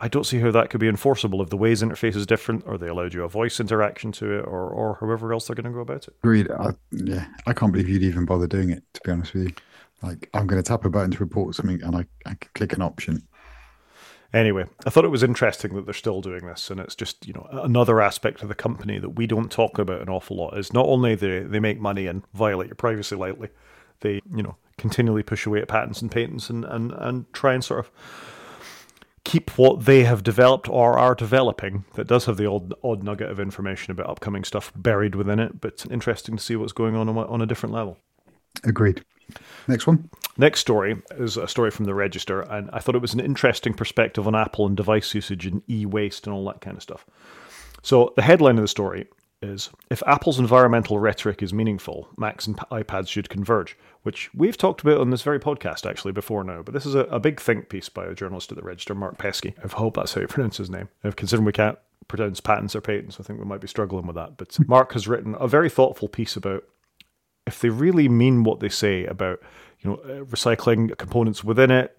I 0.05 0.09
don't 0.09 0.25
see 0.25 0.39
how 0.39 0.51
that 0.51 0.69
could 0.69 0.81
be 0.81 0.89
enforceable 0.89 1.41
if 1.41 1.49
the 1.49 1.57
Waze 1.57 1.83
interface 1.83 2.15
is 2.15 2.27
different, 2.27 2.65
or 2.67 2.77
they 2.77 2.89
allowed 2.89 3.15
you 3.15 3.25
a 3.25 3.29
voice 3.29 3.59
interaction 3.59 4.13
to 4.13 4.39
it, 4.39 4.43
or 4.43 4.69
or 4.69 4.99
however 5.01 5.33
else 5.33 5.47
they're 5.47 5.57
going 5.57 5.65
to 5.65 5.71
go 5.71 5.81
about 5.81 6.07
it. 6.07 6.15
Agreed. 6.23 6.51
I, 6.51 6.73
yeah, 6.91 7.27
I 7.47 7.55
can't 7.55 7.73
believe 7.73 7.89
you'd 7.89 8.03
even 8.03 8.27
bother 8.27 8.47
doing 8.47 8.69
it. 8.69 8.83
To 8.93 9.01
be 9.03 9.13
honest 9.13 9.33
with 9.33 9.45
you, 9.45 9.55
like 10.03 10.29
I'm 10.35 10.47
going 10.47 10.63
to 10.63 10.69
tap 10.69 10.85
a 10.85 10.91
button 10.91 11.13
to 11.13 11.19
report 11.19 11.55
something, 11.55 11.83
and 11.83 11.97
I, 11.97 12.05
I 12.27 12.35
can 12.35 12.51
click 12.55 12.75
an 12.75 12.83
option. 12.83 13.27
Anyway, 14.35 14.67
I 14.85 14.91
thought 14.91 15.07
it 15.07 15.11
was 15.11 15.23
interesting 15.23 15.75
that 15.75 15.87
they're 15.87 15.95
still 15.95 16.21
doing 16.21 16.45
this, 16.45 16.71
and 16.71 16.81
it's 16.81 16.95
just 16.95 17.27
you 17.27 17.33
know 17.33 17.49
another 17.51 18.03
aspect 18.03 18.43
of 18.43 18.49
the 18.49 18.55
company 18.55 18.99
that 18.99 19.17
we 19.17 19.27
don't 19.27 19.51
talk 19.51 19.79
about 19.79 20.03
an 20.03 20.11
awful 20.11 20.37
lot. 20.37 20.59
Is 20.59 20.71
not 20.75 20.85
only 20.85 21.15
they 21.15 21.39
they 21.39 21.61
make 21.61 21.81
money 21.81 22.09
and 22.09 22.25
violate 22.35 22.69
your 22.69 22.77
privacy 22.77 23.17
lightly, 23.17 23.49
they 24.01 24.21
you 24.37 24.43
know 24.43 24.57
continually 24.77 25.23
push 25.23 25.47
away 25.47 25.63
at 25.63 25.69
patents 25.69 26.03
and 26.03 26.11
patents 26.11 26.51
and 26.51 26.67
and 26.67 26.93
and 26.93 27.33
try 27.33 27.55
and 27.55 27.65
sort 27.65 27.81
of 27.81 27.91
keep 29.25 29.51
what 29.59 29.87
they 29.87 30.05
have 30.05 30.23
developed 30.23 30.69
or 30.69 30.99
are 30.99 31.15
developing 31.15 31.85
that 31.95 32.07
does 32.07 32.27
have 32.27 32.37
the 32.37 32.49
odd 32.49 32.75
odd 32.83 33.03
nugget 33.03 33.31
of 33.31 33.41
information 33.41 33.91
about 33.91 34.09
upcoming 34.09 34.45
stuff 34.45 34.73
buried 34.77 35.15
within 35.15 35.41
it. 35.41 35.61
But 35.61 35.73
it's 35.73 35.87
interesting 35.87 36.37
to 36.37 36.43
see 36.43 36.57
what's 36.57 36.73
going 36.73 36.95
on 36.95 37.09
on 37.09 37.43
a 37.43 37.47
different 37.47 37.75
level. 37.75 37.99
Agreed. 38.63 39.05
Next 39.67 39.87
one. 39.87 40.11
Next 40.37 40.61
story 40.61 41.03
is 41.13 41.37
a 41.37 41.49
story 41.49 41.71
from 41.71 41.87
the 41.87 41.95
Register, 41.95 42.43
and 42.43 42.69
I 42.73 42.81
thought 42.81 42.95
it 42.95 43.01
was 43.01 43.15
an 43.15 43.21
interesting 43.21 43.73
perspective 43.73 44.27
on 44.27 44.35
Apple 44.35 44.67
and 44.67 44.77
device 44.77 45.15
usage 45.15 45.47
and 45.47 45.63
e 45.69 45.87
waste 45.87 46.27
and 46.27 46.35
all 46.35 46.45
that 46.47 46.61
kind 46.61 46.77
of 46.77 46.83
stuff. 46.83 47.07
So, 47.83 48.13
the 48.17 48.23
headline 48.23 48.57
of 48.57 48.63
the 48.63 48.69
story 48.69 49.07
is 49.45 49.71
If 49.91 50.03
Apple's 50.07 50.39
environmental 50.39 50.99
rhetoric 50.99 51.43
is 51.43 51.53
meaningful, 51.53 52.09
Macs 52.17 52.47
and 52.47 52.57
iPads 52.57 53.09
should 53.09 53.29
converge, 53.29 53.77
which 54.03 54.33
we've 54.35 54.57
talked 54.57 54.81
about 54.81 55.01
on 55.01 55.11
this 55.11 55.23
very 55.23 55.39
podcast 55.39 55.89
actually 55.89 56.13
before 56.13 56.43
now. 56.45 56.63
But 56.63 56.75
this 56.75 56.87
is 56.87 56.95
a, 56.95 57.01
a 57.01 57.21
big 57.21 57.41
think 57.41 57.69
piece 57.69 57.89
by 57.89 58.07
a 58.07 58.15
journalist 58.15 58.51
at 58.51 58.57
the 58.57 58.65
Register, 58.65 58.95
Mark 58.95 59.19
Pesce. 59.19 59.55
I 59.63 59.69
hope 59.69 59.97
that's 59.97 60.15
how 60.15 60.23
you 60.23 60.27
pronounce 60.29 60.57
his 60.57 60.71
name. 60.71 60.89
Uh, 61.05 61.13
considering 61.15 61.45
we 61.45 61.53
can't 61.53 61.79
pronounce 62.09 62.41
patents 62.41 62.75
or 62.75 62.81
patents, 62.81 63.21
I 63.21 63.23
think 63.23 63.39
we 63.39 63.45
might 63.45 63.61
be 63.61 63.69
struggling 63.69 64.07
with 64.07 64.17
that. 64.17 64.37
But 64.37 64.57
Mark 64.69 64.93
has 64.93 65.07
written 65.07 65.37
a 65.39 65.49
very 65.49 65.71
thoughtful 65.71 66.09
piece 66.09 66.37
about 66.37 66.65
if 67.47 67.61
they 67.61 67.69
really 67.69 68.09
mean 68.09 68.43
what 68.43 68.61
they 68.61 68.69
say 68.69 69.05
about 69.05 69.41
you 69.85 69.91
know 69.91 69.97
uh, 69.97 70.25
recycling 70.25 70.97
components 70.99 71.45
within 71.45 71.71
it 71.71 71.97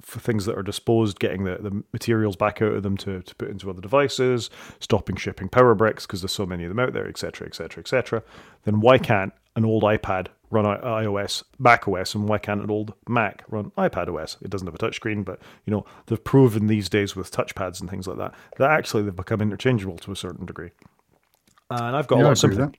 for 0.00 0.18
things 0.18 0.46
that 0.46 0.56
are 0.56 0.62
disposed 0.62 1.20
getting 1.20 1.44
the, 1.44 1.58
the 1.60 1.84
materials 1.92 2.34
back 2.34 2.60
out 2.62 2.72
of 2.72 2.82
them 2.82 2.96
to, 2.96 3.22
to 3.22 3.34
put 3.36 3.50
into 3.50 3.70
other 3.70 3.80
devices 3.80 4.50
stopping 4.80 5.16
shipping 5.16 5.48
power 5.48 5.74
bricks 5.74 6.06
because 6.06 6.22
there's 6.22 6.32
so 6.32 6.46
many 6.46 6.64
of 6.64 6.70
them 6.70 6.80
out 6.80 6.92
there 6.92 7.06
etc 7.06 7.46
etc 7.46 7.80
etc 7.80 8.22
then 8.64 8.80
why 8.80 8.98
can't 8.98 9.32
an 9.54 9.64
old 9.64 9.82
ipad 9.82 10.28
run 10.50 10.64
ios 10.64 11.44
mac 11.58 11.86
os 11.86 12.14
and 12.14 12.28
why 12.28 12.38
can't 12.38 12.62
an 12.62 12.70
old 12.70 12.94
mac 13.06 13.44
run 13.48 13.70
ipad 13.72 14.08
os 14.08 14.38
it 14.40 14.48
doesn't 14.48 14.66
have 14.66 14.74
a 14.74 14.78
touchscreen 14.78 15.24
but 15.24 15.38
you 15.66 15.70
know 15.70 15.84
they've 16.06 16.24
proven 16.24 16.66
these 16.66 16.88
days 16.88 17.14
with 17.14 17.30
touchpads 17.30 17.80
and 17.80 17.90
things 17.90 18.06
like 18.06 18.16
that 18.16 18.34
that 18.56 18.70
actually 18.70 19.02
they've 19.02 19.14
become 19.14 19.42
interchangeable 19.42 19.98
to 19.98 20.10
a 20.10 20.16
certain 20.16 20.46
degree. 20.46 20.70
And 21.70 21.94
i've 21.94 22.06
got 22.06 22.16
yeah, 22.16 22.22
a 22.22 22.24
lot 22.24 22.32
of 22.32 22.38
sympathy 22.38 22.78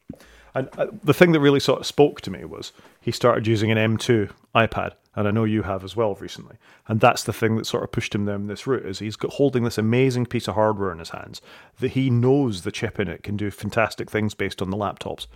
and 0.55 0.69
uh, 0.77 0.87
the 1.03 1.13
thing 1.13 1.31
that 1.33 1.39
really 1.39 1.59
sort 1.59 1.79
of 1.79 1.85
spoke 1.85 2.21
to 2.21 2.31
me 2.31 2.45
was 2.45 2.71
he 3.01 3.11
started 3.11 3.47
using 3.47 3.71
an 3.71 3.77
M2 3.77 4.31
iPad, 4.55 4.93
and 5.15 5.27
I 5.27 5.31
know 5.31 5.43
you 5.43 5.63
have 5.63 5.83
as 5.83 5.95
well 5.95 6.15
recently. 6.15 6.57
And 6.87 6.99
that's 6.99 7.23
the 7.23 7.33
thing 7.33 7.55
that 7.57 7.65
sort 7.65 7.83
of 7.83 7.91
pushed 7.91 8.15
him 8.15 8.25
down 8.25 8.47
this 8.47 8.65
route 8.65 8.85
is 8.85 8.99
he's 8.99 9.15
got 9.15 9.33
holding 9.33 9.63
this 9.63 9.77
amazing 9.77 10.25
piece 10.25 10.47
of 10.47 10.55
hardware 10.55 10.91
in 10.91 10.99
his 10.99 11.09
hands 11.09 11.41
that 11.79 11.91
he 11.91 12.09
knows 12.09 12.63
the 12.63 12.71
chip 12.71 12.99
in 12.99 13.07
it 13.07 13.23
can 13.23 13.37
do 13.37 13.51
fantastic 13.51 14.09
things 14.09 14.33
based 14.33 14.61
on 14.61 14.69
the 14.69 14.77
laptops. 14.77 15.27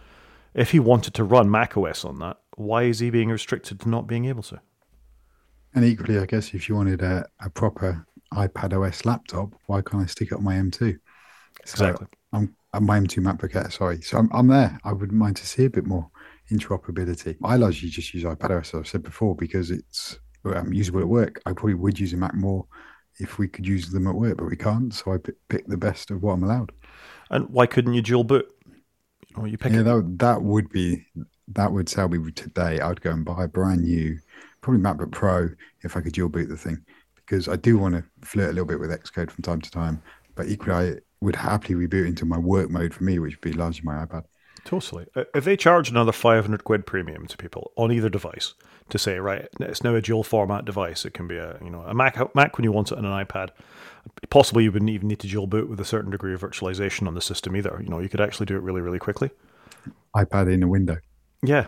If 0.54 0.71
he 0.71 0.80
wanted 0.80 1.13
to 1.15 1.23
run 1.23 1.49
macOS 1.49 2.06
on 2.06 2.19
that, 2.19 2.38
why 2.56 2.84
is 2.84 2.99
he 2.99 3.10
being 3.10 3.30
restricted 3.30 3.80
to 3.82 3.89
not 3.89 4.08
being 4.08 4.26
able 4.26 4.43
to? 4.43 4.62
And 5.76 5.84
equally, 5.84 6.19
I 6.19 6.26
guess 6.26 6.54
if 6.54 6.69
you 6.69 6.76
wanted 6.76 7.02
a, 7.02 7.28
a 7.39 7.49
proper 7.49 8.06
iPad 8.34 8.80
OS 8.80 9.06
laptop, 9.06 9.54
why 9.65 9.82
can't 9.82 10.04
I 10.04 10.06
stick 10.06 10.32
it 10.32 10.36
on 10.36 10.43
my 10.43 10.56
M2? 10.56 10.99
So 11.65 11.86
exactly. 11.86 12.08
I'm 12.32 12.56
my 12.82 13.00
M2 13.00 13.20
MacBook 13.20 13.56
Air, 13.56 13.70
sorry. 13.70 14.02
So 14.02 14.18
I'm, 14.18 14.30
I'm 14.34 14.48
there. 14.48 14.80
I 14.84 14.94
wouldn't 14.94 15.18
mind 15.18 15.36
to 15.38 15.46
see 15.46 15.66
a 15.66 15.70
bit 15.70 15.86
more 15.86 16.10
interoperability. 16.52 17.38
I 17.44 17.56
largely 17.56 17.90
just 17.90 18.14
use 18.14 18.24
iPadOS, 18.24 18.68
as 18.68 18.76
I've 18.76 18.88
said 18.88 19.04
before, 19.04 19.36
because 19.36 19.72
it's 19.72 20.20
um, 20.46 20.74
usable 20.74 21.02
at 21.02 21.08
work. 21.08 21.42
I 21.46 21.54
probably 21.54 21.76
would 21.76 22.00
use 22.00 22.14
a 22.14 22.18
Mac 22.18 22.34
more 22.36 22.66
if 23.20 23.38
we 23.38 23.48
could 23.48 23.66
use 23.66 23.90
them 23.90 24.08
at 24.08 24.16
work, 24.16 24.38
but 24.38 24.50
we 24.50 24.56
can't. 24.56 24.94
So 24.94 25.14
I 25.14 25.18
pick 25.50 25.68
the 25.68 25.78
best 25.78 26.12
of 26.12 26.24
what 26.24 26.34
I'm 26.34 26.44
allowed. 26.44 26.72
And 27.30 27.48
why 27.50 27.66
couldn't 27.66 27.94
you 27.94 28.02
dual 28.02 28.24
boot? 28.24 28.52
Or 29.36 29.48
you 29.48 29.58
pick 29.58 29.74
yeah, 29.74 29.84
that, 29.84 30.16
that 30.20 30.42
would 30.42 30.70
be 30.70 31.06
that 31.50 31.72
would 31.72 31.88
tell 31.88 32.08
me 32.08 32.32
today. 32.32 32.80
I'd 32.80 33.02
go 33.02 33.12
and 33.12 33.26
buy 33.26 33.44
a 33.44 33.48
brand 33.48 33.84
new, 33.84 34.18
probably 34.62 34.82
MacBook 34.82 35.12
Pro 35.12 35.50
if 35.82 35.98
I 35.98 36.02
could 36.02 36.14
dual 36.14 36.30
boot 36.30 36.50
the 36.50 36.58
thing, 36.58 36.84
because 37.16 37.48
I 37.48 37.56
do 37.56 37.78
want 37.78 37.96
to 37.96 38.04
flirt 38.22 38.50
a 38.50 38.54
little 38.54 38.66
bit 38.66 38.80
with 38.80 38.92
Xcode 38.92 39.32
from 39.32 39.44
time 39.44 39.62
to 39.62 39.72
time. 39.72 40.02
But 40.36 40.48
equally, 40.48 40.74
I 40.74 41.00
would 41.24 41.38
happily 41.38 41.76
reboot 41.76 42.08
into 42.08 42.26
my 42.26 42.38
work 42.38 42.70
mode 42.70 42.94
for 42.94 43.04
me, 43.04 43.20
which 43.20 43.36
would 43.36 43.42
be 43.42 43.54
largely 43.54 43.84
my 43.84 44.06
iPad. 44.06 44.24
Totally. 44.66 45.08
Uh, 45.16 45.24
if 45.36 45.44
they 45.44 45.58
charge 45.58 45.90
another 45.90 46.12
500 46.12 46.64
quid 46.64 46.86
premium 46.86 47.28
to 47.28 47.38
people 47.38 47.72
on 47.76 47.92
either 47.92 48.10
device 48.10 48.54
to 48.90 48.98
say, 48.98 49.20
right, 49.20 49.48
it's 49.60 49.84
now 49.84 49.96
a 49.96 50.02
dual 50.02 50.24
format 50.24 50.66
device, 50.66 51.06
it 51.06 51.14
can 51.14 51.28
be 51.28 51.38
a, 51.38 51.58
you 51.64 51.70
know, 51.70 51.82
a 51.82 51.94
Mac, 51.94 52.18
Mac 52.36 52.58
when 52.58 52.64
you 52.64 52.72
want 52.72 52.92
it 52.92 52.98
on 52.98 53.06
an 53.06 53.26
iPad. 53.26 53.50
Possibly 54.30 54.64
you 54.64 54.72
wouldn't 54.72 54.92
even 54.92 55.08
need 55.08 55.20
to 55.20 55.28
dual 55.28 55.48
boot 55.48 55.70
with 55.70 55.80
a 55.80 55.86
certain 55.86 56.12
degree 56.12 56.34
of 56.34 56.42
virtualization 56.42 57.08
on 57.08 57.14
the 57.14 57.22
system 57.22 57.56
either. 57.56 57.80
You 57.82 57.90
know, 57.90 58.00
you 58.00 58.10
could 58.10 58.22
actually 58.22 58.46
do 58.46 58.56
it 58.56 58.62
really, 58.62 58.82
really 58.82 59.00
quickly. 59.00 59.32
iPad 60.16 60.52
in 60.52 60.64
a 60.64 60.68
window. 60.68 60.98
Yeah. 61.42 61.68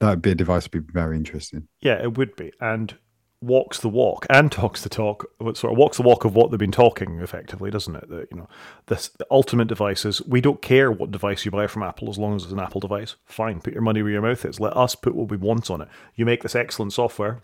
That 0.00 0.10
would 0.10 0.22
be 0.22 0.30
a 0.30 0.34
device 0.34 0.68
would 0.70 0.86
be 0.86 0.92
very 0.92 1.16
interesting. 1.16 1.68
Yeah, 1.80 2.00
it 2.02 2.16
would 2.16 2.36
be. 2.36 2.52
And 2.60 2.96
walks 3.40 3.78
the 3.78 3.88
walk 3.88 4.26
and 4.30 4.50
talks 4.50 4.82
the 4.82 4.88
talk, 4.88 5.30
sort 5.40 5.72
of 5.72 5.78
walks 5.78 5.96
the 5.96 6.02
walk 6.02 6.24
of 6.24 6.34
what 6.34 6.50
they've 6.50 6.58
been 6.58 6.72
talking 6.72 7.20
effectively, 7.20 7.70
doesn't 7.70 7.96
it? 7.96 8.08
That 8.08 8.28
you 8.30 8.36
know, 8.36 8.48
this 8.86 9.08
the 9.08 9.26
ultimate 9.30 9.70
is. 10.04 10.22
We 10.26 10.40
don't 10.40 10.62
care 10.62 10.90
what 10.90 11.10
device 11.10 11.44
you 11.44 11.50
buy 11.50 11.66
from 11.66 11.82
Apple 11.82 12.10
as 12.10 12.18
long 12.18 12.34
as 12.34 12.44
it's 12.44 12.52
an 12.52 12.60
Apple 12.60 12.80
device. 12.80 13.16
Fine, 13.26 13.60
put 13.60 13.72
your 13.72 13.82
money 13.82 14.02
where 14.02 14.12
your 14.12 14.22
mouth 14.22 14.44
is. 14.44 14.60
Let 14.60 14.76
us 14.76 14.94
put 14.94 15.14
what 15.14 15.30
we 15.30 15.36
want 15.36 15.70
on 15.70 15.82
it. 15.82 15.88
You 16.14 16.26
make 16.26 16.42
this 16.42 16.56
excellent 16.56 16.92
software 16.92 17.40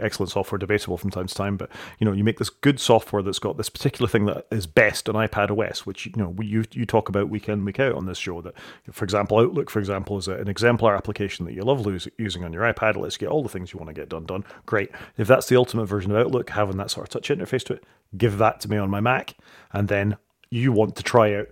excellent 0.00 0.30
software 0.30 0.58
debatable 0.58 0.96
from 0.96 1.10
time 1.10 1.26
to 1.26 1.34
time 1.34 1.56
but 1.56 1.70
you 1.98 2.04
know 2.04 2.12
you 2.12 2.24
make 2.24 2.38
this 2.38 2.50
good 2.50 2.80
software 2.80 3.22
that's 3.22 3.38
got 3.38 3.56
this 3.56 3.68
particular 3.68 4.08
thing 4.08 4.24
that 4.26 4.46
is 4.50 4.66
best 4.66 5.08
on 5.08 5.14
ipad 5.14 5.50
os 5.50 5.84
which 5.84 6.06
you 6.06 6.12
know 6.16 6.34
you, 6.40 6.64
you 6.72 6.86
talk 6.86 7.08
about 7.08 7.28
week 7.28 7.48
in 7.48 7.64
week 7.64 7.80
out 7.80 7.94
on 7.94 8.06
this 8.06 8.18
show 8.18 8.40
that 8.40 8.54
for 8.90 9.04
example 9.04 9.38
outlook 9.38 9.70
for 9.70 9.78
example 9.78 10.18
is 10.18 10.28
an 10.28 10.48
exemplar 10.48 10.94
application 10.94 11.44
that 11.46 11.54
you 11.54 11.62
love 11.62 11.86
using 12.18 12.44
on 12.44 12.52
your 12.52 12.62
ipad. 12.62 12.96
Lets 12.96 13.16
you 13.16 13.26
get 13.26 13.28
all 13.28 13.42
the 13.42 13.48
things 13.48 13.72
you 13.72 13.78
want 13.78 13.88
to 13.88 13.94
get 13.94 14.08
done 14.08 14.24
done. 14.24 14.44
Great. 14.66 14.90
If 15.16 15.26
that's 15.28 15.48
the 15.48 15.56
ultimate 15.56 15.86
version 15.86 16.10
of 16.10 16.16
outlook 16.16 16.50
having 16.50 16.76
that 16.76 16.90
sort 16.90 17.06
of 17.06 17.10
touch 17.10 17.28
interface 17.28 17.64
to 17.64 17.74
it 17.74 17.84
give 18.16 18.38
that 18.38 18.60
to 18.60 18.70
me 18.70 18.76
on 18.76 18.90
my 18.90 19.00
mac 19.00 19.34
and 19.72 19.88
then 19.88 20.16
you 20.50 20.70
want 20.70 20.96
to 20.96 21.02
try 21.02 21.34
out 21.34 21.48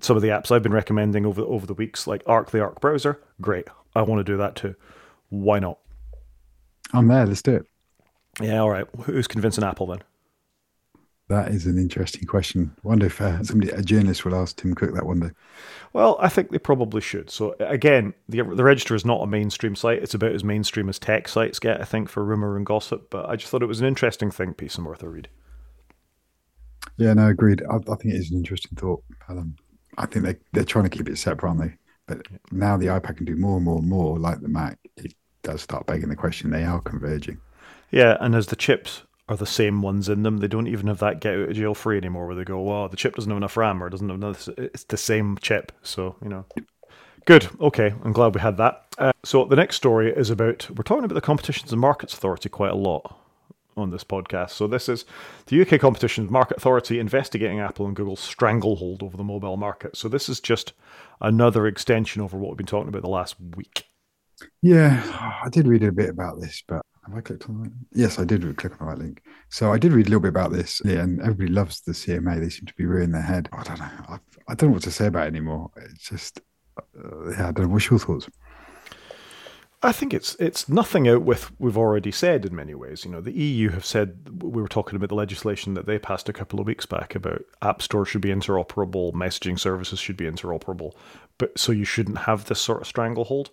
some 0.00 0.16
of 0.16 0.22
the 0.22 0.28
apps 0.28 0.52
i've 0.52 0.62
been 0.62 0.72
recommending 0.72 1.26
over 1.26 1.42
over 1.42 1.66
the 1.66 1.74
weeks 1.74 2.06
like 2.06 2.22
arc 2.26 2.50
the 2.50 2.60
arc 2.60 2.80
browser. 2.80 3.20
Great. 3.40 3.68
I 3.96 4.02
want 4.02 4.20
to 4.20 4.24
do 4.24 4.36
that 4.38 4.56
too. 4.56 4.74
Why 5.28 5.58
not? 5.58 5.78
I'm 6.92 7.08
there. 7.08 7.26
Let's 7.26 7.42
do 7.42 7.56
it 7.56 7.66
yeah, 8.40 8.58
all 8.58 8.70
right. 8.70 8.86
Who's 9.02 9.26
convincing 9.26 9.64
Apple 9.64 9.86
then? 9.86 10.02
That 11.28 11.48
is 11.48 11.64
an 11.64 11.78
interesting 11.78 12.26
question. 12.26 12.74
I 12.84 12.88
wonder 12.88 13.06
if 13.06 13.18
uh, 13.20 13.42
somebody, 13.42 13.72
a 13.72 13.80
journalist, 13.80 14.24
will 14.24 14.34
ask 14.34 14.56
Tim 14.56 14.74
Cook 14.74 14.94
that 14.94 15.06
one 15.06 15.20
day. 15.20 15.30
Well, 15.94 16.18
I 16.20 16.28
think 16.28 16.50
they 16.50 16.58
probably 16.58 17.00
should. 17.00 17.30
So 17.30 17.56
again, 17.60 18.12
the 18.28 18.42
the 18.42 18.64
Register 18.64 18.94
is 18.94 19.06
not 19.06 19.22
a 19.22 19.26
mainstream 19.26 19.74
site. 19.74 20.02
It's 20.02 20.12
about 20.12 20.32
as 20.32 20.44
mainstream 20.44 20.88
as 20.90 20.98
tech 20.98 21.28
sites 21.28 21.58
get, 21.58 21.80
I 21.80 21.84
think, 21.84 22.10
for 22.10 22.22
rumor 22.22 22.56
and 22.56 22.66
gossip. 22.66 23.08
But 23.08 23.30
I 23.30 23.36
just 23.36 23.50
thought 23.50 23.62
it 23.62 23.66
was 23.66 23.80
an 23.80 23.86
interesting 23.86 24.30
think 24.30 24.58
piece 24.58 24.76
and 24.76 24.86
worth 24.86 25.02
a 25.02 25.08
read. 25.08 25.28
Yeah, 26.98 27.14
no, 27.14 27.28
agreed. 27.28 27.62
I, 27.70 27.76
I 27.76 27.96
think 27.96 28.14
it 28.14 28.18
is 28.18 28.30
an 28.30 28.36
interesting 28.36 28.76
thought. 28.76 29.02
Um, 29.28 29.56
I 29.96 30.04
think 30.04 30.26
they 30.26 30.36
they're 30.52 30.64
trying 30.64 30.84
to 30.84 30.94
keep 30.94 31.08
it 31.08 31.16
separate, 31.16 31.48
aren't 31.48 31.60
they? 31.62 31.76
But 32.06 32.26
now 32.52 32.76
the 32.76 32.86
iPad 32.86 33.16
can 33.16 33.24
do 33.24 33.36
more 33.36 33.56
and 33.56 33.64
more 33.64 33.78
and 33.78 33.88
more, 33.88 34.18
like 34.18 34.42
the 34.42 34.48
Mac. 34.48 34.78
It 34.98 35.14
does 35.42 35.62
start 35.62 35.86
begging 35.86 36.10
the 36.10 36.16
question: 36.16 36.50
they 36.50 36.64
are 36.64 36.82
converging. 36.82 37.40
Yeah, 37.90 38.16
and 38.20 38.34
as 38.34 38.48
the 38.48 38.56
chips 38.56 39.02
are 39.28 39.36
the 39.36 39.46
same 39.46 39.82
ones 39.82 40.08
in 40.08 40.22
them, 40.22 40.38
they 40.38 40.48
don't 40.48 40.66
even 40.66 40.86
have 40.88 40.98
that 40.98 41.20
get 41.20 41.34
out 41.34 41.48
of 41.48 41.56
jail 41.56 41.74
free 41.74 41.96
anymore 41.96 42.26
where 42.26 42.36
they 42.36 42.44
go, 42.44 42.60
well, 42.60 42.88
the 42.88 42.96
chip 42.96 43.14
doesn't 43.14 43.30
have 43.30 43.36
enough 43.36 43.56
RAM 43.56 43.82
or 43.82 43.88
doesn't 43.88 44.08
have 44.08 44.18
enough. 44.18 44.48
It's 44.58 44.84
the 44.84 44.96
same 44.96 45.38
chip. 45.38 45.72
So, 45.82 46.16
you 46.22 46.28
know. 46.28 46.44
Good. 47.24 47.48
Okay. 47.60 47.94
I'm 48.04 48.12
glad 48.12 48.34
we 48.34 48.40
had 48.40 48.58
that. 48.58 48.86
Uh, 48.98 49.12
so, 49.24 49.44
the 49.46 49.56
next 49.56 49.76
story 49.76 50.12
is 50.12 50.28
about 50.28 50.68
we're 50.70 50.82
talking 50.82 51.04
about 51.04 51.14
the 51.14 51.20
Competitions 51.20 51.72
and 51.72 51.80
Markets 51.80 52.12
Authority 52.12 52.50
quite 52.50 52.70
a 52.70 52.76
lot 52.76 53.18
on 53.76 53.90
this 53.90 54.04
podcast. 54.04 54.50
So, 54.50 54.66
this 54.66 54.90
is 54.90 55.06
the 55.46 55.62
UK 55.62 55.80
Competition 55.80 56.30
Market 56.30 56.58
Authority 56.58 57.00
investigating 57.00 57.60
Apple 57.60 57.86
and 57.86 57.96
Google's 57.96 58.20
stranglehold 58.20 59.02
over 59.02 59.16
the 59.16 59.24
mobile 59.24 59.56
market. 59.56 59.96
So, 59.96 60.08
this 60.08 60.28
is 60.28 60.38
just 60.38 60.74
another 61.20 61.66
extension 61.66 62.20
over 62.20 62.36
what 62.36 62.50
we've 62.50 62.58
been 62.58 62.66
talking 62.66 62.88
about 62.88 63.02
the 63.02 63.08
last 63.08 63.36
week. 63.56 63.86
Yeah, 64.60 65.02
I 65.42 65.48
did 65.48 65.66
read 65.66 65.82
a 65.82 65.92
bit 65.92 66.10
about 66.10 66.40
this, 66.40 66.62
but 66.66 66.84
have 67.06 67.16
I 67.16 67.20
clicked 67.20 67.48
on 67.48 67.62
that? 67.62 67.72
Yes, 67.92 68.18
I 68.18 68.24
did 68.24 68.56
click 68.56 68.72
on 68.72 68.78
the 68.78 68.84
right 68.84 68.98
link. 68.98 69.22
So 69.48 69.72
I 69.72 69.78
did 69.78 69.92
read 69.92 70.06
a 70.06 70.10
little 70.10 70.20
bit 70.20 70.28
about 70.28 70.52
this, 70.52 70.80
yeah, 70.84 71.00
and 71.00 71.20
everybody 71.20 71.48
loves 71.48 71.80
the 71.80 71.92
CMA. 71.92 72.40
They 72.40 72.48
seem 72.48 72.66
to 72.66 72.74
be 72.74 72.86
rearing 72.86 73.12
their 73.12 73.22
head. 73.22 73.48
I 73.52 73.62
don't 73.62 73.78
know. 73.78 73.90
I, 74.08 74.18
I 74.48 74.54
don't 74.54 74.70
know 74.70 74.74
what 74.74 74.82
to 74.84 74.90
say 74.90 75.06
about 75.06 75.24
it 75.24 75.28
anymore. 75.28 75.70
It's 75.76 76.08
just, 76.08 76.40
uh, 76.78 77.30
yeah, 77.30 77.48
I 77.48 77.52
don't 77.52 77.66
know. 77.66 77.68
What's 77.68 77.90
your 77.90 77.98
thoughts? 77.98 78.28
I 79.84 79.92
think 79.92 80.14
it's 80.14 80.34
it's 80.36 80.66
nothing 80.66 81.06
out 81.08 81.22
with 81.22 81.52
we've 81.60 81.76
already 81.76 82.10
said 82.10 82.46
in 82.46 82.56
many 82.56 82.74
ways. 82.74 83.04
You 83.04 83.10
know, 83.10 83.20
the 83.20 83.32
EU 83.32 83.68
have 83.68 83.84
said 83.84 84.42
we 84.42 84.62
were 84.62 84.68
talking 84.68 84.96
about 84.96 85.10
the 85.10 85.14
legislation 85.14 85.74
that 85.74 85.84
they 85.84 85.98
passed 85.98 86.26
a 86.30 86.32
couple 86.32 86.58
of 86.58 86.66
weeks 86.66 86.86
back 86.86 87.14
about 87.14 87.44
app 87.60 87.82
stores 87.82 88.08
should 88.08 88.22
be 88.22 88.30
interoperable, 88.30 89.12
messaging 89.12 89.60
services 89.60 89.98
should 89.98 90.16
be 90.16 90.24
interoperable, 90.24 90.92
but 91.36 91.58
so 91.58 91.70
you 91.70 91.84
shouldn't 91.84 92.16
have 92.16 92.46
this 92.46 92.60
sort 92.60 92.80
of 92.80 92.86
stranglehold. 92.86 93.50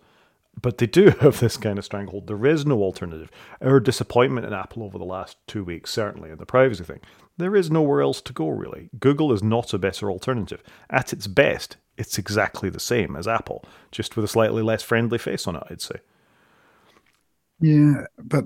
But 0.60 0.78
they 0.78 0.88
do 0.88 1.10
have 1.22 1.40
this 1.40 1.58
kind 1.58 1.78
of 1.78 1.86
stranglehold. 1.86 2.28
There 2.28 2.46
is 2.46 2.66
no 2.66 2.82
alternative. 2.82 3.30
Our 3.62 3.80
disappointment 3.80 4.46
in 4.46 4.54
Apple 4.54 4.84
over 4.84 4.98
the 4.98 5.06
last 5.06 5.38
two 5.48 5.64
weeks, 5.64 5.92
certainly 5.92 6.32
in 6.32 6.38
the 6.38 6.46
privacy 6.46 6.84
thing, 6.84 7.00
there 7.38 7.56
is 7.56 7.72
nowhere 7.72 8.02
else 8.02 8.22
to 8.22 8.34
go 8.34 8.50
really. 8.50 8.90
Google 9.00 9.32
is 9.32 9.42
not 9.42 9.74
a 9.74 9.80
better 9.80 10.12
alternative. 10.12 10.62
At 10.90 11.14
its 11.14 11.28
best, 11.28 11.78
it's 11.98 12.18
exactly 12.18 12.70
the 12.70 12.80
same 12.80 13.16
as 13.16 13.28
Apple, 13.28 13.64
just 13.92 14.16
with 14.16 14.26
a 14.26 14.28
slightly 14.28 14.62
less 14.62 14.84
friendly 14.84 15.18
face 15.18 15.48
on 15.48 15.56
it, 15.56 15.64
I'd 15.70 15.82
say. 15.82 15.96
Yeah, 17.60 18.06
but 18.18 18.46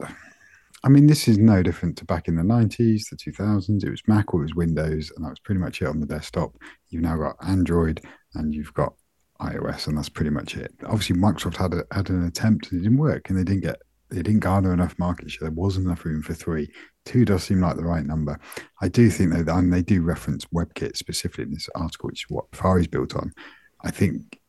I 0.83 0.89
mean, 0.89 1.07
this 1.07 1.27
is 1.27 1.39
no 1.39 1.63
different 1.63 1.97
to 1.97 2.05
back 2.05 2.27
in 2.27 2.35
the 2.35 2.43
90s, 2.43 3.09
the 3.09 3.15
2000s. 3.15 3.83
It 3.83 3.89
was 3.89 4.07
Mac 4.07 4.33
or 4.33 4.41
it 4.41 4.43
was 4.43 4.55
Windows, 4.55 5.11
and 5.15 5.25
that 5.25 5.29
was 5.29 5.39
pretty 5.39 5.59
much 5.59 5.81
it 5.81 5.87
on 5.87 5.99
the 5.99 6.05
desktop. 6.05 6.55
You've 6.89 7.01
now 7.01 7.17
got 7.17 7.37
Android 7.41 8.01
and 8.35 8.53
you've 8.53 8.73
got 8.73 8.93
iOS, 9.41 9.87
and 9.87 9.97
that's 9.97 10.09
pretty 10.09 10.31
much 10.31 10.55
it. 10.55 10.73
Obviously, 10.85 11.15
Microsoft 11.15 11.57
had 11.57 11.73
a, 11.73 11.83
had 11.91 12.09
an 12.09 12.25
attempt 12.25 12.71
and 12.71 12.79
it 12.79 12.83
didn't 12.83 12.97
work, 12.97 13.29
and 13.29 13.37
they 13.37 13.43
didn't 13.43 13.63
get 13.63 13.77
they 14.09 14.21
didn't 14.21 14.41
garner 14.41 14.71
enough 14.71 14.97
market 14.99 15.31
share. 15.31 15.49
There 15.49 15.55
wasn't 15.55 15.87
enough 15.87 16.05
room 16.05 16.21
for 16.21 16.33
three. 16.33 16.69
Two 17.05 17.25
does 17.25 17.43
seem 17.43 17.59
like 17.59 17.75
the 17.75 17.83
right 17.83 18.05
number. 18.05 18.39
I 18.81 18.87
do 18.87 19.09
think 19.09 19.33
though, 19.33 19.55
and 19.55 19.73
they 19.73 19.81
do 19.81 20.01
reference 20.01 20.45
WebKit 20.45 20.95
specifically 20.95 21.45
in 21.45 21.53
this 21.53 21.69
article, 21.75 22.07
which 22.07 22.25
is 22.25 22.29
what 22.29 22.45
is 22.79 22.87
built 22.87 23.15
on. 23.15 23.33
I 23.81 23.91
think 23.91 24.39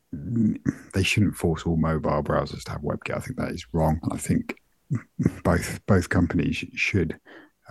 they 0.95 1.03
shouldn't 1.03 1.37
force 1.37 1.65
all 1.65 1.77
mobile 1.77 2.23
browsers 2.23 2.65
to 2.65 2.73
have 2.73 2.83
WebKit. 2.83 3.17
I 3.17 3.21
think 3.21 3.39
that 3.39 3.51
is 3.51 3.67
wrong. 3.73 4.01
I 4.11 4.17
think 4.19 4.57
both 5.43 5.85
both 5.87 6.09
companies 6.09 6.65
should 6.75 7.19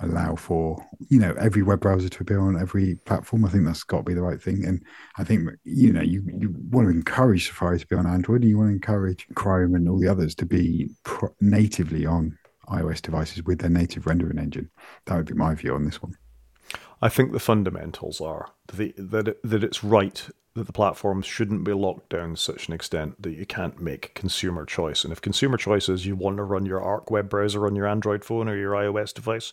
allow 0.02 0.36
for 0.36 0.86
you 1.10 1.20
know 1.20 1.34
every 1.40 1.62
web 1.62 1.80
browser 1.80 2.10
to 2.10 2.22
appear 2.22 2.40
on 2.40 2.60
every 2.60 2.96
platform. 3.06 3.46
I 3.46 3.50
think 3.50 3.66
that's 3.66 3.84
got 3.84 3.98
to 3.98 4.04
be 4.04 4.14
the 4.14 4.22
right 4.22 4.42
thing. 4.42 4.66
And 4.66 4.84
I 5.18 5.24
think 5.24 5.50
you 5.64 5.94
know 5.94 6.02
you, 6.02 6.24
you 6.38 6.54
want 6.70 6.88
to 6.88 6.94
encourage 6.94 7.48
Safari 7.48 7.80
to 7.80 7.88
be 7.88 7.96
on 7.96 8.08
Android, 8.08 8.42
and 8.42 8.50
you 8.50 8.58
want 8.58 8.70
to 8.70 8.76
encourage 8.76 9.28
Chrome 9.36 9.76
and 9.76 9.88
all 9.90 10.00
the 10.00 10.08
others 10.08 10.36
to 10.36 10.46
be 10.46 10.90
natively 11.42 12.06
on 12.06 12.38
iOS 12.68 13.02
devices 13.02 13.44
with 13.44 13.60
their 13.60 13.70
native 13.70 14.06
rendering 14.06 14.40
engine. 14.40 14.70
That 15.06 15.18
would 15.18 15.28
be 15.28 15.34
my 15.34 15.56
view 15.56 15.76
on 15.76 15.86
this 15.86 16.02
one. 16.02 16.18
I 17.02 17.10
think 17.10 17.32
the 17.32 17.40
fundamentals 17.40 18.22
are 18.22 18.52
the, 18.74 18.94
that 18.98 19.28
it, 19.28 19.40
that 19.44 19.64
it's 19.64 19.84
right 19.84 20.28
that 20.56 20.68
the 20.68 20.74
platforms 20.74 21.26
shouldn't 21.26 21.66
be 21.66 21.74
locked 21.74 22.10
down 22.10 22.32
to 22.32 22.38
such 22.38 22.68
an 22.68 22.74
extent 22.74 23.22
that 23.22 23.34
you 23.34 23.46
can't 23.46 23.82
make 23.82 24.14
consumer 24.16 24.66
choice. 24.66 25.04
And 25.04 25.12
if 25.12 25.20
consumer 25.20 25.58
choice 25.58 25.90
is 25.90 26.06
you 26.06 26.16
want 26.16 26.38
to 26.38 26.44
run 26.44 26.66
your 26.66 26.82
Arc 26.82 27.12
web 27.12 27.30
browser 27.30 27.66
on 27.66 27.76
your 27.76 27.88
Android 27.88 28.24
phone 28.24 28.48
or 28.48 28.56
your 28.56 28.72
iOS 28.72 29.14
device, 29.14 29.52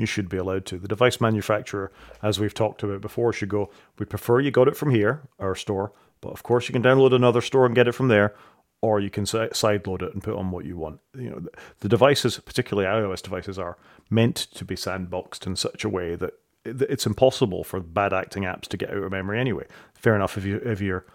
you 0.00 0.06
should 0.06 0.28
be 0.28 0.36
allowed 0.36 0.66
to. 0.66 0.78
The 0.78 0.88
device 0.88 1.20
manufacturer, 1.20 1.92
as 2.22 2.40
we've 2.40 2.54
talked 2.54 2.82
about 2.82 3.00
before, 3.00 3.32
should 3.32 3.48
go, 3.48 3.70
we 3.98 4.06
prefer 4.06 4.40
you 4.40 4.50
got 4.50 4.68
it 4.68 4.76
from 4.76 4.90
here, 4.90 5.22
our 5.38 5.54
store, 5.54 5.92
but 6.20 6.30
of 6.30 6.42
course 6.42 6.68
you 6.68 6.72
can 6.72 6.82
download 6.82 7.14
another 7.14 7.40
store 7.40 7.66
and 7.66 7.74
get 7.74 7.88
it 7.88 7.92
from 7.92 8.08
there, 8.08 8.34
or 8.82 8.98
you 9.00 9.10
can 9.10 9.24
sideload 9.24 10.02
it 10.02 10.14
and 10.14 10.22
put 10.22 10.36
on 10.36 10.50
what 10.50 10.64
you 10.64 10.76
want. 10.76 11.00
You 11.14 11.30
know, 11.30 11.42
the 11.80 11.88
devices, 11.88 12.38
particularly 12.38 12.88
iOS 12.88 13.22
devices, 13.22 13.58
are 13.58 13.76
meant 14.08 14.36
to 14.36 14.64
be 14.64 14.74
sandboxed 14.74 15.46
in 15.46 15.56
such 15.56 15.84
a 15.84 15.88
way 15.88 16.14
that 16.16 16.34
it's 16.64 17.06
impossible 17.06 17.64
for 17.64 17.80
bad 17.80 18.12
acting 18.12 18.44
apps 18.44 18.68
to 18.68 18.76
get 18.76 18.90
out 18.90 18.98
of 18.98 19.10
memory 19.10 19.40
anyway. 19.40 19.66
Fair 19.94 20.14
enough 20.14 20.36
if 20.36 20.44
you 20.44 20.56
if 20.58 20.80
you're 20.80 21.06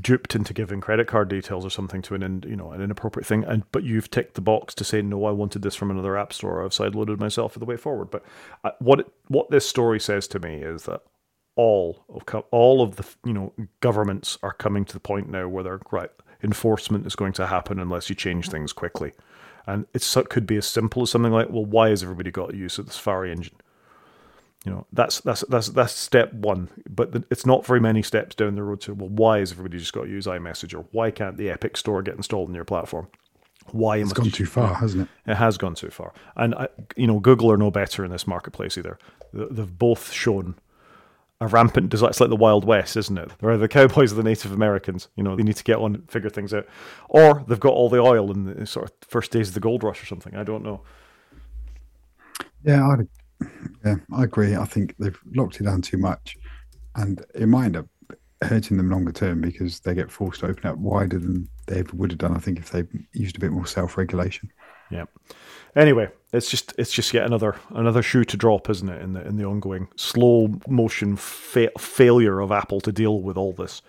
duped 0.00 0.34
into 0.34 0.52
giving 0.52 0.80
credit 0.80 1.06
card 1.06 1.28
details 1.28 1.64
or 1.64 1.70
something 1.70 2.02
to 2.02 2.14
an 2.14 2.44
you 2.46 2.56
know 2.56 2.72
an 2.72 2.80
inappropriate 2.80 3.26
thing, 3.26 3.44
and 3.44 3.64
but 3.72 3.84
you've 3.84 4.10
ticked 4.10 4.34
the 4.34 4.40
box 4.40 4.74
to 4.74 4.84
say 4.84 5.02
no, 5.02 5.24
I 5.24 5.30
wanted 5.30 5.62
this 5.62 5.74
from 5.74 5.90
another 5.90 6.16
app 6.16 6.32
store. 6.32 6.64
I've 6.64 6.70
sideloaded 6.70 7.18
myself 7.18 7.52
for 7.52 7.58
the 7.58 7.64
way 7.64 7.76
forward. 7.76 8.10
But 8.10 8.24
uh, 8.64 8.72
what 8.78 9.00
it, 9.00 9.12
what 9.28 9.50
this 9.50 9.68
story 9.68 10.00
says 10.00 10.28
to 10.28 10.38
me 10.38 10.56
is 10.56 10.84
that 10.84 11.02
all 11.56 12.04
of 12.08 12.44
all 12.50 12.82
of 12.82 12.96
the 12.96 13.06
you 13.24 13.32
know 13.32 13.52
governments 13.80 14.38
are 14.42 14.52
coming 14.52 14.84
to 14.84 14.92
the 14.92 15.00
point 15.00 15.28
now 15.28 15.48
where 15.48 15.64
they're 15.64 15.80
right 15.90 16.10
enforcement 16.42 17.06
is 17.06 17.16
going 17.16 17.32
to 17.34 17.46
happen 17.46 17.78
unless 17.78 18.08
you 18.08 18.14
change 18.14 18.48
things 18.48 18.72
quickly. 18.72 19.12
And 19.66 19.86
it 19.92 20.06
could 20.28 20.46
be 20.46 20.56
as 20.56 20.66
simple 20.66 21.02
as 21.02 21.10
something 21.10 21.32
like, 21.32 21.50
well, 21.50 21.64
why 21.64 21.88
has 21.88 22.02
everybody 22.02 22.30
got 22.30 22.54
use 22.54 22.78
of 22.78 22.86
the 22.86 22.92
Safari 22.92 23.32
engine? 23.32 23.56
You 24.66 24.72
know, 24.72 24.86
that's 24.92 25.20
that's 25.20 25.44
that's 25.48 25.68
that's 25.68 25.92
step 25.92 26.32
one. 26.32 26.68
But 26.90 27.12
the, 27.12 27.24
it's 27.30 27.46
not 27.46 27.64
very 27.64 27.78
many 27.78 28.02
steps 28.02 28.34
down 28.34 28.56
the 28.56 28.64
road 28.64 28.80
to 28.82 28.94
well, 28.94 29.08
why 29.08 29.38
has 29.38 29.52
everybody 29.52 29.78
just 29.78 29.92
got 29.92 30.02
to 30.02 30.10
use 30.10 30.26
iMessage 30.26 30.76
or 30.76 30.84
why 30.90 31.12
can't 31.12 31.36
the 31.36 31.50
Epic 31.50 31.76
Store 31.76 32.02
get 32.02 32.16
installed 32.16 32.48
on 32.48 32.54
your 32.54 32.64
platform? 32.64 33.06
Why 33.70 33.98
it's 33.98 34.12
gone 34.12 34.30
too 34.30 34.44
far, 34.44 34.74
hasn't 34.74 35.08
it? 35.08 35.30
It 35.30 35.36
has 35.36 35.56
gone 35.56 35.76
too 35.76 35.90
far, 35.90 36.12
and 36.34 36.54
I, 36.56 36.68
you 36.96 37.06
know, 37.06 37.20
Google 37.20 37.50
are 37.52 37.56
no 37.56 37.70
better 37.70 38.04
in 38.04 38.10
this 38.10 38.26
marketplace 38.26 38.76
either. 38.76 38.98
They've 39.32 39.78
both 39.78 40.10
shown 40.10 40.56
a 41.40 41.46
rampant 41.46 41.90
desire. 41.90 42.10
It's 42.10 42.20
like 42.20 42.30
the 42.30 42.36
Wild 42.36 42.64
West, 42.64 42.96
isn't 42.96 43.18
it? 43.18 43.30
They're 43.38 43.56
the 43.56 43.68
cowboys 43.68 44.10
of 44.10 44.16
the 44.16 44.24
Native 44.24 44.50
Americans. 44.50 45.08
You 45.16 45.22
know, 45.22 45.36
they 45.36 45.44
need 45.44 45.56
to 45.56 45.64
get 45.64 45.76
on 45.76 45.94
and 45.94 46.10
figure 46.10 46.30
things 46.30 46.52
out, 46.52 46.66
or 47.08 47.44
they've 47.46 47.60
got 47.60 47.72
all 47.72 47.88
the 47.88 48.00
oil 48.00 48.32
in 48.32 48.44
the 48.44 48.66
sort 48.66 48.90
of 48.90 48.96
first 49.06 49.30
days 49.30 49.48
of 49.48 49.54
the 49.54 49.60
gold 49.60 49.84
rush 49.84 50.02
or 50.02 50.06
something. 50.06 50.34
I 50.34 50.42
don't 50.42 50.64
know. 50.64 50.80
Yeah, 52.64 52.84
I'd 52.88 53.08
yeah, 53.84 53.96
I 54.12 54.24
agree. 54.24 54.56
I 54.56 54.64
think 54.64 54.94
they've 54.98 55.18
locked 55.34 55.60
it 55.60 55.64
down 55.64 55.82
too 55.82 55.98
much, 55.98 56.36
and 56.94 57.24
it 57.34 57.46
might 57.46 57.66
end 57.66 57.76
up 57.76 57.86
hurting 58.42 58.76
them 58.76 58.90
longer 58.90 59.12
term 59.12 59.40
because 59.40 59.80
they 59.80 59.94
get 59.94 60.10
forced 60.10 60.40
to 60.40 60.46
open 60.46 60.66
up 60.66 60.76
wider 60.78 61.18
than 61.18 61.48
they 61.66 61.80
ever 61.80 61.96
would 61.96 62.10
have 62.10 62.18
done. 62.18 62.36
I 62.36 62.40
think 62.40 62.58
if 62.58 62.70
they 62.70 62.84
used 63.12 63.36
a 63.36 63.40
bit 63.40 63.52
more 63.52 63.66
self 63.66 63.96
regulation. 63.96 64.50
Yeah. 64.90 65.04
Anyway, 65.74 66.08
it's 66.32 66.50
just 66.50 66.74
it's 66.78 66.92
just 66.92 67.12
yet 67.12 67.26
another 67.26 67.56
another 67.70 68.02
shoe 68.02 68.24
to 68.24 68.36
drop, 68.36 68.70
isn't 68.70 68.88
it? 68.88 69.02
In 69.02 69.12
the 69.12 69.26
in 69.26 69.36
the 69.36 69.44
ongoing 69.44 69.88
slow 69.96 70.48
motion 70.68 71.16
fa- 71.16 71.72
failure 71.78 72.40
of 72.40 72.52
Apple 72.52 72.80
to 72.82 72.92
deal 72.92 73.20
with 73.20 73.36
all 73.36 73.52
this 73.52 73.82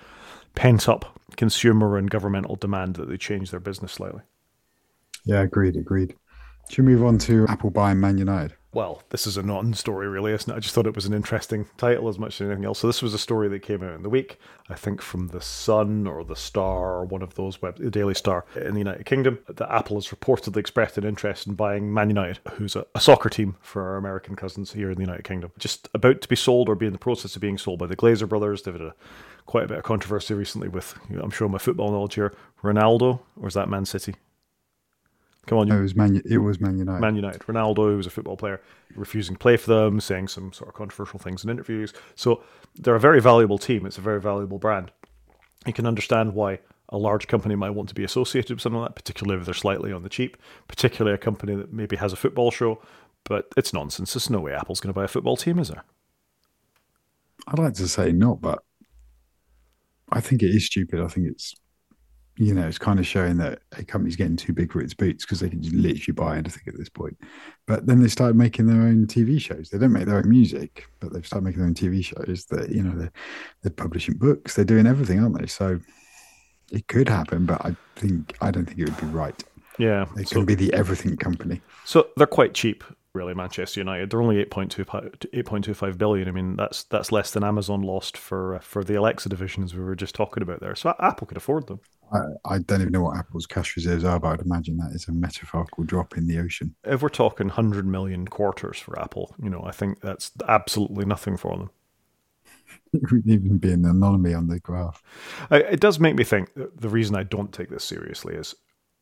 pent 0.56 0.90
up 0.90 1.20
consumer 1.36 1.98
and 1.98 2.10
governmental 2.10 2.56
demand 2.56 2.96
that 2.96 3.08
they 3.08 3.18
change 3.18 3.52
their 3.52 3.60
business 3.60 3.94
slightly. 3.94 4.22
Yeah, 5.26 5.42
agreed, 5.42 5.76
agreed. 5.76 6.16
Should 6.70 6.86
we 6.86 6.94
move 6.94 7.06
on 7.06 7.18
to 7.20 7.46
Apple 7.48 7.70
buying 7.70 8.00
Man 8.00 8.18
United? 8.18 8.57
Well, 8.74 9.02
this 9.10 9.26
is 9.26 9.38
a 9.38 9.44
non-story 9.44 10.08
really, 10.08 10.34
isn't 10.34 10.52
it? 10.52 10.56
I 10.56 10.60
just 10.60 10.76
thought 10.76 10.88
it 10.88 10.96
was 10.96 11.06
an 11.06 11.14
interesting 11.14 11.68
title 11.78 12.10
as 12.10 12.20
much 12.20 12.40
as 12.40 12.48
anything 12.48 12.66
else. 12.66 12.80
So 12.80 12.88
this 12.88 13.02
was 13.02 13.14
a 13.14 13.20
story 13.20 13.48
that 13.48 13.62
came 13.62 13.82
out 13.82 13.96
in 13.96 14.04
the 14.04 14.10
week, 14.10 14.40
I 14.70 14.76
think 14.76 15.02
from 15.02 15.30
the 15.30 15.42
Sun 15.42 16.06
or 16.06 16.24
the 16.24 16.36
Star 16.36 16.96
or 16.96 17.06
one 17.06 17.22
of 17.22 17.36
those 17.36 17.62
web, 17.62 17.78
the 17.78 17.90
Daily 17.90 18.14
Star 18.14 18.46
in 18.56 18.74
the 18.74 18.80
United 18.80 19.06
Kingdom, 19.06 19.40
that 19.48 19.74
Apple 19.74 19.96
has 19.96 20.10
reportedly 20.10 20.58
expressed 20.58 20.98
an 20.98 21.06
interest 21.06 21.48
in 21.48 21.54
buying 21.54 21.94
Man 21.94 22.10
United, 22.10 22.40
who's 22.54 22.76
a, 22.76 22.86
a 22.94 23.00
soccer 23.00 23.30
team 23.30 23.56
for 23.62 23.84
our 23.84 23.96
American 23.96 24.36
cousins 24.36 24.74
here 24.74 24.90
in 24.90 24.96
the 24.96 25.04
United 25.04 25.24
Kingdom, 25.24 25.52
just 25.58 25.90
about 25.94 26.22
to 26.22 26.28
be 26.28 26.36
sold 26.36 26.68
or 26.68 26.76
be 26.76 26.88
in 26.88 26.94
the 26.94 27.00
process 27.00 27.36
of 27.36 27.42
being 27.42 27.58
sold 27.58 27.80
by 27.80 27.88
the 27.88 27.96
Glazer 27.96 28.28
brothers. 28.28 28.62
They've 28.62 28.74
had 28.74 28.82
a, 28.82 28.96
quite 29.46 29.64
a 29.64 29.68
bit 29.68 29.78
of 29.78 29.86
controversy 29.86 30.34
recently 30.34 30.68
with, 30.68 30.94
I'm 31.10 31.32
sure 31.32 31.48
my 31.48 31.58
football 31.58 31.92
knowledge 31.92 32.16
here, 32.16 32.34
Ronaldo, 32.62 33.22
or 33.42 33.48
is 33.48 33.54
that 33.54 33.70
Man 33.70 33.86
City? 33.86 34.16
Come 35.48 35.60
on, 35.60 35.68
you, 35.68 35.76
it 35.76 35.82
was 35.82 35.96
Man. 35.96 36.22
It 36.30 36.38
was 36.38 36.60
Man 36.60 36.78
United. 36.78 37.00
Man 37.00 37.16
United. 37.16 37.42
Ronaldo, 37.42 37.96
was 37.96 38.06
a 38.06 38.10
football 38.10 38.38
player, 38.38 38.62
refusing 38.96 39.36
to 39.36 39.40
play 39.40 39.58
for 39.58 39.74
them, 39.74 40.00
saying 40.00 40.28
some 40.28 40.52
sort 40.54 40.68
of 40.68 40.76
controversial 40.76 41.20
things 41.20 41.44
in 41.44 41.50
interviews. 41.50 41.94
So 42.16 42.44
they're 42.76 42.96
a 42.96 43.00
very 43.00 43.22
valuable 43.22 43.58
team. 43.58 43.86
It's 43.86 43.98
a 43.98 44.02
very 44.02 44.22
valuable 44.22 44.60
brand. 44.60 44.92
You 45.66 45.74
can 45.74 45.88
understand 45.88 46.34
why 46.34 46.60
a 46.90 46.98
large 46.98 47.28
company 47.28 47.56
might 47.56 47.72
want 47.72 47.90
to 47.90 47.96
be 47.96 48.04
associated 48.04 48.56
with 48.56 48.62
something 48.62 48.80
like 48.80 48.90
that, 48.90 48.96
particularly 48.96 49.40
if 49.40 49.46
they're 49.46 49.54
slightly 49.54 49.92
on 49.92 50.04
the 50.04 50.10
cheap. 50.10 50.38
Particularly 50.68 51.16
a 51.16 51.18
company 51.18 51.56
that 51.56 51.72
maybe 51.72 51.96
has 51.96 52.12
a 52.12 52.18
football 52.18 52.52
show, 52.52 52.82
but 53.24 53.48
it's 53.56 53.74
nonsense. 53.74 54.14
There's 54.14 54.30
no 54.30 54.42
way 54.42 54.54
Apple's 54.54 54.82
going 54.82 54.94
to 54.94 55.00
buy 55.00 55.06
a 55.06 55.10
football 55.10 55.38
team, 55.38 55.60
is 55.60 55.70
there? 55.70 55.84
I'd 57.48 57.60
like 57.60 57.74
to 57.76 57.88
say 57.88 58.12
not, 58.12 58.42
but 58.42 58.64
I 60.12 60.20
think 60.20 60.44
it 60.44 60.50
is 60.50 60.66
stupid. 60.66 61.00
I 61.00 61.08
think 61.08 61.28
it's 61.28 61.56
you 62.38 62.54
know, 62.54 62.68
it's 62.68 62.78
kind 62.78 63.00
of 63.00 63.08
showing 63.08 63.38
that 63.38 63.60
a 63.78 63.84
company's 63.84 64.16
getting 64.16 64.38
too 64.38 64.54
big 64.54 64.72
for 64.72 64.80
its 64.80 64.94
boots 64.94 65.26
because 65.26 65.40
they 65.40 65.50
can 65.50 65.62
just 65.62 65.76
literally 65.76 66.14
buy 66.14 66.38
anything 66.38 66.64
at 66.68 66.78
this 66.78 66.90
point. 66.90 67.18
But 67.66 67.88
then 67.88 68.02
they 68.02 68.08
started 68.08 68.36
making 68.36 68.68
their 68.68 68.82
own 68.82 69.08
TV 69.08 69.42
shows. 69.42 69.70
They 69.70 69.78
don't 69.78 69.92
make 69.92 70.06
their 70.06 70.18
own 70.18 70.30
music, 70.30 70.88
but 71.00 71.12
they've 71.12 71.26
started 71.26 71.46
making 71.46 71.62
their 71.62 71.68
own 71.68 71.74
TV 71.74 72.04
shows. 72.04 72.46
That 72.46 72.70
you 72.70 72.84
know, 72.84 72.98
they're, 72.98 73.12
they're 73.64 73.72
publishing 73.72 74.18
books. 74.18 74.56
They're 74.56 74.66
doing 74.66 74.86
everything, 74.86 75.20
aren't 75.20 75.40
they? 75.40 75.48
So 75.48 75.80
it 76.72 76.88
could 76.88 77.10
happen, 77.10 77.46
but 77.46 77.66
I 77.66 77.76
think 77.96 78.36
I 78.42 78.52
don't 78.52 78.66
think 78.66 78.80
it 78.80 78.86
would 78.86 79.00
be 79.00 79.08
right. 79.08 79.44
Yeah, 79.80 80.06
they 80.16 80.24
so, 80.24 80.38
can 80.38 80.46
be 80.46 80.56
the 80.56 80.74
everything 80.74 81.18
company. 81.18 81.62
So 81.86 82.10
they're 82.18 82.28
quite 82.28 82.54
cheap 82.54 82.84
really 83.14 83.34
Manchester 83.34 83.80
United. 83.80 84.10
They're 84.10 84.22
only 84.22 84.44
8.25 84.46 85.98
billion. 85.98 86.28
I 86.28 86.32
mean, 86.32 86.56
that's 86.56 86.84
that's 86.84 87.12
less 87.12 87.32
than 87.32 87.44
Amazon 87.44 87.82
lost 87.82 88.18
for 88.18 88.56
uh, 88.56 88.60
for 88.60 88.84
the 88.84 88.96
Alexa 88.96 89.30
divisions 89.30 89.74
we 89.74 89.84
were 89.84 89.96
just 89.96 90.16
talking 90.16 90.44
about 90.44 90.60
there. 90.60 90.76
So 90.76 90.94
Apple 91.00 91.28
could 91.28 91.38
afford 91.38 91.68
them. 91.68 91.80
I, 92.14 92.20
I, 92.46 92.58
don't 92.60 92.80
even 92.80 92.94
know 92.94 93.02
what 93.02 93.18
Apple's 93.18 93.46
cash 93.46 93.76
reserves 93.76 94.06
are, 94.06 94.18
but 94.18 94.30
I'd 94.30 94.46
imagine 94.46 94.78
that 94.78 94.94
is 94.94 95.10
a 95.10 95.12
metaphorical 95.12 95.84
drop 95.84 96.16
in 96.16 96.26
the 96.28 96.40
ocean. 96.40 96.74
If 96.86 97.02
we're 97.02 97.10
talking 97.10 97.48
100 97.48 97.86
million 97.86 98.28
quarters 98.28 98.80
for 98.80 98.98
Apple, 98.98 99.36
you 99.44 99.50
know, 99.50 99.62
I 99.66 99.72
think 99.72 100.00
that's 100.00 100.32
absolutely 100.48 101.04
nothing 101.04 101.36
for 101.36 101.58
them. 101.58 101.70
it 102.94 103.12
would 103.12 103.28
even 103.28 103.58
be 103.58 103.74
an 103.74 103.86
anomaly 103.86 104.34
on 104.34 104.48
the 104.48 104.60
graph. 104.60 105.04
It 105.52 105.82
does 105.82 106.00
make 106.00 106.16
me 106.16 106.24
think 106.24 106.50
the 106.56 106.90
reason 106.90 107.16
I 107.16 107.24
don't 107.24 107.52
take 107.54 107.70
this 107.70 107.84
seriously 107.84 108.36
is 108.36 108.56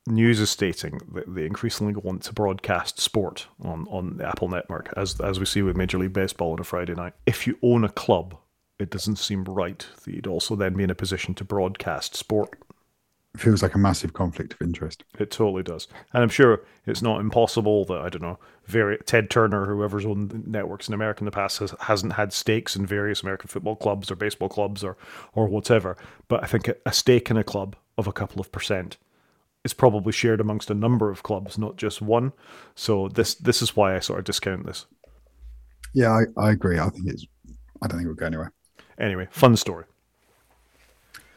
news 0.08 0.39
is 0.39 0.49
stating 0.49 0.99
that 1.14 1.34
they 1.34 1.45
increasingly 1.45 1.93
want 1.95 2.24
to 2.24 2.34
broadcast 2.34 2.99
sport 2.99 3.47
on, 3.62 3.88
on 3.89 4.18
the 4.18 4.28
Apple 4.28 4.49
network, 4.49 4.93
as 4.95 5.20
as 5.20 5.39
we 5.39 5.45
see 5.45 5.62
with 5.62 5.78
Major 5.78 5.97
League 5.97 6.14
Baseball 6.14 6.53
on 6.53 6.60
a 6.60 6.64
Friday 6.64 6.93
night. 6.93 7.14
If 7.26 7.47
you 7.47 7.58
own 7.62 7.84
a 7.84 7.89
club, 7.89 8.38
it 8.80 8.89
doesn't 8.89 9.18
seem 9.18 9.43
right 9.45 9.86
that 10.03 10.14
you'd 10.14 10.28
also 10.28 10.56
then 10.56 10.74
be 10.74 10.84
in 10.84 10.89
a 10.89 10.95
position 10.95 11.34
to 11.36 11.43
broadcast 11.43 12.16
sport. 12.16 12.49
It 13.34 13.41
feels 13.41 13.62
like 13.62 13.76
a 13.76 13.80
massive 13.80 14.14
conflict 14.14 14.53
of 14.53 14.62
interest. 14.62 15.03
It 15.20 15.30
totally 15.30 15.64
does, 15.64 15.88
and 16.14 16.24
I'm 16.24 16.30
sure 16.30 16.62
it's 16.86 17.01
not 17.01 17.20
impossible 17.20 17.84
that 17.86 17.99
I 17.99 18.10
don't 18.10 18.22
know, 18.22 18.39
very 18.66 18.97
Ted 19.06 19.30
Turner, 19.30 19.66
whoever's 19.66 20.06
owned 20.06 20.47
networks 20.47 20.88
in 20.88 20.93
America 20.93 21.22
in 21.22 21.26
the 21.26 21.32
past, 21.32 21.60
has, 21.60 21.74
hasn't 21.82 22.14
had 22.14 22.32
stakes 22.32 22.76
in 22.76 22.86
various 22.86 23.24
American 23.24 23.49
football 23.49 23.76
clubs 23.76 24.10
or 24.10 24.16
baseball 24.16 24.49
clubs 24.49 24.84
or 24.84 24.95
or 25.34 25.47
whatever. 25.47 25.97
But 26.28 26.43
I 26.43 26.47
think 26.47 26.68
a, 26.68 26.76
a 26.86 26.93
stake 26.93 27.30
in 27.30 27.38
a 27.38 27.43
club 27.43 27.76
of 27.97 28.08
a 28.08 28.14
couple 28.14 28.39
of 28.39 28.51
percent 28.51 28.97
is 29.66 29.74
probably 29.74 30.13
shared 30.13 30.39
amongst 30.39 30.70
a 30.70 30.76
number 30.76 31.09
of 31.09 31.24
clubs, 31.24 31.57
not 31.57 31.76
just 31.76 32.01
one. 32.01 32.32
So 32.76 33.09
this 33.09 33.36
this 33.36 33.61
is 33.61 33.76
why 33.76 33.95
I 33.95 33.99
sort 33.99 34.20
of 34.20 34.26
discount 34.26 34.66
this. 34.66 34.86
Yeah, 35.93 36.11
I, 36.11 36.41
I 36.41 36.51
agree. 36.51 36.80
I 36.80 36.88
think 36.89 37.07
it's. 37.07 37.26
I 37.82 37.88
don't 37.88 37.97
think 37.97 38.07
we'll 38.07 38.16
go 38.16 38.28
anywhere. 38.28 38.53
Anyway, 38.97 39.28
fun 39.32 39.57
story. 39.57 39.86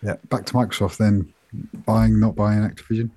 Yeah, 0.02 0.16
back 0.28 0.46
to 0.46 0.52
Microsoft 0.52 0.98
then. 0.98 1.32
Buying, 1.86 2.20
not 2.20 2.36
buying 2.36 2.60
Activision. 2.60 3.10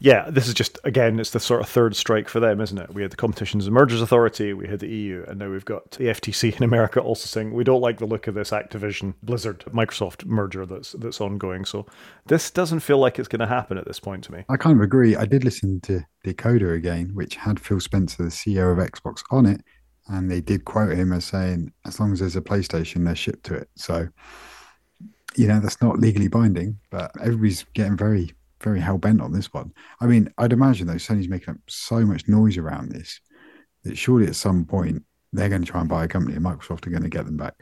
Yeah, 0.00 0.30
this 0.30 0.46
is 0.46 0.54
just 0.54 0.78
again, 0.84 1.18
it's 1.18 1.30
the 1.30 1.40
sort 1.40 1.60
of 1.60 1.68
third 1.68 1.96
strike 1.96 2.28
for 2.28 2.38
them, 2.38 2.60
isn't 2.60 2.78
it? 2.78 2.94
We 2.94 3.02
had 3.02 3.10
the 3.10 3.16
Competitions 3.16 3.66
and 3.66 3.74
Mergers 3.74 4.00
Authority, 4.00 4.52
we 4.52 4.68
had 4.68 4.78
the 4.78 4.88
EU, 4.88 5.24
and 5.26 5.40
now 5.40 5.50
we've 5.50 5.64
got 5.64 5.90
the 5.92 6.04
FTC 6.04 6.56
in 6.56 6.62
America 6.62 7.00
also 7.00 7.26
saying 7.26 7.52
we 7.52 7.64
don't 7.64 7.80
like 7.80 7.98
the 7.98 8.06
look 8.06 8.28
of 8.28 8.34
this 8.34 8.50
Activision 8.50 9.14
Blizzard 9.24 9.64
Microsoft 9.72 10.24
merger 10.24 10.64
that's 10.66 10.92
that's 10.92 11.20
ongoing. 11.20 11.64
So 11.64 11.86
this 12.26 12.50
doesn't 12.50 12.80
feel 12.80 12.98
like 12.98 13.18
it's 13.18 13.28
going 13.28 13.40
to 13.40 13.46
happen 13.46 13.76
at 13.76 13.86
this 13.86 13.98
point 13.98 14.22
to 14.24 14.32
me. 14.32 14.44
I 14.48 14.56
kind 14.56 14.76
of 14.76 14.82
agree. 14.82 15.16
I 15.16 15.26
did 15.26 15.44
listen 15.44 15.80
to 15.82 16.04
Decoder 16.24 16.76
again, 16.76 17.10
which 17.14 17.34
had 17.34 17.58
Phil 17.58 17.80
Spencer, 17.80 18.22
the 18.22 18.30
CEO 18.30 18.70
of 18.70 18.78
Xbox, 18.78 19.24
on 19.32 19.46
it, 19.46 19.62
and 20.06 20.30
they 20.30 20.40
did 20.40 20.64
quote 20.64 20.96
him 20.96 21.12
as 21.12 21.24
saying, 21.24 21.72
"As 21.84 21.98
long 21.98 22.12
as 22.12 22.20
there's 22.20 22.36
a 22.36 22.40
PlayStation, 22.40 23.04
they're 23.04 23.16
shipped 23.16 23.46
to 23.46 23.54
it." 23.54 23.68
So, 23.74 24.06
you 25.34 25.48
know, 25.48 25.58
that's 25.58 25.82
not 25.82 25.98
legally 25.98 26.28
binding, 26.28 26.78
but 26.90 27.10
everybody's 27.20 27.64
getting 27.74 27.96
very 27.96 28.30
very 28.60 28.80
hell 28.80 28.98
bent 28.98 29.20
on 29.20 29.32
this 29.32 29.52
one. 29.52 29.72
I 30.00 30.06
mean, 30.06 30.32
I'd 30.38 30.52
imagine 30.52 30.86
though 30.86 30.94
Sony's 30.94 31.28
making 31.28 31.54
up 31.54 31.60
so 31.68 32.00
much 32.04 32.28
noise 32.28 32.56
around 32.56 32.90
this 32.90 33.20
that 33.84 33.96
surely 33.96 34.26
at 34.26 34.36
some 34.36 34.64
point 34.64 35.04
they're 35.32 35.48
going 35.48 35.62
to 35.62 35.70
try 35.70 35.80
and 35.80 35.88
buy 35.88 36.04
a 36.04 36.08
company, 36.08 36.36
and 36.36 36.44
Microsoft 36.44 36.86
are 36.86 36.90
going 36.90 37.02
to 37.02 37.08
get 37.08 37.26
them 37.26 37.36
back. 37.36 37.54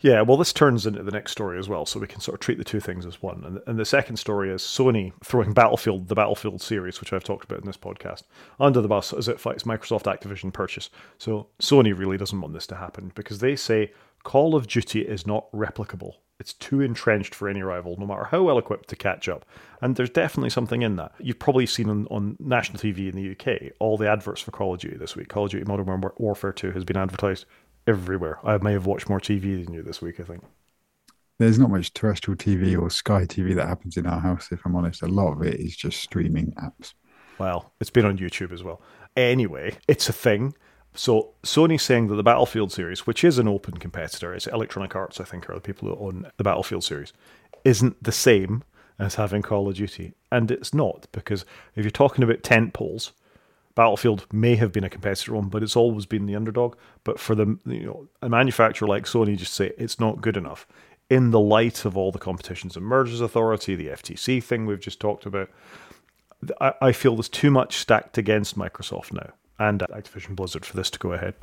Yeah, 0.00 0.22
well, 0.22 0.36
this 0.36 0.52
turns 0.52 0.84
into 0.84 1.04
the 1.04 1.12
next 1.12 1.30
story 1.30 1.60
as 1.60 1.68
well, 1.68 1.86
so 1.86 2.00
we 2.00 2.08
can 2.08 2.20
sort 2.20 2.34
of 2.34 2.40
treat 2.40 2.58
the 2.58 2.64
two 2.64 2.80
things 2.80 3.06
as 3.06 3.22
one. 3.22 3.44
And, 3.44 3.60
and 3.68 3.78
the 3.78 3.84
second 3.84 4.16
story 4.16 4.50
is 4.50 4.60
Sony 4.60 5.12
throwing 5.24 5.52
Battlefield, 5.52 6.08
the 6.08 6.16
Battlefield 6.16 6.60
series, 6.60 7.00
which 7.00 7.12
I've 7.12 7.22
talked 7.22 7.44
about 7.44 7.60
in 7.60 7.66
this 7.66 7.76
podcast, 7.76 8.24
under 8.58 8.80
the 8.80 8.88
bus 8.88 9.12
as 9.12 9.28
it 9.28 9.38
fights 9.38 9.62
Microsoft 9.62 10.12
Activision 10.12 10.52
purchase. 10.52 10.90
So 11.18 11.50
Sony 11.60 11.96
really 11.96 12.16
doesn't 12.16 12.40
want 12.40 12.52
this 12.52 12.66
to 12.68 12.74
happen 12.74 13.12
because 13.14 13.38
they 13.38 13.54
say 13.54 13.92
Call 14.24 14.54
of 14.54 14.66
Duty 14.66 15.02
is 15.02 15.26
not 15.26 15.50
replicable. 15.52 16.14
It's 16.38 16.54
too 16.54 16.80
entrenched 16.80 17.34
for 17.34 17.48
any 17.48 17.62
rival, 17.62 17.96
no 17.98 18.06
matter 18.06 18.24
how 18.24 18.42
well 18.42 18.58
equipped 18.58 18.88
to 18.88 18.96
catch 18.96 19.28
up. 19.28 19.44
And 19.80 19.94
there's 19.94 20.10
definitely 20.10 20.50
something 20.50 20.82
in 20.82 20.96
that. 20.96 21.12
You've 21.20 21.38
probably 21.38 21.66
seen 21.66 21.88
on, 21.88 22.06
on 22.10 22.36
national 22.40 22.78
TV 22.78 23.08
in 23.08 23.16
the 23.16 23.30
UK 23.32 23.72
all 23.78 23.96
the 23.96 24.08
adverts 24.08 24.40
for 24.40 24.50
Call 24.50 24.74
of 24.74 24.80
Duty 24.80 24.96
this 24.96 25.14
week. 25.14 25.28
Call 25.28 25.44
of 25.44 25.50
Duty 25.52 25.64
Modern 25.64 26.02
Warfare 26.16 26.52
2 26.52 26.72
has 26.72 26.84
been 26.84 26.96
advertised 26.96 27.46
everywhere. 27.86 28.38
I 28.44 28.58
may 28.58 28.72
have 28.72 28.86
watched 28.86 29.08
more 29.08 29.20
TV 29.20 29.64
than 29.64 29.72
you 29.72 29.82
this 29.82 30.02
week, 30.02 30.18
I 30.18 30.24
think. 30.24 30.42
There's 31.38 31.58
not 31.58 31.70
much 31.70 31.92
terrestrial 31.92 32.36
TV 32.36 32.80
or 32.80 32.90
Sky 32.90 33.24
TV 33.24 33.54
that 33.56 33.68
happens 33.68 33.96
in 33.96 34.06
our 34.06 34.20
house, 34.20 34.48
if 34.52 34.64
I'm 34.64 34.76
honest. 34.76 35.02
A 35.02 35.06
lot 35.06 35.32
of 35.32 35.42
it 35.42 35.60
is 35.60 35.76
just 35.76 36.00
streaming 36.00 36.52
apps. 36.62 36.94
Well, 37.38 37.72
it's 37.80 37.90
been 37.90 38.04
on 38.04 38.18
YouTube 38.18 38.52
as 38.52 38.62
well. 38.62 38.80
Anyway, 39.16 39.76
it's 39.88 40.08
a 40.08 40.12
thing. 40.12 40.54
So 40.94 41.30
Sony's 41.42 41.82
saying 41.82 42.08
that 42.08 42.16
the 42.16 42.22
Battlefield 42.22 42.70
series, 42.70 43.06
which 43.06 43.24
is 43.24 43.38
an 43.38 43.48
open 43.48 43.78
competitor, 43.78 44.34
it's 44.34 44.46
Electronic 44.46 44.94
Arts, 44.94 45.20
I 45.20 45.24
think, 45.24 45.48
are 45.48 45.54
the 45.54 45.60
people 45.60 45.88
who 45.88 46.04
own 46.04 46.30
the 46.36 46.44
Battlefield 46.44 46.84
series, 46.84 47.12
isn't 47.64 48.02
the 48.02 48.12
same 48.12 48.62
as 48.98 49.14
having 49.14 49.42
Call 49.42 49.68
of 49.68 49.76
Duty. 49.76 50.12
And 50.30 50.50
it's 50.50 50.74
not, 50.74 51.06
because 51.12 51.44
if 51.74 51.84
you're 51.84 51.90
talking 51.90 52.22
about 52.22 52.42
tent 52.42 52.74
poles, 52.74 53.12
Battlefield 53.74 54.26
may 54.32 54.54
have 54.56 54.70
been 54.70 54.84
a 54.84 54.90
competitor 54.90 55.34
one, 55.34 55.48
but 55.48 55.62
it's 55.62 55.76
always 55.76 56.04
been 56.04 56.26
the 56.26 56.36
underdog. 56.36 56.76
But 57.04 57.18
for 57.18 57.34
the 57.34 57.58
you 57.64 57.86
know 57.86 58.08
a 58.20 58.28
manufacturer 58.28 58.86
like 58.86 59.04
Sony, 59.04 59.34
just 59.34 59.54
say 59.54 59.72
it's 59.78 59.98
not 59.98 60.20
good 60.20 60.36
enough. 60.36 60.66
In 61.08 61.30
the 61.30 61.40
light 61.40 61.86
of 61.86 61.96
all 61.96 62.12
the 62.12 62.18
competitions 62.18 62.76
and 62.76 62.84
mergers 62.84 63.22
authority, 63.22 63.74
the 63.74 63.88
FTC 63.88 64.42
thing 64.42 64.66
we've 64.66 64.80
just 64.80 65.00
talked 65.00 65.24
about, 65.24 65.48
I, 66.60 66.74
I 66.82 66.92
feel 66.92 67.16
there's 67.16 67.30
too 67.30 67.50
much 67.50 67.76
stacked 67.76 68.18
against 68.18 68.58
Microsoft 68.58 69.12
now 69.12 69.32
and 69.68 69.80
Activision 69.90 70.34
Blizzard 70.34 70.64
for 70.64 70.76
this 70.76 70.90
to 70.90 70.98
go 70.98 71.12
ahead. 71.12 71.34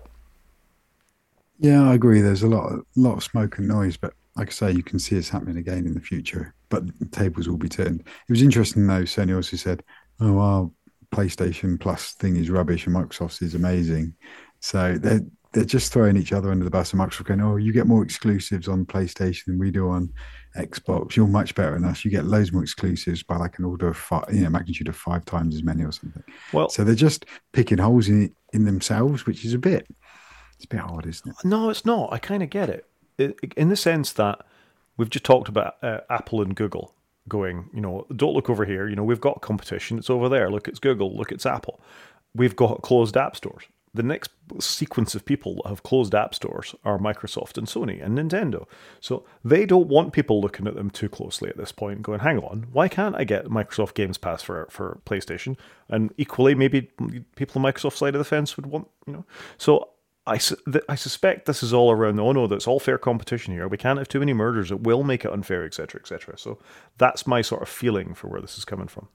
Yeah, 1.60 1.90
I 1.90 1.94
agree. 1.94 2.22
There's 2.22 2.44
a 2.44 2.48
lot, 2.48 2.72
of, 2.72 2.86
lot 2.96 3.18
of 3.18 3.24
smoke 3.24 3.58
and 3.58 3.68
noise, 3.68 3.98
but 3.98 4.14
like 4.36 4.50
I 4.50 4.52
say, 4.52 4.72
you 4.72 4.84
can 4.84 5.00
see 5.00 5.16
it's 5.16 5.30
happening 5.30 5.58
again 5.58 5.86
in 5.86 5.94
the 5.94 6.00
future. 6.00 6.54
But 6.70 6.88
the 7.00 7.06
tables 7.06 7.48
will 7.48 7.58
be 7.58 7.70
turned. 7.70 8.02
It 8.02 8.32
was 8.32 8.42
interesting 8.42 8.88
though. 8.88 9.04
Sony 9.04 9.36
also 9.36 9.58
said, 9.58 9.84
"Oh, 10.20 10.38
our 10.38 10.72
PlayStation 11.12 11.80
Plus 11.80 12.14
thing 12.14 12.36
is 12.36 12.50
rubbish, 12.50 12.86
and 12.86 12.96
Microsoft's 12.96 13.42
is 13.42 13.56
amazing." 13.56 14.14
So 14.60 14.98
they're 14.98 15.22
they're 15.52 15.66
just 15.66 15.92
throwing 15.92 16.16
each 16.16 16.32
other 16.32 16.52
under 16.52 16.64
the 16.64 16.70
bus. 16.70 16.94
And 16.94 17.02
Microsoft 17.02 17.26
going, 17.26 17.42
"Oh, 17.42 17.56
you 17.56 17.74
get 17.74 17.88
more 17.88 18.04
exclusives 18.04 18.68
on 18.68 18.86
PlayStation 18.86 19.46
than 19.48 19.60
we 19.60 19.72
do 19.72 19.90
on 19.90 20.14
Xbox. 20.60 21.16
You're 21.16 21.28
much 21.28 21.56
better 21.56 21.74
than 21.74 21.86
us. 21.86 22.04
You 22.04 22.12
get 22.12 22.26
loads 22.26 22.52
more 22.52 22.64
exclusives 22.64 23.24
by 23.24 23.38
like 23.38 23.60
an 23.60 23.66
order 23.66 23.88
of 23.88 23.98
five, 23.98 24.26
you 24.32 24.42
know, 24.42 24.50
magnitude 24.50 24.88
of 24.88 24.96
five 24.96 25.26
times 25.26 25.56
as 25.56 25.64
many 25.64 25.84
or 25.84 25.92
something." 25.92 26.24
Well, 26.54 26.70
so 26.70 26.84
they're 26.84 26.96
just 26.96 27.26
picking 27.54 27.78
holes 27.78 28.10
in 28.10 28.34
in 28.54 28.66
themselves, 28.66 29.26
which 29.26 29.46
is 29.46 29.54
a 29.54 29.60
bit 29.60 29.88
it's 30.60 30.66
a 30.66 30.68
bit 30.68 30.82
hard, 30.82 31.06
isn't 31.06 31.30
it? 31.30 31.36
No, 31.46 31.70
it's 31.70 31.86
not. 31.86 32.12
I 32.12 32.18
kind 32.18 32.44
of 32.44 32.50
get 32.50 32.68
it. 32.70 32.86
it, 33.18 33.38
in 33.56 33.70
the 33.70 33.78
sense 33.78 34.12
that 34.14 34.46
we've 34.98 35.10
just 35.10 35.24
talked 35.24 35.48
about 35.48 35.82
uh, 35.82 36.02
Apple 36.10 36.42
and 36.42 36.54
Google 36.54 36.94
going, 37.30 37.70
you 37.74 37.80
know, 37.80 38.06
don't 38.14 38.34
look 38.34 38.50
over 38.50 38.66
here. 38.66 38.90
You 38.90 38.98
know, 38.98 39.04
we've 39.06 39.22
got 39.22 39.40
competition. 39.40 39.98
It's 39.98 40.10
over 40.10 40.28
there. 40.28 40.52
Look, 40.52 40.68
it's 40.68 40.80
Google. 40.80 41.16
Look, 41.16 41.32
it's 41.32 41.46
Apple. 41.46 41.80
We've 42.36 42.58
got 42.58 42.82
closed 42.82 43.16
app 43.16 43.38
stores 43.38 43.64
the 44.00 44.04
next 44.04 44.32
sequence 44.62 45.14
of 45.14 45.26
people 45.26 45.56
that 45.56 45.68
have 45.68 45.84
closed 45.84 46.16
app 46.16 46.34
stores 46.34 46.74
are 46.86 46.98
Microsoft 46.98 47.58
and 47.58 47.68
Sony 47.68 48.02
and 48.02 48.18
Nintendo. 48.18 48.66
So 49.02 49.26
they 49.44 49.66
don't 49.66 49.90
want 49.90 50.14
people 50.14 50.40
looking 50.40 50.68
at 50.68 50.76
them 50.76 50.90
too 50.90 51.10
closely 51.10 51.50
at 51.50 51.58
this 51.58 51.74
point, 51.74 52.02
going, 52.02 52.22
hang 52.22 52.40
on, 52.40 52.68
why 52.72 52.88
can't 52.88 53.14
I 53.14 53.26
get 53.26 53.48
Microsoft 53.48 53.96
Games 53.96 54.18
Pass 54.18 54.42
for, 54.42 54.70
for 54.72 55.02
PlayStation? 55.06 55.58
And 55.90 56.14
equally, 56.18 56.56
maybe 56.56 56.90
people 57.36 57.62
on 57.62 57.70
Microsoft's 57.70 57.98
side 57.98 58.16
of 58.16 58.20
the 58.20 58.24
fence 58.24 58.56
would 58.56 58.68
want, 58.68 58.88
you 59.06 59.12
know. 59.12 59.26
So 59.58 59.90
I, 60.26 60.38
su- 60.38 60.56
I 60.88 60.96
suspect 60.96 61.46
this 61.46 61.62
is 61.62 61.74
all 61.74 61.92
around, 61.92 62.16
the 62.16 62.24
oh 62.24 62.32
no, 62.32 62.48
that's 62.48 62.68
all 62.68 62.80
fair 62.80 62.98
competition 62.98 63.54
here. 63.54 63.68
We 63.68 63.78
can't 63.78 64.00
have 64.00 64.08
too 64.08 64.20
many 64.20 64.32
murders. 64.32 64.72
It 64.72 64.80
will 64.80 65.04
make 65.04 65.26
it 65.26 65.34
unfair, 65.34 65.66
etc., 65.66 66.00
etc. 66.00 66.38
So 66.38 66.58
that's 66.98 67.28
my 67.28 67.42
sort 67.42 67.64
of 67.64 67.68
feeling 67.68 68.14
for 68.14 68.30
where 68.30 68.40
this 68.40 68.58
is 68.58 68.64
coming 68.64 68.88
from. 68.88 69.10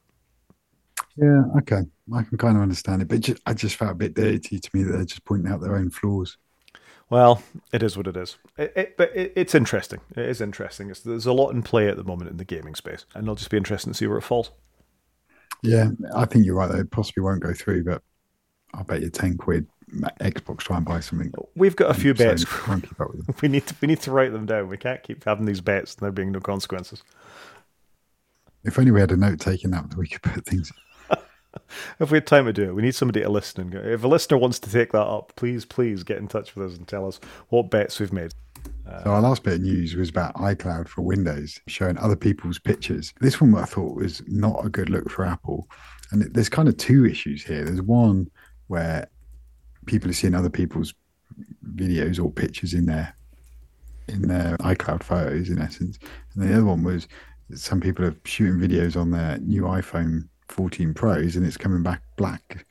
Yeah, 1.17 1.45
okay, 1.59 1.83
I 2.13 2.23
can 2.23 2.39
kind 2.39 2.57
of 2.57 2.63
understand 2.63 3.03
it, 3.03 3.09
but 3.09 3.21
just, 3.21 3.41
I 3.47 3.55
just 3.55 3.77
felt 3.77 3.93
a 3.93 3.95
bit 3.95 4.15
dirty 4.15 4.59
to 4.59 4.71
me 4.73 4.83
that 4.83 4.93
they're 4.93 5.05
just 5.05 5.25
pointing 5.25 5.51
out 5.51 5.61
their 5.61 5.77
own 5.77 5.91
flaws. 5.91 6.37
Well, 7.11 7.43
it 7.73 7.83
is 7.83 7.97
what 7.97 8.07
it 8.07 8.17
is. 8.17 8.39
It, 8.57 8.73
it, 8.75 8.97
but 8.97 9.15
it, 9.15 9.33
it's 9.37 9.55
interesting. 9.55 10.01
It 10.17 10.25
is 10.25 10.41
interesting. 10.41 10.91
It's, 10.91 11.01
there's 11.01 11.27
a 11.27 11.33
lot 11.33 11.51
in 11.51 11.63
play 11.63 11.89
at 11.89 11.97
the 11.97 12.05
moment 12.05 12.31
in 12.31 12.39
the 12.39 12.45
gaming 12.45 12.75
space, 12.75 13.05
and 13.15 13.25
it'll 13.25 13.37
just 13.37 13.51
be 13.51 13.57
interesting 13.57 13.93
to 13.93 13.97
see 13.97 14.07
where 14.07 14.19
it 14.19 14.23
falls. 14.23 14.51
Yeah, 15.63 15.91
I 16.15 16.25
think 16.25 16.45
you're 16.45 16.57
right. 16.57 16.71
Though. 16.71 16.79
It 16.79 16.91
possibly 16.91 17.23
won't 17.23 17.43
go 17.43 17.53
through, 17.53 17.85
but 17.85 18.03
I'll 18.75 18.85
bet 18.85 19.03
you 19.03 19.11
ten 19.11 19.37
quid. 19.37 19.67
Xbox 20.21 20.59
try 20.59 20.79
and 20.79 20.85
buy 20.85 21.01
something. 21.01 21.33
We've 21.55 21.77
got 21.77 21.91
a 21.91 21.95
few 21.95 22.15
bets. 22.15 22.45
we 23.43 23.49
need 23.49 23.67
to 23.67 23.75
we 23.81 23.89
need 23.89 24.01
to 24.01 24.11
write 24.11 24.33
them 24.33 24.47
down. 24.47 24.69
We 24.69 24.77
can't 24.77 25.03
keep 25.03 25.25
having 25.25 25.47
these 25.47 25.61
bets 25.61 25.95
and 25.95 26.03
there 26.03 26.11
being 26.11 26.33
no 26.33 26.41
consequences. 26.41 27.03
If 28.65 28.79
only 28.79 28.91
we 28.91 29.01
had 29.01 29.13
a 29.13 29.17
note 29.17 29.41
taking 29.41 29.71
that, 29.71 29.95
we 29.97 30.09
could 30.09 30.23
put 30.23 30.45
things 30.47 30.73
if 32.01 32.11
we 32.11 32.17
had 32.17 32.27
time 32.27 32.47
to 32.47 32.53
do 32.53 32.65
it, 32.65 32.75
we 32.75 32.83
need 32.83 32.95
somebody 32.95 33.21
to 33.21 33.29
listen. 33.29 33.63
And 33.63 33.73
go, 33.73 33.79
if 33.79 34.05
a 34.05 34.09
listener 34.09 34.39
wants 34.39 34.59
to 34.61 34.71
take 34.71 34.93
that 34.93 35.07
up, 35.07 35.33
please, 35.37 35.65
please 35.65 36.03
get 36.03 36.19
in 36.19 36.29
touch 36.29 36.55
with 36.55 36.73
us 36.73 36.79
and 36.79 36.87
tell 36.87 37.07
us 37.07 37.21
what 37.49 37.71
bets 37.71 38.01
we've 38.01 38.13
made. 38.13 38.33
so 39.03 39.11
our 39.11 39.21
last 39.21 39.43
bit 39.43 39.55
of 39.55 39.61
news 39.61 39.95
was 39.95 40.09
about 40.09 40.35
iCloud 40.35 40.89
for 40.89 41.03
Windows, 41.03 41.61
showing 41.67 41.99
other 41.99 42.17
people's 42.17 42.59
pictures. 42.59 43.13
This 43.21 43.41
one 43.41 43.55
I 43.55 43.65
thought 43.65 43.97
was 43.97 44.23
not 44.27 44.65
a 44.65 44.69
good 44.69 44.91
look 44.91 45.11
for 45.11 45.25
Apple, 45.25 45.69
and 46.11 46.23
there's 46.35 46.49
kind 46.49 46.69
of 46.69 46.77
two 46.77 47.07
issues 47.07 47.43
here. 47.43 47.65
There's 47.65 47.83
one 47.83 48.29
where 48.69 49.09
people 49.87 50.11
are 50.11 50.15
seeing 50.15 50.35
other 50.35 50.51
people's 50.51 50.95
videos 51.75 52.23
or 52.23 52.31
pictures 52.31 52.75
in 52.75 52.87
their 52.87 53.15
in 54.09 54.29
their 54.29 54.57
iCloud 54.59 55.03
photos, 55.03 55.49
in 55.49 55.59
essence, 55.59 55.99
and 56.35 56.49
the 56.49 56.53
other 56.53 56.65
one 56.65 56.83
was 56.83 57.09
some 57.55 57.81
people 57.81 58.05
are 58.05 58.17
shooting 58.25 58.61
videos 58.61 59.01
on 59.01 59.11
their 59.11 59.39
new 59.39 59.63
iPhone 59.63 60.29
14 60.49 60.95
Pros 60.95 61.37
and 61.37 61.47
it's 61.47 61.57
coming 61.57 61.83
back 61.83 62.03
black 62.17 62.67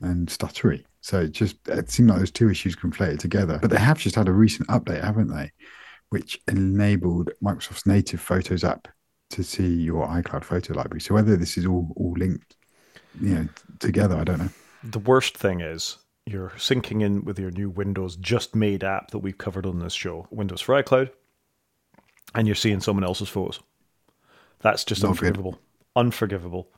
and 0.00 0.28
stuttery. 0.28 0.84
So 1.00 1.20
it 1.20 1.32
just 1.32 1.56
it 1.68 1.90
seemed 1.90 2.10
like 2.10 2.18
those 2.18 2.30
two 2.30 2.50
issues 2.50 2.76
conflated 2.76 3.18
together. 3.18 3.58
But 3.60 3.70
they 3.70 3.78
have 3.78 3.98
just 3.98 4.16
had 4.16 4.28
a 4.28 4.32
recent 4.32 4.68
update, 4.68 5.02
haven't 5.02 5.28
they? 5.28 5.50
Which 6.10 6.40
enabled 6.48 7.30
Microsoft's 7.42 7.86
native 7.86 8.20
Photos 8.20 8.64
app 8.64 8.88
to 9.30 9.42
see 9.42 9.68
your 9.68 10.06
iCloud 10.06 10.44
photo 10.44 10.74
library. 10.74 11.00
So 11.00 11.14
whether 11.14 11.36
this 11.36 11.58
is 11.58 11.66
all 11.66 11.92
all 11.96 12.14
linked, 12.16 12.56
you 13.20 13.34
know, 13.34 13.48
together, 13.78 14.16
I 14.16 14.24
don't 14.24 14.38
know. 14.38 14.50
The 14.84 14.98
worst 14.98 15.36
thing 15.36 15.60
is 15.60 15.98
you're 16.26 16.50
syncing 16.50 17.02
in 17.02 17.24
with 17.24 17.38
your 17.38 17.50
new 17.50 17.70
Windows 17.70 18.16
just 18.16 18.54
made 18.54 18.84
app 18.84 19.10
that 19.10 19.18
we've 19.18 19.38
covered 19.38 19.66
on 19.66 19.78
this 19.78 19.94
show, 19.94 20.26
Windows 20.30 20.60
for 20.60 20.80
iCloud, 20.82 21.10
and 22.34 22.46
you're 22.46 22.54
seeing 22.54 22.80
someone 22.80 23.04
else's 23.04 23.28
photos. 23.28 23.60
That's 24.60 24.84
just 24.84 25.02
Not 25.02 25.10
unforgivable. 25.10 25.52
Good. 25.52 25.60
Unforgivable. 25.96 26.68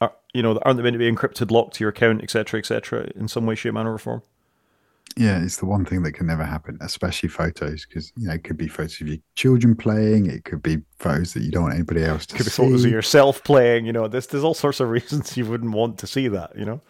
Are, 0.00 0.12
you 0.32 0.42
know, 0.42 0.58
aren't 0.62 0.76
they 0.76 0.82
meant 0.82 0.94
to 0.94 0.98
be 0.98 1.10
encrypted, 1.10 1.50
locked 1.50 1.74
to 1.74 1.84
your 1.84 1.90
account, 1.90 2.22
etc., 2.22 2.58
etc., 2.58 3.10
in 3.14 3.28
some 3.28 3.46
way, 3.46 3.54
shape, 3.54 3.74
manner, 3.74 3.92
or 3.92 3.98
form? 3.98 4.22
Yeah, 5.16 5.42
it's 5.42 5.56
the 5.56 5.66
one 5.66 5.84
thing 5.84 6.02
that 6.04 6.12
can 6.12 6.26
never 6.26 6.44
happen, 6.44 6.78
especially 6.80 7.28
photos, 7.28 7.84
because 7.84 8.12
you 8.16 8.28
know 8.28 8.34
it 8.34 8.44
could 8.44 8.56
be 8.56 8.68
photos 8.68 9.00
of 9.00 9.08
your 9.08 9.18
children 9.34 9.74
playing, 9.74 10.26
it 10.26 10.44
could 10.44 10.62
be 10.62 10.78
photos 10.98 11.34
that 11.34 11.42
you 11.42 11.50
don't 11.50 11.64
want 11.64 11.74
anybody 11.74 12.04
else 12.04 12.26
to 12.26 12.34
it 12.34 12.38
could 12.38 12.46
see. 12.46 12.62
be 12.62 12.68
photos 12.68 12.84
of 12.84 12.90
yourself 12.92 13.42
playing. 13.42 13.86
You 13.86 13.92
know, 13.92 14.06
there's 14.06 14.28
there's 14.28 14.44
all 14.44 14.54
sorts 14.54 14.78
of 14.80 14.88
reasons 14.90 15.36
you 15.36 15.46
wouldn't 15.46 15.72
want 15.72 15.98
to 15.98 16.06
see 16.06 16.28
that. 16.28 16.56
You 16.56 16.64
know. 16.64 16.80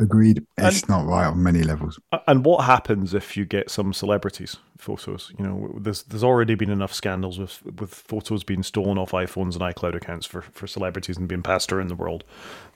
Agreed. 0.00 0.46
It's 0.56 0.80
and, 0.80 0.88
not 0.88 1.06
right 1.06 1.26
on 1.26 1.42
many 1.42 1.62
levels. 1.62 2.00
And 2.26 2.44
what 2.44 2.64
happens 2.64 3.12
if 3.12 3.36
you 3.36 3.44
get 3.44 3.70
some 3.70 3.92
celebrities 3.92 4.56
photos? 4.78 5.32
You 5.38 5.44
know, 5.44 5.74
there's 5.78 6.04
there's 6.04 6.24
already 6.24 6.54
been 6.54 6.70
enough 6.70 6.94
scandals 6.94 7.38
with 7.38 7.62
with 7.78 7.94
photos 7.94 8.42
being 8.42 8.62
stolen 8.62 8.96
off 8.96 9.10
iPhones 9.10 9.54
and 9.54 9.74
iCloud 9.74 9.94
accounts 9.94 10.26
for, 10.26 10.40
for 10.42 10.66
celebrities 10.66 11.18
and 11.18 11.28
being 11.28 11.42
passed 11.42 11.72
around 11.72 11.88
the 11.88 11.94
world. 11.94 12.24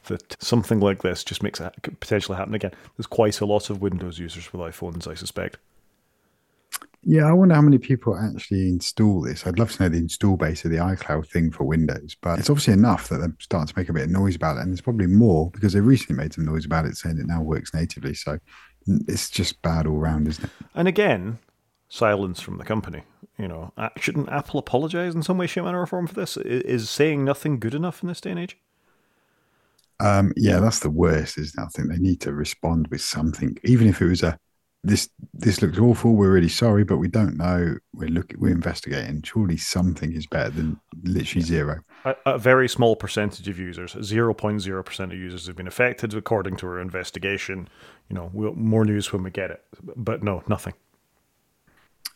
That 0.04 0.36
something 0.42 0.80
like 0.80 1.02
this 1.02 1.24
just 1.24 1.42
makes 1.42 1.60
it 1.60 1.72
potentially 2.00 2.36
happen 2.36 2.54
again. 2.54 2.72
There's 2.96 3.06
quite 3.06 3.40
a 3.40 3.46
lot 3.46 3.70
of 3.70 3.80
Windows 3.80 4.18
users 4.18 4.52
with 4.52 4.60
iPhones, 4.60 5.08
I 5.08 5.14
suspect. 5.14 5.56
Yeah, 7.06 7.26
I 7.26 7.32
wonder 7.32 7.54
how 7.54 7.60
many 7.60 7.78
people 7.78 8.16
actually 8.16 8.68
install 8.68 9.20
this. 9.20 9.46
I'd 9.46 9.58
love 9.58 9.72
to 9.72 9.82
know 9.82 9.88
the 9.90 9.98
install 9.98 10.36
base 10.36 10.64
of 10.64 10.70
the 10.70 10.78
iCloud 10.78 11.28
thing 11.28 11.50
for 11.50 11.64
Windows, 11.64 12.16
but 12.20 12.38
it's 12.38 12.48
obviously 12.48 12.72
enough 12.72 13.08
that 13.08 13.18
they're 13.18 13.36
starting 13.40 13.66
to 13.66 13.78
make 13.78 13.88
a 13.90 13.92
bit 13.92 14.04
of 14.04 14.10
noise 14.10 14.36
about 14.36 14.56
it. 14.56 14.60
And 14.60 14.70
there's 14.70 14.80
probably 14.80 15.06
more 15.06 15.50
because 15.50 15.74
they 15.74 15.80
recently 15.80 16.16
made 16.22 16.32
some 16.32 16.46
noise 16.46 16.64
about 16.64 16.86
it 16.86 16.96
saying 16.96 17.18
it 17.18 17.26
now 17.26 17.42
works 17.42 17.74
natively. 17.74 18.14
So 18.14 18.38
it's 18.86 19.28
just 19.28 19.60
bad 19.60 19.86
all 19.86 19.98
round, 19.98 20.28
isn't 20.28 20.44
it? 20.44 20.50
And 20.74 20.88
again, 20.88 21.38
silence 21.88 22.40
from 22.40 22.56
the 22.56 22.64
company. 22.64 23.02
You 23.38 23.48
know, 23.48 23.72
shouldn't 23.96 24.28
Apple 24.30 24.60
apologize 24.60 25.14
in 25.14 25.22
some 25.22 25.38
way, 25.38 25.46
shape, 25.46 25.64
manner, 25.64 25.80
or 25.80 25.86
form 25.86 26.06
for 26.06 26.14
this? 26.14 26.36
Is 26.36 26.88
saying 26.88 27.24
nothing 27.24 27.58
good 27.58 27.74
enough 27.74 28.02
in 28.02 28.08
this 28.08 28.20
day 28.20 28.30
and 28.30 28.38
age? 28.38 28.56
Um, 30.00 30.32
yeah, 30.36 30.60
that's 30.60 30.78
the 30.78 30.90
worst, 30.90 31.38
isn't 31.38 31.60
it? 31.60 31.64
I 31.64 31.68
think 31.68 31.90
they 31.90 31.98
need 31.98 32.20
to 32.22 32.32
respond 32.32 32.88
with 32.88 33.00
something, 33.00 33.56
even 33.64 33.88
if 33.88 34.00
it 34.00 34.06
was 34.06 34.22
a 34.22 34.38
this 34.84 35.08
this 35.32 35.62
looks 35.62 35.78
awful. 35.78 36.14
We're 36.14 36.32
really 36.32 36.48
sorry, 36.48 36.84
but 36.84 36.98
we 36.98 37.08
don't 37.08 37.36
know. 37.36 37.76
We're 37.94 38.10
looking. 38.10 38.38
We're 38.38 38.52
investigating. 38.52 39.22
Surely 39.22 39.56
something 39.56 40.12
is 40.12 40.26
better 40.26 40.50
than 40.50 40.80
literally 41.02 41.42
zero. 41.42 41.80
A, 42.04 42.14
a 42.26 42.38
very 42.38 42.68
small 42.68 42.94
percentage 42.94 43.48
of 43.48 43.58
users, 43.58 43.96
zero 44.02 44.34
point 44.34 44.60
zero 44.60 44.82
percent 44.82 45.12
of 45.12 45.18
users, 45.18 45.46
have 45.46 45.56
been 45.56 45.66
affected, 45.66 46.14
according 46.14 46.56
to 46.58 46.66
our 46.66 46.78
investigation. 46.78 47.68
You 48.08 48.14
know, 48.14 48.30
we'll, 48.32 48.54
more 48.54 48.84
news 48.84 49.12
when 49.12 49.22
we 49.22 49.30
get 49.30 49.50
it. 49.50 49.64
But 49.96 50.22
no, 50.22 50.42
nothing. 50.46 50.74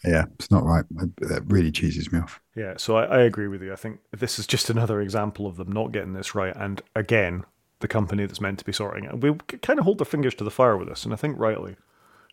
Yeah, 0.05 0.27
it's 0.39 0.51
not 0.51 0.65
right. 0.65 0.85
That 0.91 1.43
really 1.47 1.73
cheeses 1.73 2.13
me 2.13 2.21
off. 2.21 2.41
Yeah, 2.55 2.75
so 2.77 2.97
I, 2.97 3.05
I 3.05 3.21
agree 3.23 3.49
with 3.49 3.63
you. 3.63 3.73
I 3.73 3.77
think 3.77 3.99
this 4.17 4.39
is 4.39 4.47
just 4.47 4.71
another 4.71 5.01
example 5.01 5.47
of 5.47 5.57
them 5.57 5.73
not 5.73 5.91
getting 5.91 6.13
this 6.13 6.37
right. 6.37 6.55
And 6.55 6.81
again, 6.95 7.45
the 7.81 7.89
company 7.89 8.25
that's 8.27 8.41
meant 8.41 8.61
to 8.61 8.65
be 8.65 8.73
sorting 8.73 9.05
it. 9.05 9.21
We 9.21 9.35
kind 9.63 9.79
of 9.79 9.85
hold 9.85 9.99
their 9.99 10.05
fingers 10.05 10.35
to 10.37 10.45
the 10.45 10.51
fire 10.51 10.77
with 10.77 10.89
this, 10.89 11.05
and 11.05 11.13
I 11.13 11.17
think 11.17 11.39
rightly 11.39 11.77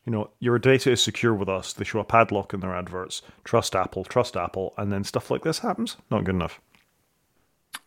you 0.05 0.11
know, 0.11 0.29
your 0.39 0.59
data 0.59 0.91
is 0.91 1.01
secure 1.01 1.33
with 1.33 1.49
us. 1.49 1.73
They 1.73 1.83
show 1.83 1.99
a 1.99 2.03
padlock 2.03 2.53
in 2.53 2.59
their 2.59 2.75
adverts. 2.75 3.23
Trust 3.43 3.75
Apple, 3.75 4.03
trust 4.03 4.37
Apple, 4.37 4.73
and 4.77 4.91
then 4.91 5.03
stuff 5.03 5.31
like 5.31 5.43
this 5.43 5.59
happens. 5.59 5.97
Not 6.11 6.23
good 6.23 6.35
enough. 6.35 6.61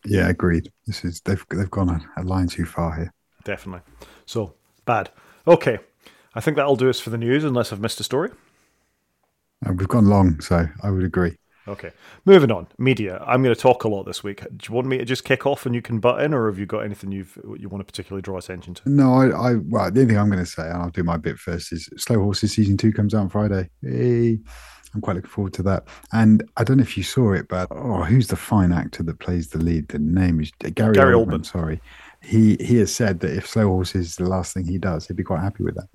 Yeah, 0.05 0.27
agreed. 0.27 0.71
This 0.85 1.03
is 1.03 1.21
they've 1.21 1.43
they've 1.49 1.71
gone 1.71 2.05
a, 2.17 2.23
line 2.23 2.47
too 2.47 2.65
far 2.65 2.95
here. 2.95 3.13
Definitely. 3.43 3.81
So 4.25 4.53
bad. 4.85 5.09
Okay, 5.47 5.79
I 6.35 6.41
think 6.41 6.57
that'll 6.57 6.75
do 6.75 6.89
us 6.89 6.99
for 6.99 7.09
the 7.09 7.17
news, 7.17 7.43
unless 7.43 7.71
I've 7.71 7.79
missed 7.79 7.99
a 7.99 8.03
story. 8.03 8.31
Uh, 9.65 9.73
we've 9.73 9.87
gone 9.87 10.05
long, 10.05 10.39
so 10.41 10.67
I 10.83 10.89
would 10.89 11.03
agree. 11.03 11.37
Okay, 11.69 11.91
moving 12.25 12.51
on. 12.51 12.67
Media. 12.79 13.23
I'm 13.27 13.43
going 13.43 13.53
to 13.53 13.61
talk 13.61 13.83
a 13.83 13.87
lot 13.87 14.03
this 14.03 14.23
week. 14.23 14.41
Do 14.41 14.67
you 14.67 14.73
want 14.73 14.87
me 14.87 14.97
to 14.97 15.05
just 15.05 15.23
kick 15.23 15.45
off 15.45 15.67
and 15.67 15.75
you 15.75 15.83
can 15.83 15.99
butt 15.99 16.21
in, 16.23 16.33
or 16.33 16.47
have 16.47 16.57
you 16.57 16.65
got 16.65 16.79
anything 16.79 17.11
you've 17.11 17.37
you 17.57 17.69
want 17.69 17.79
to 17.81 17.85
particularly 17.85 18.23
draw 18.23 18.37
attention 18.37 18.73
to? 18.73 18.89
No, 18.89 19.13
I, 19.13 19.27
I 19.27 19.55
well, 19.55 19.91
the 19.91 20.01
only 20.01 20.13
thing 20.13 20.17
I'm 20.17 20.29
going 20.31 20.43
to 20.43 20.49
say, 20.49 20.63
and 20.63 20.81
I'll 20.81 20.89
do 20.89 21.03
my 21.03 21.17
bit 21.17 21.37
first, 21.37 21.71
is 21.71 21.87
Slow 21.95 22.19
Horses 22.19 22.53
season 22.53 22.75
two 22.75 22.91
comes 22.91 23.13
out 23.13 23.21
on 23.21 23.29
Friday. 23.29 23.69
Hey, 23.83 24.39
I'm 24.95 25.01
quite 25.01 25.15
looking 25.15 25.29
forward 25.29 25.53
to 25.53 25.63
that. 25.63 25.87
And 26.11 26.43
I 26.57 26.63
don't 26.63 26.77
know 26.77 26.83
if 26.83 26.97
you 26.97 27.03
saw 27.03 27.33
it, 27.33 27.47
but 27.47 27.67
oh, 27.69 28.03
who's 28.03 28.29
the 28.29 28.35
fine 28.35 28.71
actor 28.71 29.03
that 29.03 29.19
plays 29.19 29.49
the 29.49 29.59
lead? 29.59 29.89
The 29.89 29.99
name 29.99 30.41
is 30.41 30.51
Gary, 30.73 30.93
Gary 30.93 31.13
Oldman, 31.13 31.41
Oldman. 31.41 31.45
Sorry, 31.45 31.81
he 32.23 32.57
he 32.59 32.77
has 32.77 32.93
said 32.93 33.19
that 33.19 33.37
if 33.37 33.47
Slow 33.47 33.67
Horses 33.67 34.07
is 34.07 34.15
the 34.15 34.27
last 34.27 34.55
thing 34.55 34.65
he 34.65 34.79
does, 34.79 35.05
he'd 35.05 35.17
be 35.17 35.23
quite 35.23 35.41
happy 35.41 35.63
with 35.63 35.75
that. 35.75 35.89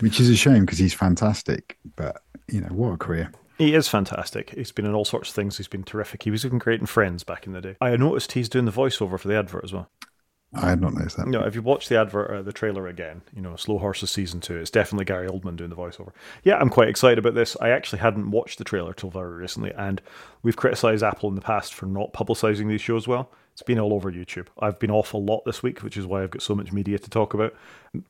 Which 0.00 0.20
is 0.20 0.28
a 0.28 0.36
shame 0.36 0.66
because 0.66 0.78
he's 0.78 0.92
fantastic, 0.92 1.78
but 1.96 2.20
you 2.48 2.60
know 2.60 2.68
what 2.68 2.92
a 2.92 2.96
career. 2.98 3.32
He 3.58 3.74
is 3.74 3.88
fantastic. 3.88 4.50
He's 4.50 4.72
been 4.72 4.86
in 4.86 4.94
all 4.94 5.04
sorts 5.04 5.28
of 5.28 5.34
things. 5.34 5.56
He's 5.56 5.68
been 5.68 5.84
terrific. 5.84 6.24
He 6.24 6.30
was 6.30 6.44
even 6.44 6.58
great 6.58 6.80
in 6.80 6.86
Friends 6.86 7.24
back 7.24 7.46
in 7.46 7.52
the 7.52 7.60
day. 7.60 7.76
I 7.80 7.96
noticed 7.96 8.32
he's 8.32 8.48
doing 8.48 8.64
the 8.64 8.72
voiceover 8.72 9.18
for 9.18 9.28
the 9.28 9.36
advert 9.36 9.64
as 9.64 9.72
well. 9.72 9.90
I 10.56 10.70
had 10.70 10.80
not 10.80 10.94
noticed 10.94 11.16
that. 11.16 11.26
No, 11.26 11.40
if 11.40 11.54
you 11.54 11.62
watch 11.62 11.88
the 11.88 11.98
advert, 11.98 12.30
uh, 12.30 12.42
the 12.42 12.52
trailer 12.52 12.86
again, 12.86 13.22
you 13.34 13.42
know, 13.42 13.56
Slow 13.56 13.78
Horses 13.78 14.10
season 14.10 14.40
two, 14.40 14.56
it's 14.56 14.70
definitely 14.70 15.04
Gary 15.04 15.28
Oldman 15.28 15.56
doing 15.56 15.70
the 15.70 15.76
voiceover. 15.76 16.12
Yeah, 16.44 16.58
I'm 16.58 16.70
quite 16.70 16.88
excited 16.88 17.18
about 17.18 17.34
this. 17.34 17.56
I 17.60 17.70
actually 17.70 17.98
hadn't 17.98 18.30
watched 18.30 18.58
the 18.58 18.64
trailer 18.64 18.92
till 18.92 19.10
very 19.10 19.34
recently, 19.34 19.72
and 19.72 20.00
we've 20.42 20.56
criticised 20.56 21.02
Apple 21.02 21.28
in 21.28 21.34
the 21.34 21.40
past 21.40 21.74
for 21.74 21.86
not 21.86 22.12
publicising 22.12 22.68
these 22.68 22.80
shows 22.80 23.08
well. 23.08 23.32
It's 23.52 23.62
been 23.62 23.80
all 23.80 23.92
over 23.92 24.12
YouTube. 24.12 24.46
I've 24.60 24.78
been 24.78 24.90
off 24.90 25.14
a 25.14 25.18
lot 25.18 25.44
this 25.44 25.62
week, 25.62 25.82
which 25.82 25.96
is 25.96 26.06
why 26.06 26.22
I've 26.22 26.30
got 26.30 26.42
so 26.42 26.54
much 26.54 26.72
media 26.72 26.98
to 26.98 27.10
talk 27.10 27.34
about. 27.34 27.54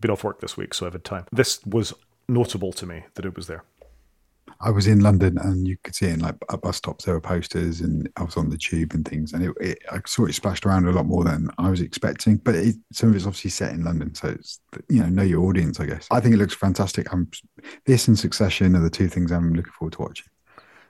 Been 0.01 0.11
off 0.11 0.25
work 0.25 0.41
this 0.41 0.57
week, 0.57 0.75
so 0.75 0.87
I've 0.87 0.93
had 0.93 1.05
time. 1.05 1.27
This 1.33 1.65
was 1.65 1.95
notable 2.29 2.73
to 2.73 2.87
me 2.87 3.05
that 3.15 3.25
it 3.25 3.37
was 3.37 3.47
there. 3.47 3.65
I 4.65 4.71
was 4.71 4.87
in 4.87 5.01
London 5.01 5.37
and 5.39 5.69
you 5.69 5.77
could 5.85 5.95
see 5.95 6.07
it 6.07 6.15
in 6.15 6.21
like 6.21 6.37
bus 6.63 6.79
stops. 6.79 7.05
There 7.05 7.15
were 7.15 7.21
posters, 7.21 7.81
and 7.81 8.09
I 8.17 8.23
was 8.23 8.37
on 8.39 8.49
the 8.49 8.57
tube 8.57 8.95
and 8.95 9.07
things, 9.07 9.35
and 9.35 9.45
it, 9.45 9.53
it 9.61 9.79
I 9.93 10.01
saw 10.07 10.25
it 10.25 10.35
splashed 10.35 10.65
around 10.65 10.89
a 10.89 10.93
lot 10.93 11.05
more 11.05 11.23
than 11.23 11.51
I 11.59 11.69
was 11.69 11.83
expecting. 11.83 12.37
But 12.37 12.55
it, 12.55 12.77
some 12.91 13.11
of 13.11 13.17
it's 13.17 13.27
obviously 13.27 13.51
set 13.51 13.75
in 13.75 13.85
London, 13.85 14.15
so 14.15 14.29
it's 14.29 14.61
you 14.89 15.01
know 15.01 15.09
know 15.11 15.23
your 15.23 15.45
audience, 15.45 15.81
I 15.81 15.87
guess. 15.87 16.09
I 16.11 16.21
think 16.21 16.35
it 16.35 16.39
looks 16.39 16.55
fantastic. 16.55 17.13
I'm 17.13 17.31
this 17.85 18.09
and 18.09 18.19
Succession 18.19 18.75
are 18.75 18.81
the 18.81 18.91
two 18.91 19.09
things 19.09 19.31
I'm 19.31 19.53
looking 19.53 19.73
forward 19.73 19.93
to 19.95 20.03
watching. 20.03 20.27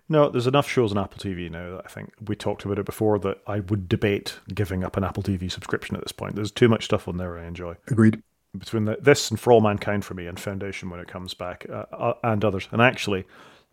No, 0.09 0.29
there's 0.29 0.47
enough 0.47 0.69
shows 0.69 0.93
on 0.93 0.99
Apple 0.99 1.19
TV 1.19 1.51
now 1.51 1.77
that 1.77 1.87
I 1.87 1.89
think 1.89 2.13
we 2.29 2.37
talked 2.37 2.65
about 2.65 2.79
it 2.79 2.85
before 2.85 3.19
that 3.21 3.39
I 3.47 3.61
would 3.61 3.89
debate 3.89 4.39
giving 4.55 4.85
up 4.85 4.97
an 4.97 5.03
Apple 5.03 5.23
TV 5.23 5.51
subscription 5.51 5.97
at 5.97 6.03
this 6.03 6.13
point. 6.13 6.37
There's 6.37 6.53
too 6.53 6.69
much 6.69 6.85
stuff 6.85 7.09
on 7.09 7.17
there 7.17 7.39
I 7.39 7.47
enjoy. 7.47 7.77
Agreed 7.89 8.23
between 8.57 8.85
the, 8.85 8.99
this 9.01 9.31
and 9.31 9.41
For 9.41 9.53
All 9.53 9.61
Mankind 9.61 10.05
for 10.05 10.15
me 10.15 10.27
and 10.27 10.39
Foundation 10.39 10.91
when 10.91 11.01
it 11.01 11.09
comes 11.09 11.35
back 11.35 11.67
uh, 11.71 11.87
uh, 11.93 12.15
and 12.23 12.45
others. 12.45 12.69
And 12.71 12.81
actually, 12.81 13.25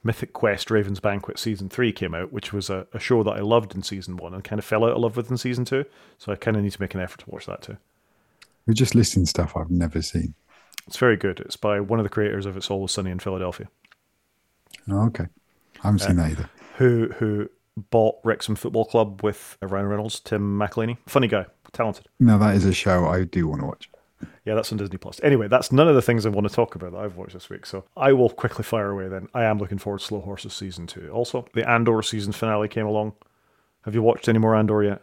Mythic 0.04 0.34
Quest 0.34 0.72
Raven's 0.72 1.00
Banquet 1.00 1.38
season 1.38 1.70
three 1.70 1.92
came 1.92 2.16
out, 2.16 2.34
which 2.34 2.52
was 2.52 2.70
a, 2.70 2.88
a, 2.94 3.00
show 3.00 3.22
that 3.24 3.38
I 3.38 3.42
loved 3.42 3.76
in 3.76 3.84
season 3.84 4.18
one 4.18 4.34
and 4.34 4.44
kind 4.44 4.58
of 4.58 4.66
fell 4.66 4.84
out 4.84 4.92
of 4.92 4.98
love 4.98 5.16
with 5.16 5.30
in 5.30 5.38
season 5.38 5.64
two. 5.64 5.86
So 6.18 6.32
I 6.32 6.36
kind 6.36 6.58
of 6.58 6.64
need 6.64 6.72
to 6.72 6.82
make 6.82 6.96
an 6.96 7.02
effort 7.02 7.20
to 7.20 7.30
watch 7.30 7.46
that 7.46 7.62
too. 7.62 7.78
We're 8.66 8.74
just 8.74 8.96
listing 8.96 9.26
stuff 9.26 9.56
I've 9.56 9.70
never 9.70 10.02
seen. 10.02 10.34
It's 10.88 10.98
very 10.98 11.18
good. 11.18 11.40
It's 11.42 11.56
by 11.56 11.80
one 11.80 12.00
of 12.00 12.04
the 12.04 12.10
creators 12.10 12.46
of 12.46 12.58
It's 12.58 12.72
Always 12.72 12.92
Sunny 12.92 13.12
in 13.12 13.20
Philadelphia. 13.20 13.68
Oh, 14.90 15.06
okay. 15.08 15.26
I 15.84 15.88
haven't 15.88 16.00
seen 16.00 16.20
uh, 16.20 16.24
that 16.24 16.32
either. 16.32 16.50
Who 16.78 17.10
who 17.18 17.50
bought 17.78 18.16
Wrexham 18.24 18.56
Football 18.56 18.86
Club 18.86 19.24
with 19.24 19.58
Ryan 19.62 19.88
Reynolds, 19.88 20.20
Tim 20.20 20.58
McElhenney. 20.58 20.98
Funny 21.08 21.28
guy, 21.28 21.46
talented. 21.72 22.08
No, 22.20 22.38
that 22.40 22.56
is 22.56 22.66
a 22.66 22.74
show 22.74 23.08
I 23.08 23.24
do 23.24 23.48
want 23.48 23.62
to 23.62 23.68
watch. 23.68 23.90
Yeah, 24.46 24.56
that's 24.56 24.72
on 24.72 24.78
Disney 24.78 24.98
Plus. 24.98 25.20
Anyway, 25.24 25.48
that's 25.48 25.72
none 25.72 25.88
of 25.88 25.96
the 25.96 26.02
things 26.02 26.26
I 26.26 26.30
want 26.30 26.48
to 26.48 26.54
talk 26.54 26.76
about 26.76 26.92
that 26.94 27.00
I've 27.00 27.16
watched 27.16 27.34
this 27.34 27.50
week. 27.50 27.66
So 27.66 27.86
I 27.96 28.14
will 28.14 28.30
quickly 28.30 28.64
fire 28.64 28.92
away 28.92 29.08
then. 29.08 29.28
I 29.34 29.44
am 29.44 29.60
looking 29.60 29.78
forward 29.78 30.00
to 30.00 30.06
Slow 30.06 30.22
Horses 30.22 30.54
season 30.54 30.88
two. 30.88 31.10
Also, 31.12 31.46
the 31.54 31.68
Andor 31.70 32.02
season 32.02 32.34
finale 32.34 32.68
came 32.68 32.86
along. 32.86 33.14
Have 33.84 33.96
you 33.96 34.02
watched 34.02 34.28
any 34.28 34.40
more 34.40 34.56
Andor 34.56 34.84
yet? 34.84 35.02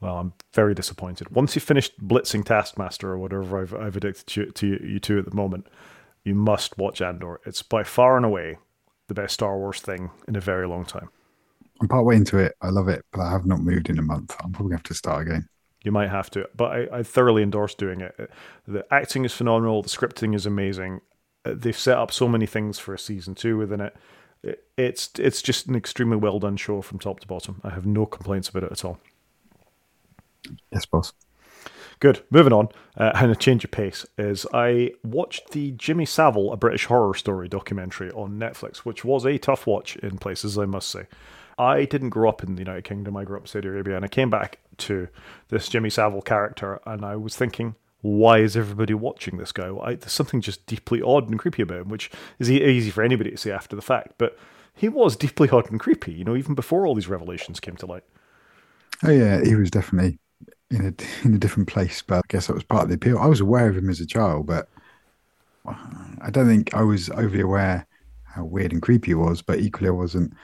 Well, 0.00 0.18
I'm 0.18 0.32
very 0.52 0.74
disappointed. 0.74 1.30
Once 1.30 1.54
you 1.54 1.60
finished 1.60 2.06
blitzing 2.06 2.44
Taskmaster 2.44 3.10
or 3.10 3.18
whatever 3.18 3.62
I've, 3.62 3.74
I've 3.74 3.96
addicted 3.96 4.36
you, 4.36 4.50
to 4.50 4.66
you 4.66 4.98
to 5.00 5.18
at 5.18 5.24
the 5.24 5.34
moment, 5.34 5.66
you 6.24 6.34
must 6.34 6.76
watch 6.76 7.00
Andor. 7.00 7.40
It's 7.46 7.62
by 7.62 7.84
far 7.84 8.16
and 8.16 8.26
away 8.26 8.58
the 9.08 9.14
best 9.14 9.34
Star 9.34 9.56
Wars 9.56 9.80
thing 9.80 10.10
in 10.28 10.36
a 10.36 10.40
very 10.40 10.66
long 10.66 10.84
time. 10.84 11.08
I'm 11.80 11.88
part 11.88 12.04
way 12.04 12.16
into 12.16 12.38
it. 12.38 12.54
I 12.60 12.68
love 12.68 12.88
it, 12.88 13.04
but 13.12 13.22
I 13.22 13.30
have 13.30 13.46
not 13.46 13.60
moved 13.60 13.90
in 13.90 13.98
a 13.98 14.02
month. 14.02 14.34
I'm 14.42 14.52
probably 14.52 14.70
going 14.70 14.70
to 14.70 14.76
have 14.76 14.82
to 14.84 14.94
start 14.94 15.26
again. 15.26 15.48
You 15.84 15.92
might 15.92 16.08
have 16.08 16.30
to, 16.30 16.48
but 16.56 16.72
I, 16.72 16.98
I 16.98 17.02
thoroughly 17.02 17.42
endorse 17.42 17.74
doing 17.74 18.00
it. 18.00 18.30
The 18.66 18.86
acting 18.90 19.26
is 19.26 19.34
phenomenal. 19.34 19.82
The 19.82 19.90
scripting 19.90 20.34
is 20.34 20.46
amazing. 20.46 21.02
Uh, 21.44 21.52
they've 21.54 21.78
set 21.78 21.98
up 21.98 22.10
so 22.10 22.26
many 22.26 22.46
things 22.46 22.78
for 22.78 22.94
a 22.94 22.98
season 22.98 23.34
two 23.34 23.58
within 23.58 23.82
it. 23.82 23.94
It's 24.76 25.10
it's 25.18 25.42
just 25.42 25.66
an 25.66 25.74
extremely 25.74 26.16
well 26.16 26.38
done 26.38 26.56
show 26.56 26.80
from 26.80 26.98
top 26.98 27.20
to 27.20 27.26
bottom. 27.26 27.60
I 27.62 27.70
have 27.70 27.84
no 27.84 28.06
complaints 28.06 28.48
about 28.48 28.64
it 28.64 28.72
at 28.72 28.84
all. 28.84 28.98
Yes, 30.72 30.86
boss. 30.86 31.12
Good. 32.00 32.22
Moving 32.30 32.52
on, 32.52 32.68
uh, 32.96 33.12
and 33.14 33.30
a 33.30 33.36
change 33.36 33.64
of 33.64 33.70
pace 33.70 34.04
is 34.18 34.46
I 34.52 34.92
watched 35.02 35.50
the 35.50 35.72
Jimmy 35.72 36.06
Savile, 36.06 36.52
a 36.52 36.56
British 36.56 36.86
horror 36.86 37.14
story 37.14 37.48
documentary 37.48 38.10
on 38.12 38.38
Netflix, 38.38 38.78
which 38.78 39.04
was 39.04 39.24
a 39.24 39.38
tough 39.38 39.66
watch 39.66 39.96
in 39.96 40.18
places, 40.18 40.58
I 40.58 40.64
must 40.64 40.90
say. 40.90 41.06
I 41.58 41.84
didn't 41.84 42.10
grow 42.10 42.28
up 42.28 42.42
in 42.42 42.56
the 42.56 42.62
United 42.62 42.84
Kingdom. 42.84 43.16
I 43.16 43.24
grew 43.24 43.36
up 43.36 43.44
in 43.44 43.46
Saudi 43.46 43.68
Arabia, 43.68 43.96
and 43.96 44.04
I 44.04 44.08
came 44.08 44.28
back 44.28 44.58
to 44.78 45.08
this 45.48 45.68
Jimmy 45.68 45.90
Savile 45.90 46.22
character, 46.22 46.80
and 46.86 47.04
I 47.04 47.16
was 47.16 47.36
thinking, 47.36 47.74
why 48.00 48.38
is 48.38 48.56
everybody 48.56 48.92
watching 48.92 49.38
this 49.38 49.50
guy? 49.52 49.70
There's 49.94 50.12
something 50.12 50.40
just 50.42 50.66
deeply 50.66 51.00
odd 51.00 51.28
and 51.28 51.38
creepy 51.38 51.62
about 51.62 51.82
him, 51.82 51.88
which 51.88 52.10
is 52.38 52.50
easy 52.50 52.90
for 52.90 53.02
anybody 53.02 53.30
to 53.30 53.36
see 53.38 53.50
after 53.50 53.74
the 53.74 53.82
fact. 53.82 54.14
But 54.18 54.38
he 54.74 54.88
was 54.88 55.16
deeply 55.16 55.48
odd 55.48 55.70
and 55.70 55.80
creepy, 55.80 56.12
you 56.12 56.24
know, 56.24 56.36
even 56.36 56.54
before 56.54 56.86
all 56.86 56.94
these 56.94 57.08
revelations 57.08 57.60
came 57.60 57.76
to 57.76 57.86
light. 57.86 58.04
Oh 59.02 59.10
yeah, 59.10 59.42
he 59.42 59.54
was 59.54 59.70
definitely 59.70 60.18
in 60.70 60.86
a 60.86 61.26
in 61.26 61.34
a 61.34 61.38
different 61.38 61.68
place, 61.68 62.02
but 62.02 62.18
I 62.18 62.22
guess 62.28 62.46
that 62.46 62.54
was 62.54 62.64
part 62.64 62.84
of 62.84 62.88
the 62.88 62.96
appeal. 62.96 63.18
I 63.18 63.26
was 63.26 63.40
aware 63.40 63.68
of 63.68 63.76
him 63.76 63.88
as 63.88 64.00
a 64.00 64.06
child, 64.06 64.46
but 64.46 64.68
I 65.66 66.30
don't 66.30 66.46
think 66.46 66.74
I 66.74 66.82
was 66.82 67.08
overly 67.10 67.40
aware 67.40 67.86
how 68.24 68.44
weird 68.44 68.72
and 68.72 68.82
creepy 68.82 69.12
he 69.12 69.14
was. 69.14 69.40
But 69.40 69.60
equally, 69.60 69.88
I 69.88 69.92
wasn't 69.92 70.34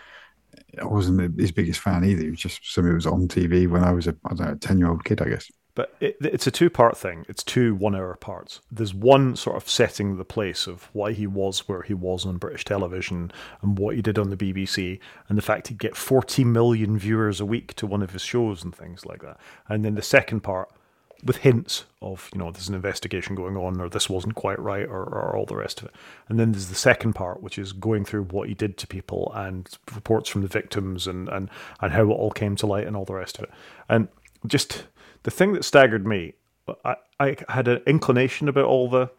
I 0.80 0.84
wasn't 0.84 1.38
his 1.40 1.52
biggest 1.52 1.80
fan 1.80 2.04
either. 2.04 2.24
It 2.24 2.30
was 2.30 2.40
just 2.40 2.72
something 2.72 2.90
that 2.90 2.96
was 2.96 3.06
on 3.06 3.28
TV 3.28 3.68
when 3.68 3.84
I 3.84 3.92
was 3.92 4.06
a 4.06 4.16
I 4.26 4.34
don't 4.34 4.46
know 4.46 4.54
ten 4.56 4.78
year 4.78 4.88
old 4.88 5.04
kid, 5.04 5.22
I 5.22 5.28
guess. 5.28 5.50
But 5.74 5.94
it, 6.00 6.16
it's 6.20 6.46
a 6.46 6.50
two 6.50 6.68
part 6.68 6.96
thing. 6.96 7.24
It's 7.28 7.42
two 7.42 7.74
one 7.74 7.94
hour 7.94 8.14
parts. 8.16 8.60
There's 8.70 8.94
one 8.94 9.36
sort 9.36 9.56
of 9.56 9.68
setting 9.68 10.16
the 10.16 10.24
place 10.24 10.66
of 10.66 10.90
why 10.92 11.12
he 11.12 11.26
was 11.26 11.68
where 11.68 11.82
he 11.82 11.94
was 11.94 12.26
on 12.26 12.38
British 12.38 12.64
television 12.64 13.32
and 13.62 13.78
what 13.78 13.94
he 13.96 14.02
did 14.02 14.18
on 14.18 14.30
the 14.30 14.36
BBC 14.36 14.98
and 15.28 15.38
the 15.38 15.42
fact 15.42 15.68
he'd 15.68 15.78
get 15.78 15.96
40 15.96 16.44
million 16.44 16.98
viewers 16.98 17.40
a 17.40 17.46
week 17.46 17.74
to 17.74 17.86
one 17.86 18.02
of 18.02 18.10
his 18.10 18.22
shows 18.22 18.64
and 18.64 18.74
things 18.74 19.06
like 19.06 19.22
that. 19.22 19.38
And 19.68 19.84
then 19.84 19.94
the 19.94 20.02
second 20.02 20.40
part 20.40 20.70
with 21.24 21.38
hints 21.38 21.84
of, 22.00 22.30
you 22.32 22.38
know, 22.38 22.50
there's 22.50 22.68
an 22.68 22.74
investigation 22.74 23.34
going 23.34 23.56
on 23.56 23.80
or 23.80 23.88
this 23.88 24.08
wasn't 24.08 24.34
quite 24.34 24.58
right 24.58 24.86
or, 24.86 25.02
or 25.02 25.36
all 25.36 25.46
the 25.46 25.56
rest 25.56 25.80
of 25.80 25.86
it. 25.86 25.94
And 26.28 26.38
then 26.38 26.52
there's 26.52 26.68
the 26.68 26.74
second 26.74 27.14
part, 27.14 27.42
which 27.42 27.58
is 27.58 27.72
going 27.72 28.04
through 28.04 28.24
what 28.24 28.48
he 28.48 28.54
did 28.54 28.76
to 28.78 28.86
people 28.86 29.32
and 29.34 29.68
reports 29.94 30.28
from 30.28 30.42
the 30.42 30.48
victims 30.48 31.06
and, 31.06 31.28
and, 31.28 31.50
and 31.80 31.92
how 31.92 32.04
it 32.04 32.14
all 32.14 32.30
came 32.30 32.56
to 32.56 32.66
light 32.66 32.86
and 32.86 32.96
all 32.96 33.04
the 33.04 33.14
rest 33.14 33.38
of 33.38 33.44
it. 33.44 33.50
And 33.88 34.08
just 34.46 34.84
the 35.22 35.30
thing 35.30 35.52
that 35.52 35.64
staggered 35.64 36.06
me, 36.06 36.34
I, 36.84 36.96
I 37.18 37.36
had 37.48 37.68
an 37.68 37.82
inclination 37.86 38.48
about 38.48 38.64
all 38.64 38.88
the 38.88 39.10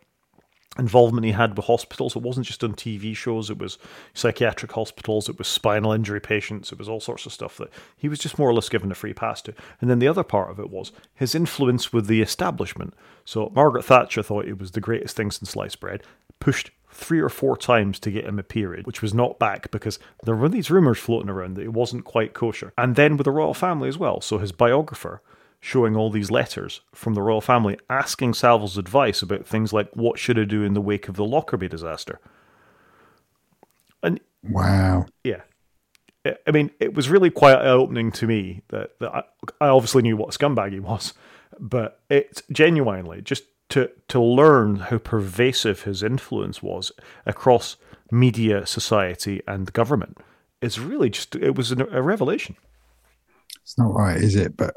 involvement 0.81 1.25
he 1.25 1.31
had 1.31 1.55
with 1.55 1.67
hospitals. 1.67 2.15
It 2.15 2.23
wasn't 2.23 2.47
just 2.47 2.63
on 2.63 2.73
TV 2.73 3.15
shows, 3.15 3.49
it 3.49 3.59
was 3.59 3.77
psychiatric 4.13 4.71
hospitals, 4.71 5.29
it 5.29 5.37
was 5.37 5.47
spinal 5.47 5.93
injury 5.93 6.19
patients, 6.19 6.71
it 6.71 6.79
was 6.79 6.89
all 6.89 6.99
sorts 6.99 7.25
of 7.25 7.31
stuff 7.31 7.55
that 7.57 7.69
he 7.95 8.09
was 8.09 8.19
just 8.19 8.39
more 8.39 8.49
or 8.49 8.53
less 8.53 8.67
given 8.67 8.91
a 8.91 8.95
free 8.95 9.13
pass 9.13 9.41
to. 9.43 9.53
And 9.79 9.89
then 9.89 9.99
the 9.99 10.07
other 10.07 10.23
part 10.23 10.49
of 10.49 10.59
it 10.59 10.71
was 10.71 10.91
his 11.13 11.35
influence 11.35 11.93
with 11.93 12.07
the 12.07 12.21
establishment. 12.21 12.93
So 13.23 13.51
Margaret 13.55 13.85
Thatcher 13.85 14.23
thought 14.23 14.47
it 14.47 14.59
was 14.59 14.71
the 14.71 14.81
greatest 14.81 15.15
thing 15.15 15.31
since 15.31 15.51
sliced 15.51 15.79
bread, 15.79 16.03
pushed 16.39 16.71
three 16.89 17.19
or 17.19 17.29
four 17.29 17.55
times 17.55 17.99
to 17.99 18.11
get 18.11 18.25
him 18.25 18.39
a 18.39 18.43
peerage, 18.43 18.85
which 18.85 19.01
was 19.01 19.13
not 19.13 19.39
back 19.39 19.71
because 19.71 19.99
there 20.23 20.35
were 20.35 20.49
these 20.49 20.71
rumours 20.71 20.97
floating 20.97 21.29
around 21.29 21.53
that 21.53 21.63
it 21.63 21.73
wasn't 21.73 22.03
quite 22.03 22.33
kosher. 22.33 22.73
And 22.77 22.95
then 22.95 23.15
with 23.15 23.25
the 23.25 23.31
royal 23.31 23.53
family 23.53 23.87
as 23.87 23.97
well. 23.97 24.19
So 24.19 24.39
his 24.39 24.51
biographer 24.51 25.21
showing 25.61 25.95
all 25.95 26.09
these 26.09 26.31
letters 26.31 26.81
from 26.93 27.13
the 27.13 27.21
royal 27.21 27.39
family 27.39 27.77
asking 27.89 28.33
Savile's 28.33 28.77
advice 28.77 29.21
about 29.21 29.45
things 29.45 29.71
like 29.71 29.89
what 29.93 30.19
should 30.19 30.37
I 30.37 30.43
do 30.43 30.63
in 30.63 30.73
the 30.73 30.81
wake 30.81 31.07
of 31.07 31.15
the 31.15 31.23
Lockerbie 31.23 31.69
disaster. 31.69 32.19
And 34.03 34.19
wow, 34.43 35.05
yeah, 35.23 35.41
I 36.25 36.51
mean, 36.51 36.71
it 36.79 36.93
was 36.93 37.09
really 37.09 37.29
quite 37.29 37.55
eye 37.55 37.69
opening 37.69 38.11
to 38.13 38.27
me 38.27 38.61
that, 38.69 38.97
that 38.99 39.13
I, 39.13 39.23
I 39.59 39.67
obviously 39.67 40.01
knew 40.01 40.17
what 40.17 40.33
a 40.33 40.37
scumbag 40.37 40.71
he 40.71 40.79
was, 40.79 41.13
but 41.59 41.99
it's 42.09 42.43
genuinely 42.51 43.21
just 43.21 43.43
to 43.69 43.89
to 44.09 44.21
learn 44.21 44.77
how 44.77 44.97
pervasive 44.97 45.83
his 45.83 46.03
influence 46.03 46.61
was 46.61 46.91
across 47.25 47.77
media, 48.11 48.65
society, 48.65 49.41
and 49.47 49.71
government 49.71 50.17
It's 50.61 50.77
really 50.77 51.09
just 51.09 51.35
it 51.35 51.55
was 51.55 51.71
a 51.71 52.01
revelation. 52.01 52.55
It's 53.63 53.77
not 53.77 53.93
right, 53.93 54.17
is 54.17 54.35
it? 54.35 54.57
But 54.57 54.75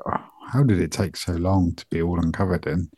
how 0.53 0.63
did 0.63 0.81
it 0.81 0.93
take 0.93 1.17
so 1.17 1.33
long 1.33 1.75
to 1.75 1.87
be 1.91 2.03
all 2.03 2.21
uncovered? 2.21 2.67
And 2.67 2.89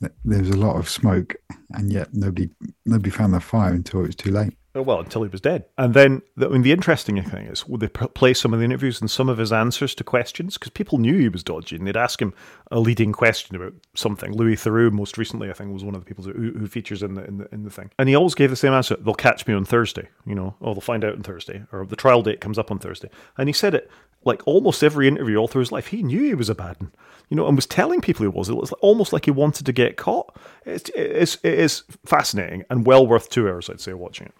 there 0.00 0.40
was 0.40 0.50
a 0.50 0.56
lot 0.56 0.76
of 0.76 0.88
smoke, 0.88 1.36
and 1.70 1.92
yet 1.92 2.08
nobody 2.12 2.50
nobody 2.84 3.10
found 3.10 3.34
the 3.34 3.40
fire 3.40 3.72
until 3.72 4.00
it 4.00 4.08
was 4.08 4.16
too 4.16 4.30
late. 4.30 4.56
Oh, 4.76 4.82
well, 4.82 5.00
until 5.00 5.22
he 5.22 5.30
was 5.30 5.40
dead. 5.40 5.64
And 5.78 5.94
then, 5.94 6.20
I 6.38 6.48
mean, 6.48 6.60
the 6.60 6.70
interesting 6.70 7.22
thing 7.22 7.46
is, 7.46 7.66
would 7.66 7.80
they 7.80 7.88
play 7.88 8.34
some 8.34 8.52
of 8.52 8.58
the 8.58 8.64
interviews 8.66 9.00
and 9.00 9.10
some 9.10 9.30
of 9.30 9.38
his 9.38 9.50
answers 9.50 9.94
to 9.94 10.04
questions? 10.04 10.58
Because 10.58 10.68
people 10.68 10.98
knew 10.98 11.16
he 11.16 11.30
was 11.30 11.42
dodgy, 11.42 11.76
and 11.76 11.86
they'd 11.86 11.96
ask 11.96 12.20
him 12.20 12.34
a 12.70 12.78
leading 12.78 13.10
question 13.10 13.56
about 13.56 13.72
something. 13.94 14.34
Louis 14.34 14.56
Theroux, 14.56 14.92
most 14.92 15.16
recently, 15.16 15.48
I 15.48 15.54
think, 15.54 15.72
was 15.72 15.82
one 15.82 15.94
of 15.94 16.04
the 16.04 16.06
people 16.06 16.24
who, 16.24 16.52
who 16.52 16.66
features 16.66 17.02
in 17.02 17.14
the, 17.14 17.24
in 17.24 17.38
the 17.38 17.48
in 17.54 17.64
the 17.64 17.70
thing, 17.70 17.90
and 17.98 18.06
he 18.10 18.14
always 18.14 18.34
gave 18.34 18.50
the 18.50 18.56
same 18.56 18.74
answer: 18.74 18.96
"They'll 18.96 19.14
catch 19.14 19.46
me 19.46 19.54
on 19.54 19.64
Thursday." 19.64 20.10
You 20.26 20.34
know, 20.34 20.56
or 20.60 20.74
they'll 20.74 20.82
find 20.82 21.06
out 21.06 21.14
on 21.14 21.22
Thursday, 21.22 21.62
or 21.72 21.86
the 21.86 21.96
trial 21.96 22.20
date 22.20 22.42
comes 22.42 22.58
up 22.58 22.70
on 22.70 22.78
Thursday. 22.78 23.08
And 23.38 23.48
he 23.48 23.54
said 23.54 23.74
it 23.74 23.90
like 24.26 24.42
almost 24.46 24.82
every 24.82 25.08
interview 25.08 25.36
all 25.36 25.48
through 25.48 25.60
his 25.60 25.72
life. 25.72 25.88
He 25.88 26.02
knew 26.02 26.22
he 26.22 26.34
was 26.34 26.48
a 26.48 26.54
bad 26.54 26.80
one, 26.80 26.92
you 27.28 27.36
know, 27.36 27.46
and 27.46 27.56
was 27.56 27.66
telling 27.66 28.00
people 28.00 28.24
he 28.24 28.28
was. 28.28 28.48
It 28.48 28.56
was 28.56 28.72
almost 28.74 29.12
like 29.12 29.24
he 29.24 29.30
wanted 29.30 29.66
to 29.66 29.72
get 29.72 29.96
caught. 29.96 30.36
It's 30.64 30.90
it's 30.94 31.36
it 31.42 31.58
is 31.58 31.84
fascinating 32.04 32.64
and 32.68 32.86
well 32.86 33.06
worth 33.06 33.30
two 33.30 33.48
hours, 33.48 33.70
I'd 33.70 33.80
say, 33.80 33.94
watching 33.94 34.26
it. 34.26 34.34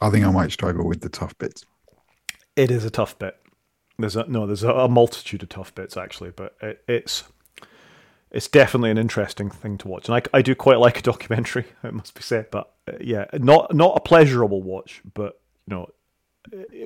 I 0.00 0.10
think 0.10 0.24
I 0.24 0.30
might 0.30 0.52
struggle 0.52 0.86
with 0.86 1.00
the 1.00 1.08
tough 1.08 1.36
bits. 1.38 1.64
It 2.56 2.70
is 2.70 2.84
a 2.84 2.90
tough 2.90 3.18
bit. 3.18 3.36
There's 3.98 4.16
a 4.16 4.24
no, 4.28 4.46
there's 4.46 4.62
a, 4.62 4.70
a 4.70 4.88
multitude 4.88 5.42
of 5.42 5.48
tough 5.48 5.74
bits 5.74 5.96
actually, 5.96 6.30
but 6.30 6.56
it, 6.62 6.82
it's 6.86 7.24
it's 8.30 8.46
definitely 8.46 8.90
an 8.90 8.98
interesting 8.98 9.50
thing 9.50 9.78
to 9.78 9.88
watch, 9.88 10.08
and 10.08 10.16
I, 10.16 10.38
I 10.38 10.42
do 10.42 10.54
quite 10.54 10.78
like 10.78 10.98
a 10.98 11.02
documentary. 11.02 11.66
It 11.82 11.94
must 11.94 12.14
be 12.14 12.22
said, 12.22 12.50
but 12.50 12.72
uh, 12.86 12.92
yeah, 13.00 13.26
not 13.34 13.74
not 13.74 13.96
a 13.96 14.00
pleasurable 14.00 14.62
watch, 14.62 15.02
but 15.14 15.40
you 15.66 15.74
know, 15.74 15.88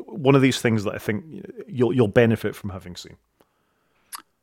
one 0.06 0.34
of 0.34 0.42
these 0.42 0.60
things 0.60 0.84
that 0.84 0.94
I 0.94 0.98
think 0.98 1.24
you'll 1.66 1.92
you'll 1.92 2.08
benefit 2.08 2.54
from 2.54 2.70
having 2.70 2.96
seen. 2.96 3.16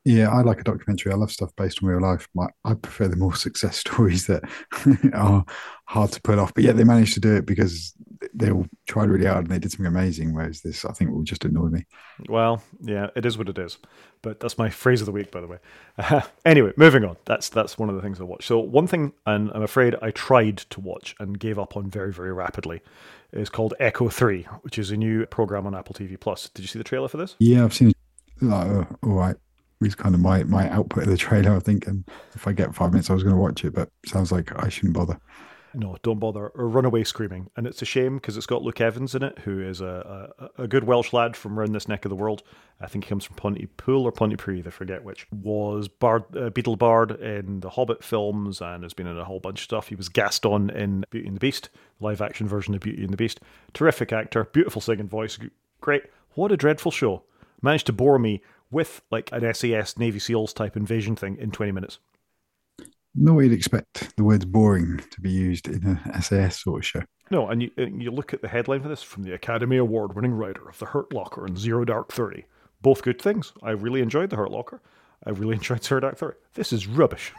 Yeah, 0.04 0.30
I 0.30 0.40
like 0.40 0.60
a 0.60 0.64
documentary. 0.64 1.12
I 1.12 1.16
love 1.16 1.30
stuff 1.30 1.54
based 1.56 1.82
on 1.82 1.88
real 1.88 2.00
life. 2.00 2.26
My, 2.34 2.46
I 2.64 2.72
prefer 2.72 3.06
the 3.06 3.16
more 3.16 3.34
success 3.36 3.76
stories 3.76 4.26
that 4.26 4.42
are 5.12 5.44
hard 5.84 6.12
to 6.12 6.22
pull 6.22 6.40
off. 6.40 6.54
But 6.54 6.64
yeah, 6.64 6.72
they 6.72 6.84
managed 6.84 7.14
to 7.14 7.20
do 7.20 7.36
it 7.36 7.44
because 7.44 7.94
they 8.32 8.50
all 8.50 8.66
tried 8.86 9.10
really 9.10 9.26
hard 9.26 9.44
and 9.44 9.48
they 9.48 9.58
did 9.58 9.72
something 9.72 9.86
amazing. 9.86 10.34
Whereas 10.34 10.62
this, 10.62 10.86
I 10.86 10.92
think, 10.92 11.10
will 11.10 11.22
just 11.22 11.44
annoy 11.44 11.68
me. 11.68 11.84
Well, 12.28 12.62
yeah, 12.80 13.08
it 13.14 13.26
is 13.26 13.36
what 13.36 13.50
it 13.50 13.58
is. 13.58 13.76
But 14.22 14.40
that's 14.40 14.56
my 14.56 14.70
phrase 14.70 15.00
of 15.00 15.06
the 15.06 15.12
week, 15.12 15.30
by 15.30 15.42
the 15.42 15.46
way. 15.46 15.58
Uh, 15.98 16.22
anyway, 16.46 16.72
moving 16.76 17.04
on. 17.04 17.16
That's 17.26 17.50
that's 17.50 17.78
one 17.78 17.90
of 17.90 17.94
the 17.94 18.02
things 18.02 18.20
I 18.20 18.24
watch. 18.24 18.46
So 18.46 18.58
one 18.58 18.86
thing, 18.86 19.12
and 19.26 19.50
I'm 19.52 19.62
afraid 19.62 19.96
I 20.00 20.12
tried 20.12 20.58
to 20.70 20.80
watch 20.80 21.14
and 21.20 21.38
gave 21.38 21.58
up 21.58 21.76
on 21.76 21.90
very 21.90 22.12
very 22.12 22.32
rapidly, 22.32 22.80
is 23.32 23.48
called 23.48 23.74
Echo 23.80 24.08
Three, 24.08 24.44
which 24.62 24.78
is 24.78 24.90
a 24.90 24.96
new 24.96 25.26
program 25.26 25.66
on 25.66 25.74
Apple 25.74 25.94
TV 25.94 26.18
Plus. 26.18 26.48
Did 26.48 26.62
you 26.62 26.68
see 26.68 26.78
the 26.78 26.84
trailer 26.84 27.08
for 27.08 27.16
this? 27.16 27.36
Yeah, 27.38 27.64
I've 27.64 27.74
seen. 27.74 27.88
It. 27.88 27.96
Uh, 28.42 28.84
all 29.02 29.12
right 29.12 29.36
is 29.82 29.94
kind 29.94 30.14
of 30.14 30.20
my 30.20 30.44
my 30.44 30.68
output 30.70 31.04
of 31.04 31.10
the 31.10 31.16
trailer. 31.16 31.54
I 31.54 31.58
think, 31.58 31.86
and 31.86 32.04
if 32.34 32.46
I 32.46 32.52
get 32.52 32.74
five 32.74 32.92
minutes, 32.92 33.10
I 33.10 33.14
was 33.14 33.22
going 33.22 33.34
to 33.34 33.40
watch 33.40 33.64
it, 33.64 33.74
but 33.74 33.90
sounds 34.06 34.30
like 34.32 34.52
I 34.62 34.68
shouldn't 34.68 34.94
bother. 34.94 35.18
No, 35.74 35.96
don't 36.02 36.18
bother. 36.18 36.48
Or 36.48 36.68
run 36.68 36.84
away 36.84 37.04
screaming. 37.04 37.50
And 37.56 37.66
it's 37.66 37.82
a 37.82 37.84
shame 37.84 38.16
because 38.16 38.36
it's 38.36 38.46
got 38.46 38.62
Luke 38.62 38.80
Evans 38.80 39.14
in 39.14 39.22
it, 39.22 39.38
who 39.40 39.60
is 39.60 39.80
a, 39.80 40.32
a, 40.38 40.62
a, 40.64 40.68
good 40.68 40.84
Welsh 40.84 41.12
lad 41.12 41.36
from 41.36 41.58
around 41.58 41.72
this 41.72 41.88
neck 41.88 42.04
of 42.04 42.08
the 42.08 42.16
world. 42.16 42.42
I 42.80 42.86
think 42.86 43.04
he 43.04 43.08
comes 43.08 43.24
from 43.24 43.36
Pontypool 43.36 44.04
or 44.04 44.12
Pontypridd, 44.12 44.66
I 44.66 44.70
forget 44.70 45.04
which. 45.04 45.26
Was 45.30 45.86
Bard, 45.86 46.24
uh, 46.36 46.50
Beetle 46.50 46.76
Bard 46.76 47.12
in 47.12 47.60
the 47.60 47.70
Hobbit 47.70 48.02
films 48.02 48.60
and 48.60 48.82
has 48.82 48.94
been 48.94 49.06
in 49.06 49.18
a 49.18 49.24
whole 49.24 49.40
bunch 49.40 49.60
of 49.60 49.64
stuff. 49.64 49.88
He 49.88 49.94
was 49.94 50.08
Gaston 50.08 50.70
in 50.70 51.04
Beauty 51.10 51.28
and 51.28 51.36
the 51.36 51.40
Beast, 51.40 51.68
live 52.00 52.20
action 52.20 52.48
version 52.48 52.74
of 52.74 52.80
Beauty 52.80 53.02
and 53.02 53.12
the 53.12 53.16
Beast. 53.16 53.40
Terrific 53.72 54.12
actor, 54.12 54.44
beautiful 54.44 54.80
singing 54.80 55.08
voice, 55.08 55.38
great. 55.80 56.04
What 56.34 56.52
a 56.52 56.56
dreadful 56.56 56.90
show. 56.90 57.22
Managed 57.62 57.86
to 57.86 57.92
bore 57.92 58.18
me 58.18 58.42
with 58.70 59.02
like 59.10 59.30
an 59.32 59.52
SAS 59.54 59.98
Navy 59.98 60.18
SEALs 60.18 60.52
type 60.52 60.76
invasion 60.76 61.16
thing 61.16 61.36
in 61.36 61.50
20 61.50 61.72
minutes. 61.72 61.98
No 63.14 63.34
way 63.34 63.44
you'd 63.44 63.52
expect 63.52 64.16
the 64.16 64.24
words 64.24 64.44
boring 64.44 65.00
to 65.10 65.20
be 65.20 65.30
used 65.30 65.66
in 65.68 65.98
a 66.12 66.22
SAS 66.22 66.62
sort 66.62 66.80
of 66.80 66.86
show. 66.86 67.02
No, 67.30 67.48
and 67.48 67.62
you, 67.62 67.70
and 67.76 68.02
you 68.02 68.10
look 68.10 68.32
at 68.32 68.42
the 68.42 68.48
headline 68.48 68.82
for 68.82 68.88
this 68.88 69.02
from 69.02 69.22
the 69.22 69.32
Academy 69.32 69.76
Award 69.76 70.14
winning 70.14 70.32
writer 70.32 70.68
of 70.68 70.78
The 70.78 70.86
Hurt 70.86 71.12
Locker 71.12 71.44
and 71.44 71.58
Zero 71.58 71.84
Dark 71.84 72.12
30. 72.12 72.44
Both 72.82 73.02
good 73.02 73.20
things. 73.20 73.52
I 73.62 73.70
really 73.70 74.00
enjoyed 74.00 74.30
The 74.30 74.36
Hurt 74.36 74.50
Locker. 74.50 74.80
I 75.24 75.30
really 75.30 75.54
enjoyed 75.56 75.84
Zero 75.84 76.00
Dark 76.00 76.18
30. 76.18 76.36
This 76.54 76.72
is 76.72 76.86
rubbish. 76.86 77.32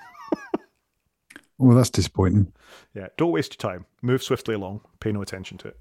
well, 1.57 1.76
that's 1.76 1.89
disappointing. 1.89 2.51
Yeah, 2.93 3.07
don't 3.17 3.32
waste 3.32 3.53
your 3.53 3.72
time. 3.72 3.86
Move 4.01 4.24
swiftly 4.24 4.55
along. 4.55 4.82
Pay 4.99 5.11
no 5.11 5.22
attention 5.22 5.57
to 5.59 5.69
it. 5.69 5.80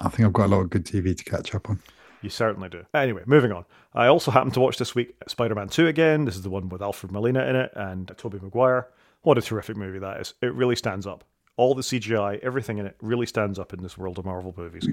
I 0.00 0.08
think 0.08 0.26
I've 0.26 0.32
got 0.32 0.46
a 0.46 0.52
lot 0.54 0.60
of 0.60 0.70
good 0.70 0.84
TV 0.84 1.16
to 1.16 1.24
catch 1.24 1.54
up 1.54 1.70
on. 1.70 1.80
You 2.22 2.30
certainly 2.30 2.68
do. 2.68 2.84
Anyway, 2.92 3.22
moving 3.26 3.52
on. 3.52 3.64
I 3.94 4.06
also 4.06 4.30
happened 4.30 4.54
to 4.54 4.60
watch 4.60 4.78
this 4.78 4.94
week 4.94 5.14
Spider 5.28 5.54
Man 5.54 5.68
2 5.68 5.86
again. 5.86 6.24
This 6.24 6.36
is 6.36 6.42
the 6.42 6.50
one 6.50 6.68
with 6.68 6.82
Alfred 6.82 7.12
Molina 7.12 7.44
in 7.46 7.56
it 7.56 7.72
and 7.74 8.10
Tobey 8.16 8.38
Maguire. 8.40 8.88
What 9.26 9.38
a 9.38 9.42
terrific 9.42 9.76
movie 9.76 9.98
that 9.98 10.20
is. 10.20 10.34
It 10.40 10.54
really 10.54 10.76
stands 10.76 11.04
up. 11.04 11.24
All 11.56 11.74
the 11.74 11.82
CGI, 11.82 12.38
everything 12.44 12.78
in 12.78 12.86
it 12.86 12.94
really 13.02 13.26
stands 13.26 13.58
up 13.58 13.72
in 13.72 13.82
this 13.82 13.98
world 13.98 14.20
of 14.20 14.24
Marvel 14.24 14.54
movies. 14.56 14.88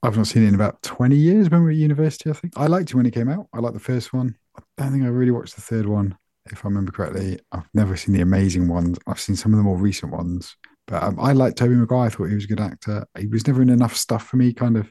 I've 0.00 0.16
not 0.16 0.28
seen 0.28 0.44
it 0.44 0.46
in 0.46 0.54
about 0.54 0.80
20 0.84 1.16
years 1.16 1.50
when 1.50 1.62
we 1.62 1.64
were 1.64 1.70
at 1.72 1.76
university, 1.76 2.30
I 2.30 2.34
think. 2.34 2.52
I 2.56 2.68
liked 2.68 2.90
it 2.90 2.94
when 2.94 3.04
it 3.04 3.14
came 3.14 3.28
out. 3.28 3.48
I 3.52 3.58
liked 3.58 3.74
the 3.74 3.80
first 3.80 4.12
one. 4.12 4.36
I 4.56 4.62
don't 4.78 4.92
think 4.92 5.02
I 5.02 5.08
really 5.08 5.32
watched 5.32 5.56
the 5.56 5.60
third 5.60 5.86
one 5.86 6.16
if 6.52 6.64
I 6.64 6.68
remember 6.68 6.92
correctly. 6.92 7.40
I've 7.50 7.68
never 7.74 7.96
seen 7.96 8.14
the 8.14 8.20
amazing 8.20 8.68
ones. 8.68 8.96
I've 9.08 9.18
seen 9.18 9.34
some 9.34 9.52
of 9.52 9.56
the 9.56 9.64
more 9.64 9.76
recent 9.76 10.12
ones, 10.12 10.56
but 10.86 11.02
um, 11.02 11.18
I 11.18 11.32
like 11.32 11.56
Tobey 11.56 11.74
Maguire. 11.74 12.06
I 12.06 12.10
thought 12.10 12.28
he 12.28 12.36
was 12.36 12.44
a 12.44 12.46
good 12.46 12.60
actor. 12.60 13.04
He 13.18 13.26
was 13.26 13.44
never 13.44 13.62
in 13.62 13.70
enough 13.70 13.96
stuff 13.96 14.24
for 14.24 14.36
me. 14.36 14.52
Kind 14.52 14.76
of 14.76 14.88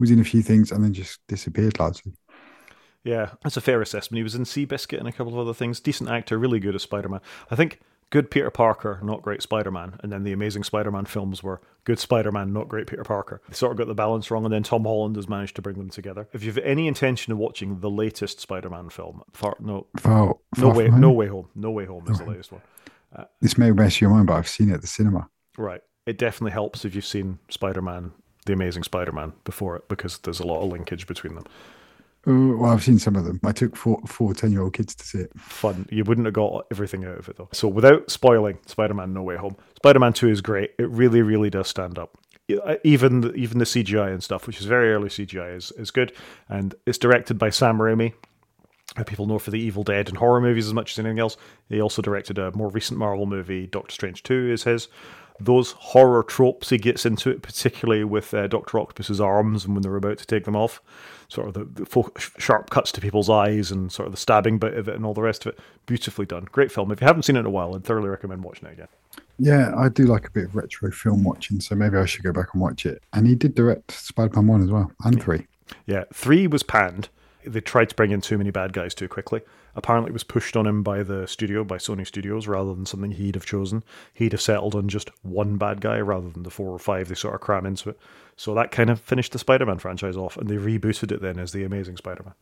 was 0.00 0.10
in 0.10 0.18
a 0.18 0.24
few 0.24 0.42
things 0.42 0.72
and 0.72 0.82
then 0.82 0.92
just 0.92 1.20
disappeared 1.28 1.78
largely. 1.78 2.14
Yeah, 3.04 3.32
that's 3.42 3.56
a 3.56 3.60
fair 3.60 3.82
assessment. 3.82 4.18
He 4.18 4.22
was 4.22 4.34
in 4.34 4.44
Seabiscuit 4.44 4.98
and 4.98 5.06
a 5.06 5.12
couple 5.12 5.32
of 5.34 5.38
other 5.38 5.54
things. 5.54 5.78
Decent 5.78 6.10
actor, 6.10 6.38
really 6.38 6.58
good 6.58 6.74
as 6.74 6.82
Spider 6.82 7.08
Man. 7.08 7.20
I 7.50 7.54
think 7.54 7.80
good 8.08 8.30
Peter 8.30 8.50
Parker, 8.50 8.98
not 9.02 9.22
great 9.22 9.42
Spider 9.42 9.70
Man. 9.70 9.98
And 10.02 10.10
then 10.10 10.22
the 10.22 10.32
Amazing 10.32 10.64
Spider 10.64 10.90
Man 10.90 11.04
films 11.04 11.42
were 11.42 11.60
good 11.84 11.98
Spider 11.98 12.32
Man, 12.32 12.52
not 12.52 12.68
great 12.68 12.86
Peter 12.86 13.04
Parker. 13.04 13.42
They 13.48 13.54
sort 13.54 13.72
of 13.72 13.78
got 13.78 13.88
the 13.88 13.94
balance 13.94 14.30
wrong, 14.30 14.44
and 14.44 14.54
then 14.54 14.62
Tom 14.62 14.84
Holland 14.84 15.16
has 15.16 15.28
managed 15.28 15.56
to 15.56 15.62
bring 15.62 15.76
them 15.76 15.90
together. 15.90 16.28
If 16.32 16.42
you've 16.42 16.56
any 16.58 16.88
intention 16.88 17.32
of 17.32 17.38
watching 17.38 17.80
the 17.80 17.90
latest 17.90 18.40
Spider 18.40 18.70
Man 18.70 18.88
film, 18.88 19.22
far, 19.32 19.56
no, 19.60 19.86
far, 19.98 20.26
no 20.26 20.38
far 20.56 20.74
way, 20.74 20.88
no 20.88 21.10
way 21.10 21.26
home, 21.26 21.48
no 21.54 21.70
way 21.70 21.84
home 21.84 22.06
is 22.08 22.18
the 22.18 22.24
latest 22.24 22.52
one. 22.52 22.62
Uh, 23.14 23.24
this 23.40 23.58
may 23.58 23.70
mess 23.70 24.00
your 24.00 24.10
mind, 24.10 24.26
but 24.26 24.34
I've 24.34 24.48
seen 24.48 24.70
it 24.70 24.74
at 24.74 24.80
the 24.80 24.86
cinema. 24.86 25.28
Right. 25.58 25.82
It 26.06 26.18
definitely 26.18 26.52
helps 26.52 26.84
if 26.84 26.94
you've 26.94 27.04
seen 27.04 27.38
Spider 27.48 27.82
Man, 27.82 28.12
the 28.46 28.54
Amazing 28.54 28.82
Spider 28.82 29.12
Man, 29.12 29.34
before 29.44 29.76
it, 29.76 29.88
because 29.88 30.18
there's 30.18 30.40
a 30.40 30.46
lot 30.46 30.62
of 30.62 30.70
linkage 30.70 31.06
between 31.06 31.34
them. 31.34 31.44
Uh, 32.26 32.56
well, 32.56 32.72
I've 32.72 32.82
seen 32.82 32.98
some 32.98 33.16
of 33.16 33.24
them. 33.24 33.40
I 33.44 33.52
took 33.52 33.76
four, 33.76 34.00
four 34.06 34.34
10 34.34 34.52
year 34.52 34.62
old 34.62 34.72
kids 34.72 34.94
to 34.94 35.04
see 35.04 35.18
it. 35.18 35.32
Fun. 35.38 35.86
You 35.90 36.04
wouldn't 36.04 36.26
have 36.26 36.34
got 36.34 36.66
everything 36.70 37.04
out 37.04 37.18
of 37.18 37.28
it, 37.28 37.36
though. 37.36 37.48
So, 37.52 37.68
without 37.68 38.10
spoiling 38.10 38.58
Spider 38.66 38.94
Man 38.94 39.12
No 39.12 39.22
Way 39.22 39.36
Home, 39.36 39.56
Spider 39.76 39.98
Man 39.98 40.12
2 40.12 40.28
is 40.28 40.40
great. 40.40 40.72
It 40.78 40.88
really, 40.88 41.22
really 41.22 41.50
does 41.50 41.68
stand 41.68 41.98
up. 41.98 42.16
Even 42.84 43.22
the, 43.22 43.32
even 43.34 43.58
the 43.58 43.64
CGI 43.64 44.12
and 44.12 44.22
stuff, 44.22 44.46
which 44.46 44.60
is 44.60 44.66
very 44.66 44.92
early 44.92 45.08
CGI, 45.08 45.56
is, 45.56 45.72
is 45.72 45.90
good. 45.90 46.12
And 46.48 46.74
it's 46.86 46.98
directed 46.98 47.38
by 47.38 47.50
Sam 47.50 47.78
Raimi, 47.78 48.12
who 48.96 49.04
people 49.04 49.26
know 49.26 49.38
for 49.38 49.50
the 49.50 49.60
Evil 49.60 49.82
Dead 49.82 50.08
and 50.08 50.18
horror 50.18 50.42
movies 50.42 50.66
as 50.66 50.74
much 50.74 50.92
as 50.92 50.98
anything 50.98 51.18
else. 51.18 51.38
He 51.70 51.80
also 51.80 52.02
directed 52.02 52.38
a 52.38 52.52
more 52.52 52.68
recent 52.68 52.98
Marvel 52.98 53.24
movie, 53.24 53.66
Doctor 53.66 53.92
Strange 53.92 54.22
2 54.22 54.52
is 54.52 54.64
his 54.64 54.88
those 55.40 55.72
horror 55.72 56.22
tropes 56.22 56.70
he 56.70 56.78
gets 56.78 57.04
into 57.04 57.30
it, 57.30 57.42
particularly 57.42 58.04
with 58.04 58.32
uh, 58.34 58.46
Doctor 58.46 58.78
Octopus's 58.78 59.20
arms 59.20 59.64
and 59.64 59.74
when 59.74 59.82
they're 59.82 59.96
about 59.96 60.18
to 60.18 60.26
take 60.26 60.44
them 60.44 60.56
off, 60.56 60.80
sort 61.34 61.48
of 61.48 61.54
the, 61.54 61.64
the 61.64 62.30
sharp 62.38 62.70
cuts 62.70 62.92
to 62.92 63.00
people's 63.00 63.28
eyes 63.28 63.70
and 63.70 63.92
sort 63.92 64.06
of 64.06 64.12
the 64.12 64.18
stabbing 64.18 64.58
bit 64.58 64.74
of 64.74 64.88
it 64.88 64.94
and 64.94 65.04
all 65.04 65.14
the 65.14 65.22
rest 65.22 65.44
of 65.44 65.52
it. 65.52 65.58
Beautifully 65.86 66.24
done, 66.24 66.46
great 66.52 66.72
film. 66.72 66.90
If 66.90 67.00
you 67.00 67.06
haven't 67.06 67.24
seen 67.24 67.36
it 67.36 67.40
in 67.40 67.46
a 67.46 67.50
while, 67.50 67.74
I'd 67.74 67.84
thoroughly 67.84 68.08
recommend 68.08 68.44
watching 68.44 68.68
it 68.68 68.72
again. 68.72 68.88
Yeah, 69.38 69.72
I 69.76 69.88
do 69.88 70.04
like 70.04 70.26
a 70.26 70.30
bit 70.30 70.44
of 70.44 70.54
retro 70.54 70.90
film 70.92 71.24
watching, 71.24 71.60
so 71.60 71.74
maybe 71.74 71.96
I 71.96 72.04
should 72.06 72.22
go 72.22 72.32
back 72.32 72.54
and 72.54 72.62
watch 72.62 72.86
it. 72.86 73.02
And 73.12 73.26
he 73.26 73.34
did 73.34 73.54
direct 73.54 73.90
Spider-Man 73.90 74.46
one 74.46 74.62
as 74.62 74.70
well, 74.70 74.92
and 75.04 75.20
three. 75.20 75.46
Yeah, 75.86 76.04
three 76.12 76.46
was 76.46 76.62
panned. 76.62 77.08
They 77.46 77.60
tried 77.60 77.90
to 77.90 77.94
bring 77.94 78.10
in 78.10 78.20
too 78.20 78.38
many 78.38 78.50
bad 78.50 78.72
guys 78.72 78.94
too 78.94 79.08
quickly. 79.08 79.42
Apparently, 79.76 80.10
it 80.10 80.12
was 80.12 80.24
pushed 80.24 80.56
on 80.56 80.66
him 80.66 80.82
by 80.82 81.02
the 81.02 81.26
studio, 81.26 81.64
by 81.64 81.78
Sony 81.78 82.06
Studios, 82.06 82.46
rather 82.46 82.74
than 82.74 82.86
something 82.86 83.10
he'd 83.12 83.34
have 83.34 83.46
chosen. 83.46 83.82
He'd 84.12 84.32
have 84.32 84.40
settled 84.40 84.74
on 84.74 84.88
just 84.88 85.10
one 85.22 85.56
bad 85.56 85.80
guy 85.80 86.00
rather 86.00 86.30
than 86.30 86.44
the 86.44 86.50
four 86.50 86.70
or 86.70 86.78
five 86.78 87.08
they 87.08 87.14
sort 87.14 87.34
of 87.34 87.40
cram 87.40 87.66
into 87.66 87.90
it. 87.90 87.98
So 88.36 88.54
that 88.54 88.70
kind 88.70 88.90
of 88.90 89.00
finished 89.00 89.32
the 89.32 89.38
Spider 89.38 89.66
Man 89.66 89.78
franchise 89.78 90.16
off, 90.16 90.36
and 90.36 90.48
they 90.48 90.56
rebooted 90.56 91.12
it 91.12 91.20
then 91.20 91.38
as 91.38 91.52
The 91.52 91.64
Amazing 91.64 91.96
Spider 91.96 92.22
Man. 92.24 92.34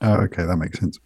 Oh, 0.00 0.22
okay, 0.22 0.44
that 0.44 0.56
makes 0.56 0.78
sense. 0.78 0.98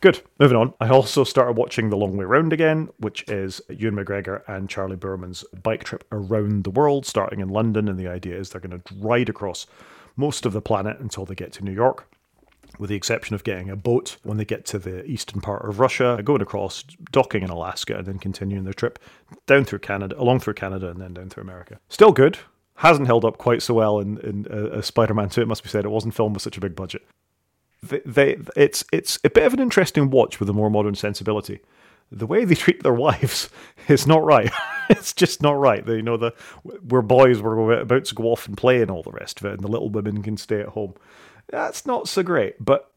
Good. 0.00 0.22
Moving 0.38 0.56
on. 0.56 0.72
I 0.80 0.88
also 0.88 1.24
started 1.24 1.58
watching 1.58 1.90
The 1.90 1.96
Long 1.96 2.16
Way 2.16 2.24
Round 2.24 2.54
again, 2.54 2.88
which 2.96 3.22
is 3.28 3.60
Ewan 3.68 3.96
McGregor 3.96 4.42
and 4.48 4.68
Charlie 4.68 4.96
Boorman's 4.96 5.44
bike 5.62 5.84
trip 5.84 6.04
around 6.10 6.64
the 6.64 6.70
world, 6.70 7.04
starting 7.04 7.40
in 7.40 7.50
London. 7.50 7.86
And 7.86 8.00
the 8.00 8.08
idea 8.08 8.38
is 8.38 8.48
they're 8.48 8.62
going 8.62 8.80
to 8.80 8.94
ride 8.96 9.28
across 9.28 9.66
most 10.20 10.46
of 10.46 10.52
the 10.52 10.62
planet 10.62 11.00
until 11.00 11.24
they 11.24 11.34
get 11.34 11.52
to 11.54 11.64
New 11.64 11.72
York 11.72 12.06
with 12.78 12.88
the 12.88 12.96
exception 12.96 13.34
of 13.34 13.44
getting 13.44 13.68
a 13.68 13.76
boat 13.76 14.16
when 14.22 14.36
they 14.36 14.44
get 14.44 14.64
to 14.64 14.78
the 14.78 15.04
eastern 15.04 15.40
part 15.40 15.68
of 15.68 15.80
Russia, 15.80 16.20
going 16.24 16.40
across, 16.40 16.82
docking 17.10 17.42
in 17.42 17.50
Alaska, 17.50 17.96
and 17.96 18.06
then 18.06 18.18
continuing 18.18 18.64
their 18.64 18.72
trip 18.72 18.98
down 19.46 19.64
through 19.64 19.80
Canada, 19.80 20.14
along 20.18 20.40
through 20.40 20.54
Canada, 20.54 20.88
and 20.88 21.00
then 21.00 21.14
down 21.14 21.28
through 21.28 21.42
America. 21.42 21.78
Still 21.88 22.12
good. 22.12 22.38
Hasn't 22.76 23.06
held 23.06 23.24
up 23.24 23.38
quite 23.38 23.62
so 23.62 23.74
well 23.74 23.98
in, 23.98 24.18
in 24.18 24.46
uh, 24.46 24.80
Spider-Man 24.80 25.28
2. 25.28 25.42
It 25.42 25.48
must 25.48 25.62
be 25.62 25.68
said, 25.68 25.84
it 25.84 25.90
wasn't 25.90 26.14
filmed 26.14 26.34
with 26.34 26.42
such 26.42 26.56
a 26.56 26.60
big 26.60 26.74
budget. 26.74 27.02
They, 27.82 28.00
they, 28.04 28.36
it's 28.56 28.84
it's 28.92 29.18
a 29.24 29.30
bit 29.30 29.44
of 29.44 29.54
an 29.54 29.60
interesting 29.60 30.10
watch 30.10 30.38
with 30.38 30.50
a 30.50 30.52
more 30.52 30.70
modern 30.70 30.94
sensibility. 30.94 31.60
The 32.12 32.26
way 32.26 32.44
they 32.44 32.54
treat 32.54 32.82
their 32.82 32.94
wives 33.06 33.48
is 33.88 34.06
not 34.06 34.24
right. 34.24 34.50
it's 34.90 35.12
just 35.12 35.42
not 35.42 35.58
right. 35.58 35.84
They, 35.84 35.96
you 35.96 36.02
know, 36.02 36.16
the 36.16 36.34
we're 36.64 37.02
boys, 37.02 37.40
we're 37.40 37.80
about 37.80 38.04
to 38.06 38.14
go 38.14 38.24
off 38.24 38.46
and 38.46 38.56
play 38.56 38.82
and 38.82 38.90
all 38.90 39.02
the 39.02 39.12
rest 39.12 39.40
of 39.40 39.46
it, 39.46 39.52
and 39.52 39.60
the 39.60 39.68
little 39.68 39.90
women 39.90 40.22
can 40.22 40.36
stay 40.36 40.60
at 40.60 40.68
home 40.68 40.94
that's 41.50 41.86
not 41.86 42.08
so 42.08 42.22
great. 42.22 42.64
But 42.64 42.90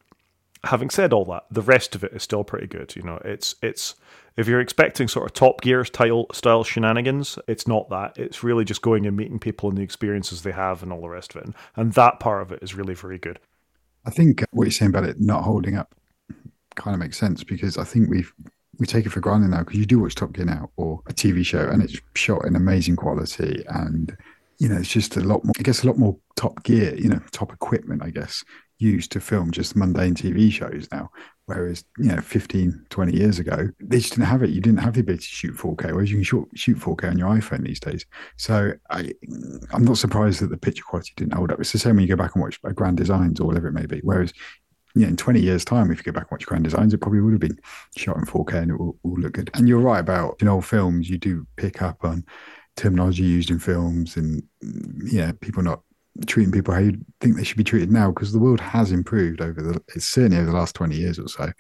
having 0.63 0.89
said 0.89 1.11
all 1.11 1.25
that, 1.25 1.45
the 1.51 1.61
rest 1.61 1.95
of 1.95 2.03
it 2.03 2.13
is 2.13 2.23
still 2.23 2.43
pretty 2.43 2.67
good. 2.67 2.95
You 2.95 3.01
know, 3.01 3.19
it's 3.25 3.55
it's 3.61 3.95
if 4.37 4.47
you're 4.47 4.61
expecting 4.61 5.07
sort 5.07 5.25
of 5.25 5.33
Top 5.33 5.61
Gear 5.61 5.83
style 5.85 6.27
style 6.31 6.63
shenanigans, 6.63 7.37
it's 7.47 7.67
not 7.67 7.89
that. 7.89 8.17
It's 8.17 8.43
really 8.43 8.65
just 8.65 8.81
going 8.81 9.05
and 9.05 9.17
meeting 9.17 9.39
people 9.39 9.69
and 9.69 9.77
the 9.77 9.83
experiences 9.83 10.41
they 10.41 10.51
have 10.51 10.83
and 10.83 10.91
all 10.93 11.01
the 11.01 11.09
rest 11.09 11.35
of 11.35 11.41
it. 11.41 11.45
And, 11.45 11.55
and 11.75 11.93
that 11.93 12.19
part 12.19 12.41
of 12.41 12.51
it 12.51 12.59
is 12.61 12.75
really 12.75 12.93
very 12.93 13.17
good. 13.17 13.39
I 14.05 14.09
think 14.09 14.43
what 14.51 14.65
you're 14.65 14.71
saying 14.71 14.89
about 14.89 15.05
it 15.05 15.19
not 15.19 15.43
holding 15.43 15.75
up 15.75 15.95
kind 16.75 16.93
of 16.93 16.99
makes 16.99 17.17
sense 17.17 17.43
because 17.43 17.77
I 17.77 17.83
think 17.83 18.09
we've 18.09 18.33
we 18.79 18.85
take 18.85 19.05
it 19.05 19.11
for 19.11 19.19
granted 19.19 19.49
now 19.49 19.59
because 19.59 19.77
you 19.77 19.85
do 19.85 19.99
watch 19.99 20.15
Top 20.15 20.33
Gear 20.33 20.45
now 20.45 20.69
or 20.77 21.01
a 21.07 21.13
TV 21.13 21.45
show 21.45 21.67
and 21.69 21.83
it's 21.83 21.99
shot 22.15 22.45
in 22.45 22.55
amazing 22.55 22.95
quality 22.95 23.63
and 23.67 24.15
you 24.59 24.69
know, 24.69 24.77
it's 24.77 24.89
just 24.89 25.17
a 25.17 25.21
lot 25.21 25.43
more, 25.43 25.53
I 25.59 25.63
guess, 25.63 25.83
a 25.83 25.87
lot 25.87 25.97
more 25.97 26.17
top 26.35 26.63
gear, 26.63 26.95
you 26.95 27.09
know, 27.09 27.19
top 27.31 27.51
equipment, 27.51 28.01
I 28.03 28.11
guess, 28.11 28.43
used 28.77 29.11
to 29.11 29.19
film 29.19 29.51
just 29.51 29.75
mundane 29.75 30.15
TV 30.15 30.51
shows 30.51 30.87
now. 30.91 31.09
Whereas, 31.45 31.83
you 31.97 32.05
know, 32.05 32.21
15, 32.21 32.85
20 32.89 33.17
years 33.17 33.39
ago, 33.39 33.67
they 33.81 33.97
just 33.97 34.13
didn't 34.13 34.27
have 34.27 34.43
it. 34.43 34.51
You 34.51 34.61
didn't 34.61 34.79
have 34.79 34.93
the 34.93 35.01
ability 35.01 35.23
to 35.23 35.27
shoot 35.27 35.57
4K, 35.57 35.91
whereas 35.91 36.09
you 36.09 36.17
can 36.17 36.23
shoot, 36.23 36.47
shoot 36.55 36.77
4K 36.77 37.09
on 37.09 37.17
your 37.17 37.27
iPhone 37.29 37.65
these 37.65 37.81
days. 37.81 38.05
So 38.37 38.71
I, 38.89 39.11
I'm 39.73 39.83
not 39.83 39.97
surprised 39.97 40.39
that 40.41 40.49
the 40.49 40.57
picture 40.57 40.83
quality 40.83 41.11
didn't 41.17 41.33
hold 41.33 41.51
up. 41.51 41.59
It's 41.59 41.73
the 41.73 41.79
same 41.79 41.97
when 41.97 42.03
you 42.03 42.15
go 42.15 42.21
back 42.21 42.35
and 42.35 42.41
watch 42.41 42.61
Grand 42.61 42.95
Designs 42.95 43.41
or 43.41 43.47
whatever 43.47 43.67
it 43.67 43.73
may 43.73 43.85
be. 43.85 43.99
Whereas, 44.03 44.31
know, 45.01 45.07
in 45.07 45.17
20 45.17 45.39
years' 45.39 45.65
time, 45.65 45.91
if 45.91 45.97
you 45.97 46.03
go 46.03 46.11
back 46.11 46.23
and 46.23 46.31
watch 46.31 46.45
Grand 46.45 46.63
Designs, 46.63 46.93
it 46.93 46.99
probably 46.99 47.21
would 47.21 47.33
have 47.33 47.41
been 47.41 47.57
shot 47.97 48.17
in 48.17 48.25
4K 48.25 48.53
and 48.53 48.71
it 48.71 48.77
will, 48.77 48.97
will 49.03 49.19
look 49.19 49.33
good. 49.33 49.49
And 49.55 49.67
you're 49.67 49.79
right 49.79 49.99
about 49.99 50.37
in 50.39 50.47
old 50.47 50.65
films, 50.65 51.09
you 51.09 51.17
do 51.17 51.47
pick 51.57 51.81
up 51.81 52.03
on 52.03 52.23
terminology 52.75 53.23
used 53.23 53.51
in 53.51 53.59
films 53.59 54.17
and 54.17 54.43
mm, 54.63 55.11
yeah 55.11 55.31
people 55.41 55.61
not 55.61 55.81
treating 56.25 56.51
people 56.51 56.73
how 56.73 56.79
you 56.79 56.97
think 57.19 57.35
they 57.35 57.43
should 57.43 57.57
be 57.57 57.63
treated 57.63 57.91
now 57.91 58.09
because 58.09 58.31
the 58.31 58.39
world 58.39 58.59
has 58.59 58.91
improved 58.91 59.41
over 59.41 59.61
the 59.61 59.81
it's 59.95 60.05
certainly 60.05 60.37
over 60.37 60.51
the 60.51 60.57
last 60.57 60.75
20 60.75 60.95
years 60.95 61.19
or 61.19 61.27
so 61.27 61.51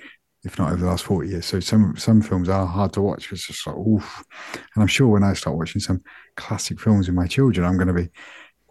if 0.43 0.59
not 0.59 0.71
over 0.71 0.81
the 0.81 0.87
last 0.87 1.03
40 1.03 1.29
years 1.29 1.45
so 1.45 1.59
some 1.59 1.95
some 1.97 2.21
films 2.21 2.49
are 2.49 2.65
hard 2.65 2.93
to 2.93 3.01
watch 3.01 3.23
because 3.23 3.39
it's 3.39 3.47
just 3.47 3.67
like 3.67 3.75
oof 3.75 4.23
and 4.43 4.81
i'm 4.81 4.87
sure 4.87 5.07
when 5.07 5.23
i 5.23 5.33
start 5.33 5.57
watching 5.57 5.81
some 5.81 6.01
classic 6.35 6.79
films 6.79 7.07
with 7.07 7.15
my 7.15 7.27
children 7.27 7.65
i'm 7.65 7.77
going 7.77 7.87
to 7.87 7.93
be 7.93 8.09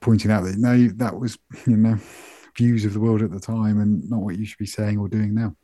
pointing 0.00 0.30
out 0.30 0.44
that 0.44 0.56
no 0.58 0.88
that 0.96 1.18
was 1.18 1.38
you 1.66 1.76
know 1.76 1.98
views 2.57 2.84
of 2.84 2.92
the 2.92 3.00
world 3.00 3.22
at 3.22 3.30
the 3.30 3.40
time 3.40 3.80
and 3.80 4.09
not 4.11 4.20
what 4.20 4.38
you 4.38 4.44
should 4.44 4.59
be 4.59 4.66
saying 4.66 4.98
or 4.98 5.09
doing 5.09 5.34
now 5.34 5.55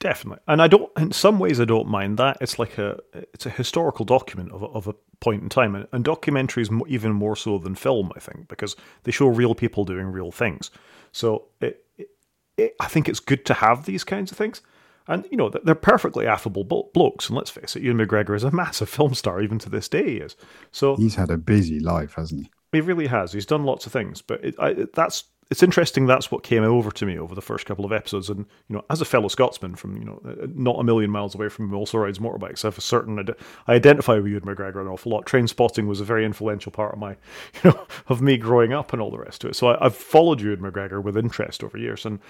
Definitely, 0.00 0.42
and 0.48 0.62
I 0.62 0.66
don't. 0.66 0.90
In 0.96 1.12
some 1.12 1.38
ways, 1.38 1.60
I 1.60 1.66
don't 1.66 1.86
mind 1.86 2.16
that. 2.16 2.38
It's 2.40 2.58
like 2.58 2.78
a 2.78 2.98
it's 3.12 3.44
a 3.44 3.50
historical 3.50 4.06
document 4.06 4.50
of 4.50 4.62
a, 4.62 4.66
of 4.66 4.86
a 4.86 4.94
point 5.20 5.42
in 5.42 5.50
time, 5.50 5.74
and, 5.74 5.86
and 5.92 6.02
documentaries 6.02 6.70
even 6.88 7.12
more 7.12 7.36
so 7.36 7.58
than 7.58 7.74
film. 7.74 8.10
I 8.16 8.18
think 8.18 8.48
because 8.48 8.76
they 9.02 9.12
show 9.12 9.26
real 9.26 9.54
people 9.54 9.84
doing 9.84 10.06
real 10.06 10.30
things. 10.30 10.70
So 11.12 11.48
it, 11.60 11.84
it, 11.98 12.08
it, 12.56 12.76
I 12.80 12.86
think 12.86 13.10
it's 13.10 13.20
good 13.20 13.44
to 13.44 13.52
have 13.52 13.84
these 13.84 14.02
kinds 14.02 14.32
of 14.32 14.38
things. 14.38 14.62
And 15.06 15.26
you 15.30 15.36
know 15.36 15.50
they're 15.50 15.74
perfectly 15.74 16.26
affable 16.26 16.64
blokes. 16.64 17.28
And 17.28 17.36
let's 17.36 17.50
face 17.50 17.76
it, 17.76 17.82
Ewan 17.82 17.98
McGregor 17.98 18.34
is 18.34 18.44
a 18.44 18.50
massive 18.52 18.88
film 18.88 19.12
star 19.12 19.42
even 19.42 19.58
to 19.58 19.68
this 19.68 19.86
day. 19.86 20.12
He 20.12 20.16
is. 20.16 20.34
So 20.72 20.96
he's 20.96 21.16
had 21.16 21.30
a 21.30 21.36
busy 21.36 21.78
life, 21.78 22.14
hasn't 22.14 22.44
he? 22.44 22.50
He 22.72 22.80
really 22.80 23.08
has. 23.08 23.34
He's 23.34 23.44
done 23.44 23.64
lots 23.64 23.84
of 23.84 23.92
things, 23.92 24.22
but 24.22 24.42
it, 24.42 24.54
I, 24.58 24.86
that's 24.94 25.24
it's 25.50 25.64
interesting 25.64 26.06
that's 26.06 26.30
what 26.30 26.44
came 26.44 26.62
over 26.62 26.90
to 26.92 27.04
me 27.04 27.18
over 27.18 27.34
the 27.34 27.42
first 27.42 27.66
couple 27.66 27.84
of 27.84 27.92
episodes. 27.92 28.30
And 28.30 28.46
you 28.68 28.76
know 28.76 28.84
as 28.88 29.00
a 29.00 29.04
fellow 29.04 29.28
scotsman 29.28 29.74
from 29.74 29.96
you 29.96 30.04
know 30.04 30.20
not 30.54 30.78
a 30.78 30.84
million 30.84 31.10
miles 31.10 31.34
away 31.34 31.48
from 31.48 31.74
also 31.74 31.98
rides 31.98 32.18
motorbikes 32.18 32.64
i 32.64 32.68
have 32.68 32.78
a 32.78 32.82
certain 32.82 33.18
i 33.66 33.72
identify 33.72 34.14
with 34.14 34.26
ewan 34.26 34.42
mcgregor 34.42 34.80
an 34.80 34.86
awful 34.86 35.12
lot. 35.12 35.26
Trainspotting 35.26 35.86
was 35.86 36.00
a 36.00 36.04
very 36.04 36.24
influential 36.24 36.72
part 36.72 36.92
of 36.92 36.98
my 36.98 37.10
you 37.64 37.70
know 37.70 37.86
of 38.08 38.22
me 38.22 38.36
growing 38.36 38.72
up 38.72 38.92
and 38.92 39.02
all 39.02 39.10
the 39.10 39.18
rest 39.18 39.44
of 39.44 39.50
it. 39.50 39.54
So 39.54 39.68
I, 39.68 39.84
have 39.84 39.96
followed 39.96 40.40
ewan 40.40 40.60
mcgregor 40.60 41.02
with 41.02 41.16
interest 41.16 41.64
over 41.64 41.76
years. 41.76 42.06
And 42.06 42.20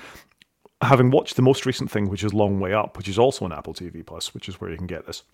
having 0.82 1.10
watched 1.10 1.36
the 1.36 1.42
most 1.42 1.66
recent 1.66 1.90
thing 1.90 2.08
which 2.08 2.24
is 2.24 2.32
long 2.32 2.58
way 2.58 2.72
up 2.72 2.96
which 2.96 3.08
is 3.08 3.18
also 3.18 3.44
on 3.44 3.52
apple 3.52 3.74
tv 3.74 4.04
plus 4.04 4.32
which 4.32 4.48
is 4.48 4.60
where 4.60 4.70
you 4.70 4.78
can 4.78 4.86
get 4.86 5.06
this 5.06 5.24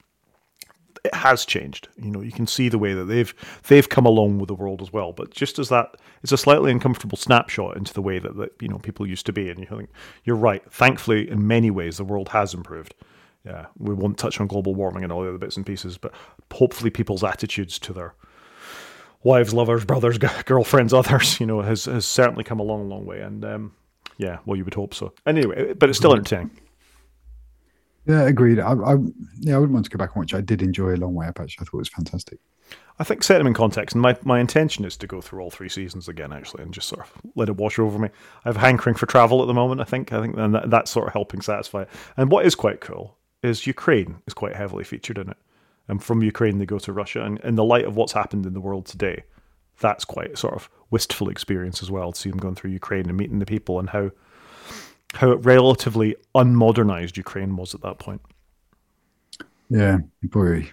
it 1.06 1.14
has 1.14 1.44
changed. 1.44 1.88
You 1.96 2.10
know, 2.10 2.20
you 2.20 2.32
can 2.32 2.46
see 2.46 2.68
the 2.68 2.78
way 2.78 2.92
that 2.92 3.04
they've 3.04 3.34
they've 3.68 3.88
come 3.88 4.06
along 4.06 4.38
with 4.38 4.48
the 4.48 4.54
world 4.54 4.82
as 4.82 4.92
well. 4.92 5.12
But 5.12 5.30
just 5.30 5.58
as 5.58 5.68
that, 5.70 5.96
it's 6.22 6.32
a 6.32 6.36
slightly 6.36 6.70
uncomfortable 6.70 7.16
snapshot 7.16 7.76
into 7.76 7.94
the 7.94 8.02
way 8.02 8.18
that, 8.18 8.36
that 8.36 8.52
you 8.60 8.68
know 8.68 8.78
people 8.78 9.06
used 9.06 9.26
to 9.26 9.32
be. 9.32 9.48
And 9.48 9.58
you 9.58 9.66
think 9.66 9.90
you're 10.24 10.36
right. 10.36 10.62
Thankfully, 10.70 11.30
in 11.30 11.46
many 11.46 11.70
ways, 11.70 11.96
the 11.96 12.04
world 12.04 12.28
has 12.30 12.54
improved. 12.54 12.94
Yeah, 13.44 13.66
we 13.78 13.94
won't 13.94 14.18
touch 14.18 14.40
on 14.40 14.48
global 14.48 14.74
warming 14.74 15.04
and 15.04 15.12
all 15.12 15.22
the 15.22 15.28
other 15.28 15.38
bits 15.38 15.56
and 15.56 15.64
pieces, 15.64 15.96
but 15.98 16.12
hopefully, 16.52 16.90
people's 16.90 17.22
attitudes 17.22 17.78
to 17.80 17.92
their 17.92 18.14
wives, 19.22 19.54
lovers, 19.54 19.84
brothers, 19.84 20.18
girlfriends, 20.44 20.92
others, 20.92 21.38
you 21.40 21.46
know, 21.46 21.62
has 21.62 21.84
has 21.84 22.06
certainly 22.06 22.44
come 22.44 22.60
a 22.60 22.64
long, 22.64 22.88
long 22.88 23.06
way. 23.06 23.20
And 23.20 23.44
um, 23.44 23.72
yeah, 24.18 24.38
well, 24.46 24.56
you 24.56 24.64
would 24.64 24.74
hope 24.74 24.94
so. 24.94 25.12
Anyway, 25.26 25.74
but 25.74 25.88
it's 25.88 25.98
still 25.98 26.12
entertaining. 26.12 26.50
Yeah, 28.06 28.22
agreed. 28.22 28.60
I, 28.60 28.72
I 28.72 28.96
yeah, 29.40 29.56
I 29.56 29.58
wouldn't 29.58 29.72
want 29.72 29.84
to 29.84 29.90
go 29.90 29.98
back 29.98 30.14
and 30.14 30.20
watch. 30.22 30.34
I 30.34 30.40
did 30.40 30.62
enjoy 30.62 30.94
a 30.94 30.96
long 30.96 31.14
way 31.14 31.26
up. 31.26 31.40
Actually, 31.40 31.62
I 31.62 31.64
thought 31.64 31.78
it 31.78 31.78
was 31.78 31.88
fantastic. 31.88 32.38
I 32.98 33.04
think 33.04 33.22
set 33.22 33.38
them 33.38 33.46
in 33.46 33.54
context, 33.54 33.94
and 33.94 34.00
my, 34.00 34.16
my 34.24 34.40
intention 34.40 34.84
is 34.84 34.96
to 34.96 35.06
go 35.06 35.20
through 35.20 35.42
all 35.42 35.50
three 35.50 35.68
seasons 35.68 36.08
again, 36.08 36.32
actually, 36.32 36.62
and 36.62 36.72
just 36.72 36.88
sort 36.88 37.02
of 37.02 37.12
let 37.34 37.48
it 37.48 37.56
wash 37.56 37.78
over 37.78 37.98
me. 37.98 38.08
I 38.44 38.48
have 38.48 38.56
a 38.56 38.60
hankering 38.60 38.96
for 38.96 39.04
travel 39.04 39.42
at 39.42 39.46
the 39.46 39.54
moment. 39.54 39.80
I 39.80 39.84
think 39.84 40.12
I 40.12 40.22
think 40.22 40.36
and 40.36 40.54
that, 40.54 40.70
that's 40.70 40.90
sort 40.90 41.08
of 41.08 41.12
helping 41.12 41.42
satisfy 41.42 41.82
it. 41.82 41.90
And 42.16 42.30
what 42.30 42.46
is 42.46 42.54
quite 42.54 42.80
cool 42.80 43.18
is 43.42 43.66
Ukraine 43.66 44.16
is 44.26 44.34
quite 44.34 44.56
heavily 44.56 44.84
featured 44.84 45.18
in 45.18 45.28
it, 45.28 45.36
and 45.88 46.02
from 46.02 46.22
Ukraine 46.22 46.58
they 46.58 46.66
go 46.66 46.78
to 46.78 46.92
Russia, 46.92 47.22
and 47.22 47.38
in 47.40 47.56
the 47.56 47.64
light 47.64 47.84
of 47.84 47.96
what's 47.96 48.12
happened 48.12 48.46
in 48.46 48.54
the 48.54 48.60
world 48.60 48.86
today, 48.86 49.24
that's 49.80 50.04
quite 50.04 50.32
a 50.32 50.36
sort 50.36 50.54
of 50.54 50.70
wistful 50.90 51.28
experience 51.28 51.82
as 51.82 51.90
well 51.90 52.12
to 52.12 52.20
see 52.20 52.30
them 52.30 52.38
going 52.38 52.54
through 52.54 52.70
Ukraine 52.70 53.08
and 53.08 53.18
meeting 53.18 53.40
the 53.40 53.46
people 53.46 53.78
and 53.78 53.90
how 53.90 54.10
how 55.16 55.34
relatively 55.34 56.16
unmodernized 56.34 57.16
Ukraine 57.16 57.56
was 57.56 57.74
at 57.74 57.82
that 57.82 57.98
point. 57.98 58.20
Yeah, 59.68 59.98
boy, 60.22 60.70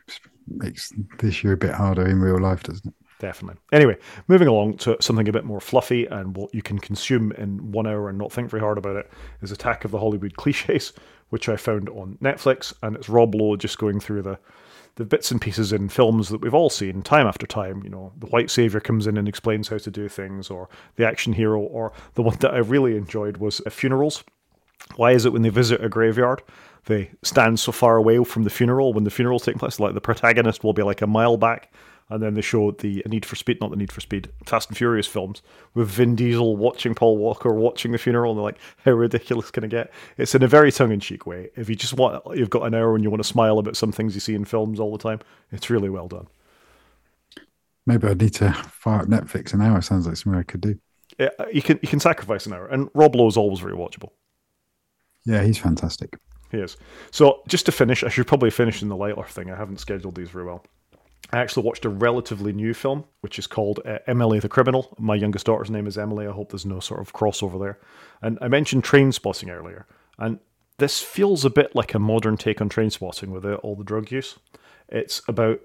makes 0.48 0.91
this 1.20 1.44
year 1.44 1.54
a 1.54 1.58
bit 1.58 1.74
harder 1.74 2.08
in 2.08 2.20
real 2.20 2.39
life, 2.39 2.64
doesn't 2.64 2.88
it? 2.88 2.94
Definitely. 3.20 3.62
Anyway, 3.72 3.98
moving 4.28 4.50
along 4.50 4.78
to 4.80 4.98
something 5.00 5.28
a 5.30 5.32
bit 5.32 5.46
more 5.46 5.62
fluffy 5.62 6.06
and 6.08 6.36
what 6.36 6.54
you 6.54 6.62
can 6.62 6.78
consume 6.78 7.32
in 7.34 7.72
one 7.72 7.88
hour 7.88 8.10
and 8.10 8.18
not 8.18 8.34
think 8.34 8.50
very 8.50 8.60
hard 8.60 8.78
about 8.78 8.98
it 8.98 9.10
is 9.41 9.52
Attack 9.52 9.86
of 9.86 9.91
the 9.91 10.00
Hollywood 10.00 10.36
Cliches, 10.36 10.91
which 11.30 11.48
I 11.48 11.56
found 11.56 11.88
on 11.89 12.18
Netflix, 12.22 12.74
and 12.84 12.96
it's 12.96 13.08
Rob 13.08 13.34
Lowe 13.34 13.56
just 13.56 13.78
going 13.78 14.00
through 14.00 14.24
the 14.24 14.39
the 14.96 15.06
bits 15.06 15.32
and 15.32 15.41
pieces 15.41 15.74
in 15.74 15.89
films 15.89 16.30
that 16.30 16.41
we've 16.41 16.54
all 16.54 16.70
seen 16.70 17.02
time 17.02 17.26
after 17.26 17.48
time. 17.48 17.82
You 17.84 17.89
know, 17.89 18.12
the 18.20 18.28
white 18.28 18.52
savior 18.52 18.80
comes 18.80 19.08
in 19.08 19.18
and 19.18 19.28
explains 19.28 19.68
how 19.68 19.80
to 19.80 19.89
do 19.89 20.08
things, 20.08 20.50
or 20.50 20.70
the 20.98 21.08
action 21.08 21.34
hero, 21.34 21.60
or 21.62 21.94
the 22.14 22.22
one 22.22 22.38
that 22.41 22.54
I 22.54 22.60
really 22.60 22.96
enjoyed 22.96 23.38
was 23.38 23.62
uh, 23.66 23.70
funerals. 23.70 24.24
Why 24.96 25.12
is 25.12 25.26
it 25.26 25.34
when 25.34 25.42
they 25.42 25.50
visit 25.50 25.84
a 25.84 25.90
graveyard, 25.90 26.42
they 26.86 27.12
stand 27.24 27.60
so 27.60 27.72
far 27.72 27.98
away 27.98 28.24
from 28.24 28.44
the 28.44 28.50
funeral 28.50 28.94
when 28.94 29.04
the 29.04 29.10
funeral's 29.10 29.44
taking 29.44 29.60
place? 29.60 29.80
Like 29.80 29.94
the 29.94 30.02
protagonist 30.02 30.64
will 30.64 30.74
be 30.74 30.84
like 30.84 31.02
a 31.02 31.08
mile 31.08 31.38
back, 31.38 31.74
and 32.10 32.22
then 32.22 32.34
they 32.34 32.42
show 32.42 32.72
the 32.72 33.04
Need 33.08 33.26
for 33.26 33.36
Speed, 33.36 33.60
not 33.62 33.72
the 33.72 33.76
Need 33.76 33.92
for 33.92 34.02
Speed, 34.02 34.30
Fast 34.46 34.70
and 34.70 34.78
Furious 34.78 35.08
films 35.08 35.42
with 35.74 35.90
Vin 35.90 36.16
Diesel 36.16 36.56
watching 36.56 36.94
Paul 36.94 37.18
Walker 37.18 37.54
watching 37.54 37.92
the 37.92 37.98
funeral, 37.98 38.32
and 38.32 38.38
they're 38.38 38.44
like, 38.44 38.60
how 38.86 38.92
ridiculous 38.92 39.52
can 39.52 39.64
it 39.64 39.70
get? 39.70 39.92
It's 40.18 40.36
in 40.36 40.44
a 40.44 40.48
very 40.48 40.72
tongue 40.72 40.92
in 40.92 41.00
cheek 41.00 41.26
way. 41.26 41.50
If 41.56 41.70
you 41.70 41.76
just 41.76 41.94
want, 41.94 42.24
you've 42.36 42.50
got 42.50 42.68
an 42.68 42.76
hour 42.76 42.96
and 42.96 43.04
you 43.04 43.10
want 43.10 43.24
to 43.24 43.28
smile 43.28 43.58
about 43.58 43.78
some 43.78 43.92
things 43.92 44.14
you 44.14 44.22
see 44.22 44.36
in 44.36 44.46
films 44.46 44.80
all 44.80 44.96
the 44.96 45.02
time, 45.02 45.20
it's 45.52 45.70
really 45.70 45.90
well 45.90 46.08
done. 46.08 46.28
Maybe 47.86 48.08
I 48.08 48.14
need 48.14 48.34
to 48.36 48.54
fire 48.54 49.02
up 49.02 49.08
Netflix 49.08 49.54
an 49.54 49.62
hour. 49.62 49.82
Sounds 49.82 50.08
like 50.08 50.16
something 50.16 50.40
I 50.40 50.44
could 50.44 50.62
do. 50.62 50.80
Yeah, 51.20 51.30
you 51.52 51.62
can 51.62 51.80
you 51.82 51.88
can 51.88 52.00
sacrifice 52.00 52.46
an 52.46 52.54
hour, 52.54 52.66
and 52.68 52.90
Rob 52.94 53.16
Lowe 53.16 53.28
is 53.28 53.38
always 53.38 53.60
very 53.60 53.76
watchable. 53.76 54.12
Yeah, 55.26 55.44
he's 55.44 55.58
fantastic. 55.58 56.18
He 56.52 56.58
is. 56.58 56.78
So 57.12 57.42
just 57.48 57.66
to 57.66 57.72
finish, 57.72 58.04
I 58.04 58.10
should 58.10 58.28
probably 58.28 58.52
finish 58.52 58.82
in 58.82 58.90
the 58.90 58.96
lighter 58.96 59.24
thing. 59.24 59.50
I 59.50 59.58
haven't 59.58 59.80
scheduled 59.80 60.16
these 60.16 60.30
very 60.30 60.46
well. 60.46 60.64
I 61.32 61.38
actually 61.38 61.66
watched 61.66 61.86
a 61.86 61.90
relatively 61.90 62.54
new 62.54 62.74
film, 62.74 63.06
which 63.22 63.40
is 63.40 63.48
called 63.48 63.80
uh, 63.86 64.00
Emily 64.06 64.40
the 64.40 64.50
Criminal. 64.50 64.96
My 65.00 65.16
youngest 65.16 65.48
daughter's 65.48 65.72
name 65.72 65.88
is 65.88 65.98
Emily. 65.98 66.28
I 66.28 66.32
hope 66.32 66.52
there's 66.52 66.66
no 66.66 66.80
sort 66.80 67.02
of 67.02 67.14
crossover 67.14 67.60
there. 67.60 67.80
And 68.22 68.38
I 68.42 68.50
mentioned 68.50 68.84
Trainspotting 68.84 69.50
earlier, 69.50 69.88
and 70.20 70.40
this 70.78 71.02
feels 71.02 71.44
a 71.44 71.50
bit 71.50 71.76
like 71.76 71.94
a 71.94 72.00
modern 72.00 72.38
take 72.38 72.62
on 72.62 72.70
Trainspotting 72.70 73.30
without 73.30 73.62
all 73.62 73.76
the 73.76 73.84
drug 73.84 74.12
use. 74.12 74.38
It's 74.90 75.22
about 75.28 75.60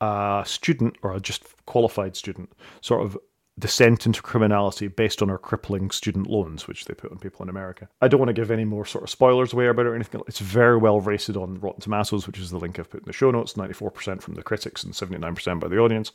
a 0.00 0.42
student 0.44 0.96
or 1.02 1.14
a 1.14 1.20
just 1.20 1.44
qualified 1.66 2.16
student 2.16 2.52
sort 2.80 3.04
of 3.06 3.16
descent 3.58 4.06
into 4.06 4.22
criminality 4.22 4.88
based 4.88 5.20
on 5.20 5.28
our 5.28 5.38
crippling 5.38 5.90
student 5.90 6.26
loans, 6.26 6.66
which 6.66 6.86
they 6.86 6.94
put 6.94 7.12
on 7.12 7.18
people 7.18 7.42
in 7.42 7.50
America. 7.50 7.88
I 8.00 8.08
don't 8.08 8.18
want 8.18 8.28
to 8.28 8.32
give 8.32 8.50
any 8.50 8.64
more 8.64 8.86
sort 8.86 9.04
of 9.04 9.10
spoilers 9.10 9.52
away 9.52 9.66
about 9.66 9.86
it 9.86 9.90
or 9.90 9.94
anything. 9.94 10.22
It's 10.26 10.40
very 10.40 10.78
well 10.78 11.00
rated 11.00 11.36
on 11.36 11.60
Rotten 11.60 11.80
Tomatoes, 11.80 12.26
which 12.26 12.38
is 12.38 12.50
the 12.50 12.58
link 12.58 12.78
I've 12.78 12.90
put 12.90 13.00
in 13.00 13.06
the 13.06 13.12
show 13.12 13.30
notes. 13.30 13.56
Ninety-four 13.56 13.90
percent 13.90 14.22
from 14.22 14.34
the 14.34 14.42
critics 14.42 14.82
and 14.84 14.94
seventy-nine 14.94 15.34
percent 15.34 15.60
by 15.60 15.68
the 15.68 15.78
audience. 15.78 16.12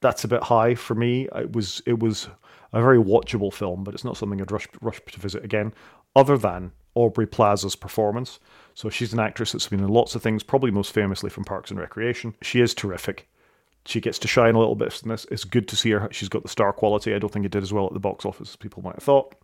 That's 0.00 0.24
a 0.24 0.28
bit 0.28 0.44
high 0.44 0.74
for 0.74 0.94
me. 0.94 1.28
It 1.34 1.52
was 1.52 1.82
it 1.86 1.98
was 1.98 2.28
a 2.72 2.80
very 2.80 2.98
watchable 2.98 3.52
film, 3.52 3.84
but 3.84 3.94
it's 3.94 4.04
not 4.04 4.16
something 4.16 4.40
I'd 4.40 4.52
rush 4.52 4.68
rush 4.80 5.00
to 5.10 5.20
visit 5.20 5.44
again. 5.44 5.74
Other 6.14 6.38
than 6.38 6.72
Aubrey 6.94 7.26
Plaza's 7.26 7.74
performance. 7.76 8.38
So 8.74 8.88
she's 8.88 9.12
an 9.12 9.20
actress 9.20 9.52
that's 9.52 9.68
been 9.68 9.80
in 9.80 9.88
lots 9.88 10.14
of 10.14 10.22
things, 10.22 10.42
probably 10.42 10.70
most 10.70 10.92
famously 10.92 11.28
from 11.28 11.44
Parks 11.44 11.70
and 11.70 11.78
Recreation. 11.78 12.34
She 12.40 12.60
is 12.60 12.72
terrific 12.72 13.28
she 13.84 14.00
gets 14.00 14.18
to 14.20 14.28
shine 14.28 14.54
a 14.54 14.58
little 14.58 14.74
bit 14.74 15.00
in 15.02 15.08
this. 15.08 15.26
It's 15.30 15.44
good 15.44 15.66
to 15.68 15.76
see 15.76 15.90
her. 15.90 16.08
She's 16.12 16.28
got 16.28 16.42
the 16.42 16.48
star 16.48 16.72
quality. 16.72 17.14
I 17.14 17.18
don't 17.18 17.32
think 17.32 17.46
it 17.46 17.52
did 17.52 17.62
as 17.62 17.72
well 17.72 17.86
at 17.86 17.92
the 17.92 18.00
box 18.00 18.24
office 18.24 18.50
as 18.50 18.56
people 18.56 18.82
might 18.82 18.94
have 18.94 19.02
thought. 19.02 19.34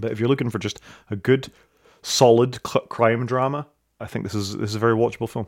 But 0.00 0.12
if 0.12 0.20
you're 0.20 0.28
looking 0.28 0.50
for 0.50 0.58
just 0.58 0.80
a 1.10 1.16
good, 1.16 1.50
solid 2.02 2.62
crime 2.62 3.26
drama, 3.26 3.66
I 4.00 4.06
think 4.06 4.24
this 4.24 4.34
is 4.34 4.56
this 4.56 4.70
is 4.70 4.76
a 4.76 4.80
very 4.80 4.94
watchable 4.94 5.28
film. 5.28 5.46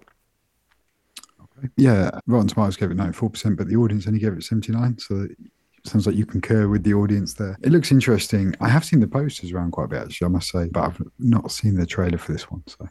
Okay. 1.59 1.69
Yeah, 1.77 2.11
Rotten 2.27 2.49
Tomatoes 2.49 2.77
gave 2.77 2.91
it 2.91 2.97
94%, 2.97 3.57
but 3.57 3.69
the 3.69 3.77
audience 3.77 4.07
only 4.07 4.19
gave 4.19 4.33
it 4.33 4.45
79. 4.45 4.99
So 4.99 5.23
it 5.23 5.37
sounds 5.85 6.07
like 6.07 6.17
you 6.17 6.27
concur 6.27 6.69
with 6.69 6.85
the 6.85 6.95
audience 6.95 7.35
there. 7.35 7.57
It 7.63 7.71
looks 7.71 7.93
interesting. 7.93 8.55
I 8.61 8.69
have 8.69 8.85
seen 8.85 9.01
the 9.01 9.07
posters 9.07 9.53
around 9.53 9.73
quite 9.73 9.85
a 9.85 9.89
bit, 9.89 10.03
actually, 10.03 10.27
I 10.27 10.31
must 10.31 10.51
say, 10.51 10.69
but 10.71 10.85
I've 10.85 11.03
not 11.19 11.51
seen 11.51 11.75
the 11.75 11.87
trailer 11.87 12.19
for 12.19 12.33
this 12.33 12.51
one. 12.51 12.63
So 12.67 12.89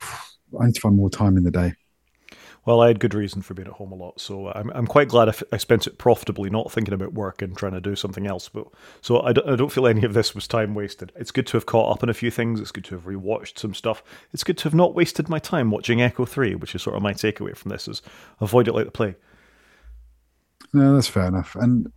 I 0.60 0.66
need 0.66 0.74
to 0.74 0.80
find 0.80 0.96
more 0.96 1.10
time 1.10 1.36
in 1.36 1.44
the 1.44 1.50
day. 1.50 1.74
Well, 2.66 2.80
I 2.80 2.88
had 2.88 2.98
good 2.98 3.14
reason 3.14 3.42
for 3.42 3.54
being 3.54 3.68
at 3.68 3.74
home 3.74 3.92
a 3.92 3.94
lot, 3.94 4.20
so 4.20 4.48
I'm, 4.48 4.70
I'm 4.70 4.88
quite 4.88 5.08
glad 5.08 5.28
I, 5.28 5.30
f- 5.30 5.44
I 5.52 5.56
spent 5.56 5.86
it 5.86 5.98
profitably, 5.98 6.50
not 6.50 6.72
thinking 6.72 6.94
about 6.94 7.12
work 7.12 7.40
and 7.40 7.56
trying 7.56 7.74
to 7.74 7.80
do 7.80 7.94
something 7.94 8.26
else. 8.26 8.48
But 8.48 8.66
so 9.00 9.20
I 9.20 9.32
don't, 9.32 9.56
don't 9.56 9.70
feel 9.70 9.86
any 9.86 10.04
of 10.04 10.14
this 10.14 10.34
was 10.34 10.48
time 10.48 10.74
wasted. 10.74 11.12
It's 11.14 11.30
good 11.30 11.46
to 11.46 11.56
have 11.56 11.66
caught 11.66 11.92
up 11.92 12.02
on 12.02 12.08
a 12.08 12.14
few 12.14 12.32
things. 12.32 12.58
It's 12.58 12.72
good 12.72 12.84
to 12.86 12.96
have 12.96 13.04
rewatched 13.04 13.60
some 13.60 13.72
stuff. 13.72 14.02
It's 14.32 14.42
good 14.42 14.58
to 14.58 14.64
have 14.64 14.74
not 14.74 14.96
wasted 14.96 15.28
my 15.28 15.38
time 15.38 15.70
watching 15.70 16.02
Echo 16.02 16.24
Three, 16.24 16.56
which 16.56 16.74
is 16.74 16.82
sort 16.82 16.96
of 16.96 17.02
my 17.02 17.12
takeaway 17.12 17.56
from 17.56 17.70
this: 17.70 17.86
is 17.86 18.02
avoid 18.40 18.66
it 18.66 18.74
like 18.74 18.86
the 18.86 18.90
plague. 18.90 19.14
No, 20.72 20.92
that's 20.92 21.06
fair 21.06 21.26
enough, 21.26 21.54
and 21.54 21.92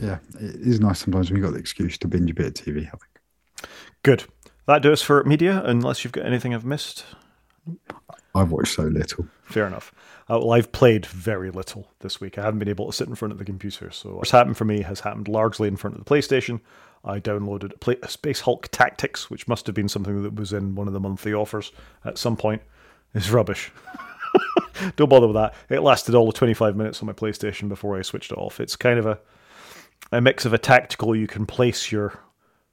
yeah, 0.00 0.18
it 0.40 0.54
is 0.54 0.78
nice 0.78 1.00
sometimes 1.00 1.30
when 1.30 1.38
you've 1.38 1.44
got 1.46 1.54
the 1.54 1.60
excuse 1.60 1.98
to 1.98 2.06
binge 2.06 2.30
a 2.30 2.34
bit 2.34 2.46
of 2.46 2.54
TV. 2.54 2.86
I 2.86 2.90
think. 2.90 3.68
Good. 4.04 4.24
That 4.68 4.82
does 4.82 5.02
for 5.02 5.24
media. 5.24 5.62
Unless 5.64 6.04
you've 6.04 6.12
got 6.12 6.26
anything 6.26 6.54
I've 6.54 6.64
missed. 6.64 7.04
I've 8.34 8.52
watched 8.52 8.74
so 8.74 8.84
little. 8.84 9.26
Fair 9.52 9.66
enough. 9.66 9.92
Uh, 10.30 10.38
well, 10.38 10.52
I've 10.52 10.72
played 10.72 11.06
very 11.06 11.50
little 11.50 11.88
this 12.00 12.20
week. 12.20 12.38
I 12.38 12.42
haven't 12.42 12.58
been 12.58 12.68
able 12.68 12.86
to 12.86 12.92
sit 12.92 13.08
in 13.08 13.14
front 13.14 13.32
of 13.32 13.38
the 13.38 13.44
computer. 13.44 13.90
So 13.90 14.10
what's 14.16 14.30
happened 14.30 14.56
for 14.56 14.64
me 14.64 14.82
has 14.82 15.00
happened 15.00 15.28
largely 15.28 15.68
in 15.68 15.76
front 15.76 15.96
of 15.96 16.04
the 16.04 16.10
PlayStation. 16.10 16.60
I 17.04 17.20
downloaded 17.20 17.78
Play- 17.80 17.98
Space 18.06 18.40
Hulk 18.40 18.68
Tactics, 18.70 19.28
which 19.28 19.48
must 19.48 19.66
have 19.66 19.74
been 19.74 19.88
something 19.88 20.22
that 20.22 20.34
was 20.34 20.52
in 20.52 20.74
one 20.74 20.86
of 20.86 20.92
the 20.92 21.00
monthly 21.00 21.34
offers 21.34 21.72
at 22.04 22.18
some 22.18 22.36
point. 22.36 22.62
It's 23.14 23.30
rubbish. 23.30 23.70
Don't 24.96 25.10
bother 25.10 25.26
with 25.26 25.36
that. 25.36 25.54
It 25.68 25.80
lasted 25.80 26.14
all 26.14 26.26
the 26.26 26.32
25 26.32 26.76
minutes 26.76 27.00
on 27.02 27.06
my 27.06 27.12
PlayStation 27.12 27.68
before 27.68 27.98
I 27.98 28.02
switched 28.02 28.32
it 28.32 28.38
off. 28.38 28.60
It's 28.60 28.76
kind 28.76 28.98
of 28.98 29.06
a 29.06 29.18
a 30.10 30.20
mix 30.20 30.44
of 30.44 30.52
a 30.52 30.58
tactical. 30.58 31.16
You 31.16 31.26
can 31.26 31.46
place 31.46 31.90
your 31.92 32.18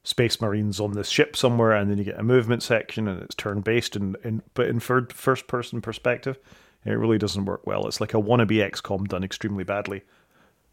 space 0.04 0.42
marines 0.42 0.80
on 0.80 0.94
this 0.94 1.10
ship 1.10 1.36
somewhere, 1.36 1.74
and 1.74 1.90
then 1.90 1.98
you 1.98 2.04
get 2.04 2.20
a 2.20 2.24
movement 2.24 2.64
section, 2.64 3.08
and 3.08 3.22
it's 3.22 3.36
turn 3.36 3.62
based, 3.62 3.96
and 3.96 4.18
in, 4.24 4.42
but 4.54 4.68
in 4.68 4.80
third 4.80 5.14
first 5.14 5.48
person 5.48 5.82
perspective, 5.82 6.38
it 6.86 6.92
really 6.92 7.18
doesn't 7.18 7.46
work 7.46 7.66
well. 7.68 7.88
It's 7.88 8.02
like 8.02 8.14
a 8.14 8.22
wannabe 8.22 8.70
XCOM 8.70 9.08
done 9.08 9.24
extremely 9.24 9.64
badly. 9.64 10.04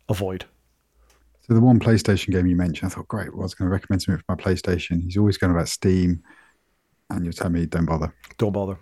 Avoid. 0.08 0.44
So 1.46 1.54
the 1.54 1.60
one 1.60 1.78
PlayStation 1.78 2.32
game 2.32 2.46
you 2.46 2.56
mentioned, 2.56 2.90
I 2.90 2.94
thought, 2.94 3.08
great. 3.08 3.32
Well, 3.32 3.42
I 3.42 3.44
was 3.44 3.54
going 3.54 3.68
to 3.68 3.72
recommend 3.72 4.02
something 4.02 4.22
for 4.26 4.36
my 4.36 4.42
PlayStation. 4.42 5.02
He's 5.02 5.16
always 5.16 5.38
going 5.38 5.52
about 5.52 5.68
Steam, 5.68 6.22
and 7.10 7.24
you're 7.24 7.32
telling 7.32 7.52
me 7.52 7.66
don't 7.66 7.86
bother. 7.86 8.12
Don't 8.38 8.52
bother. 8.52 8.78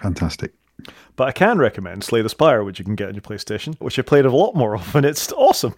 Fantastic. 0.00 0.52
But 1.14 1.28
I 1.28 1.32
can 1.32 1.58
recommend 1.58 2.02
Slay 2.02 2.22
the 2.22 2.28
Spire, 2.28 2.64
which 2.64 2.78
you 2.78 2.84
can 2.84 2.96
get 2.96 3.08
on 3.08 3.14
your 3.14 3.22
PlayStation, 3.22 3.78
which 3.80 3.98
I 3.98 4.02
played 4.02 4.24
a 4.24 4.30
lot 4.30 4.56
more 4.56 4.74
of, 4.74 4.96
and 4.96 5.06
it's 5.06 5.30
awesome. 5.32 5.74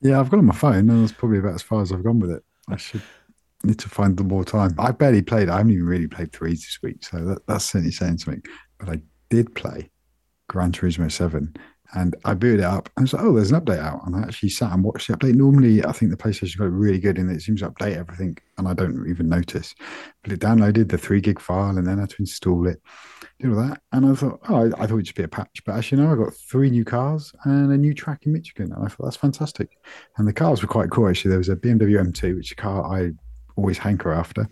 Yeah, 0.00 0.20
I've 0.20 0.30
got 0.30 0.38
on 0.38 0.44
my 0.44 0.54
phone, 0.54 0.90
and 0.90 1.02
that's 1.02 1.12
probably 1.12 1.38
about 1.38 1.54
as 1.54 1.62
far 1.62 1.82
as 1.82 1.90
I've 1.90 2.04
gone 2.04 2.20
with 2.20 2.30
it. 2.30 2.44
I 2.68 2.76
should 2.76 3.02
need 3.64 3.78
to 3.78 3.88
find 3.88 4.16
the 4.16 4.24
more 4.24 4.44
time. 4.44 4.74
I 4.78 4.92
barely 4.92 5.22
played. 5.22 5.48
I 5.48 5.58
haven't 5.58 5.72
even 5.72 5.86
really 5.86 6.08
played 6.08 6.32
threes 6.32 6.60
this 6.60 6.78
week, 6.82 7.04
so 7.04 7.18
that, 7.24 7.46
that's 7.46 7.64
certainly 7.64 7.92
saying 7.92 8.18
something. 8.18 8.42
But 8.78 8.88
I 8.88 9.00
did 9.30 9.54
play 9.54 9.90
Gran 10.48 10.72
Turismo 10.72 11.10
Seven, 11.10 11.54
and 11.94 12.14
I 12.24 12.34
booted 12.34 12.60
it 12.60 12.64
up. 12.64 12.90
And 12.96 13.02
I 13.02 13.04
was 13.04 13.12
like, 13.12 13.22
"Oh, 13.22 13.34
there's 13.34 13.52
an 13.52 13.60
update 13.60 13.78
out," 13.78 14.06
and 14.06 14.16
I 14.16 14.22
actually 14.22 14.50
sat 14.50 14.72
and 14.72 14.84
watched 14.84 15.08
the 15.08 15.16
update. 15.16 15.34
Normally, 15.34 15.84
I 15.84 15.92
think 15.92 16.10
the 16.10 16.16
PlayStation 16.16 16.58
got 16.58 16.70
really 16.70 16.98
good, 16.98 17.18
and 17.18 17.30
it 17.30 17.42
seems 17.42 17.60
to 17.60 17.70
update 17.70 17.96
everything, 17.96 18.36
and 18.58 18.68
I 18.68 18.74
don't 18.74 19.08
even 19.08 19.28
notice. 19.28 19.74
But 20.22 20.32
it 20.32 20.40
downloaded 20.40 20.90
the 20.90 20.98
three 20.98 21.20
gig 21.20 21.40
file, 21.40 21.76
and 21.76 21.86
then 21.86 21.98
I 21.98 22.02
had 22.02 22.10
to 22.10 22.16
install 22.20 22.66
it 22.66 22.80
did 23.38 23.50
all 23.50 23.68
that. 23.68 23.80
And 23.92 24.06
I 24.06 24.14
thought, 24.14 24.40
oh, 24.48 24.54
I, 24.54 24.66
I 24.66 24.86
thought 24.86 24.94
it'd 24.94 25.04
just 25.06 25.16
be 25.16 25.22
a 25.22 25.28
patch. 25.28 25.62
But 25.64 25.76
actually, 25.76 26.02
no, 26.02 26.12
I 26.12 26.16
got 26.16 26.34
three 26.34 26.70
new 26.70 26.84
cars 26.84 27.32
and 27.44 27.72
a 27.72 27.76
new 27.76 27.94
track 27.94 28.24
in 28.26 28.32
Michigan. 28.32 28.72
And 28.72 28.84
I 28.84 28.88
thought 28.88 29.04
that's 29.04 29.16
fantastic. 29.16 29.76
And 30.16 30.26
the 30.26 30.32
cars 30.32 30.62
were 30.62 30.68
quite 30.68 30.90
cool, 30.90 31.08
actually. 31.08 31.30
There 31.30 31.38
was 31.38 31.48
a 31.48 31.56
BMW 31.56 32.02
M2, 32.02 32.36
which 32.36 32.48
is 32.48 32.52
a 32.52 32.56
car 32.56 32.84
I 32.84 33.12
always 33.56 33.78
hanker 33.78 34.12
after. 34.12 34.48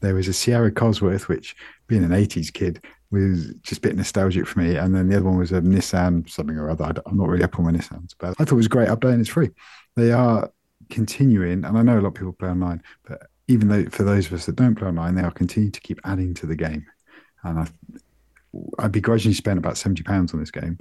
There 0.00 0.14
was 0.14 0.28
a 0.28 0.32
Sierra 0.32 0.70
Cosworth, 0.70 1.28
which, 1.28 1.56
being 1.86 2.04
an 2.04 2.10
80s 2.10 2.52
kid, 2.52 2.82
was 3.10 3.54
just 3.62 3.78
a 3.78 3.88
bit 3.88 3.96
nostalgic 3.96 4.46
for 4.46 4.60
me. 4.60 4.76
And 4.76 4.94
then 4.94 5.08
the 5.08 5.16
other 5.16 5.26
one 5.26 5.38
was 5.38 5.52
a 5.52 5.60
Nissan 5.60 6.28
something 6.28 6.56
or 6.56 6.70
other. 6.70 6.92
I'm 7.06 7.16
not 7.16 7.28
really 7.28 7.44
up 7.44 7.58
on 7.58 7.64
my 7.64 7.72
Nissans, 7.72 8.14
but 8.18 8.30
I 8.38 8.44
thought 8.44 8.52
it 8.52 8.56
was 8.56 8.66
a 8.66 8.70
great 8.70 8.88
update 8.88 9.12
and 9.12 9.20
it's 9.20 9.30
free. 9.30 9.50
They 9.94 10.12
are 10.12 10.50
continuing, 10.90 11.64
and 11.64 11.78
I 11.78 11.82
know 11.82 11.98
a 11.98 12.00
lot 12.00 12.08
of 12.08 12.14
people 12.14 12.32
play 12.32 12.48
online, 12.48 12.82
but 13.08 13.22
even 13.48 13.68
though 13.68 13.84
for 13.90 14.02
those 14.02 14.26
of 14.26 14.32
us 14.32 14.46
that 14.46 14.56
don't 14.56 14.74
play 14.74 14.88
online, 14.88 15.14
they 15.14 15.22
are 15.22 15.30
continuing 15.30 15.72
to 15.72 15.80
keep 15.80 16.00
adding 16.04 16.34
to 16.34 16.46
the 16.46 16.56
game. 16.56 16.84
And 17.44 17.60
I, 17.60 17.66
I 18.78 18.88
begrudgingly 18.88 19.34
spent 19.34 19.58
about 19.58 19.76
seventy 19.76 20.02
pounds 20.02 20.34
on 20.34 20.40
this 20.40 20.50
game, 20.50 20.78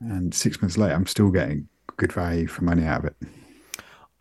and 0.00 0.34
six 0.34 0.60
months 0.60 0.78
later, 0.78 0.94
I'm 0.94 1.06
still 1.06 1.30
getting 1.30 1.68
good 1.96 2.12
value 2.12 2.46
for 2.46 2.64
money 2.64 2.84
out 2.84 3.04
of 3.04 3.04
it. 3.06 3.16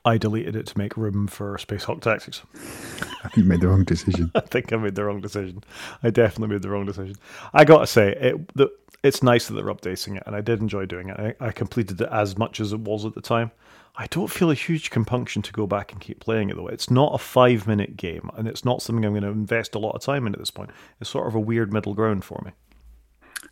I 0.06 0.20
deleted 0.20 0.56
it 0.56 0.68
to 0.68 0.78
make 0.78 0.96
room 0.96 1.26
for 1.26 1.58
Space 1.58 1.84
Hulk 1.86 2.02
Tactics. 2.02 2.44
I 2.54 2.58
think 3.30 3.38
you 3.38 3.44
made 3.44 3.62
the 3.62 3.68
wrong 3.68 3.84
decision. 3.84 4.32
I 4.36 4.42
think 4.42 4.72
I 4.72 4.78
made 4.78 4.94
the 4.94 5.04
wrong 5.04 5.20
decision. 5.20 5.64
I 6.04 6.12
definitely 6.12 6.54
made 6.54 6.62
the 6.62 6.70
wrong 6.70 6.86
decision. 6.86 7.16
I 7.54 7.66
got 7.66 7.80
to 7.80 7.88
say, 7.88 8.12
it, 8.12 8.56
the, 8.56 8.70
it's 9.04 9.24
nice 9.24 9.48
that 9.48 9.56
they're 9.56 9.66
updating 9.66 10.18
it, 10.18 10.24
and 10.28 10.36
I 10.36 10.42
did 10.42 10.62
enjoy 10.62 10.86
doing 10.86 11.10
it. 11.10 11.36
I, 11.42 11.48
I, 11.48 11.52
completed 11.52 12.00
it 12.00 12.10
as 12.12 12.38
much 12.38 12.60
as 12.60 12.72
it 12.72 12.82
was 12.82 13.04
at 13.04 13.16
the 13.16 13.22
time. 13.22 13.52
I 13.96 14.06
don't 14.08 14.30
feel 14.30 14.52
a 14.52 14.56
huge 14.56 14.92
compunction 14.92 15.42
to 15.42 15.52
go 15.52 15.66
back 15.66 15.92
and 15.92 16.00
keep 16.00 16.20
playing 16.20 16.52
it, 16.52 16.56
though. 16.56 16.68
It's 16.68 16.92
not 16.92 17.16
a 17.16 17.18
five 17.18 17.66
minute 17.66 17.98
game, 17.98 18.30
and 18.38 18.48
it's 18.48 18.64
not 18.64 18.84
something 18.84 19.04
I'm 19.06 19.14
going 19.14 19.24
to 19.24 19.30
invest 19.30 19.74
a 19.74 19.80
lot 19.80 19.96
of 19.96 20.02
time 20.02 20.28
in 20.28 20.34
at 20.34 20.40
this 20.40 20.52
point. 20.52 20.70
It's 21.02 21.10
sort 21.10 21.28
of 21.28 21.34
a 21.34 21.40
weird 21.40 21.74
middle 21.74 21.96
ground 21.96 22.24
for 22.24 22.42
me. 22.46 22.52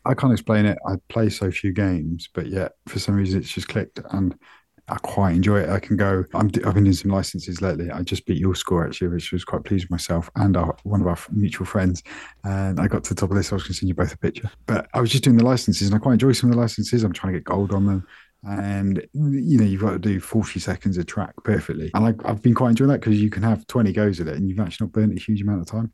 I 0.06 0.14
can't 0.14 0.34
explain 0.34 0.66
it. 0.66 0.78
I 0.88 0.96
play 1.08 1.30
so 1.30 1.50
few 1.50 1.72
games, 1.72 2.30
but 2.32 2.48
yet 2.48 2.74
for 2.88 3.00
some 3.00 3.16
reason 3.16 3.40
it's 3.40 3.52
just 3.52 3.70
clicked, 3.70 4.00
and 4.12 4.36
I 4.90 4.98
quite 4.98 5.34
enjoy 5.36 5.62
it. 5.62 5.70
I 5.70 5.80
can 5.80 5.96
go. 5.96 6.26
i 6.34 6.38
have 6.38 6.52
been 6.52 6.84
doing 6.84 6.94
some 6.94 7.12
licenses 7.12 7.62
lately. 7.62 7.90
I 7.90 8.02
just 8.02 8.26
beat 8.26 8.38
your 8.38 8.54
score 8.54 8.86
actually, 8.86 9.08
which 9.08 9.32
was 9.32 9.46
quite 9.46 9.64
pleased 9.64 9.86
with 9.86 9.92
myself 9.92 10.30
and 10.36 10.58
our, 10.58 10.76
one 10.84 11.00
of 11.00 11.08
our 11.08 11.18
mutual 11.32 11.66
friends. 11.66 12.04
And 12.44 12.80
I 12.80 12.88
got 12.88 13.06
to 13.06 13.14
the 13.14 13.20
top 13.22 13.32
of 13.32 13.38
this. 13.38 13.52
I 13.52 13.56
was 13.56 13.64
going 13.64 13.74
to 13.74 13.80
send 13.80 13.88
you 13.88 13.96
both 13.96 14.14
a 14.14 14.18
picture, 14.18 14.52
but 14.66 14.90
I 14.94 15.00
was 15.00 15.10
just 15.10 15.24
doing 15.24 15.38
the 15.38 15.46
licenses, 15.46 15.88
and 15.88 15.96
I 15.96 16.00
quite 16.00 16.14
enjoy 16.14 16.34
some 16.34 16.50
of 16.50 16.56
the 16.56 16.62
licenses. 16.62 17.04
I'm 17.04 17.14
trying 17.14 17.34
to 17.34 17.40
get 17.40 17.46
gold 17.46 17.72
on 17.72 17.86
them, 17.86 18.08
and 18.44 19.08
you 19.14 19.58
know 19.58 19.64
you've 19.64 19.82
got 19.82 19.92
to 19.92 20.00
do 20.00 20.20
40 20.20 20.60
seconds 20.60 20.98
of 20.98 21.06
track 21.06 21.34
perfectly. 21.46 21.90
And 21.94 22.06
I, 22.06 22.28
have 22.28 22.42
been 22.42 22.54
quite 22.54 22.72
enjoying 22.72 22.90
that 22.90 23.00
because 23.00 23.22
you 23.22 23.30
can 23.30 23.44
have 23.44 23.66
20 23.68 23.94
goes 23.94 24.20
at 24.20 24.28
it, 24.28 24.36
and 24.36 24.50
you've 24.50 24.60
actually 24.60 24.88
not 24.88 24.92
burnt 24.92 25.18
a 25.18 25.22
huge 25.22 25.42
amount 25.42 25.62
of 25.62 25.68
time. 25.68 25.94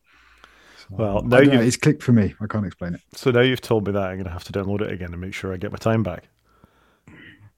Well, 0.90 1.22
now 1.22 1.40
you 1.40 1.52
it's 1.52 1.78
clicked 1.78 2.02
for 2.02 2.14
me. 2.14 2.34
I 2.42 2.48
can't 2.48 2.66
explain 2.66 2.96
it. 2.96 3.02
So 3.14 3.30
now 3.30 3.42
you've 3.42 3.62
told 3.62 3.86
me 3.86 3.94
that 3.94 4.02
I'm 4.02 4.16
going 4.16 4.26
to 4.26 4.32
have 4.32 4.46
to 4.46 4.52
download 4.52 4.82
it 4.82 4.92
again 4.92 5.12
and 5.12 5.22
make 5.22 5.36
sure 5.36 5.54
I 5.54 5.58
get 5.58 5.72
my 5.72 5.78
time 5.78 6.02
back. 6.02 6.24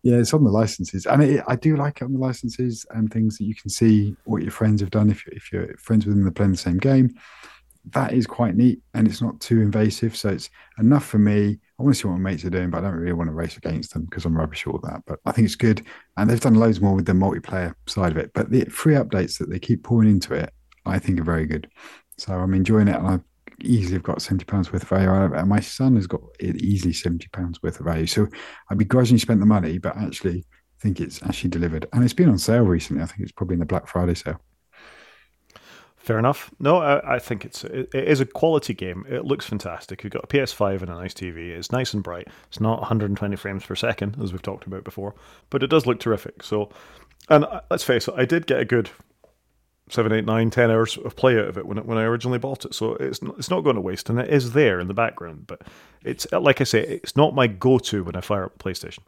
Yeah, 0.04 0.18
it's 0.18 0.34
on 0.34 0.44
the 0.44 0.50
licenses, 0.50 1.06
and 1.06 1.22
it, 1.22 1.44
I 1.48 1.56
do 1.56 1.76
like 1.76 2.02
it 2.02 2.06
on 2.06 2.14
the 2.14 2.20
licenses 2.20 2.88
and 2.90 3.12
things 3.12 3.38
that 3.38 3.44
you 3.44 3.54
can 3.54 3.70
see 3.70 4.16
what 4.24 4.42
your 4.42 4.52
friends 4.52 4.82
have 4.82 4.90
done 4.90 5.12
if 5.12 5.26
you're, 5.26 5.36
if 5.36 5.52
you're 5.52 5.78
friends 5.78 6.08
with 6.08 6.16
them 6.16 6.26
that 6.26 6.34
playing 6.34 6.54
the 6.54 6.58
same 6.58 6.80
game. 6.80 7.14
That 7.92 8.14
is 8.14 8.26
quite 8.26 8.56
neat, 8.56 8.80
and 8.96 9.08
it's 9.08 9.22
not 9.22 9.40
too 9.40 9.62
invasive, 9.62 10.16
so 10.16 10.30
it's 10.30 10.50
enough 10.80 11.06
for 11.06 11.20
me. 11.20 11.60
I 11.80 11.84
want 11.84 11.96
to 11.96 12.02
see 12.02 12.08
what 12.08 12.18
my 12.18 12.32
mates 12.32 12.46
are 12.46 12.50
doing, 12.50 12.72
but 12.72 12.80
I 12.80 12.82
don't 12.82 13.00
really 13.00 13.14
want 13.14 13.30
to 13.30 13.34
race 13.34 13.58
against 13.58 13.94
them 13.94 14.06
because 14.06 14.26
I'm 14.26 14.38
rubbish 14.38 14.66
at 14.66 14.74
all 14.74 14.80
that. 14.84 15.02
But 15.06 15.20
I 15.26 15.32
think 15.32 15.46
it's 15.46 15.56
good, 15.56 15.86
and 16.18 16.30
they've 16.30 16.40
done 16.40 16.56
loads 16.56 16.82
more 16.82 16.96
with 16.96 17.06
the 17.06 17.14
multiplayer 17.14 17.76
side 17.88 18.12
of 18.12 18.18
it. 18.18 18.32
But 18.34 18.50
the 18.50 18.66
free 18.66 18.96
updates 18.96 19.38
that 19.38 19.50
they 19.50 19.60
keep 19.60 19.84
pouring 19.84 20.10
into 20.10 20.34
it, 20.34 20.52
I 20.86 20.98
think 20.98 21.20
are 21.20 21.24
very 21.24 21.46
good. 21.46 21.70
So 22.18 22.34
I'm 22.34 22.54
enjoying 22.56 22.88
it, 22.88 22.96
and 22.96 23.08
I 23.08 23.20
easily 23.64 23.94
have 23.94 24.04
got 24.04 24.22
70 24.22 24.46
pounds 24.46 24.72
worth 24.72 24.84
of 24.84 24.90
value. 24.90 25.10
And 25.10 25.50
my 25.50 25.60
son 25.60 25.96
has 25.96 26.08
got 26.08 26.22
easily 26.40 26.94
70 26.94 27.28
pounds 27.30 27.62
worth 27.62 27.80
of 27.80 27.86
value. 27.86 28.08
So 28.08 28.28
I 28.70 28.76
begrudgingly 28.76 29.20
spent 29.20 29.40
the 29.40 29.46
money, 29.46 29.78
but 29.78 29.96
actually 29.98 30.46
think 30.80 31.00
it's 31.00 31.22
actually 31.24 31.50
delivered. 31.50 31.88
And 31.94 32.04
it's 32.04 32.14
been 32.14 32.30
on 32.30 32.38
sale 32.38 32.64
recently. 32.64 33.04
I 33.04 33.06
think 33.06 33.22
it's 33.22 33.32
probably 33.32 33.56
in 33.56 33.60
the 33.60 33.66
Black 33.66 33.88
Friday 33.88 34.16
sale. 34.16 34.42
Fair 35.98 36.18
enough. 36.18 36.50
No, 36.60 36.78
I, 36.78 37.16
I 37.16 37.20
think 37.20 37.46
it's 37.46 37.64
it, 37.64 37.94
it 37.94 38.08
is 38.08 38.20
a 38.20 38.26
quality 38.26 38.74
game. 38.74 39.06
It 39.08 39.24
looks 39.24 39.46
fantastic. 39.46 40.04
You've 40.04 40.14
got 40.14 40.24
a 40.24 40.28
PS5 40.28 40.82
and 40.82 40.90
a 40.90 40.96
nice 40.96 41.14
TV. 41.14 41.50
It's 41.50 41.72
nice 41.72 41.94
and 41.94 42.02
bright. 42.02 42.28
It's 42.48 42.60
not 42.60 42.80
120 42.80 43.36
frames 43.36 43.64
per 43.64 43.76
second 43.76 44.18
as 44.22 44.32
we've 44.32 44.42
talked 44.42 44.66
about 44.66 44.84
before, 44.84 45.14
but 45.52 45.62
it 45.62 45.68
does 45.68 45.86
look 45.86 46.00
terrific. 46.00 46.42
So, 46.42 46.72
and 47.30 47.46
uh, 47.46 47.62
let's 47.70 47.84
face 47.84 48.08
it, 48.08 48.16
I 48.18 48.26
did 48.26 48.48
get 48.48 48.60
a 48.60 48.66
good 48.66 48.90
seven, 49.92 50.12
eight, 50.12 50.26
nine, 50.26 50.50
ten 50.50 50.72
hours 50.72 50.98
of 50.98 51.16
play 51.16 51.38
out 51.38 51.48
of 51.48 51.58
it 51.58 51.66
when 51.66 51.78
it, 51.78 51.86
when 51.86 51.98
I 51.98 52.04
originally 52.04 52.40
bought 52.40 52.66
it. 52.66 52.74
So 52.74 52.96
it's 52.96 53.22
not, 53.22 53.38
it's 53.38 53.50
not 53.50 53.62
going 53.62 53.76
to 53.76 53.82
waste, 53.82 54.10
and 54.10 54.20
it 54.20 54.30
is 54.30 54.54
there 54.54 54.80
in 54.80 54.88
the 54.88 54.94
background. 54.94 55.46
But 55.48 55.62
it's 56.04 56.26
like 56.32 56.62
I 56.62 56.64
say, 56.64 56.82
it's 56.82 57.16
not 57.16 57.36
my 57.36 57.48
go-to 57.48 58.04
when 58.04 58.16
I 58.16 58.22
fire 58.22 58.46
up 58.46 58.58
PlayStation. 58.58 59.00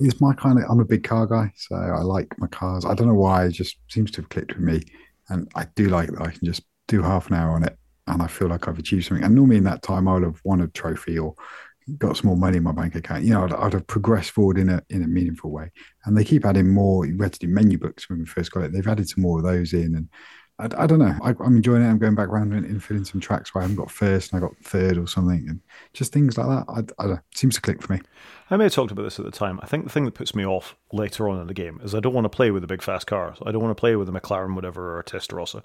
It's 0.00 0.20
my 0.20 0.32
kind 0.34 0.58
of. 0.58 0.64
I'm 0.70 0.80
a 0.80 0.84
big 0.84 1.04
car 1.04 1.26
guy, 1.26 1.52
so 1.56 1.74
I 1.74 2.02
like 2.02 2.38
my 2.38 2.46
cars. 2.46 2.84
I 2.84 2.94
don't 2.94 3.08
know 3.08 3.14
why. 3.14 3.46
It 3.46 3.52
just 3.52 3.76
seems 3.88 4.10
to 4.12 4.22
have 4.22 4.30
clicked 4.30 4.54
with 4.54 4.62
me, 4.62 4.82
and 5.28 5.50
I 5.54 5.66
do 5.74 5.88
like 5.88 6.10
that 6.10 6.22
I 6.22 6.30
can 6.30 6.44
just 6.44 6.62
do 6.86 7.02
half 7.02 7.28
an 7.28 7.36
hour 7.36 7.50
on 7.50 7.64
it, 7.64 7.76
and 8.06 8.22
I 8.22 8.28
feel 8.28 8.48
like 8.48 8.68
I've 8.68 8.78
achieved 8.78 9.06
something. 9.06 9.24
And 9.24 9.34
normally 9.34 9.56
in 9.56 9.64
that 9.64 9.82
time, 9.82 10.06
I 10.06 10.14
would 10.14 10.22
have 10.22 10.40
won 10.44 10.60
a 10.60 10.68
trophy 10.68 11.18
or 11.18 11.34
got 11.96 12.16
some 12.16 12.26
more 12.26 12.36
money 12.36 12.58
in 12.58 12.62
my 12.62 12.72
bank 12.72 12.94
account. 12.94 13.24
You 13.24 13.30
know, 13.30 13.44
I'd, 13.44 13.52
I'd, 13.52 13.72
have 13.72 13.86
progressed 13.86 14.32
forward 14.32 14.58
in 14.58 14.68
a 14.68 14.82
in 14.90 15.02
a 15.02 15.08
meaningful 15.08 15.50
way. 15.50 15.70
And 16.04 16.16
they 16.16 16.24
keep 16.24 16.44
adding 16.44 16.72
more. 16.72 17.00
We 17.00 17.16
had 17.20 17.32
to 17.32 17.38
do 17.38 17.48
menu 17.48 17.78
books 17.78 18.08
when 18.08 18.18
we 18.18 18.26
first 18.26 18.52
got 18.52 18.64
it. 18.64 18.72
They've 18.72 18.86
added 18.86 19.08
some 19.08 19.22
more 19.22 19.38
of 19.38 19.44
those 19.44 19.72
in, 19.72 19.94
and 19.94 20.08
I, 20.58 20.84
I 20.84 20.86
don't 20.86 20.98
know. 20.98 21.14
I, 21.22 21.30
am 21.30 21.56
enjoying 21.56 21.82
it. 21.82 21.88
I'm 21.88 21.98
going 21.98 22.14
back 22.14 22.28
around 22.28 22.52
and, 22.52 22.66
and 22.66 22.82
filling 22.82 23.04
some 23.04 23.20
tracks 23.20 23.54
where 23.54 23.62
I 23.62 23.64
haven't 23.64 23.76
got 23.76 23.90
first 23.90 24.32
and 24.32 24.38
I 24.38 24.46
got 24.46 24.56
third 24.58 24.98
or 24.98 25.06
something, 25.06 25.46
and 25.48 25.60
just 25.94 26.12
things 26.12 26.36
like 26.36 26.46
that. 26.48 26.64
I, 26.68 26.78
I 27.02 27.06
don't 27.06 27.16
know. 27.16 27.20
Seems 27.34 27.54
to 27.54 27.60
click 27.60 27.82
for 27.82 27.94
me. 27.94 28.00
I 28.50 28.56
may 28.56 28.64
have 28.64 28.72
talked 28.72 28.90
about 28.90 29.02
this 29.02 29.18
at 29.18 29.24
the 29.24 29.30
time. 29.30 29.60
I 29.62 29.66
think 29.66 29.84
the 29.84 29.90
thing 29.90 30.04
that 30.04 30.14
puts 30.14 30.34
me 30.34 30.44
off 30.44 30.76
later 30.92 31.28
on 31.28 31.40
in 31.40 31.46
the 31.46 31.54
game 31.54 31.80
is 31.82 31.94
I 31.94 32.00
don't 32.00 32.14
want 32.14 32.24
to 32.24 32.30
play 32.30 32.50
with 32.50 32.62
the 32.62 32.68
big 32.68 32.82
fast 32.82 33.06
cars. 33.06 33.38
I 33.44 33.52
don't 33.52 33.62
want 33.62 33.76
to 33.76 33.80
play 33.80 33.96
with 33.96 34.08
a 34.08 34.12
McLaren, 34.12 34.54
whatever, 34.54 34.94
or 34.94 35.00
a 35.00 35.04
Testarossa. 35.04 35.62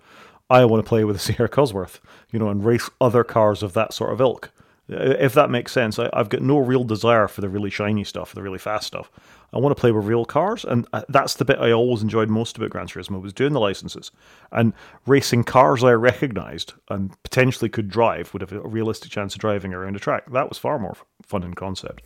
I 0.49 0.65
want 0.65 0.83
to 0.83 0.87
play 0.87 1.03
with 1.03 1.15
a 1.15 1.19
Sierra 1.19 1.49
Cosworth, 1.49 1.99
you 2.31 2.39
know, 2.39 2.49
and 2.49 2.63
race 2.63 2.89
other 3.01 3.23
cars 3.23 3.63
of 3.63 3.73
that 3.73 3.93
sort 3.93 4.13
of 4.13 4.21
ilk. 4.21 4.51
If 4.93 5.33
that 5.33 5.49
makes 5.49 5.71
sense, 5.71 5.99
I, 5.99 6.09
have 6.13 6.29
got 6.29 6.41
no 6.41 6.59
real 6.59 6.83
desire 6.83 7.27
for 7.27 7.41
the 7.41 7.49
really 7.49 7.69
shiny 7.69 8.03
stuff, 8.03 8.33
the 8.33 8.41
really 8.41 8.59
fast 8.59 8.87
stuff. 8.87 9.11
I 9.51 9.59
want 9.59 9.75
to 9.75 9.79
play 9.79 9.91
with 9.91 10.05
real 10.05 10.25
cars, 10.25 10.65
and 10.65 10.87
uh, 10.93 11.03
that's 11.09 11.35
the 11.35 11.45
bit 11.45 11.59
I 11.59 11.71
always 11.71 12.01
enjoyed 12.01 12.29
most 12.29 12.57
about 12.57 12.71
Gran 12.71 12.87
Turismo 12.87 13.21
was 13.21 13.33
doing 13.33 13.53
the 13.53 13.59
licenses 13.59 14.11
and 14.51 14.73
racing 15.05 15.43
cars 15.43 15.83
I 15.83 15.91
recognised 15.91 16.73
and 16.89 17.11
potentially 17.23 17.69
could 17.69 17.89
drive, 17.89 18.33
would 18.33 18.41
have 18.41 18.51
a 18.51 18.61
realistic 18.61 19.11
chance 19.11 19.35
of 19.35 19.41
driving 19.41 19.73
around 19.73 19.95
a 19.95 19.99
track. 19.99 20.31
That 20.31 20.49
was 20.49 20.57
far 20.57 20.79
more 20.79 20.95
fun 21.21 21.43
in 21.43 21.53
concept. 21.53 22.03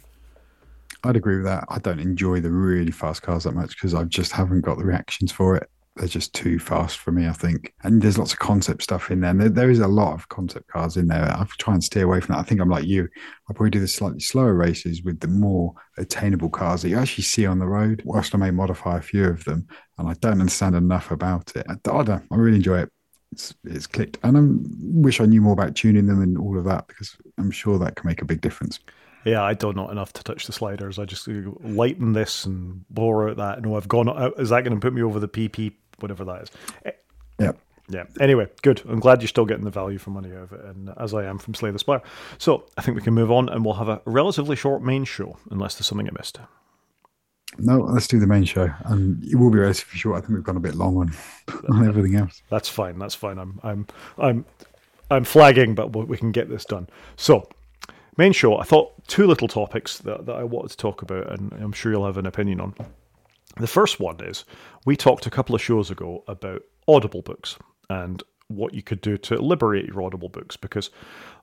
I'd 1.04 1.16
agree 1.16 1.36
with 1.36 1.46
that. 1.46 1.66
I 1.70 1.80
don't 1.80 2.00
enjoy 2.00 2.42
the 2.42 2.52
really 2.52 2.92
fast 2.92 3.22
cars 3.22 3.44
that 3.44 3.54
much 3.54 3.76
because 3.76 3.94
I 3.94 4.04
just 4.06 4.32
haven't 4.32 4.62
got 4.62 4.78
the 4.78 4.86
reactions 4.86 5.32
for 5.32 5.56
it 5.56 5.70
they're 5.98 6.08
just 6.08 6.34
too 6.34 6.60
fast 6.60 6.98
for 6.98 7.12
me, 7.12 7.28
I 7.28 7.32
think. 7.32 7.74
And 7.84 8.02
there's 8.02 8.18
lots 8.18 8.34
of 8.34 8.40
concept 8.40 8.84
stuff 8.84 9.12
in 9.12 9.22
there. 9.22 9.32
And 9.32 9.42
there, 9.42 9.50
there 9.50 9.70
is 9.70 9.80
a 9.80 9.88
lot 9.88 10.14
of 10.14 10.30
concept 10.30 10.68
cars 10.68 10.98
in 10.98 11.08
there. 11.08 11.24
I 11.24 11.46
try 11.58 11.74
and 11.74 11.84
steer 11.84 12.06
away 12.06 12.20
from 12.22 12.36
that. 12.36 12.40
I 12.40 12.44
think 12.44 12.62
I'm 12.62 12.70
like 12.70 12.86
you. 12.86 13.08
I 13.50 13.54
probably 13.54 13.72
do 13.72 13.80
the 13.80 13.88
slightly 13.88 14.20
slower 14.20 14.54
races 14.54 15.04
with 15.04 15.20
the 15.20 15.28
more 15.28 15.74
attainable 15.98 16.50
cars 16.50 16.82
that 16.82 16.90
you 16.90 16.98
actually 16.98 17.24
see 17.24 17.46
on 17.46 17.60
the 17.60 17.68
road. 17.68 18.02
Whilst 18.06 18.36
I 18.36 18.38
may 18.38 18.52
modify 18.52 18.98
a 18.98 19.02
few 19.02 19.26
of 19.26 19.44
them, 19.46 19.68
and 19.98 20.08
I 20.08 20.14
don't 20.16 20.40
understand 20.40 20.76
enough 20.76 21.12
about 21.12 21.56
it. 21.56 21.66
I, 21.70 21.74
I 21.74 22.04
don't. 22.04 22.24
I 22.32 22.36
really 22.36 22.58
enjoy 22.58 22.80
it. 22.80 22.90
It's, 23.32 23.54
it's 23.66 23.88
clicked, 23.88 24.18
and 24.24 24.38
I 24.38 24.42
wish 25.02 25.20
I 25.20 25.26
knew 25.26 25.42
more 25.42 25.54
about 25.54 25.76
tuning 25.76 26.06
them 26.06 26.22
and 26.22 26.38
all 26.38 26.58
of 26.58 26.64
that 26.66 26.88
because 26.88 27.18
I'm 27.38 27.52
sure 27.52 27.78
that 27.78 27.96
can 27.96 28.08
make 28.08 28.22
a 28.22 28.26
big 28.26 28.40
difference. 28.40 28.80
Yeah, 29.26 29.44
I 29.44 29.56
don't 29.56 29.76
know 29.76 29.90
enough 29.90 30.14
to 30.14 30.24
touch 30.24 30.46
the 30.46 30.54
sliders. 30.54 30.98
I 30.98 31.04
just 31.04 31.28
uh, 31.28 31.34
lighten 31.60 32.14
this 32.14 32.46
and 32.46 32.88
blow 32.90 33.28
out 33.28 33.36
that. 33.36 33.62
No, 33.62 33.76
I've 33.76 33.88
gone. 33.88 34.08
Uh, 34.08 34.30
is 34.38 34.50
that 34.50 34.64
going 34.64 34.74
to 34.74 34.80
put 34.80 34.94
me 34.94 35.02
over 35.02 35.20
the 35.20 35.28
PP 35.28 35.74
whatever 36.00 36.26
that 36.26 36.44
is. 36.44 36.52
Eh, 36.86 36.92
yeah. 37.40 37.52
Yeah. 37.90 38.04
Anyway, 38.20 38.48
good. 38.64 38.82
I'm 38.88 39.00
glad 39.00 39.22
you're 39.22 39.30
still 39.30 39.46
getting 39.46 39.64
the 39.64 39.72
value 39.72 39.98
for 39.98 40.10
money 40.10 40.32
out 40.34 40.44
of 40.44 40.54
it, 40.54 40.66
and 40.66 40.90
as 40.98 41.14
I 41.14 41.24
am 41.24 41.38
from 41.38 41.54
Slay 41.54 41.72
the 41.72 41.80
Spire. 41.80 42.02
So 42.38 42.66
I 42.78 42.82
think 42.82 42.98
we 42.98 43.04
can 43.04 43.14
move 43.14 43.32
on, 43.32 43.48
and 43.48 43.64
we'll 43.64 43.76
have 43.76 43.88
a 43.88 44.02
relatively 44.06 44.58
short 44.58 44.84
main 44.84 45.06
show, 45.06 45.38
unless 45.52 45.76
there's 45.76 45.88
something 45.88 46.08
I 46.08 46.12
missed. 46.18 46.40
No, 47.58 47.78
let's 47.80 48.08
do 48.08 48.20
the 48.20 48.28
main 48.28 48.44
show, 48.44 48.70
and 48.86 49.24
it 49.24 49.36
will 49.36 49.50
be 49.50 49.60
relatively 49.60 49.98
short. 49.98 50.18
I 50.18 50.20
think 50.20 50.34
we've 50.34 50.44
gone 50.44 50.58
a 50.58 50.62
bit 50.62 50.76
long 50.76 50.98
on, 50.98 51.12
on 51.70 51.88
everything 51.88 52.16
else. 52.16 52.42
That's 52.50 52.68
fine. 52.68 53.00
That's 53.00 53.16
fine. 53.16 53.40
I'm 53.40 53.60
I'm 53.64 53.88
I'm 54.18 54.46
I'm 55.10 55.24
flagging, 55.24 55.74
but 55.74 55.96
we 55.96 56.18
can 56.18 56.32
get 56.32 56.50
this 56.50 56.66
done. 56.66 56.90
So 57.16 57.48
main 58.18 58.34
show. 58.34 58.58
I 58.58 58.64
thought 58.64 59.08
two 59.08 59.28
little 59.28 59.48
topics 59.48 60.00
that, 60.00 60.26
that 60.26 60.36
I 60.36 60.44
wanted 60.44 60.72
to 60.72 60.78
talk 60.78 61.02
about, 61.02 61.32
and 61.32 61.54
I'm 61.54 61.72
sure 61.72 61.92
you'll 61.92 62.06
have 62.06 62.18
an 62.18 62.26
opinion 62.26 62.60
on. 62.60 62.76
The 63.56 63.68
first 63.68 64.00
one 64.00 64.24
is 64.24 64.46
we 64.88 64.96
talked 64.96 65.26
a 65.26 65.30
couple 65.30 65.54
of 65.54 65.62
shows 65.62 65.92
ago 65.92 66.24
about 66.30 66.64
Audible 66.88 67.22
books 67.22 67.58
and 67.90 68.24
what 68.48 68.74
you 68.74 68.82
could 68.82 69.02
do 69.02 69.18
to 69.18 69.36
liberate 69.36 69.86
your 69.86 70.02
Audible 70.02 70.30
books 70.30 70.56
because 70.56 70.90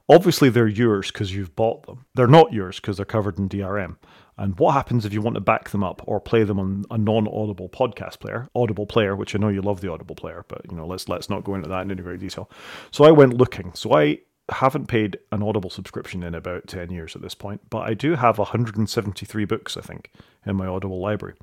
obviously 0.09 0.49
they're 0.49 0.66
yours 0.66 1.12
because 1.12 1.35
you've 1.35 1.55
bought 1.55 1.85
them. 1.85 2.07
They're 2.15 2.27
not 2.27 2.55
yours 2.55 2.81
because 2.81 2.97
they're 2.97 3.05
covered 3.05 3.39
in 3.39 3.51
DRM. 3.51 3.99
And 4.39 4.59
what 4.59 4.73
happens 4.73 5.05
if 5.05 5.12
you 5.12 5.21
want 5.21 5.35
to 5.35 5.43
back 5.43 5.69
them 5.69 5.85
up 5.85 6.01
or 6.07 6.23
play 6.23 6.43
them 6.43 6.59
on 6.59 6.85
a 6.91 6.97
non-audible 6.97 7.69
podcast 7.69 8.19
player, 8.19 8.49
Audible 8.55 8.87
Player, 8.87 9.15
which 9.15 9.35
I 9.35 9.39
know 9.39 9.49
you 9.49 9.61
love 9.61 9.83
the 9.83 9.93
Audible 9.93 10.16
Player, 10.16 10.47
but 10.49 10.62
you 10.71 10.75
know 10.75 10.87
let's 10.87 11.07
let's 11.11 11.29
not 11.29 11.45
go 11.45 11.55
into 11.55 11.69
that 11.69 11.83
in 11.83 11.91
any 11.91 12.03
great 12.03 12.21
detail. 12.21 12.51
So 12.93 13.05
I 13.05 13.11
went 13.11 13.37
looking. 13.37 13.75
So 13.75 13.93
I 13.93 14.21
haven't 14.51 14.89
paid 14.89 15.19
an 15.33 15.43
Audible 15.43 15.71
subscription 15.71 16.23
in 16.23 16.35
about 16.35 16.66
10 16.66 16.91
years 16.91 17.15
at 17.15 17.21
this 17.21 17.35
point, 17.35 17.61
but 17.69 17.81
I 17.81 17.93
do 17.93 18.15
have 18.15 18.39
173 18.39 19.45
books, 19.45 19.77
I 19.77 19.83
think, 19.83 20.11
in 20.47 20.57
my 20.57 20.66
Audible 20.66 21.01
library 21.01 21.35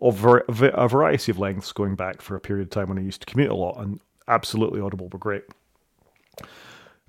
of 0.00 0.24
a 0.62 0.88
variety 0.88 1.30
of 1.32 1.38
lengths 1.38 1.72
going 1.72 1.94
back 1.94 2.20
for 2.20 2.36
a 2.36 2.40
period 2.40 2.64
of 2.64 2.70
time 2.70 2.88
when 2.88 2.98
I 2.98 3.02
used 3.02 3.20
to 3.20 3.26
commute 3.26 3.50
a 3.50 3.54
lot, 3.54 3.78
and 3.78 4.00
absolutely 4.28 4.80
Audible 4.80 5.08
were 5.08 5.18
great. 5.18 5.44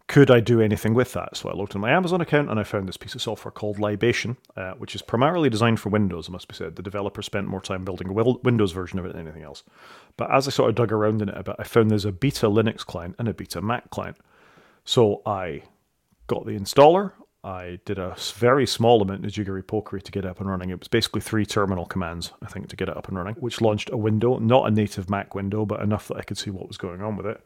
could 0.07 0.29
I 0.29 0.39
do 0.39 0.61
anything 0.61 0.93
with 0.93 1.13
that? 1.13 1.35
So 1.35 1.49
I 1.49 1.53
looked 1.53 1.73
in 1.73 1.81
my 1.81 1.89
Amazon 1.91 2.21
account 2.21 2.49
and 2.49 2.59
I 2.59 2.63
found 2.63 2.87
this 2.87 2.97
piece 2.97 3.15
of 3.15 3.21
software 3.21 3.51
called 3.51 3.79
Libation, 3.79 4.37
uh, 4.55 4.73
which 4.73 4.93
is 4.93 5.01
primarily 5.01 5.49
designed 5.49 5.79
for 5.79 5.89
Windows, 5.89 6.27
it 6.27 6.31
must 6.31 6.47
be 6.47 6.53
said. 6.53 6.75
The 6.75 6.83
developer 6.83 7.21
spent 7.23 7.47
more 7.47 7.61
time 7.61 7.83
building 7.83 8.09
a 8.09 8.13
Windows 8.13 8.71
version 8.71 8.99
of 8.99 9.05
it 9.05 9.13
than 9.13 9.21
anything 9.21 9.43
else. 9.43 9.63
But 10.15 10.31
as 10.31 10.47
I 10.47 10.51
sort 10.51 10.69
of 10.69 10.75
dug 10.75 10.91
around 10.91 11.21
in 11.21 11.29
it 11.29 11.37
a 11.37 11.43
bit, 11.43 11.55
I 11.57 11.63
found 11.63 11.89
there's 11.89 12.05
a 12.05 12.11
beta 12.11 12.45
Linux 12.47 12.85
client 12.85 13.15
and 13.17 13.27
a 13.27 13.33
beta 13.33 13.61
Mac 13.61 13.89
client. 13.89 14.17
So 14.83 15.23
I 15.25 15.63
got 16.27 16.45
the 16.45 16.51
installer. 16.51 17.13
I 17.45 17.79
did 17.85 17.99
a 17.99 18.15
very 18.33 18.65
small 18.65 19.03
amount 19.03 19.23
of 19.23 19.31
jiggery 19.31 19.61
pokery 19.61 20.01
to 20.01 20.11
get 20.11 20.25
it 20.25 20.29
up 20.29 20.39
and 20.39 20.49
running. 20.49 20.71
It 20.71 20.79
was 20.79 20.87
basically 20.87 21.21
three 21.21 21.45
terminal 21.45 21.85
commands, 21.85 22.33
I 22.41 22.47
think, 22.47 22.69
to 22.69 22.75
get 22.75 22.89
it 22.89 22.97
up 22.97 23.07
and 23.07 23.15
running, 23.15 23.35
which 23.35 23.61
launched 23.61 23.91
a 23.91 23.97
window, 23.97 24.39
not 24.39 24.67
a 24.67 24.71
native 24.71 25.11
Mac 25.11 25.35
window, 25.35 25.63
but 25.63 25.79
enough 25.79 26.07
that 26.07 26.17
I 26.17 26.23
could 26.23 26.39
see 26.39 26.49
what 26.49 26.67
was 26.67 26.77
going 26.77 27.03
on 27.03 27.15
with 27.15 27.27
it. 27.27 27.45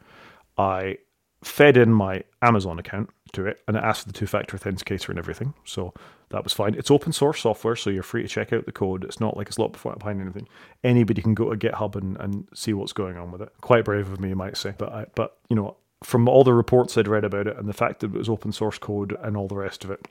I 0.56 0.96
fed 1.44 1.76
in 1.76 1.92
my 1.92 2.22
Amazon 2.40 2.78
account 2.78 3.10
to 3.32 3.46
it 3.46 3.60
and 3.68 3.76
it 3.76 3.82
asked 3.82 4.02
for 4.02 4.08
the 4.08 4.18
two 4.18 4.26
factor 4.26 4.56
authenticator 4.56 5.10
and 5.10 5.18
everything. 5.18 5.52
So 5.64 5.92
that 6.30 6.44
was 6.44 6.54
fine. 6.54 6.74
It's 6.74 6.90
open 6.90 7.12
source 7.12 7.42
software, 7.42 7.76
so 7.76 7.90
you're 7.90 8.02
free 8.02 8.22
to 8.22 8.28
check 8.28 8.54
out 8.54 8.64
the 8.64 8.72
code. 8.72 9.04
It's 9.04 9.20
not 9.20 9.36
like 9.36 9.48
it's 9.48 9.58
locked 9.58 9.82
behind 9.82 10.22
anything. 10.22 10.48
Anybody 10.82 11.20
can 11.20 11.34
go 11.34 11.52
to 11.52 11.68
GitHub 11.68 11.94
and, 11.96 12.16
and 12.18 12.48
see 12.54 12.72
what's 12.72 12.94
going 12.94 13.18
on 13.18 13.32
with 13.32 13.42
it. 13.42 13.52
Quite 13.60 13.84
brave 13.84 14.10
of 14.10 14.18
me, 14.18 14.30
you 14.30 14.36
might 14.36 14.56
say. 14.56 14.74
But 14.78 14.92
I, 14.92 15.06
but 15.14 15.36
you 15.50 15.56
know, 15.56 15.76
from 16.02 16.28
all 16.28 16.44
the 16.44 16.54
reports 16.54 16.96
I'd 16.96 17.08
read 17.08 17.24
about 17.24 17.46
it 17.46 17.56
and 17.56 17.68
the 17.68 17.74
fact 17.74 18.00
that 18.00 18.14
it 18.14 18.18
was 18.18 18.28
open 18.28 18.52
source 18.52 18.78
code 18.78 19.16
and 19.22 19.36
all 19.36 19.48
the 19.48 19.56
rest 19.56 19.84
of 19.84 19.90
it, 19.90 20.06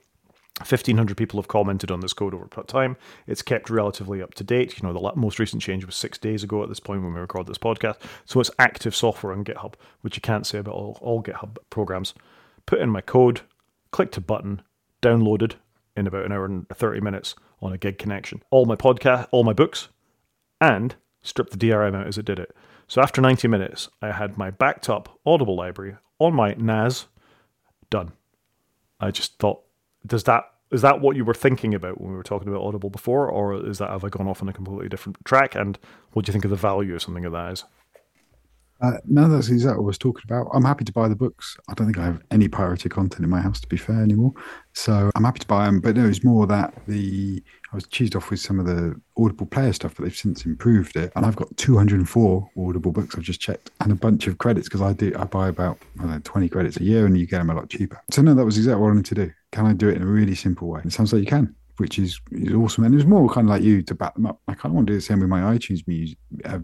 1,500 0.60 1.16
people 1.16 1.40
have 1.40 1.48
commented 1.48 1.90
on 1.90 2.02
this 2.02 2.12
code 2.12 2.34
over 2.34 2.48
time. 2.64 2.98
It's 3.28 3.42
kept 3.42 3.70
relatively 3.70 4.22
up 4.22 4.34
to 4.36 4.44
date. 4.44 4.78
You 4.78 4.88
know, 4.88 4.94
the 4.94 5.16
most 5.16 5.40
recent 5.40 5.62
change 5.62 5.86
was 5.86 5.96
six 5.96 6.18
days 6.18 6.44
ago 6.44 6.62
at 6.62 6.70
this 6.70 6.82
point 6.82 7.02
when 7.02 7.14
we 7.14 7.20
record 7.20 7.48
this 7.48 7.58
podcast. 7.58 7.96
So 8.26 8.42
it's 8.42 8.52
active 8.60 8.94
software 8.94 9.32
on 9.32 9.46
GitHub, 9.46 9.76
which 10.02 10.18
you 10.18 10.22
can't 10.22 10.46
say 10.46 10.60
about 10.60 10.76
all, 10.76 10.98
all 11.02 11.24
GitHub 11.24 11.58
programs. 11.70 12.14
Put 12.66 12.82
in 12.82 12.90
my 12.90 13.00
code, 13.00 13.42
clicked 13.92 14.18
a 14.18 14.22
button, 14.22 14.62
downloaded 15.02 15.54
in 15.96 16.08
about 16.08 16.26
an 16.26 16.34
hour 16.34 16.46
and 16.46 16.68
30 16.68 17.00
minutes 17.00 17.36
on 17.62 17.72
a 17.72 17.78
gig 17.78 17.98
connection. 17.98 18.44
All 18.52 18.66
my 18.66 18.76
podcast, 18.76 19.28
all 19.32 19.46
my 19.46 19.54
books, 19.54 19.88
and 20.60 20.96
stripped 21.22 21.58
the 21.58 21.58
DRM 21.58 21.96
out 21.96 22.08
as 22.08 22.18
it 22.18 22.26
did 22.26 22.40
it. 22.40 22.54
So 22.90 23.02
after 23.02 23.22
90 23.22 23.48
minutes, 23.48 23.88
I 24.02 24.12
had 24.12 24.38
my 24.38 24.50
backed 24.50 24.90
up 24.90 25.20
Audible 25.26 25.56
library 25.56 25.96
on 26.18 26.34
my 26.34 26.56
NAS 26.56 27.06
done. 27.92 28.14
I 29.00 29.12
just 29.12 29.38
thought 29.38 29.62
does 30.06 30.24
that 30.24 30.44
is 30.72 30.82
that 30.82 31.00
what 31.02 31.16
you 31.16 31.26
were 31.26 31.34
thinking 31.34 31.74
about 31.74 32.00
when 32.00 32.12
we 32.12 32.18
were 32.18 32.24
talking 32.24 32.48
about 32.48 32.62
Audible 32.62 32.90
before, 32.90 33.28
or 33.28 33.66
is 33.68 33.78
that 33.78 33.90
have 33.90 34.04
I 34.04 34.10
gone 34.10 34.28
off 34.28 34.42
on 34.42 34.50
a 34.50 34.54
completely 34.54 34.90
different 34.90 35.24
track? 35.24 35.56
And 35.56 35.80
what 36.14 36.26
do 36.26 36.30
you 36.30 36.34
think 36.34 36.46
of 36.46 36.52
the 36.52 36.58
value 36.58 36.96
of 36.96 37.02
something 37.02 37.26
of 37.26 37.32
that 37.32 37.54
is? 37.54 37.64
Uh, 38.82 38.98
no, 39.06 39.28
that's 39.28 39.50
exactly 39.50 39.80
what 39.80 39.86
I 39.86 39.88
was 39.88 39.98
talking 39.98 40.24
about. 40.26 40.48
I'm 40.54 40.64
happy 40.64 40.86
to 40.86 40.94
buy 40.94 41.10
the 41.10 41.16
books. 41.16 41.58
I 41.68 41.74
don't 41.74 41.88
think 41.88 41.98
I 41.98 42.06
have 42.06 42.22
any 42.32 42.48
pirated 42.48 42.92
content 42.92 43.24
in 43.24 43.30
my 43.30 43.42
house, 43.42 43.60
to 43.62 43.68
be 43.68 43.76
fair, 43.76 44.02
anymore. 44.02 44.34
So 44.74 45.12
I'm 45.16 45.24
happy 45.26 45.40
to 45.40 45.48
buy 45.48 45.66
them. 45.66 45.82
But 45.82 45.98
no, 45.98 46.08
it's 46.08 46.24
more 46.24 46.48
that 46.48 46.74
the 46.88 47.44
I 47.72 47.76
was 47.76 47.86
cheesed 47.86 48.16
off 48.16 48.32
with 48.32 48.40
some 48.40 48.60
of 48.60 48.66
the 48.66 49.00
Audible 49.18 49.46
Player 49.46 49.74
stuff, 49.74 49.96
but 49.96 50.04
they've 50.04 50.16
since 50.16 50.46
improved 50.46 50.96
it. 50.96 51.12
And 51.16 51.26
I've 51.26 51.36
got 51.36 51.56
204 51.58 52.50
Audible 52.58 52.92
books 52.92 53.16
I've 53.16 53.24
just 53.24 53.42
checked, 53.42 53.72
and 53.82 53.92
a 53.92 53.96
bunch 53.96 54.28
of 54.28 54.38
credits 54.38 54.70
because 54.70 54.82
I 54.82 54.94
do 54.94 55.14
I 55.18 55.26
buy 55.26 55.50
about 55.50 55.78
I 56.00 56.06
know, 56.06 56.20
20 56.24 56.48
credits 56.48 56.78
a 56.78 56.84
year, 56.84 57.06
and 57.06 57.18
you 57.18 57.28
get 57.28 57.40
them 57.40 57.50
a 57.50 57.56
lot 57.56 57.70
cheaper. 57.70 58.02
So 58.12 58.22
no, 58.22 58.34
that 58.34 58.46
was 58.46 58.58
exactly 58.58 58.82
what 58.82 58.88
I 58.88 58.92
wanted 58.92 59.06
to 59.06 59.16
do. 59.16 59.32
Can 59.52 59.66
I 59.66 59.74
do 59.74 59.90
it 59.90 59.98
in 59.98 60.04
a 60.04 60.08
really 60.08 60.36
simple 60.36 60.70
way? 60.70 60.82
It 60.86 60.94
sounds 60.94 61.12
like 61.12 61.22
you 61.22 61.28
can 61.28 61.56
which 61.80 61.98
is, 61.98 62.20
is 62.32 62.54
awesome. 62.54 62.84
And 62.84 62.94
it 62.94 62.98
was 62.98 63.06
more 63.06 63.30
kind 63.30 63.48
of 63.48 63.52
like 63.52 63.64
you 63.64 63.82
to 63.84 63.96
back 63.96 64.14
them 64.14 64.26
up. 64.26 64.42
I 64.50 64.54
kind 64.54 64.66
of 64.66 64.74
want 64.74 64.88
to 64.88 64.94
do 64.94 64.98
the 64.98 65.02
same 65.02 65.22
with 65.22 65.30
my 65.30 65.40
iTunes 65.40 65.88
music, 65.88 66.18
uh, 66.44 66.60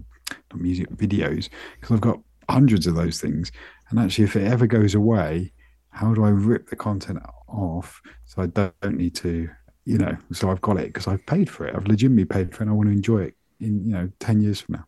music 0.61 0.90
videos 0.91 1.49
because 1.80 1.94
I've 1.94 2.02
got 2.02 2.19
hundreds 2.49 2.88
of 2.88 2.95
those 2.95 3.19
things. 3.19 3.52
And 3.90 3.99
actually, 3.99 4.26
if 4.26 4.36
it 4.36 4.48
ever 4.48 4.68
goes 4.68 4.95
away, 4.95 5.52
how 5.90 6.14
do 6.14 6.26
I 6.26 6.30
rip 6.30 6.69
the 6.69 6.76
content 6.76 7.19
off 7.48 8.02
so 8.26 8.41
I 8.41 8.48
don't 8.48 8.98
need 8.98 9.15
to, 9.15 9.49
you 9.86 9.98
know? 9.98 10.18
So 10.34 10.49
I've 10.49 10.61
got 10.61 10.77
it 10.77 10.88
because 10.88 11.07
I've 11.07 11.26
paid 11.26 11.49
for 11.49 11.65
it. 11.65 11.76
I've 11.76 11.88
legitimately 11.88 12.26
paid 12.26 12.53
for 12.53 12.57
it, 12.57 12.61
and 12.61 12.69
I 12.69 12.73
want 12.73 12.90
to 12.90 12.94
enjoy 12.94 13.23
it 13.23 13.36
in 13.60 13.86
you 13.86 13.94
know 13.94 14.11
ten 14.19 14.41
years 14.41 14.61
from 14.61 14.76
now. 14.76 14.86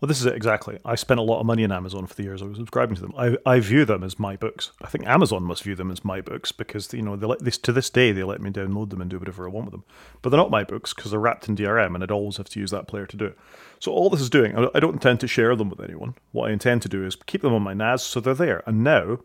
Well, 0.00 0.08
this 0.08 0.20
is 0.20 0.26
it 0.26 0.34
exactly. 0.34 0.78
I 0.84 0.96
spent 0.96 1.18
a 1.18 1.22
lot 1.22 1.40
of 1.40 1.46
money 1.46 1.64
on 1.64 1.72
Amazon 1.72 2.06
for 2.06 2.14
the 2.14 2.24
years 2.24 2.42
I 2.42 2.44
was 2.44 2.58
subscribing 2.58 2.96
to 2.96 3.00
them. 3.00 3.14
I, 3.16 3.38
I 3.46 3.60
view 3.60 3.86
them 3.86 4.04
as 4.04 4.18
my 4.18 4.36
books. 4.36 4.70
I 4.82 4.88
think 4.88 5.06
Amazon 5.06 5.44
must 5.44 5.62
view 5.62 5.74
them 5.74 5.90
as 5.90 6.04
my 6.04 6.20
books 6.20 6.52
because 6.52 6.92
you 6.92 7.00
know 7.00 7.16
they 7.16 7.26
let 7.26 7.38
this 7.42 7.56
to 7.58 7.72
this 7.72 7.88
day 7.88 8.12
they 8.12 8.22
let 8.22 8.42
me 8.42 8.50
download 8.50 8.90
them 8.90 9.00
and 9.00 9.08
do 9.08 9.18
whatever 9.18 9.46
I 9.46 9.50
want 9.50 9.66
with 9.66 9.72
them. 9.72 9.84
But 10.20 10.30
they're 10.30 10.38
not 10.38 10.50
my 10.50 10.64
books 10.64 10.92
because 10.92 11.10
they're 11.10 11.20
wrapped 11.20 11.48
in 11.48 11.56
DRM 11.56 11.94
and 11.94 12.02
I'd 12.02 12.10
always 12.10 12.36
have 12.36 12.50
to 12.50 12.60
use 12.60 12.70
that 12.70 12.88
player 12.88 13.06
to 13.06 13.16
do 13.16 13.24
it. 13.26 13.38
So 13.84 13.92
all 13.92 14.08
this 14.08 14.22
is 14.22 14.30
doing, 14.30 14.56
I 14.56 14.80
don't 14.80 14.94
intend 14.94 15.20
to 15.20 15.28
share 15.28 15.54
them 15.54 15.68
with 15.68 15.78
anyone. 15.78 16.14
What 16.32 16.48
I 16.48 16.54
intend 16.54 16.80
to 16.82 16.88
do 16.88 17.04
is 17.04 17.16
keep 17.16 17.42
them 17.42 17.52
on 17.52 17.60
my 17.60 17.74
NAS 17.74 18.02
so 18.02 18.18
they're 18.18 18.32
there. 18.32 18.62
And 18.66 18.82
now 18.82 19.18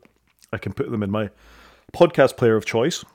I 0.51 0.57
can 0.57 0.73
put 0.73 0.91
them 0.91 1.01
in 1.01 1.09
my 1.09 1.29
podcast 1.93 2.35
player 2.35 2.57
of 2.57 2.65
choice 2.65 3.05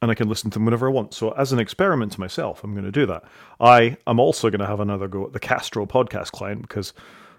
and 0.00 0.12
I 0.12 0.14
can 0.14 0.28
listen 0.28 0.50
to 0.50 0.60
them 0.60 0.64
whenever 0.64 0.86
I 0.86 0.92
want. 0.92 1.12
So, 1.12 1.32
as 1.32 1.52
an 1.52 1.58
experiment 1.58 2.12
to 2.12 2.20
myself, 2.20 2.62
I'm 2.62 2.70
going 2.70 2.84
to 2.84 2.92
do 2.92 3.04
that. 3.06 3.24
I 3.58 3.96
am 4.06 4.20
also 4.20 4.48
going 4.48 4.60
to 4.60 4.66
have 4.68 4.78
another 4.78 5.08
go 5.08 5.26
at 5.26 5.32
the 5.32 5.40
Castro 5.40 5.86
podcast 5.86 6.30
client 6.30 6.62
because 6.62 6.92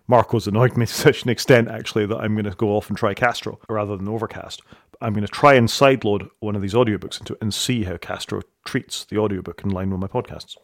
Marco's 0.10 0.46
annoyed 0.46 0.76
me 0.76 0.86
to 0.86 0.94
such 0.94 1.24
an 1.24 1.30
extent, 1.30 1.70
actually, 1.70 2.06
that 2.06 2.18
I'm 2.18 2.36
going 2.36 2.44
to 2.44 2.52
go 2.52 2.76
off 2.76 2.90
and 2.90 2.98
try 2.98 3.14
Castro 3.14 3.62
rather 3.70 3.96
than 3.96 4.10
Overcast. 4.10 4.62
I'm 5.00 5.14
going 5.14 5.26
to 5.26 5.32
try 5.32 5.54
and 5.54 5.70
sideload 5.70 6.30
one 6.42 6.58
of 6.58 6.62
these 6.62 6.74
audiobooks 6.74 7.22
into 7.22 7.36
it 7.36 7.42
and 7.42 7.54
see 7.54 7.86
how 7.86 7.96
Castro 7.96 8.42
treats 8.66 9.06
the 9.06 9.20
audiobook 9.20 9.64
in 9.64 9.70
line 9.70 9.90
with 9.90 10.02
my 10.02 10.08
podcasts. 10.08 10.58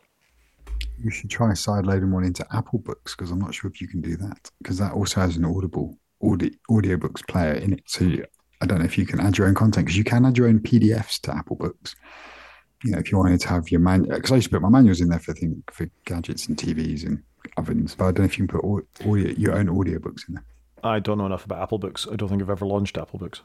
You 1.02 1.10
should 1.12 1.30
try 1.30 1.52
sideloading 1.52 2.12
one 2.12 2.26
into 2.26 2.46
Apple 2.52 2.80
Books 2.80 3.16
because 3.16 3.32
I'm 3.32 3.40
not 3.40 3.54
sure 3.54 3.70
if 3.70 3.80
you 3.80 3.88
can 3.88 4.02
do 4.02 4.18
that 4.18 4.50
because 4.62 4.78
that 4.80 4.94
also 4.94 5.22
has 5.22 5.38
an 5.38 5.46
Audible 5.46 5.98
audio 6.22 6.50
audiobooks 6.70 7.26
player 7.28 7.54
in 7.54 7.74
it. 7.74 7.84
So 7.86 8.04
you, 8.04 8.26
I 8.62 8.66
don't 8.66 8.80
know 8.80 8.86
if 8.86 8.98
you 8.98 9.06
can 9.06 9.20
add 9.20 9.38
your 9.38 9.48
own 9.48 9.56
content 9.56 9.86
because 9.86 9.98
you 9.98 10.04
can 10.04 10.26
add 10.26 10.38
your 10.38 10.48
own 10.48 10.60
PDFs 10.60 11.22
to 11.22 11.36
Apple 11.36 11.56
Books. 11.56 11.96
You 12.84 12.92
know, 12.92 13.00
if 13.00 13.12
you 13.12 13.18
wanted 13.18 13.40
to 13.42 13.50
have 13.50 13.70
your 13.72 13.80
manual, 13.80 14.16
because 14.16 14.32
I 14.32 14.36
used 14.36 14.50
to 14.50 14.56
put 14.56 14.62
my 14.62 14.70
manuals 14.70 15.02
in 15.02 15.10
there 15.10 15.20
for 15.20 15.34
thing 15.34 15.64
for 15.72 15.90
gadgets 16.06 16.48
and 16.48 16.58
TVs 16.58 17.06
and 17.06 17.22
ovens, 17.58 17.96
but 17.96 18.06
I 18.06 18.08
don't 18.08 18.20
know 18.20 18.26
if 18.26 18.38
you 18.38 18.48
can 18.48 18.60
put 18.60 18.66
audio, 18.66 19.32
your 19.38 19.58
own 19.58 19.68
audiobooks 19.68 20.28
in 20.28 20.36
there. 20.36 20.46
I 20.84 21.00
don't 21.00 21.18
know 21.18 21.26
enough 21.26 21.46
about 21.46 21.62
Apple 21.62 21.78
Books. 21.78 22.08
I 22.12 22.16
don't 22.16 22.30
think 22.30 22.42
I've 22.42 22.50
ever 22.50 22.66
launched 22.66 22.98
Apple 22.98 23.20
Books. 23.20 23.42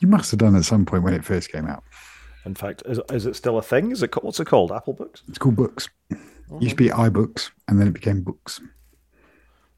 You 0.00 0.08
must 0.08 0.30
have 0.30 0.40
done 0.40 0.56
at 0.56 0.64
some 0.64 0.86
point 0.86 1.02
when 1.02 1.14
it 1.14 1.24
first 1.24 1.52
came 1.52 1.66
out. 1.66 1.84
In 2.46 2.54
fact, 2.54 2.82
is, 2.86 3.00
is 3.10 3.26
it 3.26 3.36
still 3.36 3.58
a 3.58 3.62
thing? 3.62 3.90
Is 3.90 4.02
it 4.02 4.22
what's 4.22 4.40
it 4.40 4.46
called? 4.46 4.72
Apple 4.72 4.94
Books? 4.94 5.22
It's 5.28 5.38
called 5.38 5.56
Books. 5.56 5.88
Oh, 6.12 6.56
it 6.56 6.62
used 6.62 6.76
to 6.76 6.82
be 6.82 6.88
iBooks, 6.88 7.50
and 7.68 7.78
then 7.78 7.86
it 7.86 7.92
became 7.92 8.22
Books. 8.22 8.60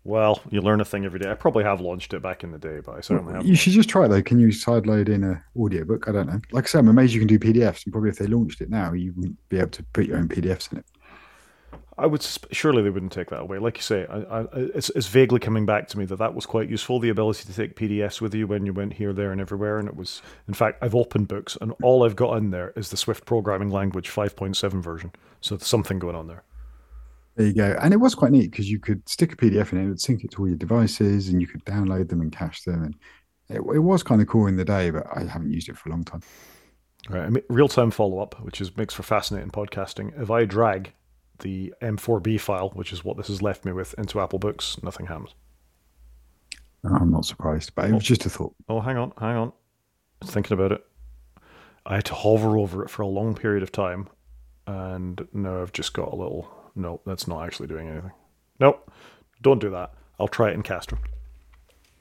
Well, 0.04 0.40
you 0.50 0.60
learn 0.60 0.80
a 0.80 0.84
thing 0.84 1.04
every 1.04 1.20
day. 1.20 1.30
I 1.30 1.34
probably 1.34 1.62
have 1.62 1.80
launched 1.80 2.12
it 2.12 2.22
back 2.22 2.42
in 2.42 2.50
the 2.50 2.58
day, 2.58 2.80
but 2.84 2.96
I 2.96 3.00
certainly 3.00 3.26
well, 3.26 3.34
haven't. 3.34 3.48
You 3.48 3.54
should 3.54 3.72
just 3.72 3.88
try 3.88 4.06
it 4.06 4.08
though. 4.08 4.22
Can 4.22 4.40
you 4.40 4.48
sideload 4.48 5.08
in 5.08 5.22
a 5.22 5.44
audiobook? 5.56 6.08
I 6.08 6.12
don't 6.12 6.26
know. 6.26 6.40
Like 6.50 6.64
I 6.64 6.66
said, 6.66 6.80
I'm 6.80 6.88
amazed 6.88 7.14
you 7.14 7.20
can 7.20 7.28
do 7.28 7.38
PDFs, 7.38 7.84
and 7.84 7.92
probably 7.92 8.10
if 8.10 8.18
they 8.18 8.26
launched 8.26 8.60
it 8.60 8.70
now, 8.70 8.92
you 8.92 9.12
wouldn't 9.16 9.36
be 9.48 9.58
able 9.58 9.70
to 9.70 9.82
put 9.92 10.06
your 10.06 10.16
own 10.16 10.28
PDFs 10.28 10.72
in 10.72 10.78
it. 10.78 10.86
I 11.98 12.06
would 12.06 12.26
surely 12.50 12.82
they 12.82 12.90
wouldn't 12.90 13.12
take 13.12 13.30
that 13.30 13.40
away. 13.40 13.58
Like 13.58 13.76
you 13.76 13.82
say, 13.82 14.06
I, 14.06 14.40
I, 14.40 14.46
it's, 14.52 14.90
it's 14.90 15.08
vaguely 15.08 15.38
coming 15.38 15.66
back 15.66 15.88
to 15.88 15.98
me 15.98 16.06
that 16.06 16.16
that 16.16 16.34
was 16.34 16.46
quite 16.46 16.70
useful. 16.70 16.98
The 16.98 17.10
ability 17.10 17.44
to 17.44 17.54
take 17.54 17.76
PDFs 17.76 18.20
with 18.20 18.34
you 18.34 18.46
when 18.46 18.64
you 18.64 18.72
went 18.72 18.94
here, 18.94 19.12
there, 19.12 19.30
and 19.30 19.40
everywhere. 19.40 19.78
And 19.78 19.88
it 19.88 19.94
was, 19.94 20.22
in 20.48 20.54
fact, 20.54 20.78
I've 20.82 20.94
opened 20.94 21.28
books, 21.28 21.58
and 21.60 21.72
all 21.82 22.04
I've 22.04 22.16
got 22.16 22.38
in 22.38 22.50
there 22.50 22.72
is 22.76 22.88
the 22.88 22.96
Swift 22.96 23.26
programming 23.26 23.68
language 23.68 24.10
5.7 24.10 24.82
version. 24.82 25.12
So 25.42 25.56
there's 25.56 25.66
something 25.66 25.98
going 25.98 26.16
on 26.16 26.28
there. 26.28 26.44
There 27.36 27.46
you 27.46 27.54
go. 27.54 27.76
And 27.80 27.92
it 27.92 27.98
was 27.98 28.14
quite 28.14 28.32
neat 28.32 28.50
because 28.50 28.70
you 28.70 28.78
could 28.78 29.06
stick 29.08 29.34
a 29.34 29.36
PDF 29.36 29.72
in 29.72 29.78
it, 29.78 29.84
it 29.84 29.88
would 29.88 30.00
sync 30.00 30.24
it 30.24 30.30
to 30.32 30.42
all 30.42 30.48
your 30.48 30.56
devices, 30.56 31.28
and 31.28 31.40
you 31.40 31.46
could 31.46 31.64
download 31.66 32.08
them 32.08 32.20
and 32.20 32.32
cache 32.32 32.62
them. 32.62 32.84
And 32.84 32.94
it, 33.48 33.60
it 33.74 33.80
was 33.80 34.02
kind 34.02 34.22
of 34.22 34.28
cool 34.28 34.46
in 34.46 34.56
the 34.56 34.64
day, 34.64 34.90
but 34.90 35.06
I 35.14 35.24
haven't 35.24 35.52
used 35.52 35.68
it 35.68 35.76
for 35.76 35.90
a 35.90 35.92
long 35.92 36.04
time. 36.04 36.22
Right. 37.08 37.44
Real 37.48 37.68
time 37.68 37.90
follow 37.90 38.20
up, 38.20 38.40
which 38.42 38.60
is 38.60 38.76
makes 38.76 38.94
for 38.94 39.02
fascinating 39.02 39.50
podcasting. 39.50 40.20
If 40.20 40.30
I 40.30 40.44
drag 40.44 40.92
the 41.42 41.74
M4B 41.82 42.40
file, 42.40 42.70
which 42.70 42.92
is 42.92 43.04
what 43.04 43.16
this 43.16 43.28
has 43.28 43.42
left 43.42 43.64
me 43.64 43.72
with, 43.72 43.94
into 43.98 44.20
Apple 44.20 44.38
Books, 44.38 44.82
nothing 44.82 45.06
happens. 45.06 45.34
I'm 46.84 47.10
not 47.10 47.24
surprised, 47.24 47.74
but 47.74 47.88
it 47.88 47.92
was 47.92 48.04
just 48.04 48.26
a 48.26 48.30
thought. 48.30 48.54
Oh, 48.68 48.80
hang 48.80 48.96
on, 48.96 49.12
hang 49.18 49.36
on. 49.36 49.48
I 49.48 50.24
was 50.24 50.30
thinking 50.34 50.54
about 50.54 50.72
it. 50.72 50.84
I 51.86 51.96
had 51.96 52.04
to 52.06 52.14
hover 52.14 52.58
over 52.58 52.84
it 52.84 52.90
for 52.90 53.02
a 53.02 53.06
long 53.06 53.34
period 53.34 53.62
of 53.62 53.70
time, 53.70 54.08
and 54.66 55.26
now 55.32 55.62
I've 55.62 55.72
just 55.72 55.92
got 55.92 56.12
a 56.12 56.16
little. 56.16 56.48
No, 56.74 57.00
that's 57.04 57.28
not 57.28 57.44
actually 57.44 57.68
doing 57.68 57.88
anything. 57.88 58.12
Nope, 58.58 58.90
don't 59.42 59.60
do 59.60 59.70
that. 59.70 59.92
I'll 60.18 60.28
try 60.28 60.50
it 60.50 60.54
in 60.54 60.62
Castro. 60.62 60.98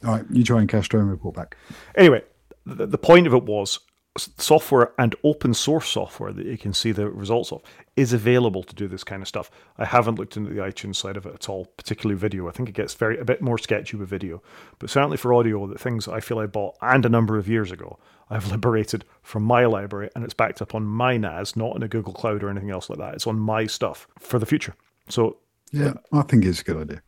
All 0.04 0.14
right, 0.14 0.26
you 0.32 0.44
try 0.44 0.62
in 0.62 0.68
Castro 0.68 1.00
and 1.00 1.10
report 1.10 1.36
back. 1.36 1.58
Anyway, 1.96 2.24
the, 2.66 2.88
the 2.88 2.98
point 2.98 3.28
of 3.28 3.34
it 3.34 3.44
was 3.44 3.80
software 4.18 4.92
and 4.98 5.16
open 5.24 5.54
source 5.54 5.88
software 5.88 6.34
that 6.34 6.46
you 6.46 6.58
can 6.58 6.74
see 6.74 6.92
the 6.92 7.10
results 7.10 7.52
of 7.52 7.62
is 7.96 8.12
available 8.12 8.62
to 8.62 8.76
do 8.76 8.88
this 8.88 9.04
kind 9.04 9.22
of 9.22 9.28
stuff. 9.28 9.50
I 9.78 9.86
haven't 9.86 10.16
looked 10.16 10.36
into 10.36 10.54
the 10.54 10.60
iTunes 10.60 10.98
side 10.98 11.16
of 11.16 11.26
it 11.26 11.34
at 11.34 11.50
all, 11.50 11.66
particularly 11.78 12.20
video. 12.20 12.50
I 12.50 12.52
think 12.52 12.68
it 12.68 12.76
gets 12.76 12.94
very 12.94 13.18
a 13.18 13.26
bit 13.26 13.42
more 13.42 13.58
sketchy 13.58 13.96
with 13.96 14.10
video, 14.10 14.42
but 14.80 14.90
certainly 14.90 15.18
for 15.18 15.34
audio, 15.34 15.66
the 15.66 15.78
things 15.78 16.08
I 16.08 16.20
feel 16.20 16.40
I 16.40 16.46
bought 16.46 16.76
and 16.82 17.06
a 17.06 17.10
number 17.10 17.38
of 17.38 17.48
years 17.48 17.72
ago, 17.72 18.00
I've 18.30 18.52
liberated 18.52 19.06
from 19.22 19.44
my 19.44 19.66
library 19.66 20.10
and 20.14 20.26
it's 20.26 20.34
backed 20.34 20.62
up 20.62 20.76
on 20.76 20.84
my 20.84 21.16
NAS, 21.16 21.56
not 21.56 21.76
in 21.78 21.84
a 21.84 21.88
Google 21.88 22.14
Cloud 22.14 22.44
or 22.44 22.50
anything 22.50 22.72
else 22.72 22.90
like 22.90 23.00
that. 23.00 23.14
It's 23.14 23.28
on 23.28 23.40
my 23.40 23.66
stuff 23.66 24.08
for 24.20 24.40
the 24.40 24.46
future. 24.46 24.76
So 25.08 25.38
yeah, 25.72 25.94
I 26.12 26.24
think 26.24 26.44
it's 26.44 26.62
a 26.62 26.64
good 26.66 26.78
idea. 26.78 27.02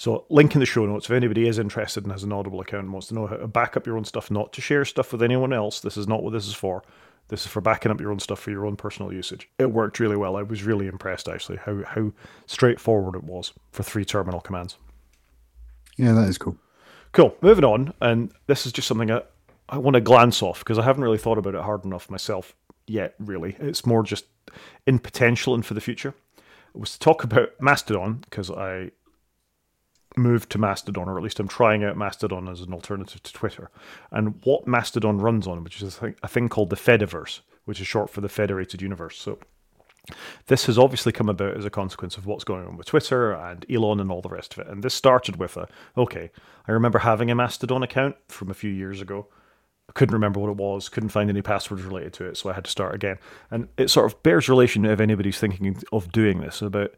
So, 0.00 0.24
link 0.30 0.54
in 0.54 0.60
the 0.60 0.66
show 0.66 0.86
notes 0.86 1.04
if 1.04 1.10
anybody 1.10 1.46
is 1.46 1.58
interested 1.58 2.04
and 2.04 2.12
has 2.12 2.22
an 2.22 2.32
Audible 2.32 2.62
account 2.62 2.84
and 2.84 2.92
wants 2.94 3.08
to 3.08 3.14
know 3.14 3.26
how 3.26 3.36
to 3.36 3.46
back 3.46 3.76
up 3.76 3.86
your 3.86 3.98
own 3.98 4.06
stuff, 4.06 4.30
not 4.30 4.50
to 4.54 4.62
share 4.62 4.86
stuff 4.86 5.12
with 5.12 5.22
anyone 5.22 5.52
else. 5.52 5.80
This 5.80 5.98
is 5.98 6.08
not 6.08 6.22
what 6.22 6.32
this 6.32 6.46
is 6.46 6.54
for. 6.54 6.82
This 7.28 7.42
is 7.42 7.48
for 7.48 7.60
backing 7.60 7.92
up 7.92 8.00
your 8.00 8.10
own 8.10 8.18
stuff 8.18 8.40
for 8.40 8.50
your 8.50 8.64
own 8.64 8.76
personal 8.76 9.12
usage. 9.12 9.50
It 9.58 9.72
worked 9.72 10.00
really 10.00 10.16
well. 10.16 10.36
I 10.36 10.42
was 10.42 10.62
really 10.62 10.86
impressed 10.86 11.28
actually 11.28 11.58
how 11.58 11.82
how 11.84 12.12
straightforward 12.46 13.14
it 13.14 13.24
was 13.24 13.52
for 13.72 13.82
three 13.82 14.06
terminal 14.06 14.40
commands. 14.40 14.78
Yeah, 15.98 16.14
that 16.14 16.30
is 16.30 16.38
cool. 16.38 16.56
Cool. 17.12 17.36
Moving 17.42 17.66
on, 17.66 17.92
and 18.00 18.32
this 18.46 18.64
is 18.64 18.72
just 18.72 18.88
something 18.88 19.10
I, 19.10 19.20
I 19.68 19.76
want 19.76 19.96
to 19.96 20.00
glance 20.00 20.42
off 20.42 20.60
because 20.60 20.78
I 20.78 20.84
haven't 20.84 21.04
really 21.04 21.18
thought 21.18 21.36
about 21.36 21.54
it 21.54 21.60
hard 21.60 21.84
enough 21.84 22.08
myself 22.08 22.54
yet. 22.86 23.16
Really, 23.18 23.54
it's 23.60 23.84
more 23.84 24.02
just 24.02 24.24
in 24.86 24.98
potential 24.98 25.54
and 25.54 25.66
for 25.66 25.74
the 25.74 25.80
future. 25.82 26.14
It 26.74 26.80
was 26.80 26.92
to 26.92 26.98
talk 27.00 27.22
about 27.22 27.50
Mastodon 27.60 28.20
because 28.24 28.50
I 28.50 28.92
moved 30.16 30.50
to 30.50 30.58
Mastodon, 30.58 31.08
or 31.08 31.16
at 31.16 31.22
least 31.22 31.40
I'm 31.40 31.48
trying 31.48 31.84
out 31.84 31.96
Mastodon 31.96 32.48
as 32.48 32.60
an 32.60 32.72
alternative 32.72 33.22
to 33.22 33.32
Twitter. 33.32 33.70
And 34.10 34.40
what 34.44 34.66
Mastodon 34.66 35.18
runs 35.18 35.46
on, 35.46 35.62
which 35.62 35.80
is 35.80 35.96
a 35.96 36.00
thing, 36.00 36.14
a 36.22 36.28
thing 36.28 36.48
called 36.48 36.70
the 36.70 36.76
Fediverse, 36.76 37.40
which 37.64 37.80
is 37.80 37.86
short 37.86 38.10
for 38.10 38.20
the 38.20 38.28
Federated 38.28 38.82
Universe. 38.82 39.18
So 39.18 39.38
this 40.46 40.66
has 40.66 40.78
obviously 40.78 41.12
come 41.12 41.28
about 41.28 41.56
as 41.56 41.64
a 41.64 41.70
consequence 41.70 42.16
of 42.16 42.26
what's 42.26 42.44
going 42.44 42.66
on 42.66 42.76
with 42.76 42.86
Twitter 42.86 43.32
and 43.32 43.64
Elon 43.70 44.00
and 44.00 44.10
all 44.10 44.22
the 44.22 44.28
rest 44.28 44.52
of 44.54 44.60
it. 44.60 44.68
And 44.68 44.82
this 44.82 44.94
started 44.94 45.36
with 45.36 45.56
a 45.56 45.68
okay, 45.96 46.30
I 46.66 46.72
remember 46.72 47.00
having 47.00 47.30
a 47.30 47.34
Mastodon 47.34 47.82
account 47.82 48.16
from 48.28 48.50
a 48.50 48.54
few 48.54 48.70
years 48.70 49.00
ago. 49.00 49.28
I 49.88 49.92
couldn't 49.92 50.14
remember 50.14 50.38
what 50.38 50.50
it 50.50 50.56
was, 50.56 50.88
couldn't 50.88 51.08
find 51.08 51.28
any 51.28 51.42
passwords 51.42 51.82
related 51.82 52.12
to 52.14 52.24
it, 52.26 52.36
so 52.36 52.48
I 52.48 52.52
had 52.52 52.64
to 52.64 52.70
start 52.70 52.94
again. 52.94 53.18
And 53.50 53.68
it 53.76 53.90
sort 53.90 54.06
of 54.06 54.22
bears 54.22 54.48
relation 54.48 54.84
if 54.84 55.00
anybody's 55.00 55.40
thinking 55.40 55.82
of 55.92 56.12
doing 56.12 56.40
this 56.40 56.62
about 56.62 56.94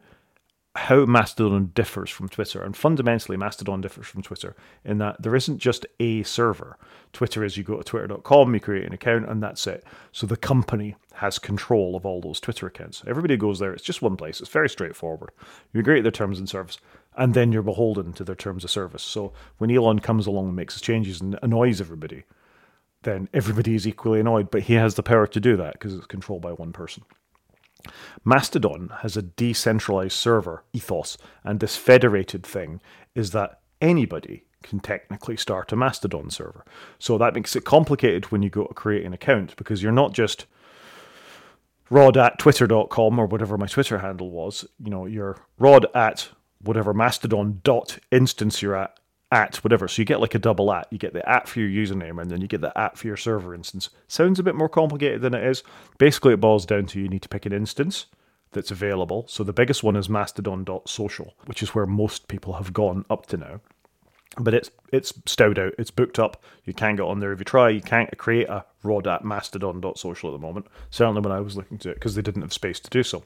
how 0.75 1.05
Mastodon 1.05 1.71
differs 1.75 2.09
from 2.09 2.29
Twitter. 2.29 2.63
And 2.63 2.75
fundamentally, 2.75 3.37
Mastodon 3.37 3.81
differs 3.81 4.07
from 4.07 4.23
Twitter 4.23 4.55
in 4.83 4.97
that 4.97 5.21
there 5.21 5.35
isn't 5.35 5.59
just 5.59 5.85
a 5.99 6.23
server. 6.23 6.77
Twitter 7.11 7.43
is 7.43 7.57
you 7.57 7.63
go 7.63 7.77
to 7.77 7.83
twitter.com, 7.83 8.53
you 8.53 8.59
create 8.59 8.85
an 8.85 8.93
account, 8.93 9.29
and 9.29 9.41
that's 9.41 9.67
it. 9.67 9.83
So 10.11 10.25
the 10.25 10.35
company 10.35 10.95
has 11.13 11.37
control 11.37 11.95
of 11.95 12.07
all 12.07 12.21
those 12.21 12.39
Twitter 12.39 12.65
accounts. 12.65 13.03
Everybody 13.05 13.37
goes 13.37 13.59
there, 13.59 13.71
it's 13.71 13.83
just 13.83 14.01
one 14.01 14.17
place. 14.17 14.41
It's 14.41 14.49
very 14.49 14.67
straightforward. 14.67 15.29
You 15.73 15.79
agree 15.79 15.97
to 15.97 16.01
their 16.01 16.11
terms 16.11 16.39
and 16.39 16.49
service, 16.49 16.79
and 17.15 17.35
then 17.35 17.51
you're 17.51 17.61
beholden 17.61 18.13
to 18.13 18.23
their 18.23 18.35
terms 18.35 18.63
of 18.63 18.71
service. 18.71 19.03
So 19.03 19.31
when 19.59 19.69
Elon 19.69 19.99
comes 19.99 20.25
along 20.25 20.47
and 20.47 20.55
makes 20.55 20.73
his 20.73 20.81
changes 20.81 21.21
and 21.21 21.37
annoys 21.43 21.81
everybody, 21.81 22.23
then 23.03 23.29
everybody 23.31 23.75
is 23.75 23.87
equally 23.87 24.21
annoyed, 24.21 24.49
but 24.49 24.63
he 24.63 24.73
has 24.73 24.95
the 24.95 25.03
power 25.03 25.27
to 25.27 25.39
do 25.39 25.55
that 25.57 25.73
because 25.73 25.93
it's 25.93 26.07
controlled 26.07 26.41
by 26.41 26.51
one 26.51 26.73
person. 26.73 27.03
Mastodon 28.23 28.91
has 28.99 29.17
a 29.17 29.21
decentralized 29.21 30.13
server 30.13 30.63
ethos, 30.73 31.17
and 31.43 31.59
this 31.59 31.75
federated 31.75 32.45
thing 32.45 32.81
is 33.15 33.31
that 33.31 33.59
anybody 33.81 34.45
can 34.63 34.79
technically 34.79 35.37
start 35.37 35.71
a 35.71 35.75
Mastodon 35.75 36.29
server. 36.29 36.63
So 36.97 37.17
that 37.17 37.35
makes 37.35 37.55
it 37.55 37.65
complicated 37.65 38.31
when 38.31 38.41
you 38.41 38.49
go 38.49 38.65
to 38.65 38.73
create 38.73 39.05
an 39.05 39.13
account 39.13 39.55
because 39.57 39.83
you're 39.83 39.91
not 39.91 40.13
just 40.13 40.45
rod 41.89 42.17
at 42.17 42.39
twitter.com 42.39 43.19
or 43.19 43.25
whatever 43.25 43.57
my 43.57 43.67
Twitter 43.67 43.99
handle 43.99 44.31
was. 44.31 44.65
You 44.79 44.89
know, 44.89 45.05
you're 45.05 45.45
rod 45.59 45.85
at 45.93 46.29
whatever 46.61 46.93
Mastodon 46.93 47.59
dot 47.63 47.99
instance 48.11 48.61
you're 48.61 48.75
at 48.75 48.97
at 49.33 49.57
whatever. 49.63 49.87
So 49.87 50.01
you 50.01 50.05
get 50.05 50.21
like 50.21 50.35
a 50.35 50.39
double 50.39 50.71
at. 50.71 50.87
You 50.91 50.99
get 50.99 51.13
the 51.13 51.27
at 51.27 51.47
for 51.47 51.59
your 51.59 51.85
username 51.85 52.21
and 52.21 52.29
then 52.29 52.39
you 52.39 52.47
get 52.47 52.61
the 52.61 52.77
at 52.77 52.97
for 52.97 53.07
your 53.07 53.17
server 53.17 53.55
instance. 53.55 53.89
Sounds 54.07 54.39
a 54.39 54.43
bit 54.43 54.55
more 54.55 54.69
complicated 54.69 55.21
than 55.21 55.33
it 55.33 55.43
is. 55.43 55.63
Basically, 55.97 56.33
it 56.33 56.39
boils 56.39 56.65
down 56.65 56.85
to 56.87 56.99
you 56.99 57.09
need 57.09 57.23
to 57.23 57.29
pick 57.29 57.45
an 57.45 57.51
instance 57.51 58.05
that's 58.51 58.71
available. 58.71 59.25
So 59.27 59.43
the 59.43 59.51
biggest 59.51 59.83
one 59.83 59.95
is 59.95 60.07
mastodon.social, 60.07 61.33
which 61.47 61.63
is 61.63 61.73
where 61.73 61.87
most 61.87 62.27
people 62.27 62.53
have 62.53 62.71
gone 62.71 63.05
up 63.09 63.25
to 63.27 63.37
now. 63.37 63.61
But 64.37 64.53
it's 64.53 64.71
it's 64.91 65.13
stowed 65.25 65.59
out, 65.59 65.73
it's 65.77 65.91
booked 65.91 66.19
up. 66.19 66.43
You 66.63 66.73
can't 66.73 66.97
get 66.97 67.03
on 67.03 67.19
there 67.19 67.33
if 67.33 67.39
you 67.39 67.45
try. 67.45 67.69
You 67.69 67.81
can't 67.81 68.15
create 68.17 68.49
a 68.49 68.65
rod 68.83 69.07
at 69.07 69.23
mastodon.social 69.23 70.29
at 70.29 70.33
the 70.33 70.45
moment. 70.45 70.67
Certainly 70.89 71.21
when 71.21 71.31
I 71.31 71.39
was 71.39 71.57
looking 71.57 71.77
to 71.79 71.89
it, 71.89 71.95
because 71.95 72.15
they 72.15 72.21
didn't 72.21 72.41
have 72.41 72.53
space 72.53 72.79
to 72.79 72.89
do 72.89 73.03
so. 73.03 73.23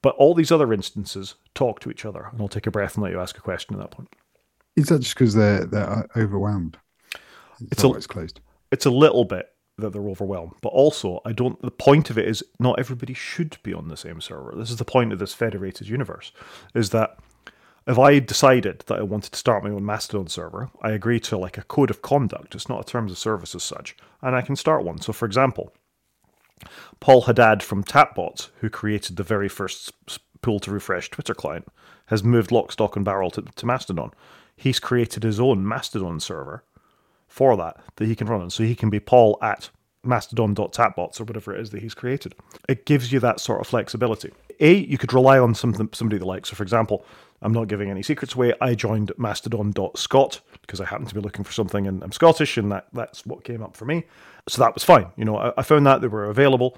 But 0.00 0.14
all 0.16 0.34
these 0.34 0.52
other 0.52 0.72
instances 0.72 1.34
talk 1.54 1.80
to 1.80 1.90
each 1.90 2.04
other. 2.04 2.28
And 2.30 2.40
I'll 2.40 2.48
take 2.48 2.68
a 2.68 2.70
breath 2.70 2.94
and 2.94 3.02
let 3.02 3.12
you 3.12 3.20
ask 3.20 3.36
a 3.36 3.40
question 3.40 3.74
at 3.74 3.80
that 3.80 3.90
point. 3.90 4.08
Is 4.78 4.86
that 4.88 5.00
just 5.00 5.14
because 5.14 5.34
they're 5.34 5.64
they're 5.64 5.88
uh, 5.90 6.02
overwhelmed? 6.16 6.78
Is 7.60 7.68
It's 7.72 7.84
a- 7.84 7.92
it's 7.92 8.06
closed. 8.06 8.40
it's 8.70 8.86
a 8.86 8.90
little 8.90 9.24
bit 9.24 9.46
that 9.78 9.92
they're 9.92 10.08
overwhelmed, 10.08 10.52
but 10.60 10.70
also 10.70 11.20
I 11.24 11.32
don't. 11.32 11.60
The 11.62 11.70
point 11.70 12.10
of 12.10 12.18
it 12.18 12.26
is 12.26 12.42
not 12.58 12.78
everybody 12.78 13.14
should 13.14 13.58
be 13.62 13.72
on 13.74 13.88
the 13.88 13.96
same 13.96 14.20
server. 14.20 14.54
This 14.56 14.70
is 14.70 14.76
the 14.76 14.84
point 14.84 15.12
of 15.12 15.18
this 15.18 15.34
federated 15.34 15.88
universe, 15.88 16.32
is 16.74 16.90
that 16.90 17.18
if 17.86 17.98
I 17.98 18.18
decided 18.18 18.84
that 18.86 18.98
I 18.98 19.02
wanted 19.02 19.32
to 19.32 19.38
start 19.38 19.64
my 19.64 19.70
own 19.70 19.84
Mastodon 19.84 20.28
server, 20.28 20.70
I 20.82 20.90
agree 20.90 21.20
to 21.20 21.38
like 21.38 21.56
a 21.58 21.62
code 21.62 21.90
of 21.90 22.02
conduct. 22.02 22.54
It's 22.54 22.68
not 22.68 22.80
a 22.80 22.84
terms 22.84 23.10
of 23.12 23.18
service 23.18 23.54
as 23.54 23.62
such, 23.62 23.96
and 24.20 24.34
I 24.36 24.42
can 24.42 24.56
start 24.56 24.84
one. 24.84 25.00
So, 25.00 25.12
for 25.12 25.24
example, 25.26 25.72
Paul 27.00 27.22
Haddad 27.22 27.62
from 27.62 27.84
Tapbots, 27.84 28.50
who 28.60 28.68
created 28.68 29.16
the 29.16 29.22
very 29.22 29.48
first 29.48 29.92
pull 30.42 30.60
to 30.60 30.70
refresh 30.70 31.08
Twitter 31.08 31.34
client, 31.34 31.66
has 32.06 32.22
moved 32.24 32.50
lock, 32.52 32.72
stock, 32.72 32.96
and 32.96 33.04
barrel 33.04 33.30
to, 33.30 33.42
to 33.42 33.66
Mastodon. 33.66 34.10
He's 34.58 34.80
created 34.80 35.22
his 35.22 35.38
own 35.38 35.66
Mastodon 35.66 36.20
server 36.20 36.64
for 37.28 37.56
that 37.56 37.76
that 37.96 38.06
he 38.06 38.16
can 38.16 38.26
run 38.26 38.42
on. 38.42 38.50
So 38.50 38.64
he 38.64 38.74
can 38.74 38.90
be 38.90 39.00
Paul 39.00 39.38
at 39.40 39.70
mastodon.tapbots 40.04 41.20
or 41.20 41.24
whatever 41.24 41.54
it 41.54 41.60
is 41.60 41.70
that 41.70 41.82
he's 41.82 41.94
created. 41.94 42.34
It 42.68 42.84
gives 42.84 43.12
you 43.12 43.20
that 43.20 43.40
sort 43.40 43.60
of 43.60 43.66
flexibility. 43.66 44.32
A, 44.60 44.74
you 44.74 44.98
could 44.98 45.12
rely 45.12 45.38
on 45.38 45.54
something 45.54 45.88
somebody 45.92 46.18
that 46.18 46.26
likes. 46.26 46.50
So 46.50 46.56
for 46.56 46.64
example, 46.64 47.04
I'm 47.40 47.52
not 47.52 47.68
giving 47.68 47.90
any 47.90 48.02
secrets 48.02 48.34
away. 48.34 48.52
I 48.60 48.74
joined 48.74 49.12
mastodon.scot 49.16 50.40
because 50.62 50.80
I 50.80 50.86
happened 50.86 51.08
to 51.10 51.14
be 51.14 51.20
looking 51.20 51.44
for 51.44 51.52
something 51.52 51.86
and 51.86 52.02
I'm 52.02 52.12
Scottish 52.12 52.56
and 52.56 52.72
that, 52.72 52.88
that's 52.92 53.24
what 53.24 53.44
came 53.44 53.62
up 53.62 53.76
for 53.76 53.84
me. 53.84 54.04
So 54.48 54.60
that 54.62 54.74
was 54.74 54.82
fine. 54.82 55.06
You 55.16 55.24
know, 55.24 55.36
I, 55.36 55.52
I 55.58 55.62
found 55.62 55.86
that 55.86 56.00
they 56.00 56.08
were 56.08 56.24
available 56.24 56.76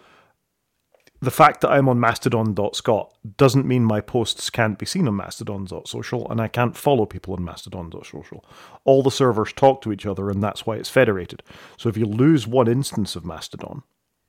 the 1.21 1.31
fact 1.31 1.61
that 1.61 1.71
I'm 1.71 1.89
on 1.89 2.01
mastodon.scot 2.01 3.15
doesn't 3.37 3.67
mean 3.67 3.85
my 3.85 4.01
posts 4.01 4.49
can't 4.49 4.79
be 4.79 4.87
seen 4.87 5.07
on 5.07 5.17
mastodon.social 5.17 6.31
and 6.31 6.41
I 6.41 6.49
can't 6.49 6.77
follow 6.77 7.05
people 7.05 7.35
on 7.35 7.45
mastodon.social. 7.45 8.45
All 8.85 9.03
the 9.03 9.11
servers 9.11 9.53
talk 9.53 9.83
to 9.83 9.93
each 9.93 10.07
other 10.07 10.31
and 10.31 10.43
that's 10.43 10.65
why 10.65 10.77
it's 10.77 10.89
federated. 10.89 11.43
So 11.77 11.91
if 11.91 11.97
you 11.99 12.07
lose 12.07 12.47
one 12.47 12.69
instance 12.69 13.17
of 13.17 13.27
Mastodon, 13.27 13.83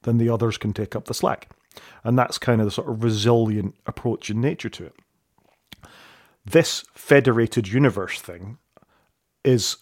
then 0.03 0.17
the 0.17 0.29
others 0.29 0.57
can 0.57 0.73
take 0.73 0.95
up 0.95 1.05
the 1.05 1.13
slack. 1.13 1.49
And 2.03 2.19
that's 2.19 2.37
kind 2.37 2.59
of 2.59 2.65
the 2.65 2.71
sort 2.71 2.89
of 2.89 3.03
resilient 3.03 3.75
approach 3.85 4.29
in 4.29 4.41
nature 4.41 4.69
to 4.69 4.85
it. 4.87 4.95
This 6.43 6.83
federated 6.93 7.69
universe 7.69 8.19
thing 8.19 8.57
is 9.45 9.77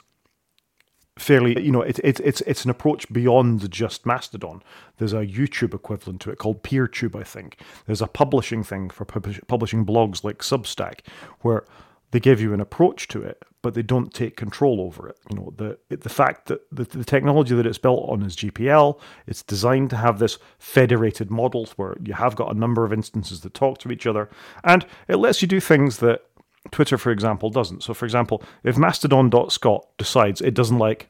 fairly 1.19 1.61
you 1.61 1.71
know 1.71 1.81
it, 1.81 1.99
it, 1.99 2.19
it's 2.21 2.41
it's 2.41 2.63
an 2.63 2.71
approach 2.71 3.11
beyond 3.11 3.69
just 3.69 4.05
mastodon. 4.05 4.63
There's 4.97 5.13
a 5.13 5.25
youtube 5.25 5.73
equivalent 5.73 6.21
to 6.21 6.31
it 6.31 6.37
called 6.37 6.63
peertube 6.63 7.15
i 7.15 7.23
think. 7.23 7.59
There's 7.85 8.01
a 8.01 8.07
publishing 8.07 8.63
thing 8.63 8.89
for 8.89 9.05
publish, 9.05 9.39
publishing 9.47 9.85
blogs 9.85 10.23
like 10.23 10.39
substack 10.39 10.99
where 11.41 11.65
they 12.11 12.19
give 12.19 12.41
you 12.41 12.53
an 12.53 12.61
approach 12.61 13.07
to 13.09 13.21
it 13.21 13.43
but 13.61 13.73
they 13.73 13.81
don't 13.81 14.13
take 14.13 14.37
control 14.37 14.79
over 14.79 15.09
it. 15.09 15.17
You 15.29 15.35
know 15.35 15.53
the 15.55 15.77
the 15.89 16.09
fact 16.09 16.47
that 16.47 16.61
the, 16.71 16.83
the 16.85 17.03
technology 17.03 17.55
that 17.55 17.65
it's 17.65 17.77
built 17.77 18.07
on 18.09 18.23
is 18.23 18.35
gpl 18.35 18.99
it's 19.27 19.43
designed 19.43 19.89
to 19.89 19.97
have 19.97 20.19
this 20.19 20.37
federated 20.59 21.29
model 21.29 21.67
where 21.75 21.95
you 22.03 22.13
have 22.13 22.35
got 22.35 22.55
a 22.55 22.57
number 22.57 22.85
of 22.85 22.93
instances 22.93 23.41
that 23.41 23.53
talk 23.53 23.77
to 23.79 23.91
each 23.91 24.07
other 24.07 24.29
and 24.63 24.85
it 25.07 25.17
lets 25.17 25.41
you 25.41 25.47
do 25.47 25.59
things 25.59 25.97
that 25.97 26.23
Twitter, 26.71 26.97
for 26.97 27.11
example, 27.11 27.49
doesn't. 27.49 27.83
So, 27.83 27.93
for 27.93 28.05
example, 28.05 28.43
if 28.63 28.77
mastodon.scot 28.77 29.87
decides 29.97 30.41
it 30.41 30.53
doesn't 30.53 30.77
like 30.77 31.09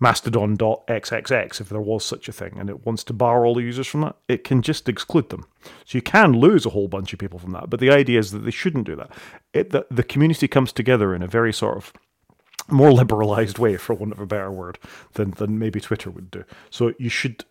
mastodon.xxx, 0.00 1.60
if 1.60 1.68
there 1.68 1.80
was 1.80 2.04
such 2.04 2.28
a 2.28 2.32
thing, 2.32 2.56
and 2.58 2.70
it 2.70 2.86
wants 2.86 3.04
to 3.04 3.12
bar 3.12 3.44
all 3.44 3.54
the 3.54 3.62
users 3.62 3.86
from 3.86 4.02
that, 4.02 4.16
it 4.28 4.44
can 4.44 4.62
just 4.62 4.88
exclude 4.88 5.30
them. 5.30 5.46
So 5.84 5.98
you 5.98 6.02
can 6.02 6.32
lose 6.32 6.66
a 6.66 6.70
whole 6.70 6.88
bunch 6.88 7.12
of 7.12 7.18
people 7.18 7.38
from 7.38 7.52
that. 7.52 7.70
But 7.70 7.80
the 7.80 7.90
idea 7.90 8.18
is 8.18 8.30
that 8.32 8.40
they 8.40 8.50
shouldn't 8.50 8.86
do 8.86 8.96
that. 8.96 9.10
It, 9.52 9.70
the, 9.70 9.86
the 9.90 10.04
community 10.04 10.48
comes 10.48 10.72
together 10.72 11.14
in 11.14 11.22
a 11.22 11.26
very 11.26 11.52
sort 11.52 11.76
of 11.76 11.92
more 12.68 12.92
liberalized 12.92 13.58
way, 13.58 13.76
for 13.76 13.94
want 13.94 14.12
of 14.12 14.20
a 14.20 14.26
better 14.26 14.50
word, 14.50 14.78
than, 15.14 15.32
than 15.32 15.58
maybe 15.58 15.80
Twitter 15.80 16.10
would 16.10 16.30
do. 16.30 16.44
So 16.70 16.92
you 16.98 17.08
should. 17.08 17.44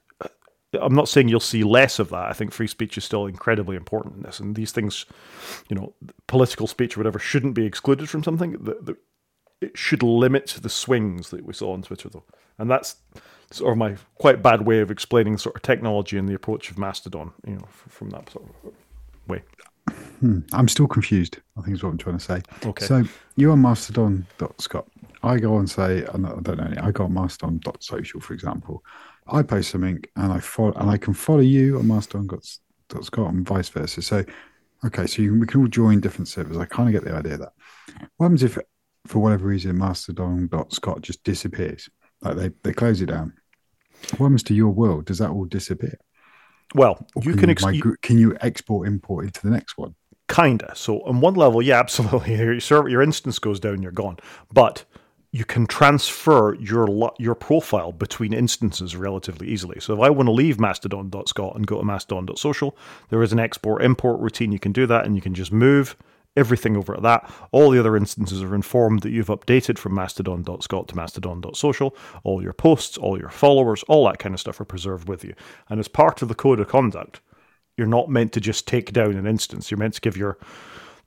I'm 0.74 0.94
not 0.94 1.08
saying 1.08 1.30
you'll 1.30 1.40
see 1.40 1.64
less 1.64 2.00
of 2.00 2.10
that. 2.10 2.30
I 2.30 2.34
think 2.34 2.52
free 2.52 2.68
speech 2.68 2.98
is 2.98 3.06
still 3.06 3.26
incredibly 3.26 3.76
important 3.76 4.18
in 4.18 4.24
this, 4.24 4.40
and 4.40 4.56
these 4.56 4.72
things, 4.72 5.06
you 5.70 5.76
know, 5.76 5.94
political 6.28 6.68
speech 6.68 6.98
or 6.98 7.00
whatever, 7.00 7.20
shouldn't 7.20 7.54
be 7.54 7.66
excluded 7.66 8.10
from 8.10 8.24
something. 8.24 8.52
The, 8.52 8.78
the, 8.82 8.98
it 9.62 9.78
should 9.78 10.04
limit 10.04 10.58
the 10.62 10.70
swings 10.70 11.30
that 11.30 11.46
we 11.46 11.54
saw 11.54 11.74
on 11.74 11.84
Twitter, 11.84 12.10
though, 12.10 12.26
and 12.58 12.70
that's 12.70 12.98
sort 13.52 13.72
of 13.72 13.78
my 13.78 13.96
quite 14.16 14.44
bad 14.44 14.66
way 14.66 14.80
of 14.80 14.92
explaining 14.92 15.38
sort 15.38 15.56
of 15.56 15.62
technology 15.62 16.18
and 16.18 16.28
the 16.28 16.34
approach 16.34 16.70
of 16.70 16.78
Mastodon. 16.78 17.32
You 17.46 17.56
know, 17.56 17.64
f- 17.64 17.86
from 17.88 18.10
that 18.10 18.30
sort 18.30 18.46
of 18.46 18.74
way. 19.28 19.44
Hmm. 20.20 20.40
I'm 20.52 20.68
still 20.68 20.88
confused. 20.88 21.38
I 21.58 21.62
think 21.62 21.78
is 21.78 21.84
what 21.84 21.92
I'm 21.92 21.98
trying 21.98 22.18
to 22.18 22.24
say. 22.24 22.42
Okay. 22.66 22.86
So 22.86 23.04
you're 23.38 23.52
on 23.52 23.62
mastodon.scot. 23.62 24.86
I 25.24 25.38
go 25.38 25.58
and 25.58 25.70
say, 25.70 26.04
I 26.04 26.12
don't 26.12 26.26
I 26.26 26.42
don't 26.42 26.58
know, 26.58 26.82
I 26.82 26.92
go 26.92 27.06
on 27.06 27.14
mastodon.social, 27.14 28.20
for 28.20 28.34
example. 28.34 28.84
I 29.30 29.44
post 29.44 29.72
something 29.72 30.04
and 30.16 30.32
I 30.32 30.40
follow, 30.40 30.74
and 30.74 30.90
I 30.90 30.98
can 30.98 31.14
follow 31.14 31.40
you 31.40 31.80
on 31.80 31.88
mastodon.scot 31.88 33.34
and 33.34 33.48
vice 33.48 33.70
versa. 33.70 34.02
So, 34.02 34.24
okay, 34.86 35.08
so 35.08 35.22
you, 35.22 35.40
we 35.40 35.48
can 35.48 35.62
all 35.62 35.68
join 35.68 36.00
different 36.00 36.28
servers. 36.28 36.58
I 36.58 36.66
kind 36.66 36.88
of 36.88 36.94
get 36.94 37.10
the 37.10 37.18
idea 37.18 37.34
of 37.34 37.40
that. 37.40 37.54
What 38.18 38.26
happens 38.26 38.44
if 38.44 38.58
for 39.08 39.20
whatever 39.20 39.48
reason, 39.48 39.78
Mastodon.scot 39.78 41.02
just 41.02 41.24
disappears, 41.24 41.90
like 42.22 42.36
they, 42.36 42.52
they 42.64 42.74
close 42.74 43.02
it 43.02 43.08
down, 43.08 43.34
what 44.18 44.28
happens 44.28 44.44
to 44.44 44.54
your 44.54 44.70
world? 44.70 45.06
Does 45.06 45.18
that 45.20 45.30
all 45.30 45.46
disappear? 45.46 45.98
Well, 46.76 47.08
you 47.22 47.36
can, 47.36 47.50
ex- 47.50 47.64
can 48.02 48.20
you 48.20 48.38
export 48.42 48.88
import 48.88 49.26
into 49.26 49.42
the 49.42 49.50
next 49.50 49.78
one? 49.78 49.96
Kinda. 50.28 50.74
So 50.76 51.02
on 51.04 51.22
one 51.22 51.36
level, 51.36 51.62
yeah, 51.62 51.80
absolutely. 51.80 52.36
Your 52.36 52.60
server, 52.60 52.90
your 52.90 53.02
instance 53.02 53.40
goes 53.40 53.60
down, 53.60 53.82
you're 53.82 53.92
gone. 53.92 54.18
But 54.52 54.84
you 55.32 55.46
can 55.46 55.68
transfer 55.68 56.56
your 56.56 57.12
your 57.20 57.36
profile 57.36 57.92
between 57.92 58.34
instances 58.34 58.96
relatively 58.96 59.48
easily. 59.48 59.80
So 59.80 59.94
if 59.94 60.00
I 60.00 60.10
want 60.10 60.28
to 60.28 60.32
leave 60.32 60.60
mastodon.scot 60.60 61.56
and 61.56 61.68
go 61.68 61.80
to 61.80 61.86
mastodon.social, 61.86 62.78
there 63.10 63.22
is 63.22 63.34
an 63.34 63.40
export 63.40 63.84
import 63.84 64.20
routine. 64.20 64.52
You 64.52 64.60
can 64.60 64.72
do 64.72 64.88
that 64.88 65.06
and 65.06 65.16
you 65.16 65.22
can 65.22 65.34
just 65.34 65.52
move 65.52 65.96
everything 66.38 66.78
over 66.78 66.96
to 66.96 67.02
that. 67.02 67.30
All 67.52 67.72
the 67.72 67.80
other 67.80 67.98
instances 67.98 68.42
are 68.44 68.56
informed 68.56 69.02
that 69.02 69.10
you've 69.10 69.28
updated 69.28 69.78
from 69.78 69.96
mastodon.scot 69.96 70.88
to 70.88 70.96
mastodon.social. 70.96 71.96
All 72.24 72.42
your 72.42 72.54
posts, 72.54 72.98
all 72.98 73.20
your 73.20 73.30
followers, 73.30 73.84
all 73.88 74.06
that 74.06 74.20
kind 74.20 74.34
of 74.34 74.40
stuff 74.40 74.62
are 74.62 74.66
preserved 74.66 75.10
with 75.10 75.26
you. 75.26 75.34
And 75.68 75.80
as 75.80 75.88
part 75.88 76.22
of 76.22 76.30
the 76.30 76.36
code 76.36 76.60
of 76.60 76.68
conduct, 76.68 77.20
you're 77.76 77.88
not 77.88 78.10
meant 78.10 78.32
to 78.34 78.40
just 78.40 78.68
take 78.68 78.94
down 78.94 79.16
an 79.16 79.28
instance. 79.28 79.70
You're 79.70 79.80
meant 79.80 79.96
to 79.96 80.02
give 80.02 80.16
your 80.16 80.38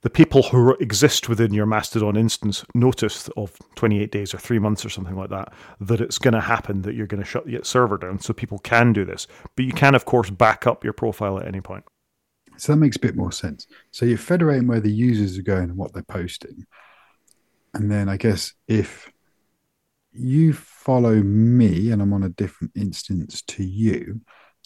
the 0.01 0.09
people 0.09 0.43
who 0.43 0.73
exist 0.75 1.29
within 1.29 1.53
your 1.53 1.67
Mastodon 1.67 2.17
instance 2.17 2.65
notice 2.73 3.29
of 3.37 3.55
28 3.75 4.11
days 4.11 4.33
or 4.33 4.39
three 4.39 4.57
months 4.57 4.83
or 4.83 4.89
something 4.89 5.15
like 5.15 5.29
that, 5.29 5.53
that 5.79 6.01
it's 6.01 6.17
going 6.17 6.33
to 6.33 6.41
happen 6.41 6.81
that 6.81 6.95
you're 6.95 7.07
going 7.07 7.21
to 7.21 7.29
shut 7.29 7.45
the 7.45 7.59
server 7.63 7.97
down 7.97 8.19
so 8.19 8.33
people 8.33 8.57
can 8.59 8.93
do 8.93 9.05
this. 9.05 9.27
But 9.55 9.65
you 9.65 9.73
can, 9.73 9.93
of 9.93 10.05
course, 10.05 10.29
back 10.29 10.65
up 10.65 10.83
your 10.83 10.93
profile 10.93 11.39
at 11.39 11.47
any 11.47 11.61
point. 11.61 11.83
So 12.57 12.71
that 12.71 12.77
makes 12.77 12.97
a 12.97 13.01
bit 13.01 13.15
more 13.15 13.31
sense. 13.31 13.67
So 13.91 14.05
you're 14.05 14.17
federating 14.17 14.67
where 14.67 14.79
the 14.79 14.91
users 14.91 15.37
are 15.37 15.43
going 15.43 15.69
and 15.69 15.77
what 15.77 15.93
they're 15.93 16.03
posting. 16.03 16.65
And 17.73 17.89
then 17.89 18.09
I 18.09 18.17
guess 18.17 18.53
if 18.67 19.11
you 20.11 20.53
follow 20.53 21.15
me 21.15 21.91
and 21.91 22.01
I'm 22.01 22.13
on 22.13 22.23
a 22.23 22.29
different 22.29 22.73
instance 22.75 23.43
to 23.43 23.63
you, 23.63 24.19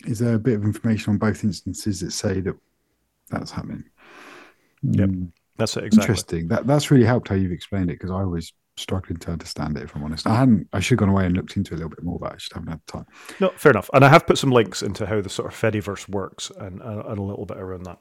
is 0.06 0.20
there 0.20 0.36
a 0.36 0.40
bit 0.40 0.56
of 0.56 0.64
information 0.64 1.12
on 1.12 1.18
both 1.18 1.44
instances 1.44 1.99
that 1.99 2.12
say 2.12 2.40
that 2.41 2.56
that's 3.30 3.52
happening? 3.52 3.84
Yep, 4.91 5.10
mm. 5.10 5.32
that's 5.57 5.78
it. 5.78 5.84
Exactly. 5.84 6.03
Interesting. 6.03 6.48
That 6.48 6.68
that's 6.68 6.91
really 6.91 7.06
helped 7.06 7.30
how 7.30 7.36
you've 7.36 7.52
explained 7.52 7.90
it 7.90 7.99
because 7.99 8.12
I 8.12 8.24
was 8.24 8.53
struggling 8.78 9.18
to 9.18 9.32
understand 9.32 9.78
it. 9.78 9.84
If 9.84 9.95
I'm 9.95 10.03
honest, 10.03 10.28
I 10.28 10.36
hadn't. 10.36 10.68
I 10.74 10.80
should 10.80 10.99
have 10.99 11.07
gone 11.07 11.10
away 11.10 11.26
and 11.26 11.36
looked 11.36 11.57
into 11.57 11.74
it 11.74 11.76
a 11.76 11.78
little 11.78 11.90
bit 11.90 12.03
more, 12.03 12.20
but 12.20 12.34
I 12.34 12.36
just 12.36 12.53
haven't 12.53 12.70
had 12.70 12.86
time. 12.88 13.06
No, 13.40 13.49
fair 13.56 13.72
enough. 13.72 13.90
And 13.94 14.03
I 14.03 14.10
have 14.10 14.28
put 14.28 14.38
some 14.38 14.52
links 14.52 14.84
into 14.84 15.06
how 15.06 15.22
the 15.22 15.30
sort 15.30 15.52
of 15.52 15.60
Fediverse 15.60 16.10
works 16.10 16.52
and, 16.57 16.82
and 16.82 17.18
a 17.18 17.22
little 17.22 17.45
bit 17.45 17.57
around 17.57 17.84
that. 17.84 17.99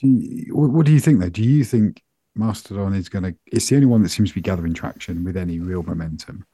Do 0.00 0.08
you, 0.08 0.56
what 0.56 0.86
do 0.86 0.92
you 0.92 1.00
think 1.00 1.20
though? 1.20 1.28
Do 1.28 1.42
you 1.42 1.64
think 1.64 2.02
Mastodon 2.34 2.94
is 2.94 3.08
going 3.08 3.24
to? 3.24 3.34
It's 3.46 3.68
the 3.68 3.76
only 3.76 3.86
one 3.86 4.02
that 4.02 4.08
seems 4.08 4.30
to 4.30 4.34
be 4.34 4.40
gathering 4.40 4.74
traction 4.74 5.24
with 5.24 5.36
any 5.36 5.60
real 5.60 5.82
momentum. 5.82 6.44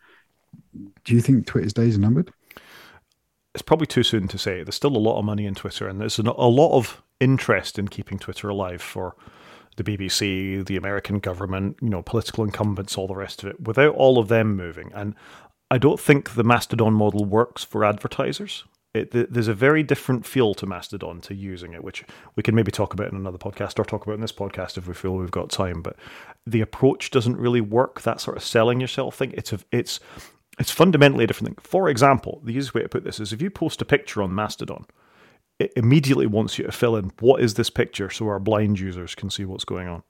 Do 1.05 1.15
you 1.15 1.20
think 1.20 1.47
Twitter's 1.47 1.73
days 1.73 1.97
are 1.97 2.01
numbered? 2.01 2.32
It's 3.57 3.62
probably 3.62 3.87
too 3.87 4.03
soon 4.03 4.28
to 4.28 4.37
say. 4.37 4.62
There's 4.62 4.74
still 4.74 4.95
a 4.95 4.99
lot 4.99 5.19
of 5.19 5.24
money 5.24 5.47
in 5.47 5.55
Twitter, 5.55 5.89
and 5.89 5.99
there's 5.99 6.19
a 6.19 6.23
lot 6.23 6.77
of 6.77 7.03
interest 7.20 7.78
in 7.78 7.89
keeping 7.89 8.19
Twitter 8.19 8.51
alive 8.51 8.83
for 8.83 9.16
the 9.77 9.83
BBC, 9.83 10.62
the 10.66 10.77
American 10.77 11.20
government, 11.20 11.78
you 11.81 11.89
know, 11.89 12.03
political 12.03 12.45
incumbents, 12.45 12.99
all 12.99 13.07
the 13.07 13.15
rest 13.15 13.43
of 13.43 13.49
it, 13.49 13.59
without 13.59 13.95
all 13.95 14.19
of 14.19 14.28
them 14.28 14.57
moving. 14.57 14.93
And 14.95 15.15
I 15.70 15.78
don't 15.78 15.99
think 15.99 16.35
the 16.35 16.45
Mastodon 16.45 16.93
model 16.93 17.24
works 17.24 17.65
for 17.65 17.83
advertisers. 17.83 18.65
It, 18.93 19.33
there's 19.33 19.49
a 19.49 19.55
very 19.55 19.83
different 19.83 20.27
feel 20.27 20.53
to 20.53 20.66
Mastodon 20.66 21.23
to 21.23 21.35
using 21.35 21.73
it, 21.73 21.83
which 21.83 22.05
we 22.35 22.43
can 22.43 22.55
maybe 22.55 22.70
talk 22.70 22.93
about 22.93 23.11
in 23.11 23.16
another 23.16 23.39
podcast 23.39 23.78
or 23.78 23.87
talk 23.87 24.05
about 24.05 24.16
in 24.16 24.20
this 24.20 24.33
podcast 24.33 24.77
if 24.77 24.87
we 24.87 24.93
feel 24.93 25.15
we've 25.15 25.31
got 25.31 25.49
time. 25.49 25.81
But 25.81 25.97
the 26.47 26.61
approach 26.61 27.11
doesn't 27.11 27.39
really 27.39 27.62
work. 27.62 28.03
That 28.03 28.20
sort 28.20 28.37
of 28.37 28.45
selling 28.45 28.83
yourself 28.83 29.16
thing. 29.16 29.33
It's 29.35 29.55
a, 29.55 29.61
it's 29.73 29.99
it's 30.59 30.70
fundamentally 30.70 31.24
a 31.24 31.27
different 31.27 31.57
thing. 31.57 31.62
For 31.62 31.89
example, 31.89 32.41
the 32.45 32.53
easiest 32.53 32.74
way 32.74 32.83
to 32.83 32.89
put 32.89 33.05
this 33.05 33.20
is 33.20 33.33
if 33.33 33.43
you 33.43 33.51
post 33.51 33.83
a 33.83 33.85
picture 33.85 34.23
on 34.23 34.35
Mastodon, 34.35 34.87
it 35.59 35.73
immediately 35.77 36.27
wants 36.27 36.59
you 36.59 36.65
to 36.65 36.73
fill 36.73 36.97
in 36.97 37.12
what 37.20 37.41
is 37.41 37.55
this 37.55 37.70
picture 37.70 38.11
so 38.11 38.27
our 38.28 38.39
blind 38.39 38.78
users 38.78 39.15
can 39.15 39.31
see 39.31 39.45
what's 39.45 39.65
going 39.65 39.89
on. 39.89 40.03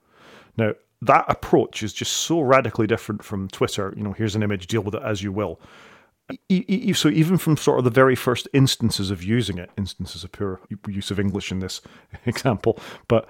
Now, 0.57 0.75
that 1.03 1.25
approach 1.29 1.83
is 1.83 1.93
just 1.93 2.13
so 2.13 2.41
radically 2.41 2.87
different 2.87 3.23
from 3.23 3.49
Twitter. 3.49 3.93
You 3.97 4.03
know, 4.03 4.13
here's 4.13 4.35
an 4.35 4.43
image, 4.43 4.67
deal 4.67 4.81
with 4.81 4.95
it 4.95 5.03
as 5.03 5.23
you 5.23 5.31
will. 5.31 5.61
So 6.95 7.09
even 7.09 7.39
from 7.39 7.57
sort 7.57 7.79
of 7.79 7.85
the 7.85 7.91
very 7.91 8.17
first 8.17 8.49
instances 8.53 9.11
of 9.11 9.23
using 9.23 9.59
it, 9.59 9.71
instances 9.77 10.25
of 10.25 10.33
poor 10.33 10.61
use 10.89 11.11
of 11.11 11.21
English 11.21 11.53
in 11.53 11.61
this 11.61 11.81
example, 12.27 12.79
but 13.09 13.29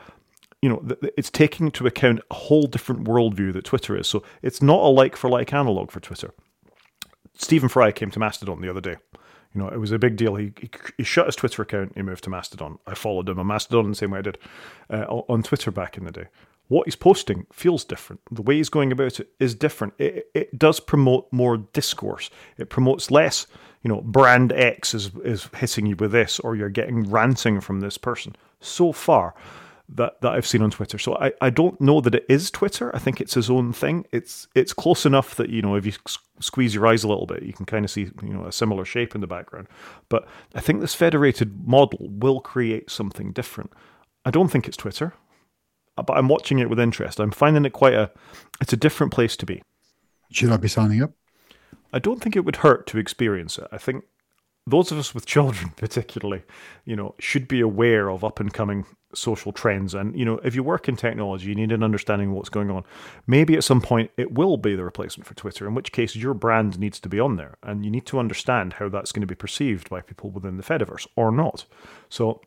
you 0.62 0.68
know, 0.70 0.82
it's 1.16 1.30
taking 1.30 1.66
into 1.66 1.86
account 1.86 2.20
a 2.30 2.34
whole 2.34 2.66
different 2.66 3.04
worldview 3.04 3.52
that 3.52 3.64
Twitter 3.64 3.96
is. 3.96 4.06
So 4.06 4.22
it's 4.42 4.62
not 4.62 4.80
a 4.80 4.88
like 4.88 5.14
for 5.14 5.28
like 5.28 5.52
analog 5.52 5.90
for 5.90 6.00
Twitter. 6.00 6.32
Stephen 7.36 7.68
Fry 7.68 7.92
came 7.92 8.10
to 8.10 8.18
Mastodon 8.18 8.60
the 8.60 8.70
other 8.70 8.80
day 8.80 8.96
you 9.56 9.62
know, 9.62 9.68
it 9.68 9.78
was 9.78 9.90
a 9.90 9.98
big 9.98 10.16
deal. 10.16 10.34
He, 10.36 10.52
he, 10.60 10.70
he 10.98 11.02
shut 11.02 11.26
his 11.26 11.36
Twitter 11.36 11.62
account. 11.62 11.92
He 11.94 12.02
moved 12.02 12.24
to 12.24 12.30
Mastodon. 12.30 12.78
I 12.86 12.94
followed 12.94 13.26
him 13.26 13.38
on 13.38 13.46
Mastodon 13.46 13.88
the 13.88 13.96
same 13.96 14.10
way 14.10 14.18
I 14.18 14.22
did 14.22 14.38
uh, 14.90 15.04
on 15.06 15.42
Twitter 15.42 15.70
back 15.70 15.96
in 15.96 16.04
the 16.04 16.12
day. 16.12 16.26
What 16.68 16.86
he's 16.86 16.96
posting 16.96 17.46
feels 17.52 17.82
different. 17.82 18.20
The 18.30 18.42
way 18.42 18.56
he's 18.56 18.68
going 18.68 18.92
about 18.92 19.18
it 19.18 19.30
is 19.40 19.54
different. 19.54 19.94
It, 19.98 20.28
it 20.34 20.58
does 20.58 20.78
promote 20.78 21.32
more 21.32 21.56
discourse. 21.56 22.28
It 22.58 22.68
promotes 22.68 23.10
less, 23.10 23.46
you 23.82 23.88
know, 23.88 24.02
brand 24.02 24.52
X 24.52 24.92
is, 24.92 25.10
is 25.24 25.48
hitting 25.56 25.86
you 25.86 25.96
with 25.96 26.12
this, 26.12 26.38
or 26.40 26.54
you're 26.54 26.68
getting 26.68 27.08
ranting 27.08 27.62
from 27.62 27.80
this 27.80 27.96
person. 27.96 28.36
So 28.60 28.92
far, 28.92 29.34
that, 29.88 30.20
that 30.20 30.32
I've 30.32 30.46
seen 30.46 30.62
on 30.62 30.70
Twitter. 30.70 30.98
So 30.98 31.16
I, 31.16 31.32
I 31.40 31.50
don't 31.50 31.80
know 31.80 32.00
that 32.00 32.14
it 32.14 32.26
is 32.28 32.50
Twitter. 32.50 32.94
I 32.94 32.98
think 32.98 33.20
it's 33.20 33.34
his 33.34 33.48
own 33.48 33.72
thing. 33.72 34.06
It's 34.12 34.48
it's 34.54 34.72
close 34.72 35.06
enough 35.06 35.36
that 35.36 35.50
you 35.50 35.62
know 35.62 35.76
if 35.76 35.86
you 35.86 35.92
squeeze 36.40 36.74
your 36.74 36.86
eyes 36.86 37.04
a 37.04 37.08
little 37.08 37.26
bit, 37.26 37.42
you 37.42 37.52
can 37.52 37.66
kind 37.66 37.84
of 37.84 37.90
see 37.90 38.10
you 38.22 38.34
know 38.34 38.46
a 38.46 38.52
similar 38.52 38.84
shape 38.84 39.14
in 39.14 39.20
the 39.20 39.26
background. 39.26 39.68
But 40.08 40.26
I 40.54 40.60
think 40.60 40.80
this 40.80 40.94
federated 40.94 41.66
model 41.66 42.08
will 42.10 42.40
create 42.40 42.90
something 42.90 43.32
different. 43.32 43.72
I 44.24 44.30
don't 44.30 44.48
think 44.48 44.66
it's 44.66 44.76
Twitter, 44.76 45.14
uh, 45.96 46.02
but 46.02 46.16
I'm 46.16 46.28
watching 46.28 46.58
it 46.58 46.68
with 46.68 46.80
interest. 46.80 47.20
I'm 47.20 47.30
finding 47.30 47.64
it 47.64 47.72
quite 47.72 47.94
a 47.94 48.10
it's 48.60 48.72
a 48.72 48.76
different 48.76 49.12
place 49.12 49.36
to 49.36 49.46
be. 49.46 49.62
Should 50.32 50.50
I 50.50 50.56
be 50.56 50.68
signing 50.68 51.02
up? 51.02 51.12
I 51.92 52.00
don't 52.00 52.20
think 52.20 52.34
it 52.34 52.44
would 52.44 52.56
hurt 52.56 52.86
to 52.88 52.98
experience 52.98 53.56
it. 53.58 53.68
I 53.70 53.78
think 53.78 54.04
those 54.66 54.90
of 54.90 54.98
us 54.98 55.14
with 55.14 55.26
children, 55.26 55.70
particularly, 55.76 56.42
you 56.84 56.96
know, 56.96 57.14
should 57.18 57.48
be 57.48 57.60
aware 57.60 58.08
of 58.10 58.24
up 58.24 58.40
and 58.40 58.52
coming 58.52 58.84
social 59.14 59.52
trends. 59.52 59.94
And, 59.94 60.18
you 60.18 60.24
know, 60.24 60.38
if 60.38 60.54
you 60.54 60.62
work 60.62 60.88
in 60.88 60.96
technology, 60.96 61.48
you 61.48 61.54
need 61.54 61.72
an 61.72 61.82
understanding 61.82 62.28
of 62.28 62.34
what's 62.34 62.48
going 62.48 62.70
on. 62.70 62.84
Maybe 63.26 63.54
at 63.56 63.64
some 63.64 63.80
point 63.80 64.10
it 64.16 64.32
will 64.32 64.56
be 64.56 64.74
the 64.74 64.84
replacement 64.84 65.26
for 65.26 65.34
Twitter, 65.34 65.66
in 65.66 65.74
which 65.74 65.92
case 65.92 66.16
your 66.16 66.34
brand 66.34 66.78
needs 66.78 67.00
to 67.00 67.08
be 67.08 67.20
on 67.20 67.36
there. 67.36 67.56
And 67.62 67.84
you 67.84 67.90
need 67.90 68.06
to 68.06 68.18
understand 68.18 68.74
how 68.74 68.88
that's 68.88 69.12
going 69.12 69.22
to 69.22 69.26
be 69.26 69.34
perceived 69.34 69.88
by 69.88 70.00
people 70.00 70.30
within 70.30 70.56
the 70.56 70.62
Fediverse 70.62 71.06
or 71.16 71.30
not. 71.30 71.64
So 72.10 72.42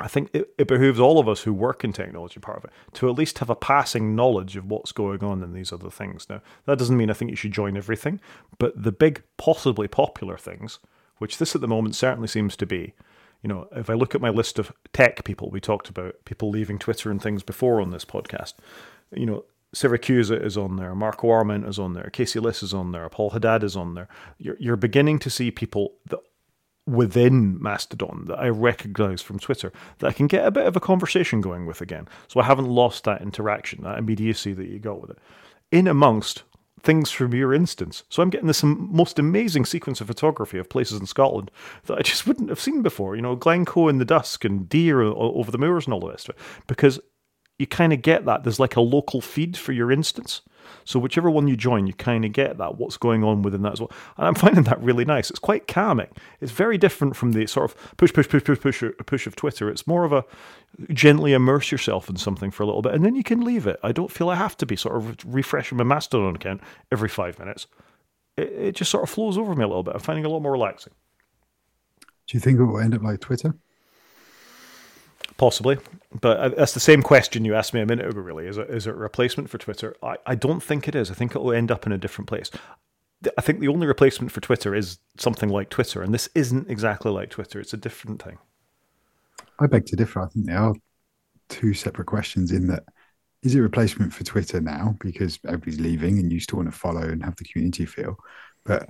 I 0.00 0.08
think 0.08 0.30
it, 0.32 0.54
it 0.56 0.68
behooves 0.68 1.00
all 1.00 1.18
of 1.18 1.28
us 1.28 1.42
who 1.42 1.52
work 1.52 1.82
in 1.82 1.92
technology, 1.92 2.38
part 2.40 2.58
of 2.58 2.64
it, 2.64 2.70
to 2.94 3.08
at 3.08 3.16
least 3.16 3.40
have 3.40 3.50
a 3.50 3.56
passing 3.56 4.14
knowledge 4.14 4.56
of 4.56 4.70
what's 4.70 4.92
going 4.92 5.24
on 5.24 5.42
in 5.42 5.52
these 5.52 5.72
other 5.72 5.90
things. 5.90 6.28
Now, 6.30 6.40
that 6.66 6.78
doesn't 6.78 6.96
mean 6.96 7.10
I 7.10 7.14
think 7.14 7.30
you 7.30 7.36
should 7.36 7.52
join 7.52 7.76
everything, 7.76 8.20
but 8.58 8.80
the 8.80 8.92
big, 8.92 9.22
possibly 9.36 9.88
popular 9.88 10.38
things 10.38 10.78
which 11.18 11.38
this 11.38 11.54
at 11.54 11.60
the 11.60 11.68
moment 11.68 11.94
certainly 11.94 12.28
seems 12.28 12.56
to 12.56 12.66
be. 12.66 12.94
You 13.42 13.48
know, 13.48 13.68
if 13.72 13.88
I 13.88 13.94
look 13.94 14.14
at 14.14 14.20
my 14.20 14.30
list 14.30 14.58
of 14.58 14.72
tech 14.92 15.24
people 15.24 15.50
we 15.50 15.60
talked 15.60 15.88
about, 15.88 16.16
people 16.24 16.50
leaving 16.50 16.78
Twitter 16.78 17.10
and 17.10 17.22
things 17.22 17.42
before 17.42 17.80
on 17.80 17.90
this 17.90 18.04
podcast, 18.04 18.54
you 19.12 19.26
know, 19.26 19.44
Siracusa 19.74 20.42
is 20.42 20.56
on 20.56 20.76
there, 20.76 20.94
Marco 20.94 21.30
Arment 21.30 21.66
is 21.66 21.78
on 21.78 21.92
there, 21.92 22.10
Casey 22.10 22.40
Liss 22.40 22.62
is 22.62 22.72
on 22.72 22.92
there, 22.92 23.08
Paul 23.08 23.30
Haddad 23.30 23.62
is 23.62 23.76
on 23.76 23.94
there. 23.94 24.08
You're, 24.38 24.56
you're 24.58 24.76
beginning 24.76 25.18
to 25.20 25.30
see 25.30 25.50
people 25.50 25.94
that 26.06 26.20
within 26.88 27.62
Mastodon 27.62 28.24
that 28.26 28.38
I 28.38 28.48
recognize 28.48 29.20
from 29.20 29.38
Twitter 29.38 29.72
that 29.98 30.06
I 30.06 30.12
can 30.12 30.26
get 30.26 30.46
a 30.46 30.50
bit 30.50 30.66
of 30.66 30.74
a 30.74 30.80
conversation 30.80 31.42
going 31.42 31.66
with 31.66 31.82
again. 31.82 32.08
So 32.28 32.40
I 32.40 32.44
haven't 32.44 32.68
lost 32.68 33.04
that 33.04 33.20
interaction, 33.20 33.84
that 33.84 33.98
immediacy 33.98 34.54
that 34.54 34.68
you 34.68 34.78
got 34.78 35.00
with 35.00 35.10
it. 35.10 35.18
In 35.70 35.86
amongst 35.86 36.44
things 36.82 37.10
from 37.10 37.34
your 37.34 37.52
instance. 37.52 38.04
So 38.08 38.22
I'm 38.22 38.30
getting 38.30 38.46
this 38.46 38.62
most 38.62 39.18
amazing 39.18 39.64
sequence 39.64 40.00
of 40.00 40.06
photography 40.06 40.58
of 40.58 40.68
places 40.68 41.00
in 41.00 41.06
Scotland 41.06 41.50
that 41.86 41.98
I 41.98 42.02
just 42.02 42.26
wouldn't 42.26 42.48
have 42.48 42.60
seen 42.60 42.82
before. 42.82 43.16
You 43.16 43.22
know, 43.22 43.36
Glencoe 43.36 43.88
in 43.88 43.98
the 43.98 44.04
dusk 44.04 44.44
and 44.44 44.68
deer 44.68 45.02
over 45.02 45.50
the 45.50 45.58
moors 45.58 45.86
and 45.86 45.94
all 45.94 46.00
the 46.00 46.10
rest 46.10 46.28
of 46.28 46.36
it. 46.36 46.40
Because 46.66 47.00
you 47.58 47.66
kind 47.66 47.92
of 47.92 48.02
get 48.02 48.24
that. 48.24 48.44
There's 48.44 48.60
like 48.60 48.76
a 48.76 48.80
local 48.80 49.20
feed 49.20 49.56
for 49.56 49.72
your 49.72 49.90
instance. 49.90 50.42
So 50.84 50.98
whichever 50.98 51.30
one 51.30 51.48
you 51.48 51.56
join, 51.56 51.86
you 51.86 51.92
kind 51.94 52.24
of 52.24 52.32
get 52.32 52.58
that 52.58 52.78
what's 52.78 52.96
going 52.96 53.24
on 53.24 53.42
within 53.42 53.62
that 53.62 53.72
as 53.72 53.80
well. 53.80 53.90
And 54.16 54.26
I'm 54.26 54.34
finding 54.34 54.64
that 54.64 54.82
really 54.82 55.04
nice. 55.04 55.30
It's 55.30 55.38
quite 55.38 55.66
calming. 55.66 56.08
It's 56.40 56.52
very 56.52 56.78
different 56.78 57.16
from 57.16 57.32
the 57.32 57.46
sort 57.46 57.70
of 57.70 57.96
push, 57.96 58.12
push, 58.12 58.28
push, 58.28 58.44
push, 58.44 58.60
push, 58.60 58.82
push 59.06 59.26
of 59.26 59.36
Twitter. 59.36 59.70
It's 59.70 59.86
more 59.86 60.04
of 60.04 60.12
a 60.12 60.24
gently 60.92 61.32
immerse 61.32 61.72
yourself 61.72 62.08
in 62.08 62.16
something 62.16 62.50
for 62.50 62.62
a 62.62 62.66
little 62.66 62.82
bit, 62.82 62.94
and 62.94 63.04
then 63.04 63.14
you 63.14 63.22
can 63.22 63.40
leave 63.40 63.66
it. 63.66 63.78
I 63.82 63.92
don't 63.92 64.10
feel 64.10 64.28
I 64.30 64.36
have 64.36 64.56
to 64.58 64.66
be 64.66 64.76
sort 64.76 64.96
of 64.96 65.16
refreshing 65.24 65.78
my 65.78 65.84
Mastodon 65.84 66.36
account 66.36 66.60
every 66.92 67.08
five 67.08 67.38
minutes. 67.38 67.66
It, 68.36 68.52
it 68.52 68.74
just 68.76 68.90
sort 68.90 69.04
of 69.04 69.10
flows 69.10 69.38
over 69.38 69.54
me 69.54 69.64
a 69.64 69.68
little 69.68 69.82
bit. 69.82 69.94
I'm 69.94 70.00
finding 70.00 70.24
it 70.24 70.28
a 70.28 70.30
lot 70.30 70.42
more 70.42 70.52
relaxing. 70.52 70.92
Do 72.26 72.36
you 72.36 72.40
think 72.40 72.58
it 72.58 72.64
will 72.64 72.78
end 72.78 72.94
up 72.94 73.02
like 73.02 73.20
Twitter? 73.20 73.54
Possibly, 75.38 75.78
but 76.20 76.36
uh, 76.36 76.48
that's 76.48 76.74
the 76.74 76.80
same 76.80 77.00
question 77.00 77.44
you 77.44 77.54
asked 77.54 77.72
me 77.72 77.80
a 77.80 77.86
minute 77.86 78.06
ago. 78.06 78.20
Really, 78.20 78.48
is 78.48 78.58
it 78.58 78.68
is 78.70 78.88
it 78.88 78.90
a 78.90 78.94
replacement 78.94 79.48
for 79.48 79.56
Twitter? 79.56 79.94
I, 80.02 80.16
I 80.26 80.34
don't 80.34 80.60
think 80.60 80.88
it 80.88 80.96
is. 80.96 81.12
I 81.12 81.14
think 81.14 81.36
it 81.36 81.38
will 81.40 81.52
end 81.52 81.70
up 81.70 81.86
in 81.86 81.92
a 81.92 81.98
different 81.98 82.26
place. 82.26 82.50
I 83.36 83.40
think 83.40 83.60
the 83.60 83.68
only 83.68 83.86
replacement 83.86 84.32
for 84.32 84.40
Twitter 84.40 84.74
is 84.74 84.98
something 85.16 85.48
like 85.48 85.70
Twitter, 85.70 86.02
and 86.02 86.12
this 86.12 86.28
isn't 86.34 86.68
exactly 86.68 87.12
like 87.12 87.30
Twitter. 87.30 87.60
It's 87.60 87.72
a 87.72 87.76
different 87.76 88.20
thing. 88.20 88.38
I 89.60 89.68
beg 89.68 89.86
to 89.86 89.96
differ. 89.96 90.22
I 90.22 90.26
think 90.26 90.46
they 90.46 90.54
are 90.54 90.74
two 91.48 91.72
separate 91.72 92.06
questions. 92.06 92.50
In 92.50 92.66
that, 92.66 92.82
is 93.44 93.54
it 93.54 93.60
replacement 93.60 94.12
for 94.12 94.24
Twitter 94.24 94.60
now 94.60 94.96
because 95.00 95.38
everybody's 95.46 95.78
leaving 95.78 96.18
and 96.18 96.32
you 96.32 96.40
still 96.40 96.56
want 96.56 96.72
to 96.72 96.76
follow 96.76 97.02
and 97.02 97.24
have 97.24 97.36
the 97.36 97.44
community 97.44 97.86
feel, 97.86 98.16
but 98.64 98.88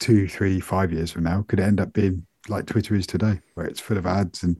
two, 0.00 0.26
three, 0.26 0.58
five 0.58 0.92
years 0.92 1.12
from 1.12 1.22
now, 1.22 1.44
could 1.46 1.60
it 1.60 1.64
end 1.64 1.80
up 1.80 1.92
being 1.92 2.26
like 2.48 2.66
Twitter 2.66 2.94
is 2.94 3.06
today, 3.06 3.40
where 3.54 3.66
it's 3.66 3.80
full 3.80 3.98
of 3.98 4.06
ads 4.06 4.42
and 4.42 4.56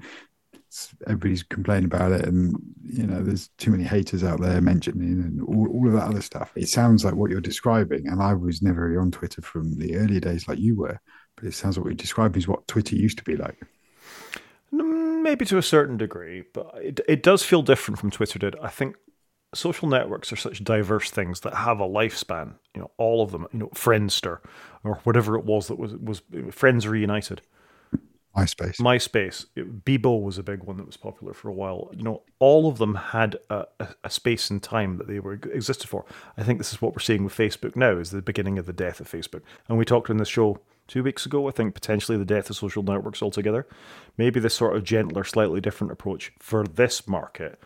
everybody's 1.06 1.42
complaining 1.42 1.86
about 1.86 2.12
it, 2.12 2.24
and 2.26 2.54
you 2.82 3.06
know, 3.06 3.22
there's 3.22 3.48
too 3.58 3.70
many 3.70 3.84
haters 3.84 4.24
out 4.24 4.40
there 4.40 4.60
mentioning 4.60 5.22
and 5.22 5.42
all, 5.42 5.68
all 5.68 5.86
of 5.86 5.94
that 5.94 6.08
other 6.08 6.22
stuff. 6.22 6.52
It 6.56 6.68
sounds 6.68 7.04
like 7.04 7.14
what 7.14 7.30
you're 7.30 7.40
describing, 7.40 8.06
and 8.06 8.22
I 8.22 8.34
was 8.34 8.62
never 8.62 9.00
on 9.00 9.10
Twitter 9.10 9.42
from 9.42 9.78
the 9.78 9.96
early 9.96 10.20
days 10.20 10.48
like 10.48 10.58
you 10.58 10.76
were, 10.76 11.00
but 11.36 11.44
it 11.44 11.54
sounds 11.54 11.76
like 11.76 11.84
what 11.84 11.90
you're 11.90 11.96
describing 11.96 12.38
is 12.38 12.48
what 12.48 12.66
Twitter 12.68 12.96
used 12.96 13.18
to 13.18 13.24
be 13.24 13.36
like. 13.36 13.60
Mm, 14.72 15.22
maybe 15.22 15.44
to 15.46 15.58
a 15.58 15.62
certain 15.62 15.96
degree, 15.96 16.44
but 16.52 16.72
it, 16.76 17.00
it 17.08 17.22
does 17.22 17.42
feel 17.42 17.62
different 17.62 17.98
from 17.98 18.10
Twitter 18.10 18.38
did. 18.38 18.56
I 18.60 18.68
think 18.68 18.96
social 19.54 19.88
networks 19.88 20.32
are 20.32 20.36
such 20.36 20.62
diverse 20.62 21.10
things 21.10 21.40
that 21.40 21.54
have 21.54 21.80
a 21.80 21.88
lifespan. 21.88 22.54
You 22.74 22.82
know, 22.82 22.90
all 22.98 23.22
of 23.22 23.32
them. 23.32 23.46
You 23.52 23.60
know, 23.60 23.68
Friendster 23.68 24.40
or 24.84 24.96
whatever 25.04 25.36
it 25.38 25.44
was 25.44 25.68
that 25.68 25.78
was 25.78 25.94
was 25.96 26.22
Friends 26.50 26.86
Reunited. 26.86 27.42
MySpace. 28.36 28.76
MySpace. 28.76 29.46
Bebo 29.56 30.22
was 30.22 30.38
a 30.38 30.42
big 30.42 30.62
one 30.62 30.76
that 30.76 30.86
was 30.86 30.96
popular 30.96 31.34
for 31.34 31.48
a 31.48 31.52
while. 31.52 31.90
You 31.92 32.02
know, 32.02 32.22
all 32.38 32.68
of 32.68 32.78
them 32.78 32.94
had 32.94 33.36
a, 33.50 33.66
a, 34.04 34.10
space 34.10 34.50
and 34.50 34.62
time 34.62 34.98
that 34.98 35.08
they 35.08 35.18
were 35.18 35.32
existed 35.32 35.88
for. 35.88 36.04
I 36.36 36.44
think 36.44 36.58
this 36.58 36.72
is 36.72 36.80
what 36.80 36.92
we're 36.92 37.00
seeing 37.00 37.24
with 37.24 37.36
Facebook 37.36 37.74
now 37.74 37.96
is 37.96 38.10
the 38.10 38.22
beginning 38.22 38.58
of 38.58 38.66
the 38.66 38.72
death 38.72 39.00
of 39.00 39.10
Facebook. 39.10 39.42
And 39.68 39.76
we 39.76 39.84
talked 39.84 40.10
in 40.10 40.18
this 40.18 40.28
show 40.28 40.60
two 40.86 41.02
weeks 41.02 41.26
ago, 41.26 41.48
I 41.48 41.52
think 41.52 41.74
potentially 41.74 42.16
the 42.16 42.24
death 42.24 42.48
of 42.50 42.56
social 42.56 42.82
networks 42.82 43.22
altogether. 43.22 43.66
Maybe 44.16 44.40
this 44.40 44.54
sort 44.54 44.76
of 44.76 44.84
gentler, 44.84 45.24
slightly 45.24 45.60
different 45.60 45.92
approach 45.92 46.32
for 46.38 46.64
this 46.64 47.08
market 47.08 47.60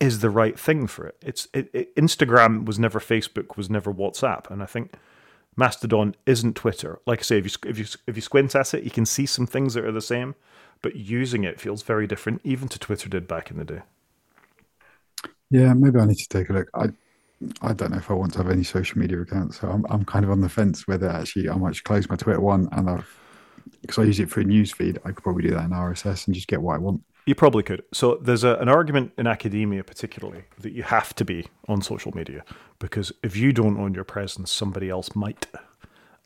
is 0.00 0.18
the 0.18 0.30
right 0.30 0.58
thing 0.58 0.88
for 0.88 1.06
it. 1.06 1.16
It's 1.22 1.46
it, 1.54 1.70
it, 1.72 1.94
Instagram 1.96 2.64
was 2.64 2.78
never 2.78 2.98
Facebook, 2.98 3.56
was 3.56 3.70
never 3.70 3.94
WhatsApp, 3.94 4.50
and 4.50 4.62
I 4.62 4.66
think 4.66 4.94
Mastodon 5.56 6.14
isn't 6.26 6.56
Twitter. 6.56 7.00
Like 7.06 7.20
I 7.20 7.22
say, 7.22 7.38
if 7.38 7.44
you 7.44 7.70
if 7.70 7.78
you 7.78 7.86
if 8.06 8.16
you 8.16 8.22
squint 8.22 8.54
at 8.54 8.74
it, 8.74 8.84
you 8.84 8.90
can 8.90 9.06
see 9.06 9.26
some 9.26 9.46
things 9.46 9.74
that 9.74 9.84
are 9.84 9.92
the 9.92 10.00
same, 10.00 10.34
but 10.80 10.96
using 10.96 11.44
it 11.44 11.60
feels 11.60 11.82
very 11.82 12.06
different, 12.06 12.40
even 12.44 12.68
to 12.68 12.78
Twitter 12.78 13.08
did 13.08 13.28
back 13.28 13.50
in 13.50 13.58
the 13.58 13.64
day. 13.64 13.82
Yeah, 15.50 15.74
maybe 15.74 15.98
I 15.98 16.06
need 16.06 16.16
to 16.16 16.28
take 16.28 16.48
a 16.48 16.54
look. 16.54 16.68
I 16.74 16.86
I 17.60 17.72
don't 17.72 17.90
know 17.90 17.98
if 17.98 18.10
I 18.10 18.14
want 18.14 18.32
to 18.32 18.38
have 18.38 18.50
any 18.50 18.64
social 18.64 18.98
media 18.98 19.20
accounts, 19.20 19.60
so 19.60 19.68
I'm 19.68 19.84
I'm 19.90 20.04
kind 20.04 20.24
of 20.24 20.30
on 20.30 20.40
the 20.40 20.48
fence 20.48 20.88
whether 20.88 21.08
actually 21.08 21.48
I 21.48 21.54
might 21.56 21.82
close 21.84 22.08
my 22.08 22.16
Twitter 22.16 22.40
one 22.40 22.68
and 22.72 22.88
I've 22.88 23.18
because 23.82 23.98
I 23.98 24.04
use 24.04 24.20
it 24.20 24.30
for 24.30 24.40
a 24.40 24.44
news 24.44 24.72
feed. 24.72 24.98
I 25.04 25.08
could 25.12 25.22
probably 25.22 25.42
do 25.42 25.50
that 25.50 25.64
in 25.64 25.70
RSS 25.70 26.26
and 26.26 26.34
just 26.34 26.48
get 26.48 26.62
what 26.62 26.76
I 26.76 26.78
want. 26.78 27.02
You 27.24 27.34
probably 27.36 27.62
could. 27.62 27.84
So 27.92 28.16
there's 28.16 28.42
a, 28.42 28.56
an 28.56 28.68
argument 28.68 29.12
in 29.16 29.26
academia, 29.26 29.84
particularly, 29.84 30.44
that 30.58 30.72
you 30.72 30.82
have 30.82 31.14
to 31.14 31.24
be 31.24 31.46
on 31.68 31.80
social 31.80 32.12
media 32.16 32.44
because 32.80 33.12
if 33.22 33.36
you 33.36 33.52
don't 33.52 33.78
own 33.78 33.94
your 33.94 34.04
presence, 34.04 34.50
somebody 34.50 34.90
else 34.90 35.14
might. 35.14 35.46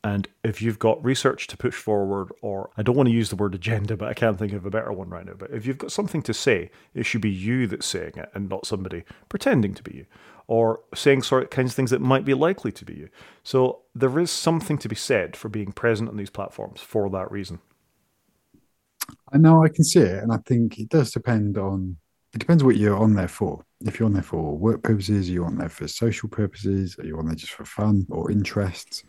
And 0.03 0.27
if 0.43 0.61
you've 0.61 0.79
got 0.79 1.03
research 1.03 1.47
to 1.47 1.57
push 1.57 1.75
forward, 1.75 2.29
or 2.41 2.69
I 2.77 2.81
don't 2.81 2.95
want 2.95 3.09
to 3.09 3.13
use 3.13 3.29
the 3.29 3.35
word 3.35 3.53
agenda, 3.53 3.97
but 3.97 4.07
I 4.07 4.13
can't 4.13 4.39
think 4.39 4.53
of 4.53 4.65
a 4.65 4.69
better 4.69 4.91
one 4.91 5.09
right 5.09 5.25
now. 5.25 5.33
But 5.33 5.51
if 5.51 5.65
you've 5.65 5.77
got 5.77 5.91
something 5.91 6.21
to 6.23 6.33
say, 6.33 6.71
it 6.93 7.03
should 7.03 7.21
be 7.21 7.29
you 7.29 7.67
that's 7.67 7.85
saying 7.85 8.13
it 8.15 8.29
and 8.33 8.49
not 8.49 8.65
somebody 8.65 9.03
pretending 9.29 9.73
to 9.75 9.83
be 9.83 9.97
you 9.97 10.05
or 10.47 10.79
saying 10.95 11.21
sort 11.21 11.43
of 11.43 11.49
kinds 11.49 11.71
of 11.71 11.75
things 11.75 11.91
that 11.91 11.99
might 12.01 12.23
be 12.25 12.33
likely 12.33 12.71
to 12.71 12.85
be 12.85 12.93
you. 12.93 13.09
So 13.43 13.81
there 13.93 14.17
is 14.17 14.31
something 14.31 14.77
to 14.77 14.87
be 14.87 14.95
said 14.95 15.35
for 15.35 15.49
being 15.49 15.73
present 15.73 16.09
on 16.09 16.17
these 16.17 16.29
platforms 16.29 16.79
for 16.79 17.09
that 17.09 17.29
reason. 17.29 17.59
I 19.31 19.37
know 19.37 19.63
I 19.63 19.69
can 19.69 19.83
see 19.83 19.99
it, 19.99 20.23
and 20.23 20.31
I 20.31 20.37
think 20.45 20.79
it 20.79 20.89
does 20.89 21.11
depend 21.11 21.57
on. 21.57 21.97
It 22.33 22.39
depends 22.39 22.63
what 22.63 22.77
you're 22.77 22.97
on 22.97 23.13
there 23.13 23.27
for. 23.27 23.63
If 23.85 23.99
you're 23.99 24.07
on 24.07 24.13
there 24.13 24.23
for 24.23 24.57
work 24.57 24.83
purposes, 24.83 25.29
you're 25.29 25.43
you 25.43 25.47
on 25.47 25.57
there 25.57 25.69
for 25.69 25.87
social 25.87 26.29
purposes, 26.29 26.97
are 26.99 27.05
you 27.05 27.17
on 27.17 27.25
there 27.25 27.35
just 27.35 27.53
for 27.53 27.65
fun 27.65 28.05
or 28.09 28.31
interests? 28.31 29.03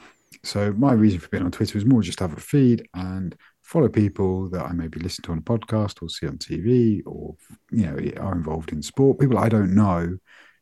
So 0.44 0.72
my 0.72 0.92
reason 0.92 1.20
for 1.20 1.28
being 1.28 1.44
on 1.44 1.50
Twitter 1.50 1.78
is 1.78 1.84
more 1.84 2.02
just 2.02 2.20
have 2.20 2.36
a 2.36 2.40
feed 2.40 2.86
and 2.94 3.36
follow 3.62 3.88
people 3.88 4.48
that 4.50 4.64
I 4.64 4.72
maybe 4.72 5.00
listen 5.00 5.22
to 5.24 5.32
on 5.32 5.38
a 5.38 5.42
podcast 5.42 6.02
or 6.02 6.08
see 6.08 6.26
on 6.26 6.38
TV 6.38 7.02
or 7.06 7.34
you 7.70 7.86
know 7.86 7.96
are 8.20 8.34
involved 8.34 8.72
in 8.72 8.82
sport. 8.82 9.18
People 9.18 9.38
I 9.38 9.48
don't 9.48 9.74
know. 9.74 10.16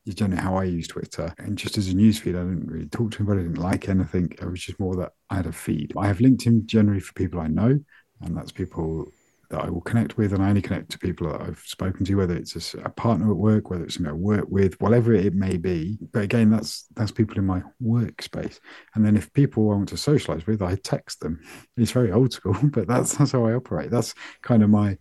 Don't 0.08 0.30
know 0.30 0.40
how 0.40 0.56
I 0.56 0.64
use 0.64 0.86
Twitter. 0.86 1.34
And 1.38 1.58
just 1.58 1.76
as 1.78 1.88
a 1.88 1.92
newsfeed, 1.92 2.36
I 2.36 2.44
didn't 2.44 2.68
really 2.70 2.86
talk 2.86 3.10
to 3.10 3.18
anybody. 3.18 3.40
I 3.40 3.42
didn't 3.42 3.58
like 3.58 3.88
anything. 3.88 4.30
It 4.40 4.48
was 4.48 4.60
just 4.60 4.78
more 4.78 4.94
that 4.96 5.10
I 5.30 5.34
had 5.34 5.46
a 5.46 5.52
feed. 5.52 5.94
I 5.98 6.06
have 6.06 6.18
LinkedIn 6.18 6.66
generally 6.66 7.00
for 7.00 7.12
people 7.14 7.40
I 7.40 7.48
know, 7.48 7.80
and 8.20 8.36
that's 8.36 8.52
people 8.52 9.10
that 9.50 9.60
I 9.60 9.70
will 9.70 9.80
connect 9.80 10.16
with, 10.16 10.32
and 10.32 10.42
I 10.42 10.48
only 10.48 10.62
connect 10.62 10.90
to 10.90 10.98
people 10.98 11.28
that 11.28 11.40
I've 11.40 11.60
spoken 11.60 12.04
to, 12.04 12.14
whether 12.14 12.36
it's 12.36 12.74
a, 12.74 12.80
a 12.80 12.90
partner 12.90 13.30
at 13.30 13.36
work, 13.36 13.70
whether 13.70 13.84
it's 13.84 13.94
somebody 13.94 14.14
I 14.14 14.18
work 14.18 14.46
with, 14.48 14.80
whatever 14.80 15.12
it 15.12 15.34
may 15.34 15.56
be. 15.56 15.98
But 16.12 16.22
again, 16.22 16.50
that's 16.50 16.86
that's 16.94 17.12
people 17.12 17.38
in 17.38 17.46
my 17.46 17.62
workspace. 17.82 18.58
And 18.94 19.04
then 19.04 19.16
if 19.16 19.32
people 19.32 19.70
I 19.70 19.76
want 19.76 19.88
to 19.90 19.96
socialize 19.96 20.46
with, 20.46 20.62
I 20.62 20.76
text 20.76 21.20
them. 21.20 21.40
It's 21.76 21.92
very 21.92 22.10
old 22.10 22.32
school, 22.32 22.56
but 22.62 22.88
that's 22.88 23.14
that's 23.14 23.32
how 23.32 23.44
I 23.44 23.52
operate. 23.52 23.90
That's 23.90 24.14
kind 24.42 24.62
of 24.62 24.70
my 24.70 24.96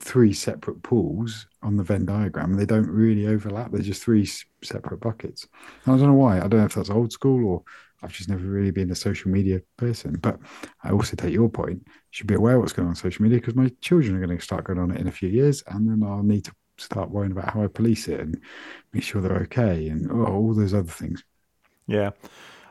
three 0.00 0.32
separate 0.32 0.82
pools 0.82 1.46
on 1.62 1.76
the 1.76 1.82
Venn 1.82 2.06
diagram. 2.06 2.54
They 2.54 2.66
don't 2.66 2.88
really 2.88 3.26
overlap. 3.26 3.70
They're 3.70 3.80
just 3.80 4.02
three 4.02 4.28
separate 4.62 5.00
buckets. 5.00 5.46
And 5.84 5.94
I 5.94 5.98
don't 5.98 6.08
know 6.08 6.14
why. 6.14 6.38
I 6.38 6.48
don't 6.48 6.60
know 6.60 6.64
if 6.64 6.74
that's 6.74 6.90
old 6.90 7.12
school 7.12 7.46
or 7.46 7.62
I've 8.02 8.12
just 8.12 8.28
never 8.28 8.44
really 8.44 8.70
been 8.70 8.90
a 8.90 8.94
social 8.94 9.30
media 9.30 9.60
person. 9.76 10.18
But 10.20 10.38
I 10.84 10.90
also 10.90 11.16
take 11.16 11.32
your 11.32 11.48
point. 11.48 11.86
Should 12.10 12.26
be 12.26 12.34
aware 12.34 12.58
what's 12.58 12.72
going 12.72 12.86
on, 12.86 12.92
on 12.92 12.96
social 12.96 13.22
media 13.22 13.38
because 13.38 13.54
my 13.54 13.70
children 13.80 14.16
are 14.16 14.24
going 14.24 14.36
to 14.36 14.44
start 14.44 14.64
going 14.64 14.78
on 14.78 14.90
it 14.90 15.00
in 15.00 15.08
a 15.08 15.12
few 15.12 15.28
years, 15.28 15.62
and 15.66 15.88
then 15.88 16.08
I'll 16.08 16.22
need 16.22 16.44
to 16.44 16.52
start 16.78 17.10
worrying 17.10 17.32
about 17.32 17.52
how 17.52 17.62
I 17.62 17.66
police 17.66 18.08
it 18.08 18.20
and 18.20 18.40
make 18.92 19.02
sure 19.02 19.20
they're 19.20 19.42
okay 19.42 19.88
and 19.88 20.10
oh, 20.10 20.26
all 20.26 20.54
those 20.54 20.74
other 20.74 20.90
things. 20.90 21.24
Yeah. 21.86 22.10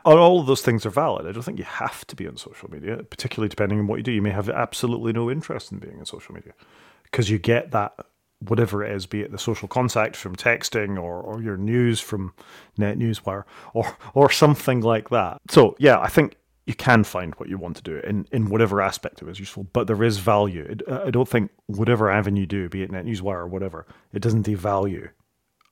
All 0.04 0.40
of 0.40 0.46
those 0.46 0.62
things 0.62 0.86
are 0.86 0.90
valid. 0.90 1.26
I 1.26 1.32
don't 1.32 1.42
think 1.42 1.58
you 1.58 1.64
have 1.64 2.06
to 2.06 2.16
be 2.16 2.26
on 2.26 2.38
social 2.38 2.70
media, 2.70 3.02
particularly 3.02 3.48
depending 3.48 3.78
on 3.78 3.86
what 3.86 3.96
you 3.96 4.02
do. 4.02 4.12
You 4.12 4.22
may 4.22 4.30
have 4.30 4.48
absolutely 4.48 5.12
no 5.12 5.30
interest 5.30 5.70
in 5.70 5.78
being 5.78 5.98
on 5.98 6.06
social 6.06 6.34
media 6.34 6.54
because 7.02 7.28
you 7.28 7.38
get 7.38 7.72
that 7.72 7.92
whatever 8.40 8.84
it 8.84 8.92
is, 8.92 9.06
be 9.06 9.22
it 9.22 9.32
the 9.32 9.38
social 9.38 9.68
contact 9.68 10.16
from 10.16 10.36
texting 10.36 10.96
or, 10.96 11.20
or 11.20 11.42
your 11.42 11.56
news 11.56 12.00
from 12.00 12.32
NetNewsWire 12.78 13.44
or 13.74 13.96
or 14.14 14.30
something 14.30 14.80
like 14.80 15.10
that. 15.10 15.38
So 15.48 15.76
yeah, 15.78 15.98
I 16.00 16.08
think 16.08 16.36
you 16.66 16.74
can 16.74 17.02
find 17.02 17.34
what 17.36 17.48
you 17.48 17.56
want 17.56 17.76
to 17.76 17.82
do 17.82 17.96
in, 18.00 18.26
in 18.30 18.50
whatever 18.50 18.82
aspect 18.82 19.22
it 19.22 19.28
is 19.28 19.40
useful, 19.40 19.64
but 19.72 19.86
there 19.86 20.04
is 20.04 20.18
value. 20.18 20.76
I 20.86 21.10
don't 21.10 21.28
think 21.28 21.50
whatever 21.66 22.10
avenue 22.10 22.42
you 22.42 22.46
do, 22.46 22.68
be 22.68 22.82
it 22.82 22.92
NetNewsWire 22.92 23.38
or 23.38 23.46
whatever, 23.46 23.86
it 24.12 24.20
doesn't 24.20 24.46
devalue 24.46 25.08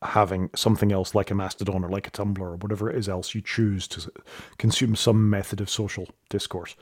having 0.02 0.50
something 0.54 0.92
else 0.92 1.14
like 1.14 1.30
a 1.30 1.34
Mastodon 1.34 1.84
or 1.84 1.90
like 1.90 2.06
a 2.06 2.10
Tumblr 2.10 2.40
or 2.40 2.56
whatever 2.56 2.90
it 2.90 2.96
is 2.96 3.08
else 3.08 3.34
you 3.34 3.42
choose 3.42 3.86
to 3.88 4.10
consume 4.58 4.96
some 4.96 5.28
method 5.28 5.60
of 5.60 5.68
social 5.68 6.08
discourse. 6.30 6.76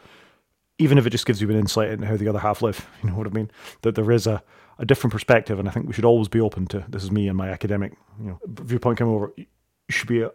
Even 0.78 0.98
if 0.98 1.06
it 1.06 1.10
just 1.10 1.26
gives 1.26 1.40
you 1.40 1.48
an 1.50 1.56
insight 1.56 1.90
into 1.90 2.06
how 2.06 2.16
the 2.16 2.28
other 2.28 2.40
half 2.40 2.62
live, 2.62 2.88
you 3.02 3.10
know 3.10 3.16
what 3.16 3.26
I 3.26 3.30
mean? 3.30 3.50
That 3.82 3.94
there 3.94 4.10
is 4.10 4.26
a 4.26 4.42
a 4.78 4.84
different 4.84 5.12
perspective, 5.12 5.58
and 5.58 5.68
I 5.68 5.70
think 5.70 5.86
we 5.86 5.92
should 5.92 6.04
always 6.04 6.28
be 6.28 6.40
open 6.40 6.66
to. 6.66 6.84
This 6.88 7.04
is 7.04 7.10
me 7.10 7.28
and 7.28 7.38
my 7.38 7.48
academic, 7.48 7.92
you 8.20 8.26
know, 8.26 8.40
viewpoint 8.46 8.98
coming 8.98 9.14
over. 9.14 9.32
You 9.36 9.46
should 9.88 10.08
be 10.08 10.26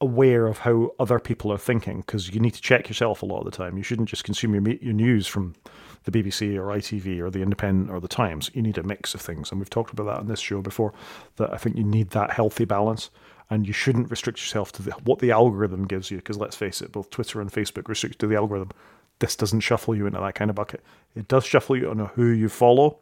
aware 0.00 0.46
of 0.46 0.58
how 0.58 0.90
other 0.98 1.18
people 1.18 1.52
are 1.52 1.58
thinking 1.58 2.00
because 2.00 2.34
you 2.34 2.40
need 2.40 2.54
to 2.54 2.60
check 2.60 2.88
yourself 2.88 3.22
a 3.22 3.26
lot 3.26 3.38
of 3.38 3.44
the 3.44 3.50
time. 3.50 3.76
You 3.76 3.82
shouldn't 3.82 4.08
just 4.08 4.24
consume 4.24 4.54
your 4.54 4.68
your 4.82 4.92
news 4.92 5.26
from 5.26 5.54
the 6.04 6.10
BBC 6.10 6.56
or 6.56 6.66
ITV 6.66 7.20
or 7.20 7.30
the 7.30 7.42
Independent 7.42 7.90
or 7.90 8.00
the 8.00 8.08
Times. 8.08 8.50
You 8.52 8.62
need 8.62 8.78
a 8.78 8.82
mix 8.82 9.14
of 9.14 9.20
things, 9.20 9.50
and 9.50 9.60
we've 9.60 9.70
talked 9.70 9.92
about 9.92 10.04
that 10.04 10.18
on 10.18 10.26
this 10.26 10.40
show 10.40 10.60
before. 10.60 10.92
That 11.36 11.52
I 11.52 11.56
think 11.56 11.76
you 11.76 11.84
need 11.84 12.10
that 12.10 12.32
healthy 12.32 12.64
balance, 12.64 13.10
and 13.50 13.66
you 13.66 13.72
shouldn't 13.72 14.10
restrict 14.10 14.40
yourself 14.40 14.72
to 14.72 14.82
the, 14.82 14.90
what 15.04 15.20
the 15.20 15.30
algorithm 15.30 15.86
gives 15.86 16.10
you. 16.10 16.18
Because 16.18 16.38
let's 16.38 16.56
face 16.56 16.82
it, 16.82 16.92
both 16.92 17.10
Twitter 17.10 17.40
and 17.40 17.50
Facebook 17.50 17.88
restrict 17.88 18.18
to 18.20 18.26
the 18.26 18.36
algorithm. 18.36 18.70
This 19.24 19.36
doesn't 19.36 19.60
shuffle 19.60 19.96
you 19.96 20.06
into 20.06 20.20
that 20.20 20.34
kind 20.34 20.50
of 20.50 20.56
bucket. 20.56 20.82
It 21.16 21.28
does 21.28 21.46
shuffle 21.46 21.76
you 21.76 21.88
on 21.88 21.98
who 21.98 22.26
you 22.26 22.50
follow 22.50 22.98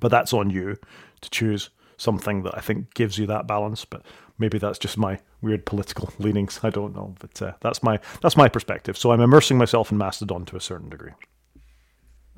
but 0.00 0.10
that's 0.10 0.32
on 0.32 0.50
you 0.50 0.76
to 1.20 1.30
choose 1.30 1.70
something 1.96 2.42
that 2.42 2.56
I 2.56 2.60
think 2.60 2.94
gives 2.94 3.18
you 3.18 3.26
that 3.26 3.46
balance. 3.46 3.84
But 3.84 4.02
maybe 4.38 4.58
that's 4.58 4.78
just 4.78 4.96
my 4.96 5.18
weird 5.40 5.66
political 5.66 6.12
leanings. 6.18 6.60
I 6.62 6.70
don't 6.70 6.94
know, 6.94 7.14
but 7.18 7.40
uh, 7.42 7.52
that's 7.60 7.82
my 7.82 8.00
that's 8.20 8.36
my 8.36 8.48
perspective. 8.48 8.96
So 8.96 9.12
I'm 9.12 9.20
immersing 9.20 9.58
myself 9.58 9.92
in 9.92 9.98
Mastodon 9.98 10.44
to 10.46 10.56
a 10.56 10.60
certain 10.60 10.88
degree. 10.88 11.12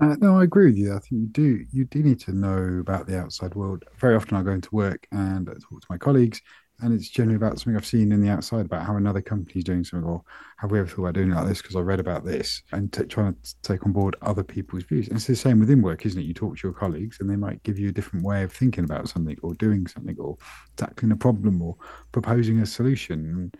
Uh, 0.00 0.16
no, 0.18 0.40
I 0.40 0.42
agree 0.42 0.66
with 0.66 0.76
you. 0.76 0.92
I 0.92 0.98
think 0.98 1.12
you 1.12 1.26
do 1.26 1.64
you 1.70 1.84
do 1.84 2.02
need 2.02 2.20
to 2.20 2.32
know 2.32 2.78
about 2.80 3.06
the 3.06 3.18
outside 3.18 3.54
world. 3.54 3.84
Very 3.98 4.16
often, 4.16 4.36
I 4.36 4.42
go 4.42 4.50
into 4.50 4.74
work 4.74 5.06
and 5.12 5.48
I 5.48 5.52
talk 5.52 5.80
to 5.80 5.86
my 5.88 5.98
colleagues, 5.98 6.40
and 6.80 6.92
it's 6.92 7.08
generally 7.08 7.36
about 7.36 7.58
something 7.58 7.76
I've 7.76 7.86
seen 7.86 8.12
in 8.12 8.20
the 8.20 8.30
outside 8.30 8.66
about 8.66 8.86
how 8.86 8.96
another 8.96 9.22
company's 9.22 9.64
doing 9.64 9.84
something, 9.84 10.08
or 10.08 10.22
have 10.56 10.70
we 10.70 10.78
ever 10.78 10.88
thought 10.88 11.02
about 11.02 11.14
doing 11.14 11.30
like 11.30 11.46
this 11.46 11.62
because 11.62 11.76
I 11.76 11.80
read 11.80 12.00
about 12.00 12.24
this, 12.24 12.62
and 12.72 12.92
t- 12.92 13.04
trying 13.04 13.34
to 13.34 13.54
take 13.62 13.86
on 13.86 13.92
board 13.92 14.16
other 14.22 14.42
people's 14.42 14.84
views. 14.84 15.08
And 15.08 15.16
it's 15.16 15.26
the 15.26 15.36
same 15.36 15.60
within 15.60 15.82
work, 15.82 16.04
isn't 16.04 16.20
it? 16.20 16.24
You 16.24 16.34
talk 16.34 16.56
to 16.56 16.66
your 16.66 16.74
colleagues, 16.74 17.18
and 17.20 17.30
they 17.30 17.36
might 17.36 17.62
give 17.62 17.78
you 17.78 17.88
a 17.88 17.92
different 17.92 18.24
way 18.24 18.42
of 18.42 18.52
thinking 18.52 18.84
about 18.84 19.08
something, 19.08 19.36
or 19.42 19.54
doing 19.54 19.86
something, 19.86 20.16
or 20.18 20.36
tackling 20.76 21.12
a 21.12 21.16
problem, 21.16 21.62
or 21.62 21.76
proposing 22.12 22.60
a 22.60 22.66
solution. 22.66 23.52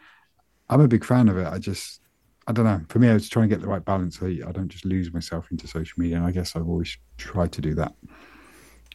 I'm 0.69 0.81
a 0.81 0.89
big 0.89 1.05
fan 1.05 1.29
of 1.29 1.39
it. 1.39 1.47
I 1.47 1.59
just 1.59 2.01
I 2.47 2.53
don't 2.53 2.67
know. 2.67 2.81
For 2.89 2.99
me, 2.99 3.09
I 3.09 3.15
was 3.15 3.29
trying 3.29 3.49
to 3.49 3.55
get 3.55 3.63
the 3.63 3.69
right 3.69 3.85
balance 3.85 4.19
so 4.19 4.27
I 4.27 4.53
don't 4.53 4.69
just 4.69 4.85
lose 4.85 5.13
myself 5.13 5.51
into 5.51 5.67
social 5.67 6.01
media. 6.01 6.17
And 6.17 6.27
I 6.27 6.31
guess 6.31 6.57
I've 6.57 6.69
always 6.69 6.97
tried 7.17 7.53
to 7.53 7.61
do 7.61 7.75
that. 7.75 7.95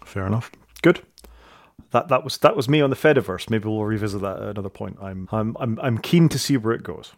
Fair 0.05 0.27
enough. 0.27 0.51
Good. 0.81 1.01
That 1.91 2.07
that 2.09 2.23
was 2.23 2.37
that 2.39 2.55
was 2.55 2.69
me 2.69 2.81
on 2.81 2.89
the 2.89 2.95
Fediverse. 2.95 3.49
Maybe 3.49 3.67
we'll 3.67 3.83
revisit 3.83 4.21
that 4.21 4.37
at 4.37 4.49
another 4.49 4.69
point. 4.69 4.97
I'm 5.01 5.27
I'm 5.31 5.55
I'm 5.59 5.79
I'm 5.81 5.97
keen 5.97 6.29
to 6.29 6.39
see 6.39 6.57
where 6.57 6.73
it 6.73 6.83
goes. 6.83 7.13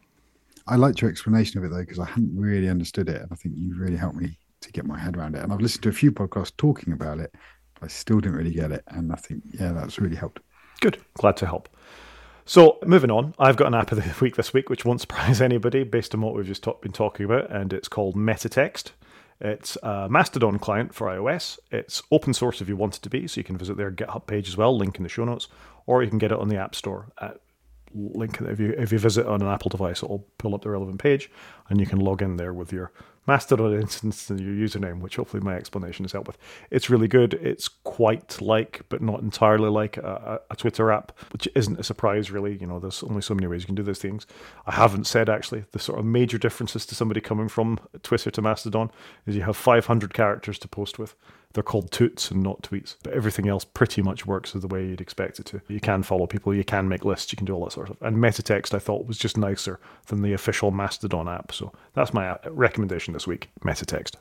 I 0.68 0.76
liked 0.76 1.02
your 1.02 1.10
explanation 1.10 1.58
of 1.58 1.66
it 1.66 1.70
though, 1.70 1.82
because 1.82 2.00
I 2.00 2.06
hadn't 2.06 2.38
really 2.38 2.70
understood 2.70 3.10
it, 3.10 3.22
and 3.22 3.32
I 3.32 3.36
think 3.36 3.56
you 3.58 3.76
really 3.78 3.98
helped 3.98 4.18
me 4.18 4.38
to 4.62 4.72
get 4.72 4.86
my 4.86 4.98
head 4.98 5.18
around 5.18 5.36
it. 5.36 5.44
And 5.44 5.52
I've 5.52 5.62
listened 5.62 5.84
to 5.84 5.90
a 5.90 5.94
few 5.94 6.12
podcasts 6.12 6.56
talking 6.56 6.94
about 6.94 7.20
it, 7.20 7.34
but 7.76 7.86
I 7.86 7.88
still 7.88 8.20
didn't 8.20 8.38
really 8.38 8.54
get 8.54 8.72
it. 8.72 8.84
And 8.88 9.12
I 9.12 9.16
think 9.16 9.44
yeah, 9.60 9.72
that's 9.72 10.00
really 10.00 10.16
helped. 10.16 10.40
Good. 10.80 11.00
Glad 11.16 11.38
to 11.38 11.46
help. 11.46 11.70
So, 12.46 12.80
moving 12.86 13.12
on, 13.12 13.36
I've 13.38 13.56
got 13.56 13.68
an 13.68 13.76
app 13.76 13.92
of 13.92 14.04
the 14.04 14.16
week 14.22 14.36
this 14.36 14.54
week, 14.54 14.70
which 14.70 14.86
won't 14.86 15.02
surprise 15.08 15.42
anybody 15.42 15.84
based 15.84 16.14
on 16.14 16.22
what 16.22 16.36
we've 16.36 16.46
just 16.46 16.64
talk, 16.64 16.82
been 16.82 16.92
talking 16.92 17.26
about, 17.26 17.52
and 17.52 17.74
it's 17.74 17.88
called 17.88 18.16
MetaText. 18.16 18.92
It's 19.42 19.76
a 19.82 20.08
Mastodon 20.08 20.60
client 20.60 20.94
for 20.94 21.08
iOS. 21.08 21.58
It's 21.72 22.04
open 22.12 22.34
source 22.34 22.62
if 22.62 22.70
you 22.70 22.78
want 22.78 22.98
it 22.98 23.02
to 23.02 23.10
be, 23.10 23.28
so 23.28 23.40
you 23.40 23.44
can 23.44 23.58
visit 23.58 23.76
their 23.76 23.92
GitHub 23.92 24.28
page 24.28 24.48
as 24.48 24.56
well, 24.56 24.78
link 24.78 24.98
in 24.98 25.04
the 25.04 25.10
show 25.10 25.26
notes, 25.26 25.48
or 25.88 26.04
you 26.04 26.10
can 26.10 26.20
get 26.20 26.32
it 26.32 26.40
on 26.40 26.48
the 26.48 26.58
App 26.58 26.76
Store 26.76 27.12
at 27.20 27.42
link 27.94 28.40
if 28.42 28.60
you 28.60 28.74
if 28.78 28.92
you 28.92 29.00
visit 29.00 29.26
on 29.26 29.42
an 29.42 29.48
Apple 29.48 29.70
device, 29.70 30.04
it'll 30.04 30.26
pull 30.38 30.56
up 30.56 30.62
the 30.62 30.70
relevant 30.70 31.00
page, 31.00 31.30
and 31.70 31.80
you 31.80 31.86
can 31.86 32.00
log 32.00 32.22
in 32.22 32.38
there 32.38 32.54
with 32.54 32.72
your 32.72 32.92
Mastodon 33.28 33.74
instance 33.74 34.30
and 34.30 34.40
your 34.40 34.50
username, 34.50 35.00
which 35.00 35.18
hopefully 35.18 35.44
my 35.44 35.56
explanation 35.56 36.04
has 36.04 36.12
helped 36.12 36.28
with. 36.28 36.38
It's 36.72 36.90
really 36.90 37.08
good. 37.08 37.36
It's 37.36 37.68
quite 37.68 38.42
like, 38.42 38.82
but 38.90 39.02
not 39.02 39.22
entirely 39.22 39.70
like 39.70 39.98
a, 39.98 40.42
a, 40.50 40.56
Twitter 40.56 40.92
app, 40.92 41.12
which 41.32 41.48
isn't 41.54 41.80
a 41.80 41.84
surprise 41.84 42.32
really. 42.32 42.58
You 42.58 42.68
know, 42.68 42.80
there's 42.80 43.04
only 43.04 43.22
so 43.22 43.36
many 43.36 43.48
ways 43.48 43.62
you 43.62 43.68
can 43.68 43.76
do 43.76 43.84
these 43.84 44.00
things. 44.00 44.26
I 44.66 44.74
haven't 44.74 45.06
said 45.06 45.30
actually 45.30 45.66
the 45.72 45.80
sort 45.80 46.00
of 46.00 46.06
major 46.06 46.38
differences 46.38 46.86
to 46.88 46.96
somebody 46.96 47.22
coming 47.22 47.48
from 47.48 47.80
Twitter 48.02 48.32
to 48.32 48.42
Mastodon 48.42 48.92
is 49.28 49.36
you 49.36 49.44
have 49.44 49.58
500 49.58 50.14
characters 50.14 50.58
to 50.60 50.68
post 50.68 50.98
with. 50.98 51.16
They're 51.54 51.64
called 51.64 51.92
toots 51.92 52.32
and 52.32 52.42
not 52.42 52.62
tweets, 52.62 52.96
but 53.04 53.14
everything 53.14 53.48
else 53.48 53.66
pretty 53.66 54.02
much 54.02 54.26
works 54.26 54.54
the 54.54 54.68
way 54.68 54.86
you'd 54.86 55.02
expect 55.02 55.40
it 55.40 55.46
to. 55.48 55.62
You 55.68 55.80
can 55.80 56.04
follow 56.04 56.28
people, 56.28 56.54
you 56.54 56.64
can 56.64 56.88
make 56.88 57.06
lists, 57.06 57.32
you 57.32 57.38
can 57.38 57.46
do 57.46 57.54
all 57.54 57.66
that 57.66 57.72
sort 57.72 57.90
of 57.90 57.98
stuff. 57.98 58.08
And 58.08 58.18
MetaText 58.18 58.74
I 58.74 58.80
thought 58.80 59.08
was 59.08 59.18
just 59.18 59.38
nicer 59.38 59.80
than 60.08 60.22
the 60.22 60.34
official 60.34 60.72
Mastodon 60.72 61.28
app. 61.28 61.52
So 61.52 61.72
that's 61.94 62.14
my 62.14 62.38
recommendation 62.50 63.14
this 63.14 63.28
week 63.28 63.50
MetaText. 63.64 64.16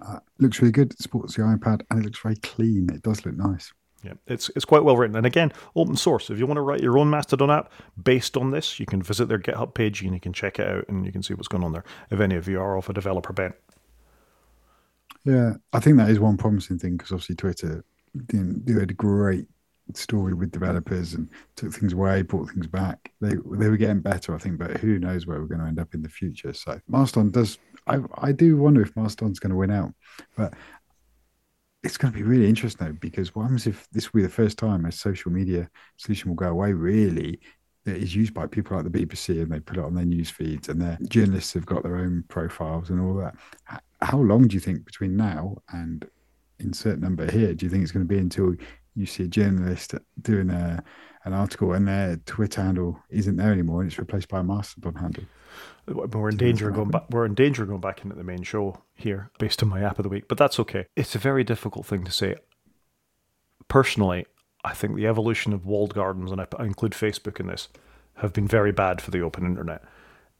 Uh, 0.00 0.18
looks 0.38 0.60
really 0.60 0.72
good. 0.72 0.92
It 0.92 1.02
supports 1.02 1.36
the 1.36 1.42
iPad 1.42 1.82
and 1.90 2.00
it 2.00 2.04
looks 2.04 2.20
very 2.20 2.36
clean. 2.36 2.90
It 2.92 3.02
does 3.02 3.24
look 3.24 3.36
nice. 3.36 3.72
Yeah, 4.02 4.14
it's 4.26 4.50
it's 4.56 4.64
quite 4.64 4.82
well 4.82 4.96
written. 4.96 5.14
And 5.14 5.26
again, 5.26 5.52
open 5.76 5.94
source. 5.94 6.28
If 6.28 6.38
you 6.38 6.46
want 6.46 6.56
to 6.56 6.62
write 6.62 6.80
your 6.80 6.98
own 6.98 7.08
Mastodon 7.08 7.50
app 7.50 7.70
based 8.02 8.36
on 8.36 8.50
this, 8.50 8.80
you 8.80 8.86
can 8.86 9.00
visit 9.00 9.28
their 9.28 9.38
GitHub 9.38 9.74
page 9.74 10.02
and 10.02 10.12
you 10.12 10.20
can 10.20 10.32
check 10.32 10.58
it 10.58 10.66
out 10.66 10.88
and 10.88 11.06
you 11.06 11.12
can 11.12 11.22
see 11.22 11.34
what's 11.34 11.48
going 11.48 11.62
on 11.62 11.72
there. 11.72 11.84
If 12.10 12.18
any 12.18 12.34
of 12.34 12.48
you 12.48 12.60
are 12.60 12.76
of 12.76 12.90
a 12.90 12.92
developer 12.92 13.32
bent. 13.32 13.54
Yeah, 15.24 15.54
I 15.72 15.80
think 15.80 15.98
that 15.98 16.10
is 16.10 16.18
one 16.18 16.36
promising 16.36 16.78
thing 16.78 16.96
because 16.96 17.12
obviously 17.12 17.36
Twitter 17.36 17.84
did, 18.26 18.68
had 18.68 18.90
a 18.90 18.94
great 18.94 19.46
story 19.94 20.34
with 20.34 20.50
developers 20.50 21.14
and 21.14 21.28
took 21.56 21.72
things 21.72 21.92
away, 21.92 22.22
brought 22.22 22.50
things 22.50 22.66
back. 22.66 23.12
They 23.20 23.34
they 23.34 23.68
were 23.68 23.76
getting 23.76 24.00
better, 24.00 24.34
I 24.34 24.38
think, 24.38 24.58
but 24.58 24.78
who 24.78 24.98
knows 24.98 25.26
where 25.26 25.40
we're 25.40 25.46
going 25.46 25.60
to 25.60 25.66
end 25.66 25.78
up 25.78 25.94
in 25.94 26.02
the 26.02 26.08
future. 26.08 26.52
So 26.52 26.80
Mastodon 26.88 27.30
does. 27.30 27.58
I 27.86 27.98
I 28.14 28.32
do 28.32 28.56
wonder 28.56 28.82
if 28.82 28.96
Mastodon's 28.96 29.38
going 29.38 29.50
to 29.50 29.56
win 29.56 29.70
out, 29.70 29.92
but 30.36 30.54
it's 31.82 31.96
going 31.96 32.12
to 32.12 32.18
be 32.18 32.24
really 32.24 32.48
interesting 32.48 32.86
though 32.86 32.92
because 33.00 33.34
what 33.34 33.42
happens 33.42 33.66
if 33.66 33.88
this 33.90 34.12
will 34.12 34.20
be 34.20 34.22
the 34.22 34.32
first 34.32 34.56
time 34.56 34.84
a 34.84 34.92
social 34.92 35.32
media 35.32 35.68
solution 35.96 36.30
will 36.30 36.36
go 36.36 36.48
away? 36.48 36.72
Really, 36.72 37.40
that 37.84 37.96
is 37.96 38.14
used 38.14 38.34
by 38.34 38.46
people 38.46 38.76
like 38.76 38.90
the 38.90 39.06
BBC 39.06 39.42
and 39.42 39.50
they 39.50 39.60
put 39.60 39.76
it 39.76 39.84
on 39.84 39.94
their 39.94 40.04
news 40.04 40.30
feeds 40.30 40.68
and 40.68 40.80
their 40.80 40.98
journalists 41.08 41.52
have 41.54 41.66
got 41.66 41.82
their 41.82 41.96
own 41.96 42.24
profiles 42.28 42.90
and 42.90 43.00
all 43.00 43.14
that. 43.14 43.34
How 44.02 44.18
long 44.18 44.48
do 44.48 44.54
you 44.54 44.60
think 44.60 44.84
between 44.84 45.16
now 45.16 45.56
and 45.72 46.04
insert 46.58 47.00
number 47.00 47.30
here? 47.30 47.54
Do 47.54 47.64
you 47.64 47.70
think 47.70 47.82
it's 47.82 47.92
going 47.92 48.06
to 48.06 48.14
be 48.14 48.18
until 48.18 48.54
you 48.94 49.06
see 49.06 49.24
a 49.24 49.28
journalist 49.28 49.94
doing 50.20 50.50
a, 50.50 50.82
an 51.24 51.32
article 51.32 51.72
and 51.72 51.86
their 51.86 52.16
Twitter 52.26 52.62
handle 52.62 52.98
isn't 53.08 53.36
there 53.36 53.52
anymore 53.52 53.80
and 53.80 53.90
it's 53.90 53.98
replaced 53.98 54.28
by 54.28 54.40
a 54.40 54.44
Mastodon 54.44 54.96
handle? 54.96 55.24
We're 55.86 56.30
in 56.30 56.36
danger 56.36 56.68
of 56.68 56.74
going 56.74 56.90
back. 56.90 57.04
We're 57.10 57.26
in 57.26 57.34
danger 57.34 57.62
of 57.62 57.68
going 57.68 57.80
back 57.80 58.02
into 58.02 58.16
the 58.16 58.24
main 58.24 58.42
show 58.42 58.82
here, 58.94 59.30
based 59.38 59.62
on 59.62 59.68
my 59.68 59.82
app 59.82 59.98
of 59.98 60.04
the 60.04 60.08
week. 60.08 60.28
But 60.28 60.38
that's 60.38 60.58
okay. 60.60 60.86
It's 60.96 61.14
a 61.14 61.18
very 61.18 61.44
difficult 61.44 61.86
thing 61.86 62.04
to 62.04 62.12
say. 62.12 62.36
Personally, 63.68 64.26
I 64.64 64.74
think 64.74 64.96
the 64.96 65.06
evolution 65.06 65.52
of 65.52 65.66
walled 65.66 65.94
gardens, 65.94 66.30
and 66.30 66.40
I, 66.40 66.46
I 66.58 66.64
include 66.64 66.92
Facebook 66.92 67.40
in 67.40 67.48
this, 67.48 67.68
have 68.16 68.32
been 68.32 68.46
very 68.46 68.72
bad 68.72 69.00
for 69.00 69.10
the 69.10 69.20
open 69.20 69.44
internet 69.44 69.82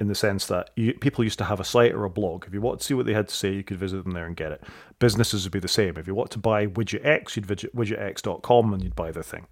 in 0.03 0.09
the 0.09 0.15
sense 0.17 0.47
that 0.47 0.71
you, 0.75 0.95
people 0.95 1.23
used 1.23 1.39
to 1.39 1.45
have 1.45 1.61
a 1.61 1.65
site 1.65 1.93
or 1.93 2.05
a 2.05 2.11
blog. 2.11 2.45
If 2.45 2.53
you 2.53 2.61
want 2.61 2.81
to 2.81 2.85
see 2.85 2.93
what 2.93 3.07
they 3.07 3.15
had 3.15 3.29
to 3.29 3.35
say, 3.35 3.53
you 3.53 3.63
could 3.63 3.79
visit 3.79 4.03
them 4.03 4.15
there 4.15 4.27
and 4.27 4.35
get 4.35 4.51
it. 4.51 4.61
Businesses 4.99 5.45
would 5.45 5.53
be 5.53 5.61
the 5.61 5.69
same. 5.69 5.97
If 5.97 6.09
you 6.09 6.15
want 6.15 6.33
to 6.33 6.41
buy 6.41 6.67
widget 6.67 7.07
X, 7.07 7.37
you'd 7.37 7.47
visit 7.47 7.75
widgetx.com 7.75 8.75
and 8.75 8.83
you'd 8.83 8.97
buy 8.97 9.13
the 9.13 9.23
thing. 9.23 9.47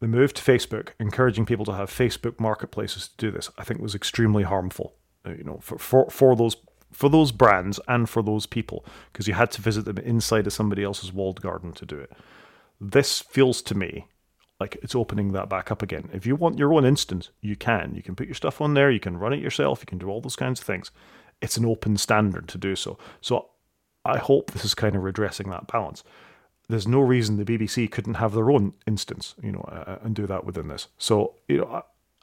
The 0.00 0.06
move 0.06 0.34
to 0.34 0.42
Facebook, 0.42 0.90
encouraging 1.00 1.46
people 1.46 1.64
to 1.64 1.72
have 1.72 1.90
Facebook 1.90 2.38
marketplaces 2.38 3.08
to 3.08 3.16
do 3.16 3.30
this, 3.30 3.50
I 3.56 3.64
think 3.64 3.80
was 3.80 3.94
extremely 3.94 4.42
harmful. 4.42 4.94
Uh, 5.26 5.30
you 5.30 5.44
know, 5.44 5.58
for, 5.62 5.78
for, 5.78 6.10
for 6.10 6.36
those 6.36 6.56
for 6.92 7.10
those 7.10 7.32
brands 7.32 7.78
and 7.86 8.08
for 8.08 8.22
those 8.22 8.46
people, 8.46 8.84
because 9.12 9.28
you 9.28 9.34
had 9.34 9.50
to 9.52 9.62
visit 9.62 9.84
them 9.84 9.98
inside 9.98 10.46
of 10.46 10.52
somebody 10.52 10.82
else's 10.82 11.12
walled 11.12 11.40
garden 11.42 11.72
to 11.72 11.84
do 11.84 11.98
it. 11.98 12.12
This 12.80 13.20
feels 13.20 13.60
to 13.62 13.74
me 13.74 14.06
like 14.60 14.76
it's 14.82 14.94
opening 14.94 15.32
that 15.32 15.48
back 15.48 15.70
up 15.70 15.82
again. 15.82 16.08
If 16.12 16.26
you 16.26 16.34
want 16.36 16.58
your 16.58 16.74
own 16.74 16.84
instance, 16.84 17.30
you 17.40 17.56
can. 17.56 17.94
You 17.94 18.02
can 18.02 18.16
put 18.16 18.26
your 18.26 18.34
stuff 18.34 18.60
on 18.60 18.74
there, 18.74 18.90
you 18.90 19.00
can 19.00 19.16
run 19.16 19.32
it 19.32 19.40
yourself, 19.40 19.80
you 19.80 19.86
can 19.86 19.98
do 19.98 20.08
all 20.08 20.20
those 20.20 20.36
kinds 20.36 20.60
of 20.60 20.66
things. 20.66 20.90
It's 21.40 21.56
an 21.56 21.64
open 21.64 21.96
standard 21.96 22.48
to 22.48 22.58
do 22.58 22.74
so. 22.74 22.98
So 23.20 23.50
I 24.04 24.18
hope 24.18 24.50
this 24.50 24.64
is 24.64 24.74
kind 24.74 24.96
of 24.96 25.02
redressing 25.02 25.50
that 25.50 25.68
balance. 25.68 26.02
There's 26.68 26.88
no 26.88 27.00
reason 27.00 27.36
the 27.36 27.44
BBC 27.44 27.90
couldn't 27.90 28.14
have 28.14 28.34
their 28.34 28.50
own 28.50 28.74
instance, 28.86 29.34
you 29.42 29.52
know, 29.52 29.60
uh, 29.60 29.98
and 30.02 30.14
do 30.14 30.26
that 30.26 30.44
within 30.44 30.68
this. 30.68 30.88
So, 30.98 31.34
you 31.46 31.58
know, 31.58 31.82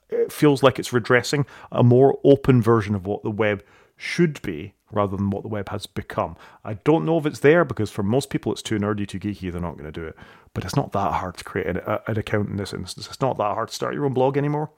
it 0.09 0.31
feels 0.31 0.61
like 0.61 0.77
it's 0.77 0.93
redressing 0.93 1.45
a 1.71 1.83
more 1.83 2.19
open 2.23 2.61
version 2.61 2.93
of 2.93 3.07
what 3.07 3.23
the 3.23 3.31
web 3.31 3.63
should 3.97 4.41
be 4.41 4.73
rather 4.91 5.17
than 5.17 5.29
what 5.29 5.43
the 5.43 5.49
web 5.49 5.69
has 5.69 5.85
become. 5.85 6.35
I 6.63 6.75
don't 6.75 7.05
know 7.05 7.17
if 7.17 7.25
it's 7.25 7.39
there 7.39 7.65
because 7.65 7.91
for 7.91 8.03
most 8.03 8.29
people 8.29 8.51
it's 8.51 8.61
too 8.61 8.77
nerdy, 8.77 9.07
too 9.07 9.19
geeky, 9.19 9.51
they're 9.51 9.61
not 9.61 9.77
going 9.77 9.91
to 9.91 9.91
do 9.91 10.05
it. 10.05 10.15
But 10.53 10.63
it's 10.63 10.75
not 10.75 10.91
that 10.93 11.13
hard 11.13 11.37
to 11.37 11.43
create 11.43 11.67
an, 11.67 11.81
an 12.07 12.17
account 12.17 12.49
in 12.49 12.57
this 12.57 12.73
instance. 12.73 13.07
It's 13.07 13.21
not 13.21 13.37
that 13.37 13.55
hard 13.55 13.69
to 13.69 13.75
start 13.75 13.93
your 13.93 14.05
own 14.05 14.13
blog 14.13 14.37
anymore. 14.37 14.71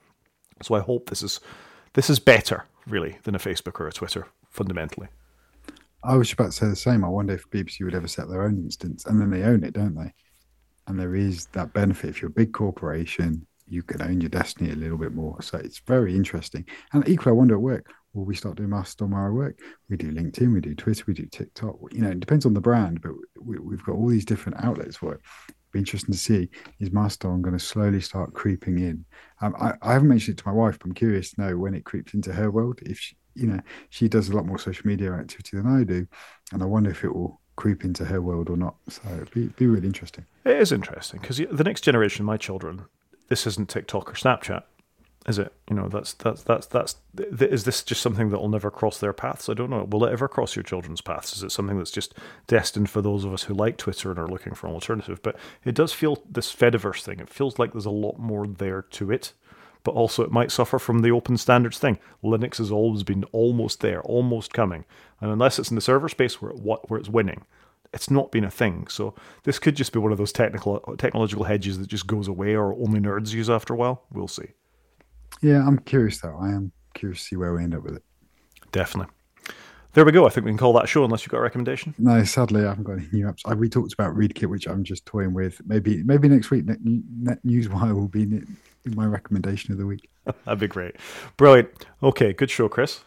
So 0.62 0.74
I 0.74 0.80
hope 0.80 1.08
this 1.08 1.22
is 1.22 1.40
this 1.94 2.10
is 2.10 2.18
better 2.18 2.64
really 2.86 3.18
than 3.22 3.34
a 3.34 3.38
Facebook 3.38 3.80
or 3.80 3.88
a 3.88 3.92
Twitter 3.92 4.26
fundamentally. 4.50 5.08
I 6.04 6.16
was 6.16 6.32
about 6.32 6.46
to 6.46 6.52
say 6.52 6.66
the 6.66 6.76
same. 6.76 7.04
I 7.04 7.08
wonder 7.08 7.34
if 7.34 7.50
BBC 7.50 7.84
would 7.84 7.94
ever 7.94 8.08
set 8.08 8.28
their 8.28 8.42
own 8.42 8.56
instance, 8.56 9.04
and 9.06 9.20
then 9.20 9.30
they 9.30 9.42
own 9.42 9.64
it, 9.64 9.74
don't 9.74 9.94
they? 9.94 10.12
And 10.86 10.98
there 10.98 11.14
is 11.14 11.46
that 11.46 11.72
benefit 11.72 12.10
if 12.10 12.22
you're 12.22 12.30
a 12.30 12.34
big 12.34 12.52
corporation, 12.52 13.46
you 13.66 13.82
can 13.82 14.00
own 14.00 14.20
your 14.20 14.30
destiny 14.30 14.70
a 14.70 14.76
little 14.76 14.96
bit 14.96 15.12
more. 15.12 15.40
So 15.42 15.58
it's 15.58 15.80
very 15.80 16.14
interesting. 16.14 16.64
And 16.92 17.06
equally, 17.08 17.34
I 17.34 17.38
wonder 17.38 17.54
at 17.54 17.60
work, 17.60 17.92
will 18.14 18.24
we 18.24 18.34
start 18.34 18.56
doing 18.56 18.70
Mastodon 18.70 19.12
where 19.12 19.32
work? 19.32 19.58
We 19.88 19.96
do 19.96 20.10
LinkedIn, 20.10 20.52
we 20.52 20.60
do 20.60 20.74
Twitter, 20.74 21.04
we 21.06 21.14
do 21.14 21.26
TikTok. 21.26 21.76
You 21.92 22.02
know, 22.02 22.10
it 22.10 22.20
depends 22.20 22.46
on 22.46 22.54
the 22.54 22.60
brand, 22.60 23.02
but 23.02 23.12
we, 23.40 23.56
have 23.56 23.84
got 23.84 23.94
all 23.94 24.08
these 24.08 24.24
different 24.24 24.62
outlets 24.62 24.96
for 24.96 25.14
it. 25.14 25.20
Be 25.72 25.80
interesting 25.80 26.12
to 26.12 26.18
see 26.18 26.48
is 26.80 26.92
Mastodon 26.92 27.42
going 27.42 27.56
to 27.56 27.62
slowly 27.62 28.00
start 28.00 28.32
creeping 28.32 28.78
in. 28.78 29.04
Um, 29.42 29.54
I, 29.60 29.74
I, 29.82 29.92
haven't 29.92 30.08
mentioned 30.08 30.38
it 30.38 30.42
to 30.42 30.48
my 30.48 30.54
wife, 30.54 30.78
but 30.78 30.86
I'm 30.86 30.94
curious 30.94 31.32
to 31.32 31.42
know 31.42 31.58
when 31.58 31.74
it 31.74 31.84
creeps 31.84 32.14
into 32.14 32.32
her 32.32 32.50
world. 32.50 32.80
If 32.82 32.98
she, 32.98 33.16
you 33.34 33.46
know, 33.46 33.60
she 33.90 34.08
does 34.08 34.30
a 34.30 34.34
lot 34.34 34.46
more 34.46 34.58
social 34.58 34.86
media 34.86 35.12
activity 35.12 35.58
than 35.58 35.66
I 35.66 35.84
do, 35.84 36.06
and 36.52 36.62
I 36.62 36.66
wonder 36.66 36.90
if 36.90 37.04
it 37.04 37.14
will 37.14 37.40
creep 37.56 37.84
into 37.84 38.06
her 38.06 38.22
world 38.22 38.48
or 38.48 38.56
not. 38.56 38.76
So 38.88 39.02
it'd 39.12 39.30
be, 39.32 39.48
be 39.48 39.66
really 39.66 39.86
interesting. 39.86 40.24
It 40.46 40.56
is 40.56 40.72
interesting 40.72 41.20
because 41.20 41.36
the 41.36 41.64
next 41.64 41.82
generation, 41.82 42.24
my 42.24 42.38
children, 42.38 42.86
this 43.28 43.46
isn't 43.46 43.68
TikTok 43.68 44.10
or 44.10 44.14
Snapchat 44.14 44.62
is 45.28 45.38
it? 45.38 45.52
You 45.68 45.76
know, 45.76 45.88
that's 45.88 46.14
that's 46.14 46.42
that's 46.42 46.66
that's. 46.66 46.96
Is 47.18 47.64
this 47.64 47.82
just 47.82 48.00
something 48.00 48.30
that 48.30 48.38
will 48.38 48.48
never 48.48 48.70
cross 48.70 48.98
their 48.98 49.12
paths? 49.12 49.50
I 49.50 49.54
don't 49.54 49.68
know. 49.68 49.84
Will 49.84 50.04
it 50.06 50.12
ever 50.12 50.26
cross 50.26 50.56
your 50.56 50.62
children's 50.62 51.02
paths? 51.02 51.36
Is 51.36 51.42
it 51.42 51.52
something 51.52 51.76
that's 51.76 51.90
just 51.90 52.14
destined 52.46 52.88
for 52.88 53.02
those 53.02 53.24
of 53.24 53.34
us 53.34 53.42
who 53.42 53.52
like 53.52 53.76
Twitter 53.76 54.10
and 54.10 54.18
are 54.18 54.26
looking 54.26 54.54
for 54.54 54.66
an 54.66 54.72
alternative? 54.72 55.20
But 55.22 55.36
it 55.64 55.74
does 55.74 55.92
feel 55.92 56.22
this 56.28 56.54
Fediverse 56.54 57.02
thing. 57.02 57.20
It 57.20 57.28
feels 57.28 57.58
like 57.58 57.72
there's 57.72 57.84
a 57.84 57.90
lot 57.90 58.18
more 58.18 58.46
there 58.46 58.80
to 58.80 59.10
it, 59.10 59.34
but 59.84 59.94
also 59.94 60.24
it 60.24 60.32
might 60.32 60.50
suffer 60.50 60.78
from 60.78 61.00
the 61.00 61.10
open 61.10 61.36
standards 61.36 61.78
thing. 61.78 61.98
Linux 62.24 62.56
has 62.56 62.72
always 62.72 63.02
been 63.02 63.24
almost 63.24 63.80
there, 63.80 64.00
almost 64.02 64.54
coming, 64.54 64.86
and 65.20 65.30
unless 65.30 65.58
it's 65.58 65.70
in 65.70 65.74
the 65.74 65.82
server 65.82 66.08
space 66.08 66.40
where 66.40 66.52
it, 66.52 66.56
where 66.58 66.98
it's 66.98 67.10
winning, 67.10 67.44
it's 67.92 68.10
not 68.10 68.32
been 68.32 68.44
a 68.44 68.50
thing. 68.50 68.86
So 68.88 69.14
this 69.44 69.58
could 69.58 69.76
just 69.76 69.92
be 69.92 69.98
one 69.98 70.12
of 70.12 70.18
those 70.18 70.32
technical 70.32 70.80
technological 70.96 71.44
hedges 71.44 71.78
that 71.78 71.88
just 71.88 72.06
goes 72.06 72.28
away 72.28 72.54
or 72.54 72.72
only 72.74 73.00
nerds 73.00 73.32
use 73.34 73.50
after 73.50 73.74
a 73.74 73.76
while. 73.76 74.04
We'll 74.10 74.28
see. 74.28 74.54
Yeah, 75.42 75.66
I'm 75.66 75.78
curious 75.78 76.20
though. 76.20 76.38
I 76.40 76.48
am 76.48 76.72
curious 76.94 77.20
to 77.20 77.24
see 77.26 77.36
where 77.36 77.54
we 77.54 77.62
end 77.62 77.74
up 77.74 77.82
with 77.82 77.96
it. 77.96 78.02
Definitely. 78.72 79.12
There 79.94 80.04
we 80.04 80.12
go. 80.12 80.26
I 80.26 80.30
think 80.30 80.44
we 80.44 80.50
can 80.50 80.58
call 80.58 80.74
that 80.74 80.88
show 80.88 81.04
unless 81.04 81.22
you've 81.22 81.30
got 81.30 81.38
a 81.38 81.42
recommendation. 81.42 81.94
No, 81.98 82.22
sadly, 82.22 82.64
I 82.64 82.68
haven't 82.68 82.84
got 82.84 82.98
any 82.98 83.08
new 83.10 83.26
apps. 83.26 83.40
I, 83.46 83.54
we 83.54 83.68
talked 83.68 83.94
about 83.94 84.14
ReadKit, 84.14 84.48
which 84.48 84.68
I'm 84.68 84.84
just 84.84 85.06
toying 85.06 85.32
with. 85.32 85.60
Maybe 85.66 86.02
maybe 86.02 86.28
next 86.28 86.50
week, 86.50 86.66
Net, 86.66 86.78
NetNewsWire 86.84 87.94
will 87.94 88.08
be 88.08 88.22
in 88.22 88.58
my 88.84 89.06
recommendation 89.06 89.72
of 89.72 89.78
the 89.78 89.86
week. 89.86 90.10
That'd 90.44 90.60
be 90.60 90.68
great. 90.68 90.96
Brilliant. 91.36 91.70
Okay, 92.02 92.32
good 92.32 92.50
show, 92.50 92.68
Chris. 92.68 93.00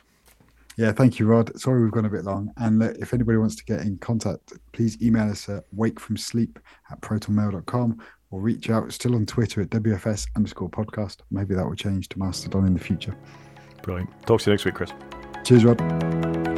Yeah, 0.77 0.91
thank 0.91 1.19
you, 1.19 1.27
Rod. 1.27 1.57
Sorry 1.59 1.83
we've 1.83 1.91
gone 1.91 2.05
a 2.05 2.09
bit 2.09 2.23
long. 2.23 2.51
And 2.57 2.81
uh, 2.81 2.93
if 2.99 3.13
anybody 3.13 3.37
wants 3.37 3.55
to 3.57 3.65
get 3.65 3.81
in 3.81 3.97
contact, 3.99 4.53
please 4.73 4.99
email 5.01 5.29
us 5.29 5.47
at 5.49 5.63
wakefromsleep 5.75 6.57
at 6.89 7.01
protonmail.com 7.01 8.01
or 8.31 8.41
reach 8.41 8.69
out 8.69 8.91
still 8.91 9.15
on 9.15 9.25
Twitter 9.25 9.61
at 9.61 9.69
WFS 9.69 10.27
underscore 10.35 10.69
podcast. 10.69 11.17
Maybe 11.29 11.53
that 11.55 11.65
will 11.65 11.75
change 11.75 12.09
to 12.09 12.19
Mastodon 12.19 12.65
in 12.65 12.73
the 12.73 12.79
future. 12.79 13.15
Brilliant. 13.83 14.09
Talk 14.25 14.41
to 14.41 14.49
you 14.49 14.53
next 14.53 14.65
week, 14.65 14.75
Chris. 14.75 14.91
Cheers, 15.43 15.65
Rod. 15.65 16.50